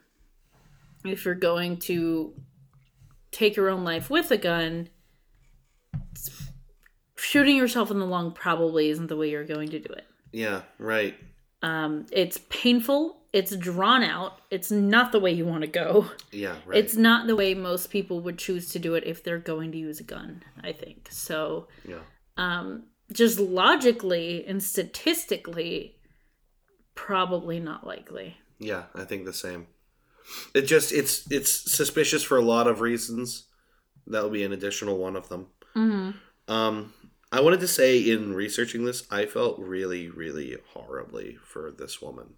if 1.06 1.24
you're 1.26 1.36
going 1.36 1.78
to 1.78 2.34
take 3.32 3.56
your 3.56 3.70
own 3.70 3.84
life 3.84 4.10
with 4.10 4.32
a 4.32 4.38
gun, 4.38 4.90
shooting 7.16 7.56
yourself 7.56 7.92
in 7.92 8.00
the 8.00 8.06
lung 8.06 8.32
probably 8.32 8.90
isn't 8.90 9.08
the 9.08 9.16
way 9.16 9.30
you're 9.30 9.46
going 9.46 9.70
to 9.70 9.80
do 9.80 9.94
it. 9.94 10.06
Yeah. 10.32 10.64
Right. 10.78 11.16
Um, 11.62 12.06
it's 12.12 12.40
painful. 12.50 13.19
It's 13.32 13.56
drawn 13.56 14.04
out. 14.04 14.42
It's 14.50 14.72
not 14.72 15.12
the 15.12 15.20
way 15.20 15.32
you 15.32 15.46
want 15.46 15.62
to 15.62 15.68
go. 15.68 16.08
Yeah. 16.32 16.56
Right. 16.66 16.78
It's 16.80 16.96
not 16.96 17.28
the 17.28 17.36
way 17.36 17.54
most 17.54 17.90
people 17.90 18.22
would 18.22 18.38
choose 18.38 18.70
to 18.70 18.80
do 18.80 18.96
it 18.96 19.04
if 19.06 19.24
they're 19.24 19.38
going 19.38 19.72
to 19.72 19.78
use 19.78 20.00
a 20.00 20.04
gun. 20.04 20.44
I 20.64 20.72
think 20.72 21.10
so. 21.12 21.68
yeah. 21.88 22.00
Um, 22.38 22.84
just 23.12 23.40
logically 23.40 24.46
and 24.46 24.62
statistically, 24.62 25.96
probably 26.96 27.60
not 27.60 27.86
likely. 27.86 28.38
Yeah. 28.60 28.84
I 28.96 29.04
think 29.04 29.26
the 29.26 29.34
same. 29.34 29.68
It 30.54 30.62
just 30.64 30.92
it's 30.92 31.30
it's 31.32 31.50
suspicious 31.50 32.24
for 32.24 32.38
a 32.38 32.44
lot 32.44 32.68
of 32.68 32.82
reasons. 32.82 33.48
That 34.08 34.24
would 34.24 34.34
be 34.34 34.44
an 34.44 34.54
additional 34.54 34.98
one 34.98 35.16
of 35.16 35.30
them. 35.30 35.48
Mm-hmm. 35.76 36.52
Um, 36.52 36.94
I 37.32 37.42
wanted 37.42 37.60
to 37.60 37.68
say 37.68 38.00
in 38.00 38.34
researching 38.34 38.86
this, 38.86 39.06
I 39.12 39.26
felt 39.26 39.60
really, 39.60 40.10
really 40.10 40.58
horribly 40.74 41.38
for 41.44 41.72
this 41.72 42.02
woman. 42.02 42.36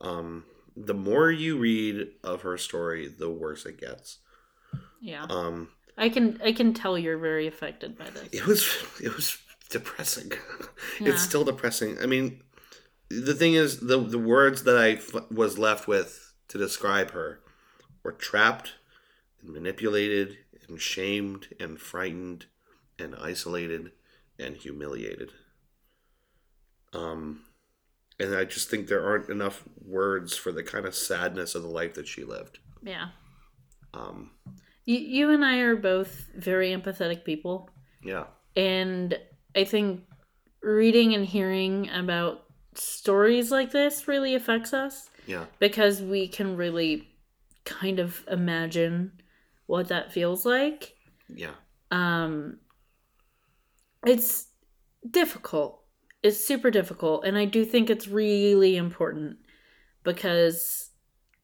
Um, 0.00 0.44
the 0.76 0.94
more 0.94 1.30
you 1.30 1.58
read 1.58 2.08
of 2.24 2.42
her 2.42 2.56
story, 2.56 3.08
the 3.08 3.30
worse 3.30 3.66
it 3.66 3.78
gets. 3.80 4.18
Yeah, 5.00 5.24
Um, 5.28 5.68
I 5.96 6.08
can 6.08 6.40
I 6.42 6.52
can 6.52 6.72
tell 6.74 6.96
you're 6.98 7.18
very 7.18 7.46
affected 7.46 7.96
by 7.98 8.08
this. 8.10 8.28
it 8.32 8.46
was 8.46 8.66
it 9.02 9.14
was 9.14 9.38
depressing. 9.68 10.32
Yeah. 11.00 11.10
It's 11.10 11.22
still 11.22 11.44
depressing. 11.44 11.98
I 12.02 12.06
mean, 12.06 12.42
the 13.08 13.34
thing 13.34 13.54
is, 13.54 13.80
the 13.80 13.98
the 13.98 14.18
words 14.18 14.64
that 14.64 14.76
I 14.76 14.90
f- 14.92 15.30
was 15.30 15.58
left 15.58 15.86
with 15.88 16.32
to 16.48 16.58
describe 16.58 17.10
her 17.12 17.40
were 18.02 18.12
trapped, 18.12 18.74
and 19.40 19.52
manipulated, 19.52 20.38
and 20.68 20.80
shamed, 20.80 21.48
and 21.58 21.78
frightened, 21.80 22.46
and 22.98 23.14
isolated, 23.16 23.92
and 24.38 24.56
humiliated. 24.56 25.32
Um, 26.92 27.44
and 28.20 28.34
I 28.36 28.44
just 28.44 28.68
think 28.70 28.86
there 28.86 29.04
aren't 29.04 29.28
enough 29.30 29.64
words 29.84 30.36
for 30.36 30.52
the 30.52 30.62
kind 30.62 30.86
of 30.86 30.94
sadness 30.94 31.54
of 31.54 31.62
the 31.62 31.68
life 31.68 31.94
that 31.94 32.06
she 32.06 32.22
lived. 32.24 32.58
Yeah, 32.82 33.08
Um, 33.94 34.30
you 34.84 34.98
you 34.98 35.30
and 35.30 35.44
I 35.44 35.58
are 35.58 35.76
both 35.76 36.26
very 36.36 36.70
empathetic 36.70 37.24
people, 37.24 37.70
yeah, 38.02 38.26
and 38.56 39.18
I 39.56 39.64
think 39.64 40.04
reading 40.62 41.14
and 41.14 41.24
hearing 41.24 41.88
about 41.90 42.44
stories 42.74 43.50
like 43.50 43.72
this 43.72 44.06
really 44.06 44.34
affects 44.34 44.72
us. 44.72 45.10
yeah, 45.26 45.46
because 45.58 46.00
we 46.02 46.28
can 46.28 46.56
really 46.56 47.08
kind 47.64 47.98
of 47.98 48.24
imagine 48.30 49.12
what 49.66 49.88
that 49.88 50.12
feels 50.12 50.44
like. 50.44 50.94
yeah, 51.28 51.54
Um 51.90 52.58
it's 54.06 54.46
difficult. 55.08 55.79
It's 56.22 56.38
super 56.38 56.70
difficult 56.70 57.24
and 57.24 57.36
I 57.38 57.44
do 57.46 57.64
think 57.64 57.88
it's 57.90 58.06
really 58.08 58.76
important 58.76 59.38
because 60.02 60.90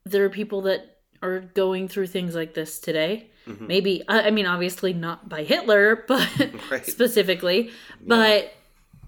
there 0.05 0.25
are 0.25 0.31
people 0.31 0.63
that 0.63 0.99
are 1.23 1.41
going 1.41 1.89
through 1.89 2.07
things 2.09 2.35
like 2.35 2.55
this 2.55 2.79
today 2.81 3.31
Mhm. 3.47 3.69
Maybe 3.69 4.03
I 4.09 4.23
I 4.23 4.31
mean 4.33 4.47
obviously 4.47 4.93
not 4.93 5.29
by 5.29 5.45
Hitler, 5.45 6.05
but 6.09 6.29
Right. 6.71 6.85
specifically, 6.85 7.71
but 8.05 8.53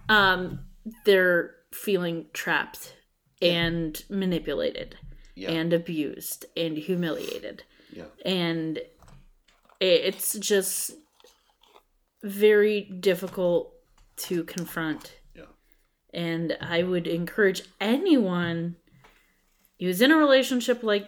um 0.09 0.61
they're 1.05 1.57
feeling 1.73 2.27
trapped 2.33 2.95
and 3.43 4.01
manipulated 4.09 4.97
Yeah. 5.35 5.51
and 5.51 5.73
abused 5.73 6.47
and 6.57 6.79
humiliated. 6.79 7.65
Yeah. 7.93 8.05
And 8.25 8.81
it's 9.81 10.39
just 10.39 10.93
very 12.23 12.83
difficult 12.83 13.75
to 14.29 14.45
confront. 14.45 15.18
And 16.15 16.57
I 16.61 16.83
would 16.83 17.07
encourage 17.07 17.63
anyone 17.81 18.77
who's 19.79 20.01
in 20.01 20.11
a 20.11 20.17
relationship 20.17 20.83
like 20.83 21.07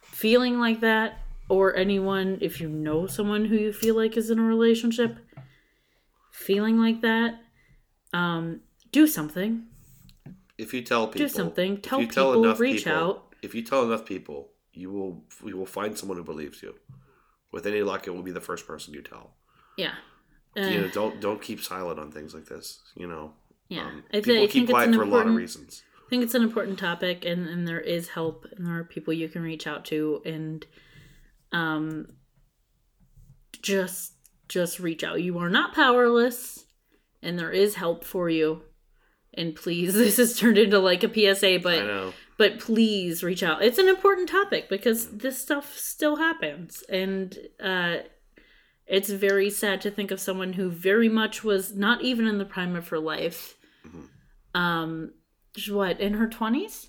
feeling 0.00 0.58
like 0.60 0.80
that, 0.80 1.18
or 1.48 1.74
anyone, 1.76 2.38
if 2.40 2.60
you 2.60 2.68
know 2.68 3.06
someone 3.06 3.44
who 3.46 3.56
you 3.56 3.72
feel 3.72 3.96
like 3.96 4.16
is 4.16 4.30
in 4.30 4.38
a 4.38 4.42
relationship 4.42 5.18
feeling 6.30 6.78
like 6.78 7.00
that, 7.02 7.40
um, 8.12 8.60
do 8.90 9.06
something. 9.06 9.64
If 10.58 10.72
you 10.72 10.82
tell 10.82 11.08
people, 11.08 11.26
Do 11.26 11.28
something. 11.28 11.74
if 11.76 11.82
Tell 11.82 12.00
you 12.00 12.06
tell 12.06 12.30
people. 12.32 12.44
enough 12.44 12.60
Reach 12.60 12.84
people- 12.84 12.92
out. 12.92 13.34
If 13.42 13.54
you 13.54 13.62
tell 13.62 13.84
enough 13.84 14.04
people, 14.06 14.50
you 14.72 14.90
will 14.90 15.24
you 15.44 15.56
will 15.56 15.66
find 15.66 15.98
someone 15.98 16.16
who 16.16 16.24
believes 16.24 16.62
you. 16.62 16.74
With 17.50 17.66
any 17.66 17.82
luck, 17.82 18.06
it 18.06 18.10
will 18.10 18.22
be 18.22 18.30
the 18.30 18.40
first 18.40 18.66
person 18.66 18.94
you 18.94 19.02
tell. 19.02 19.34
Yeah. 19.76 19.94
you 20.54 20.62
Uh, 20.62 20.70
know, 20.70 20.88
don't 20.88 21.20
don't 21.20 21.42
keep 21.42 21.60
silent 21.60 21.98
on 21.98 22.12
things 22.12 22.32
like 22.34 22.44
this. 22.44 22.80
You 22.94 23.08
know, 23.08 23.34
yeah. 23.68 23.86
um, 23.86 24.04
I, 24.12 24.20
th- 24.20 24.36
I 24.38 24.46
keep 24.46 24.68
think 24.68 24.70
it's 24.70 24.78
an 24.86 24.94
for 24.94 25.02
a 25.02 25.06
lot 25.06 25.20
of 25.22 25.26
important. 25.28 25.36
reasons. 25.36 25.82
I 26.06 26.10
think 26.10 26.22
it's 26.24 26.34
an 26.34 26.42
important 26.42 26.78
topic, 26.78 27.24
and, 27.24 27.48
and 27.48 27.66
there 27.66 27.80
is 27.80 28.08
help, 28.08 28.44
and 28.56 28.66
there 28.66 28.78
are 28.78 28.84
people 28.84 29.14
you 29.14 29.28
can 29.28 29.42
reach 29.42 29.66
out 29.66 29.84
to, 29.86 30.20
and 30.26 30.66
um, 31.52 32.06
just 33.62 34.14
just 34.48 34.78
reach 34.78 35.02
out. 35.02 35.22
You 35.22 35.38
are 35.38 35.48
not 35.48 35.74
powerless, 35.74 36.66
and 37.22 37.38
there 37.38 37.50
is 37.50 37.76
help 37.76 38.04
for 38.04 38.28
you. 38.28 38.62
And 39.34 39.54
please, 39.54 39.94
this 39.94 40.18
has 40.18 40.38
turned 40.38 40.58
into 40.58 40.78
like 40.78 41.02
a 41.02 41.12
PSA, 41.34 41.54
I 41.54 41.58
but 41.58 41.86
know. 41.86 42.12
but 42.36 42.58
please 42.60 43.22
reach 43.22 43.42
out. 43.42 43.62
It's 43.62 43.78
an 43.78 43.88
important 43.88 44.28
topic 44.28 44.68
because 44.68 45.08
this 45.08 45.38
stuff 45.38 45.76
still 45.78 46.16
happens, 46.16 46.82
and 46.88 47.36
uh, 47.62 47.96
it's 48.92 49.08
very 49.10 49.48
sad 49.50 49.80
to 49.80 49.90
think 49.90 50.10
of 50.10 50.20
someone 50.20 50.52
who 50.52 50.68
very 50.70 51.08
much 51.08 51.42
was 51.42 51.74
not 51.74 52.02
even 52.02 52.26
in 52.26 52.36
the 52.38 52.44
prime 52.44 52.76
of 52.76 52.88
her 52.88 52.98
life. 52.98 53.56
Mhm. 53.86 54.08
Um, 54.54 55.12
what 55.70 55.98
in 56.00 56.14
her 56.14 56.28
twenties, 56.28 56.88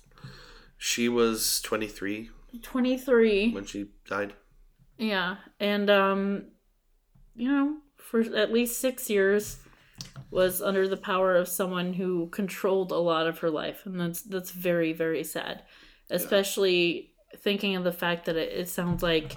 She 0.76 1.08
was 1.08 1.60
23 1.62 2.30
twenty 2.62 2.96
three. 2.98 3.50
when 3.52 3.64
she 3.64 3.86
died. 4.06 4.34
Yeah, 4.98 5.36
and 5.58 5.88
um, 5.90 6.44
you 7.34 7.48
know, 7.50 7.78
for 7.96 8.20
at 8.20 8.52
least 8.52 8.78
six 8.80 9.08
years, 9.10 9.58
was 10.30 10.60
under 10.62 10.86
the 10.86 10.96
power 10.96 11.36
of 11.36 11.48
someone 11.48 11.94
who 11.94 12.28
controlled 12.28 12.92
a 12.92 12.98
lot 12.98 13.26
of 13.26 13.38
her 13.38 13.50
life, 13.50 13.86
and 13.86 13.98
that's 13.98 14.20
that's 14.22 14.50
very 14.50 14.92
very 14.92 15.24
sad, 15.24 15.62
especially 16.10 17.10
thinking 17.38 17.74
of 17.76 17.82
the 17.84 17.92
fact 17.92 18.26
that 18.26 18.36
it, 18.36 18.52
it 18.52 18.68
sounds 18.68 19.02
like 19.02 19.36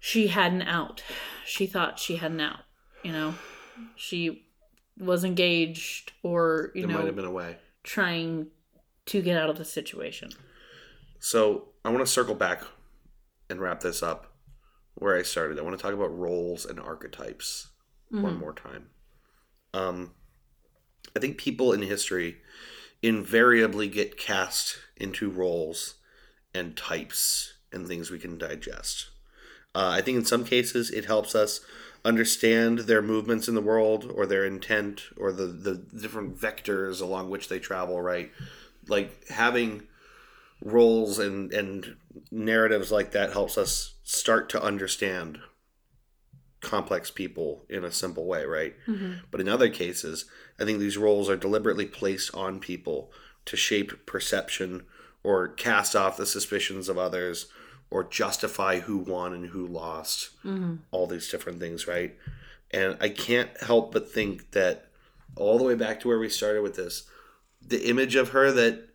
she 0.00 0.28
had 0.28 0.52
an 0.52 0.62
out. 0.62 1.02
She 1.44 1.66
thought 1.66 1.98
she 1.98 2.16
had 2.16 2.30
an 2.32 2.40
out. 2.40 2.60
You 3.02 3.12
know, 3.12 3.34
she 3.96 4.46
was 4.98 5.24
engaged 5.24 6.12
or 6.22 6.72
you 6.74 6.86
There 6.86 6.96
might 6.96 7.06
have 7.06 7.16
been 7.16 7.24
a 7.24 7.30
way. 7.30 7.56
trying 7.84 8.48
to 9.06 9.22
get 9.22 9.36
out 9.40 9.48
of 9.50 9.56
the 9.56 9.64
situation. 9.64 10.30
So 11.20 11.68
I 11.84 11.90
want 11.90 12.00
to 12.04 12.10
circle 12.12 12.34
back 12.34 12.62
and 13.48 13.60
wrap 13.60 13.80
this 13.80 14.02
up 14.02 14.32
where 14.94 15.16
I 15.16 15.22
started. 15.22 15.58
I 15.58 15.62
want 15.62 15.76
to 15.78 15.82
talk 15.82 15.94
about 15.94 16.16
roles 16.16 16.66
and 16.66 16.78
archetypes 16.80 17.68
one 18.10 18.34
Mhm. 18.36 18.38
more 18.40 18.52
time. 18.52 18.90
Um, 19.72 20.14
I 21.16 21.20
think 21.20 21.38
people 21.38 21.72
in 21.72 21.82
history 21.82 22.42
invariably 23.02 23.88
get 23.88 24.16
cast 24.18 24.78
into 24.96 25.30
roles 25.30 25.94
and 26.52 26.76
types 26.76 27.54
and 27.72 27.86
things 27.86 28.10
we 28.10 28.18
can 28.18 28.36
digest. 28.38 29.10
Uh, 29.78 29.90
I 29.98 30.00
think 30.00 30.16
in 30.18 30.24
some 30.24 30.44
cases 30.44 30.90
it 30.90 31.04
helps 31.04 31.34
us 31.36 31.60
understand 32.04 32.80
their 32.80 33.02
movements 33.02 33.46
in 33.48 33.54
the 33.54 33.60
world 33.72 34.10
or 34.12 34.26
their 34.26 34.44
intent 34.44 35.02
or 35.16 35.30
the, 35.32 35.46
the 35.46 35.74
different 35.76 36.36
vectors 36.36 37.00
along 37.00 37.30
which 37.30 37.48
they 37.48 37.60
travel, 37.60 38.00
right? 38.02 38.30
Like 38.88 39.28
having 39.28 39.82
roles 40.60 41.18
and, 41.20 41.52
and 41.52 41.96
narratives 42.32 42.90
like 42.90 43.12
that 43.12 43.32
helps 43.32 43.56
us 43.56 43.94
start 44.02 44.48
to 44.50 44.62
understand 44.62 45.38
complex 46.60 47.10
people 47.10 47.64
in 47.68 47.84
a 47.84 47.92
simple 47.92 48.26
way, 48.26 48.44
right? 48.44 48.74
Mhm. 48.88 49.20
But 49.30 49.40
in 49.40 49.48
other 49.48 49.68
cases, 49.68 50.24
I 50.58 50.64
think 50.64 50.80
these 50.80 50.98
roles 50.98 51.28
are 51.30 51.36
deliberately 51.36 51.86
placed 51.86 52.34
on 52.34 52.58
people 52.58 53.12
to 53.44 53.56
shape 53.56 54.06
perception 54.06 54.86
or 55.22 55.48
cast 55.48 55.94
off 55.94 56.16
the 56.16 56.26
suspicions 56.26 56.88
of 56.88 56.98
others 56.98 57.46
or 57.90 58.04
justify 58.04 58.80
who 58.80 58.98
won 58.98 59.32
and 59.32 59.46
who 59.46 59.66
lost. 59.66 60.30
Mhm. 60.44 60.78
All 60.90 61.06
these 61.06 61.28
different 61.30 61.58
things, 61.60 61.86
right? 61.86 62.16
And 62.70 62.96
I 63.00 63.08
can't 63.08 63.50
help 63.62 63.92
but 63.92 64.10
think 64.10 64.50
that 64.50 64.90
all 65.36 65.56
the 65.58 65.64
way 65.64 65.74
back 65.74 66.00
to 66.00 66.08
where 66.08 66.18
we 66.18 66.28
started 66.28 66.62
with 66.62 66.74
this, 66.76 67.04
the 67.66 67.88
image 67.88 68.14
of 68.14 68.30
her 68.30 68.52
that 68.52 68.88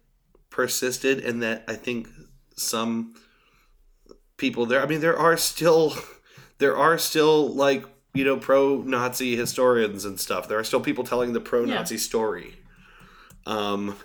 persisted 0.50 1.20
and 1.26 1.42
that 1.42 1.64
I 1.68 1.74
think 1.76 2.08
some 2.56 3.16
people 4.38 4.66
there 4.66 4.82
I 4.82 4.86
mean 4.86 5.00
there 5.02 5.18
are 5.18 5.38
still 5.38 5.96
there 6.60 6.78
are 6.78 6.98
still 6.98 7.50
like 7.54 7.86
you 8.14 8.24
know 8.24 8.38
pro-Nazi 8.38 9.36
historians 9.36 10.06
and 10.06 10.20
stuff. 10.20 10.48
There 10.48 10.60
are 10.60 10.64
still 10.64 10.82
people 10.82 11.04
telling 11.04 11.34
the 11.34 11.40
pro-Nazi 11.40 11.98
story. 11.98 12.60
Um, 13.48 13.96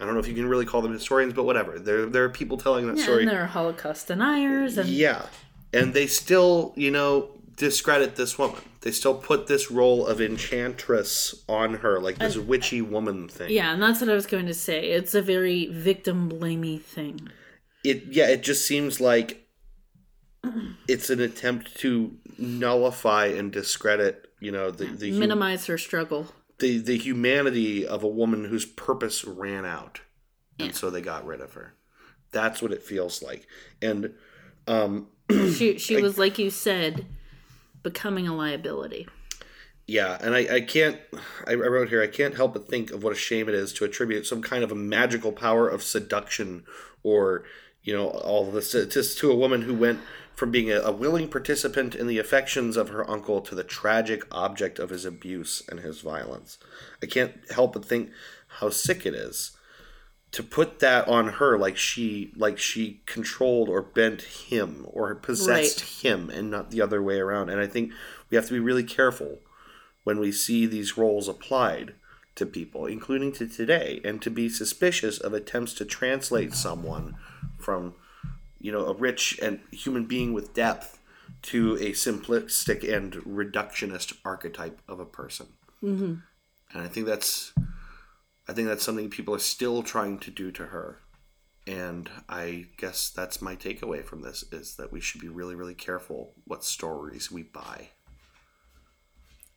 I 0.00 0.04
don't 0.04 0.14
know 0.14 0.20
if 0.20 0.28
you 0.28 0.34
can 0.34 0.46
really 0.46 0.64
call 0.66 0.80
them 0.82 0.92
historians, 0.92 1.32
but 1.34 1.44
whatever. 1.44 1.78
There 1.78 2.06
there 2.06 2.24
are 2.24 2.28
people 2.28 2.56
telling 2.56 2.86
that 2.86 2.96
Yeah, 2.98 3.04
story. 3.04 3.22
and 3.22 3.30
there 3.30 3.42
are 3.42 3.46
Holocaust 3.46 4.06
deniers, 4.08 4.78
and 4.78 4.88
Yeah, 4.88 5.26
and 5.72 5.92
they 5.94 6.06
still 6.06 6.72
you 6.76 6.90
know 6.90 7.30
discredit 7.56 8.16
this 8.16 8.38
woman. 8.38 8.60
They 8.82 8.92
still 8.92 9.14
put 9.16 9.48
this 9.48 9.70
role 9.72 10.06
of 10.06 10.20
enchantress 10.20 11.42
on 11.48 11.74
her, 11.74 12.00
like 12.00 12.18
this 12.18 12.36
uh, 12.36 12.42
witchy 12.42 12.80
woman 12.80 13.28
thing. 13.28 13.50
Yeah, 13.50 13.72
and 13.72 13.82
that's 13.82 14.00
what 14.00 14.08
I 14.08 14.14
was 14.14 14.26
going 14.26 14.46
to 14.46 14.54
say. 14.54 14.90
It's 14.90 15.14
a 15.14 15.20
very 15.22 15.66
victim 15.66 16.30
blamey 16.30 16.80
thing. 16.80 17.28
it 17.84 18.04
yeah 18.10 18.28
it 18.28 18.42
just 18.42 18.66
seems 18.66 19.00
like 19.00 19.48
it's 20.88 21.10
an 21.10 21.20
attempt 21.20 21.76
to 21.78 22.16
nullify 22.38 23.26
and 23.26 23.50
discredit 23.52 24.26
you 24.40 24.52
know 24.52 24.70
the 24.70 24.84
the, 24.86 25.10
Minimize 25.10 25.66
her 25.66 25.76
struggle. 25.78 26.28
The 26.58 26.78
the 26.78 26.96
humanity 26.96 27.86
of 27.86 28.02
a 28.02 28.08
woman 28.08 28.44
whose 28.44 28.64
purpose 28.66 29.24
ran 29.24 29.64
out 29.64 30.00
and 30.58 30.68
Yeah. 30.68 30.74
so 30.74 30.90
they 30.90 31.00
got 31.00 31.26
rid 31.26 31.40
of 31.40 31.54
her 31.54 31.74
that's 32.32 32.60
what 32.60 32.72
it 32.72 32.82
feels 32.82 33.22
like 33.22 33.46
and 33.80 34.14
um 34.66 35.08
She 35.30 35.78
she 35.78 36.00
was 36.00 36.16
like 36.18 36.38
you 36.38 36.48
said, 36.50 37.04
becoming 37.82 38.26
a 38.26 38.34
liability. 38.34 39.06
Yeah, 39.86 40.16
and 40.22 40.34
I, 40.34 40.56
I 40.56 40.60
can't. 40.62 40.98
I 41.46 41.52
I 41.52 41.54
wrote 41.54 41.90
here. 41.90 42.02
I 42.02 42.06
can't 42.06 42.34
help 42.34 42.54
but 42.54 42.66
think 42.66 42.90
of 42.90 43.02
what 43.02 43.12
a 43.12 43.16
shame 43.16 43.46
it 43.48 43.54
is 43.54 43.72
to 43.74 43.84
attribute 43.84 44.26
some 44.26 44.40
kind 44.40 44.64
of 44.64 44.72
a 44.72 44.74
magical 44.74 45.32
power 45.32 45.68
of 45.68 45.82
seduction, 45.82 46.64
or 47.02 47.44
you 47.82 47.94
know, 47.94 48.08
all 48.08 48.50
this 48.50 48.72
to, 48.72 48.86
to 48.86 49.30
a 49.30 49.34
woman 49.36 49.62
who 49.62 49.74
went 49.74 50.00
from 50.38 50.52
being 50.52 50.70
a, 50.70 50.76
a 50.76 50.92
willing 50.92 51.26
participant 51.26 51.96
in 51.96 52.06
the 52.06 52.18
affections 52.18 52.76
of 52.76 52.90
her 52.90 53.08
uncle 53.10 53.40
to 53.40 53.56
the 53.56 53.64
tragic 53.64 54.22
object 54.30 54.78
of 54.78 54.90
his 54.90 55.04
abuse 55.04 55.64
and 55.68 55.80
his 55.80 56.00
violence. 56.00 56.58
I 57.02 57.06
can't 57.06 57.34
help 57.50 57.72
but 57.72 57.84
think 57.84 58.10
how 58.46 58.70
sick 58.70 59.04
it 59.04 59.14
is 59.14 59.56
to 60.30 60.44
put 60.44 60.78
that 60.78 61.08
on 61.08 61.28
her, 61.28 61.58
like 61.58 61.76
she 61.76 62.32
like 62.36 62.56
she 62.56 63.00
controlled 63.04 63.68
or 63.68 63.82
bent 63.82 64.22
him 64.22 64.86
or 64.88 65.12
possessed 65.16 66.04
him, 66.04 66.30
and 66.30 66.52
not 66.52 66.70
the 66.70 66.82
other 66.82 67.02
way 67.02 67.18
around. 67.18 67.50
And 67.50 67.60
I 67.60 67.66
think 67.66 67.92
we 68.30 68.36
have 68.36 68.46
to 68.46 68.52
be 68.52 68.60
really 68.60 68.84
careful 68.84 69.40
when 70.04 70.20
we 70.20 70.30
see 70.30 70.66
these 70.66 70.96
roles 70.96 71.26
applied 71.26 71.94
to 72.36 72.46
people, 72.46 72.86
including 72.86 73.32
to 73.32 73.48
today, 73.48 74.00
and 74.04 74.22
to 74.22 74.30
be 74.30 74.48
suspicious 74.48 75.18
of 75.18 75.32
attempts 75.32 75.74
to 75.74 75.84
translate 75.84 76.54
someone 76.54 77.16
from, 77.58 77.94
you 78.60 78.72
know, 78.72 78.86
a 78.86 78.94
rich 78.94 79.38
and 79.42 79.60
human 79.70 80.04
being 80.06 80.32
with 80.32 80.54
depth 80.54 80.98
to 81.42 81.74
a 81.76 81.92
simplistic 81.92 82.90
and 82.92 83.12
reductionist 83.24 84.16
archetype 84.24 84.80
of 84.88 85.00
a 85.00 85.06
person. 85.06 85.46
Mm-hmm. 85.82 86.14
And 86.72 86.82
I 86.82 86.88
think 86.88 87.06
that's, 87.06 87.52
I 88.48 88.52
think 88.52 88.68
that's 88.68 88.84
something 88.84 89.10
people 89.10 89.34
are 89.34 89.40
still 89.40 89.82
trying 89.82 90.18
to 90.20 90.30
do 90.30 90.50
to 90.52 90.66
her. 90.66 90.98
And 91.66 92.08
I 92.28 92.66
guess 92.78 93.10
that's 93.10 93.42
my 93.42 93.54
takeaway 93.54 94.02
from 94.02 94.22
this 94.22 94.42
is 94.50 94.76
that 94.76 94.90
we 94.90 95.00
should 95.00 95.20
be 95.20 95.28
really, 95.28 95.54
really 95.54 95.74
careful 95.74 96.32
what 96.46 96.64
stories 96.64 97.30
we 97.30 97.42
buy. 97.42 97.90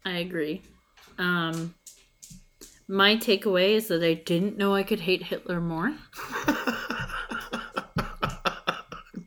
I 0.03 0.17
agree. 0.17 0.61
Um, 1.17 1.75
my 2.87 3.15
takeaway 3.15 3.75
is 3.75 3.87
that 3.87 4.03
I 4.03 4.15
didn't 4.15 4.57
know 4.57 4.75
I 4.75 4.83
could 4.83 4.99
hate 4.99 5.23
Hitler 5.23 5.61
more, 5.61 5.95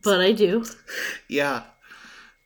but 0.05 0.21
I 0.21 0.31
do. 0.31 0.63
Yeah. 1.27 1.63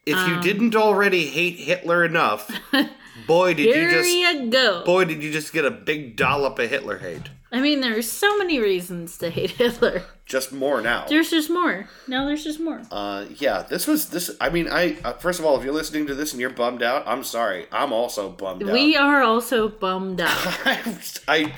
If 0.06 0.16
you 0.16 0.36
Um, 0.36 0.42
didn't 0.42 0.76
already 0.76 1.28
hate 1.28 1.58
Hitler 1.60 2.04
enough, 2.04 2.50
boy 3.28 3.54
did 3.54 3.66
you 3.76 3.92
just 3.92 4.10
you 4.10 4.50
go. 4.50 4.84
boy 4.84 5.06
did 5.06 5.22
you 5.22 5.32
just 5.32 5.54
get 5.54 5.66
a 5.66 5.72
big 5.72 6.16
dollop 6.16 6.58
of 6.58 6.70
Hitler 6.70 6.98
hate. 6.98 7.30
I 7.52 7.62
mean, 7.62 7.82
there 7.82 7.98
are 7.98 8.02
so 8.04 8.38
many 8.38 8.60
reasons 8.60 9.18
to 9.20 9.30
hate 9.32 9.52
Hitler. 9.52 10.04
Just 10.26 10.52
more 10.52 10.82
now. 10.82 11.06
There's 11.10 11.32
just 11.32 11.50
more. 11.50 11.90
Now 12.08 12.26
there's 12.28 12.44
just 12.44 12.60
more. 12.60 12.82
Uh, 12.92 13.26
yeah, 13.38 13.64
this 13.64 13.88
was 13.88 14.10
this. 14.10 14.30
I 14.40 14.50
mean, 14.50 14.68
I 14.68 14.98
uh, 15.04 15.14
first 15.14 15.40
of 15.40 15.46
all, 15.46 15.58
if 15.58 15.64
you're 15.64 15.74
listening 15.74 16.06
to 16.08 16.16
this 16.16 16.32
and 16.32 16.40
you're 16.42 16.52
bummed 16.52 16.84
out, 16.84 17.04
I'm 17.08 17.24
sorry. 17.24 17.66
I'm 17.72 17.92
also 17.92 18.30
bummed 18.30 18.64
out. 18.64 18.72
We 18.74 18.96
are 18.96 19.22
also 19.24 19.68
bummed 19.68 20.22
out. 20.22 20.30
I, 21.28 21.54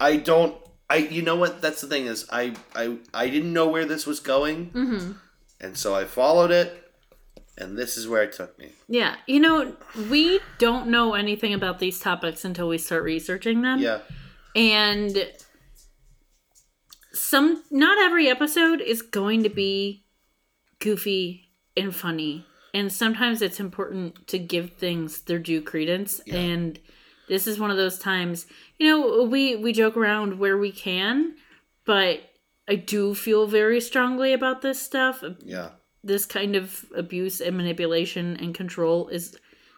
I, 0.00 0.16
don't. 0.16 0.56
I. 0.88 0.96
You 0.98 1.22
know 1.22 1.34
what? 1.36 1.60
That's 1.60 1.80
the 1.80 1.88
thing 1.88 2.06
is, 2.06 2.26
I, 2.30 2.54
I, 2.74 2.98
I 3.12 3.28
didn't 3.28 3.52
know 3.52 3.66
where 3.68 3.84
this 3.84 4.06
was 4.06 4.20
going, 4.20 4.66
hmm 4.66 5.12
and 5.64 5.76
so 5.76 5.94
I 5.94 6.04
followed 6.04 6.50
it, 6.50 6.68
and 7.58 7.76
this 7.78 7.96
is 7.96 8.06
where 8.06 8.22
it 8.22 8.32
took 8.32 8.58
me. 8.58 8.68
Yeah, 8.88 9.16
you 9.26 9.40
know, 9.40 9.74
we 10.10 10.40
don't 10.58 10.88
know 10.88 11.14
anything 11.14 11.54
about 11.54 11.78
these 11.78 11.98
topics 12.00 12.44
until 12.44 12.68
we 12.68 12.78
start 12.78 13.02
researching 13.02 13.62
them. 13.62 13.78
Yeah, 13.80 14.00
And 14.54 15.26
some 17.12 17.62
not 17.70 17.98
every 17.98 18.28
episode 18.28 18.80
is 18.80 19.02
going 19.02 19.42
to 19.44 19.48
be 19.48 20.04
goofy 20.80 21.48
and 21.76 21.94
funny. 21.94 22.46
And 22.72 22.92
sometimes 22.92 23.40
it's 23.40 23.60
important 23.60 24.26
to 24.28 24.38
give 24.38 24.72
things 24.72 25.22
their 25.22 25.38
due 25.38 25.62
credence 25.62 26.20
Yeah. 26.26 26.36
and 26.36 26.80
this 27.28 27.46
is 27.46 27.58
one 27.58 27.70
of 27.70 27.76
those 27.78 27.98
times, 27.98 28.46
you 28.78 28.86
know, 28.86 29.22
we 29.24 29.56
we 29.56 29.72
joke 29.72 29.96
around 29.96 30.38
where 30.38 30.58
we 30.58 30.70
can, 30.70 31.36
but 31.86 32.20
I 32.68 32.76
do 32.76 33.14
feel 33.14 33.46
very 33.46 33.80
strongly 33.80 34.32
about 34.32 34.62
this 34.62 34.80
stuff. 34.80 35.22
yeah, 35.44 35.70
This 36.02 36.24
kind 36.26 36.56
of 36.56 36.84
abuse 36.96 37.40
and 37.40 37.56
manipulation 37.56 38.36
and 38.38 38.54
control 38.54 39.08
is 39.08 39.36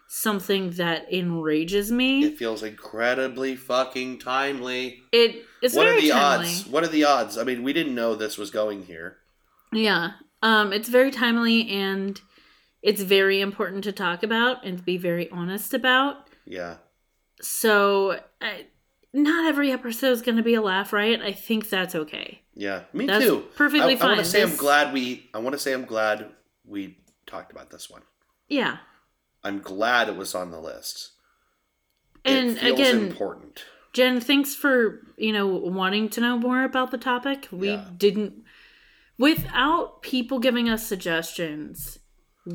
something 0.09 0.69
that 0.71 1.11
enrages 1.11 1.91
me. 1.91 2.23
it 2.23 2.37
feels 2.37 2.63
incredibly 2.63 3.55
fucking 3.57 4.19
timely. 4.19 5.01
It 5.11 5.43
is 5.61 5.73
what 5.73 5.85
are 5.87 5.99
the 5.99 6.09
timely. 6.09 6.47
odds? 6.47 6.65
What 6.67 6.83
are 6.85 6.87
the 6.87 7.03
odds? 7.03 7.37
I 7.37 7.43
mean, 7.43 7.61
we 7.63 7.73
didn't 7.73 7.93
know 7.95 8.15
this 8.15 8.37
was 8.37 8.49
going 8.49 8.83
here. 8.85 9.17
Yeah. 9.73 10.11
Um, 10.41 10.71
it's 10.71 10.87
very 10.87 11.11
timely 11.11 11.67
and 11.69 12.21
it's 12.81 13.01
very 13.01 13.41
important 13.41 13.83
to 13.83 13.91
talk 13.91 14.23
about 14.23 14.65
and 14.65 14.77
to 14.77 14.83
be 14.83 14.97
very 14.97 15.29
honest 15.29 15.73
about. 15.73 16.29
Yeah, 16.45 16.77
So, 17.41 18.21
I, 18.39 18.67
not 19.13 19.47
every 19.47 19.71
episode 19.71 20.11
is 20.11 20.21
going 20.21 20.37
to 20.37 20.43
be 20.43 20.53
a 20.55 20.61
laugh 20.61 20.91
right? 20.93 21.21
I 21.21 21.31
think 21.31 21.69
that's 21.69 21.95
okay. 21.95 22.41
yeah, 22.53 22.81
me 22.93 23.05
That's 23.07 23.25
too. 23.25 23.45
perfectly 23.55 23.95
I, 23.97 24.03
I 24.03 24.05
want 24.07 24.19
to 24.19 24.25
say 24.25 24.41
I'm 24.43 24.55
glad 24.55 24.93
we. 24.93 25.29
I 25.33 25.39
want 25.39 25.53
to 25.53 25.59
say 25.59 25.73
I'm 25.73 25.85
glad 25.85 26.29
we 26.65 26.97
talked 27.25 27.51
about 27.51 27.69
this 27.69 27.89
one. 27.89 28.01
Yeah. 28.49 28.77
I'm 29.43 29.59
glad 29.61 30.09
it 30.09 30.17
was 30.17 30.33
on 30.35 30.51
the 30.51 30.59
list. 30.59 31.11
And 32.25 32.57
again, 32.57 33.07
important. 33.07 33.63
Jen, 33.93 34.19
thanks 34.19 34.53
for, 34.53 34.99
you 35.17 35.31
know, 35.31 35.47
wanting 35.47 36.09
to 36.09 36.21
know 36.21 36.37
more 36.37 36.63
about 36.63 36.91
the 36.91 36.97
topic. 36.97 37.47
We 37.51 37.69
Yeah. 37.71 37.85
didn't 37.95 38.43
without 39.17 40.01
people 40.01 40.39
giving 40.39 40.69
us 40.69 40.85
suggestions, 40.85 41.99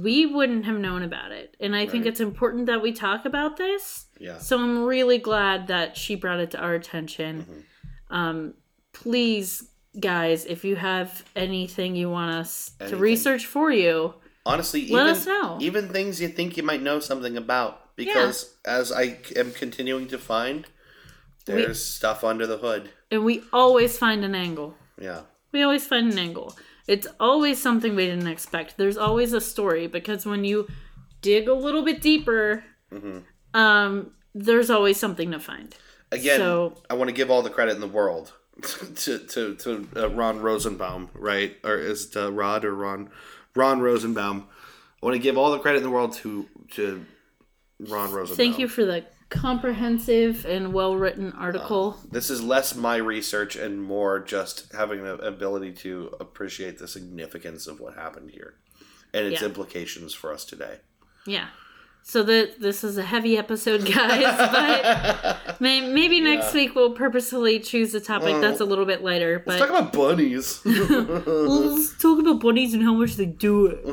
we 0.00 0.24
wouldn't 0.24 0.64
have 0.64 0.78
known 0.78 1.02
about 1.02 1.32
it. 1.32 1.54
And 1.60 1.76
I 1.76 1.86
think 1.86 2.06
it's 2.06 2.20
important 2.20 2.66
that 2.66 2.80
we 2.80 2.92
talk 2.92 3.26
about 3.26 3.58
this. 3.58 4.06
Yeah, 4.18 4.38
So 4.38 4.58
I'm 4.58 4.84
really 4.84 5.18
glad 5.18 5.66
that 5.66 5.96
she 5.98 6.14
brought 6.14 6.40
it 6.40 6.50
to 6.52 6.58
our 6.58 6.74
attention. 6.74 7.42
Mm-hmm. 7.42 8.14
Um, 8.14 8.54
please, 8.92 9.68
guys, 10.00 10.46
if 10.46 10.64
you 10.64 10.76
have 10.76 11.24
anything 11.36 11.94
you 11.94 12.08
want 12.08 12.34
us 12.34 12.72
to 12.88 12.96
research 12.96 13.44
for 13.46 13.70
you, 13.70 14.14
honestly, 14.46 14.88
let 14.88 15.02
even 15.02 15.06
us 15.08 15.26
know. 15.26 15.58
even 15.60 15.88
things 15.88 16.20
you 16.22 16.28
think 16.28 16.56
you 16.56 16.62
might 16.62 16.80
know 16.82 16.98
something 16.98 17.36
about, 17.36 17.94
because 17.96 18.54
as 18.64 18.90
I 18.92 19.18
am 19.36 19.52
continuing 19.52 20.08
to 20.08 20.18
find, 20.18 20.66
there's 21.44 21.84
stuff 21.84 22.24
under 22.24 22.46
the 22.46 22.58
hood. 22.58 22.90
and 23.10 23.24
we 23.24 23.42
always 23.52 23.98
find 23.98 24.24
an 24.24 24.34
angle. 24.34 24.74
Yeah, 24.98 25.22
We 25.52 25.62
always 25.62 25.86
find 25.86 26.12
an 26.12 26.18
angle. 26.18 26.56
It's 26.88 27.06
always 27.20 27.60
something 27.62 27.94
we 27.94 28.06
didn't 28.06 28.26
expect. 28.26 28.76
There's 28.76 28.96
always 28.96 29.32
a 29.32 29.40
story 29.40 29.86
because 29.86 30.26
when 30.26 30.44
you 30.44 30.66
dig 31.20 31.48
a 31.48 31.54
little 31.54 31.82
bit 31.82 32.00
deeper, 32.00 32.64
Mhm. 32.92 33.22
um, 33.54 34.12
there's 34.34 34.70
always 34.70 34.98
something 34.98 35.30
to 35.32 35.38
find. 35.38 35.74
again, 36.10 36.38
So- 36.40 36.76
I 36.90 36.94
want 36.94 37.08
to 37.08 37.14
give 37.14 37.30
all 37.30 37.40
the 37.42 37.48
credit 37.50 37.74
in 37.74 37.80
the 37.80 37.86
world 37.88 38.32
to 38.96 39.18
to 39.18 39.54
to 39.54 39.88
uh, 39.96 40.10
Ron 40.10 40.40
Rosenbaum, 40.40 41.08
right? 41.14 41.56
Or 41.64 41.76
is 41.78 42.04
it 42.10 42.16
uh, 42.16 42.30
Rod 42.30 42.64
or 42.66 42.74
Ron? 42.74 43.08
Ron 43.56 43.80
Rosenbaum. 43.80 44.46
I 45.02 45.06
want 45.06 45.14
to 45.14 45.18
give 45.22 45.38
all 45.38 45.50
the 45.52 45.58
credit 45.58 45.78
in 45.78 45.84
the 45.84 45.90
world 45.90 46.12
to 46.16 46.46
to 46.72 47.06
Ron 47.80 48.12
Rosenbaum. 48.12 48.36
Thank 48.36 48.58
you 48.58 48.68
for 48.68 48.84
the 48.84 49.04
comprehensive 49.32 50.44
and 50.46 50.72
well 50.72 50.94
written 50.96 51.32
article. 51.32 51.96
Uh, 51.98 52.06
this 52.12 52.30
is 52.30 52.42
less 52.42 52.74
my 52.76 52.96
research 52.96 53.56
and 53.56 53.82
more 53.82 54.20
just 54.20 54.72
having 54.72 55.02
the 55.02 55.14
ability 55.16 55.72
to 55.72 56.14
appreciate 56.20 56.78
the 56.78 56.86
significance 56.86 57.66
of 57.66 57.80
what 57.80 57.94
happened 57.94 58.30
here 58.30 58.54
and 59.14 59.26
its 59.26 59.40
Yeah. 59.40 59.48
implications 59.48 60.14
for 60.14 60.32
us 60.32 60.44
today. 60.44 60.78
Yeah. 61.26 61.46
So 62.04 62.24
that 62.24 62.60
this 62.60 62.82
is 62.82 62.98
a 62.98 63.02
heavy 63.04 63.38
episode, 63.38 63.84
guys. 63.94 64.22
But 64.36 65.60
may, 65.60 65.80
maybe 65.88 66.20
next 66.20 66.46
Yeah. 66.52 66.62
week 66.62 66.74
we'll 66.74 66.94
purposefully 66.94 67.60
choose 67.60 67.94
a 67.94 68.00
topic 68.00 68.40
that's 68.40 68.58
a 68.60 68.64
little 68.64 68.84
bit 68.84 69.02
lighter. 69.04 69.38
But 69.38 69.60
Let's 69.60 69.70
talk 69.70 69.70
about 69.80 69.92
bunnies. 69.92 70.60
let's 70.64 71.96
talk 72.02 72.18
about 72.18 72.40
bunnies 72.40 72.74
and 72.74 72.82
how 72.82 72.94
much 72.94 73.14
they 73.14 73.26
do 73.26 73.66
it. 73.66 73.84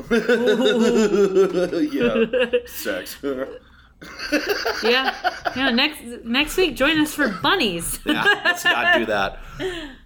yeah, 1.92 2.58
sex. 2.66 3.16
Yeah, 4.82 5.14
yeah. 5.56 5.70
Next 5.70 6.00
next 6.24 6.56
week, 6.56 6.76
join 6.76 7.00
us 7.00 7.14
for 7.14 7.28
bunnies. 7.28 7.98
yeah, 8.06 8.24
let's 8.44 8.64
not 8.64 8.98
do 8.98 9.06
that. 9.06 9.38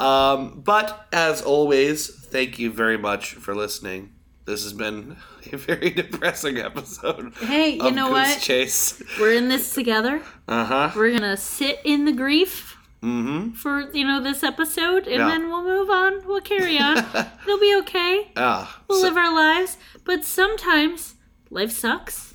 Um, 0.01 0.61
but 0.65 1.07
as 1.13 1.43
always, 1.43 2.09
thank 2.09 2.59
you 2.59 2.71
very 2.73 2.99
much 2.99 3.35
for 3.35 3.55
listening. 3.55 4.11
This 4.47 4.63
has 4.65 4.73
been 4.73 5.17
a 5.53 5.57
very 5.57 5.91
depressing 5.91 6.59
episode. 6.59 7.33
Hey, 7.41 7.75
you 7.75 7.91
know 7.93 8.09
Goose 8.09 8.13
what? 8.35 8.41
Chase. 8.41 9.03
We're 9.21 9.35
in 9.35 9.49
this 9.49 9.73
together. 9.75 10.23
Uh 10.49 10.65
huh. 10.65 10.91
We're 10.97 11.13
gonna 11.13 11.37
sit 11.37 11.81
in 11.85 12.05
the 12.05 12.13
grief 12.13 12.73
Mm-hmm. 13.03 13.51
for 13.51 13.91
you 13.93 14.07
know 14.07 14.23
this 14.23 14.43
episode, 14.43 15.07
and 15.07 15.17
Yeah. 15.19 15.29
then 15.29 15.49
we'll 15.51 15.63
move 15.63 15.91
on. 15.91 16.27
We'll 16.27 16.41
carry 16.41 16.79
on. 16.79 16.97
It'll 17.47 17.61
be 17.61 17.77
okay. 17.81 18.33
Ah. 18.35 18.81
We'll 18.89 18.99
so- 19.01 19.09
live 19.09 19.17
our 19.19 19.31
lives, 19.35 19.77
but 20.05 20.25
sometimes 20.25 21.15
life 21.51 21.71
sucks. 21.71 22.33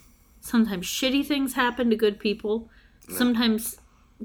Sometimes 0.49 0.87
shitty 0.87 1.23
things 1.23 1.53
happen 1.53 1.91
to 1.91 1.95
good 1.95 2.19
people. 2.19 2.69
Sometimes 3.07 3.77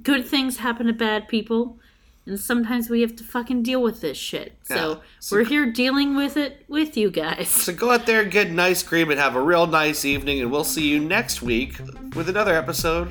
good 0.03 0.27
things 0.27 0.57
happen 0.57 0.87
to 0.87 0.93
bad 0.95 1.29
people. 1.29 1.79
And 2.27 2.41
sometimes 2.41 2.89
we 2.89 3.03
have 3.03 3.15
to 3.17 3.25
fucking 3.25 3.63
deal 3.63 3.83
with 3.83 4.01
this 4.01 4.17
shit. 4.17 4.57
So 4.63 4.75
Yeah. 4.75 4.95
So- 5.21 5.37
we're 5.37 5.45
here 5.45 5.71
dealing 5.71 6.17
with 6.17 6.39
it 6.39 6.65
with 6.67 6.97
you 6.97 7.11
guys. 7.11 7.49
So 7.49 7.75
go 7.75 7.91
out 7.91 8.07
there, 8.07 8.25
get 8.25 8.47
an 8.47 8.59
ice 8.59 8.83
cream, 8.83 9.11
and 9.11 9.21
have 9.21 9.37
a 9.37 9.43
real 9.43 9.67
nice 9.67 10.07
evening. 10.07 10.41
And 10.41 10.51
we'll 10.51 10.65
see 10.65 10.89
you 10.89 10.99
next 10.99 11.43
week 11.43 11.79
with 12.17 12.31
another 12.31 12.55
episode 12.55 13.09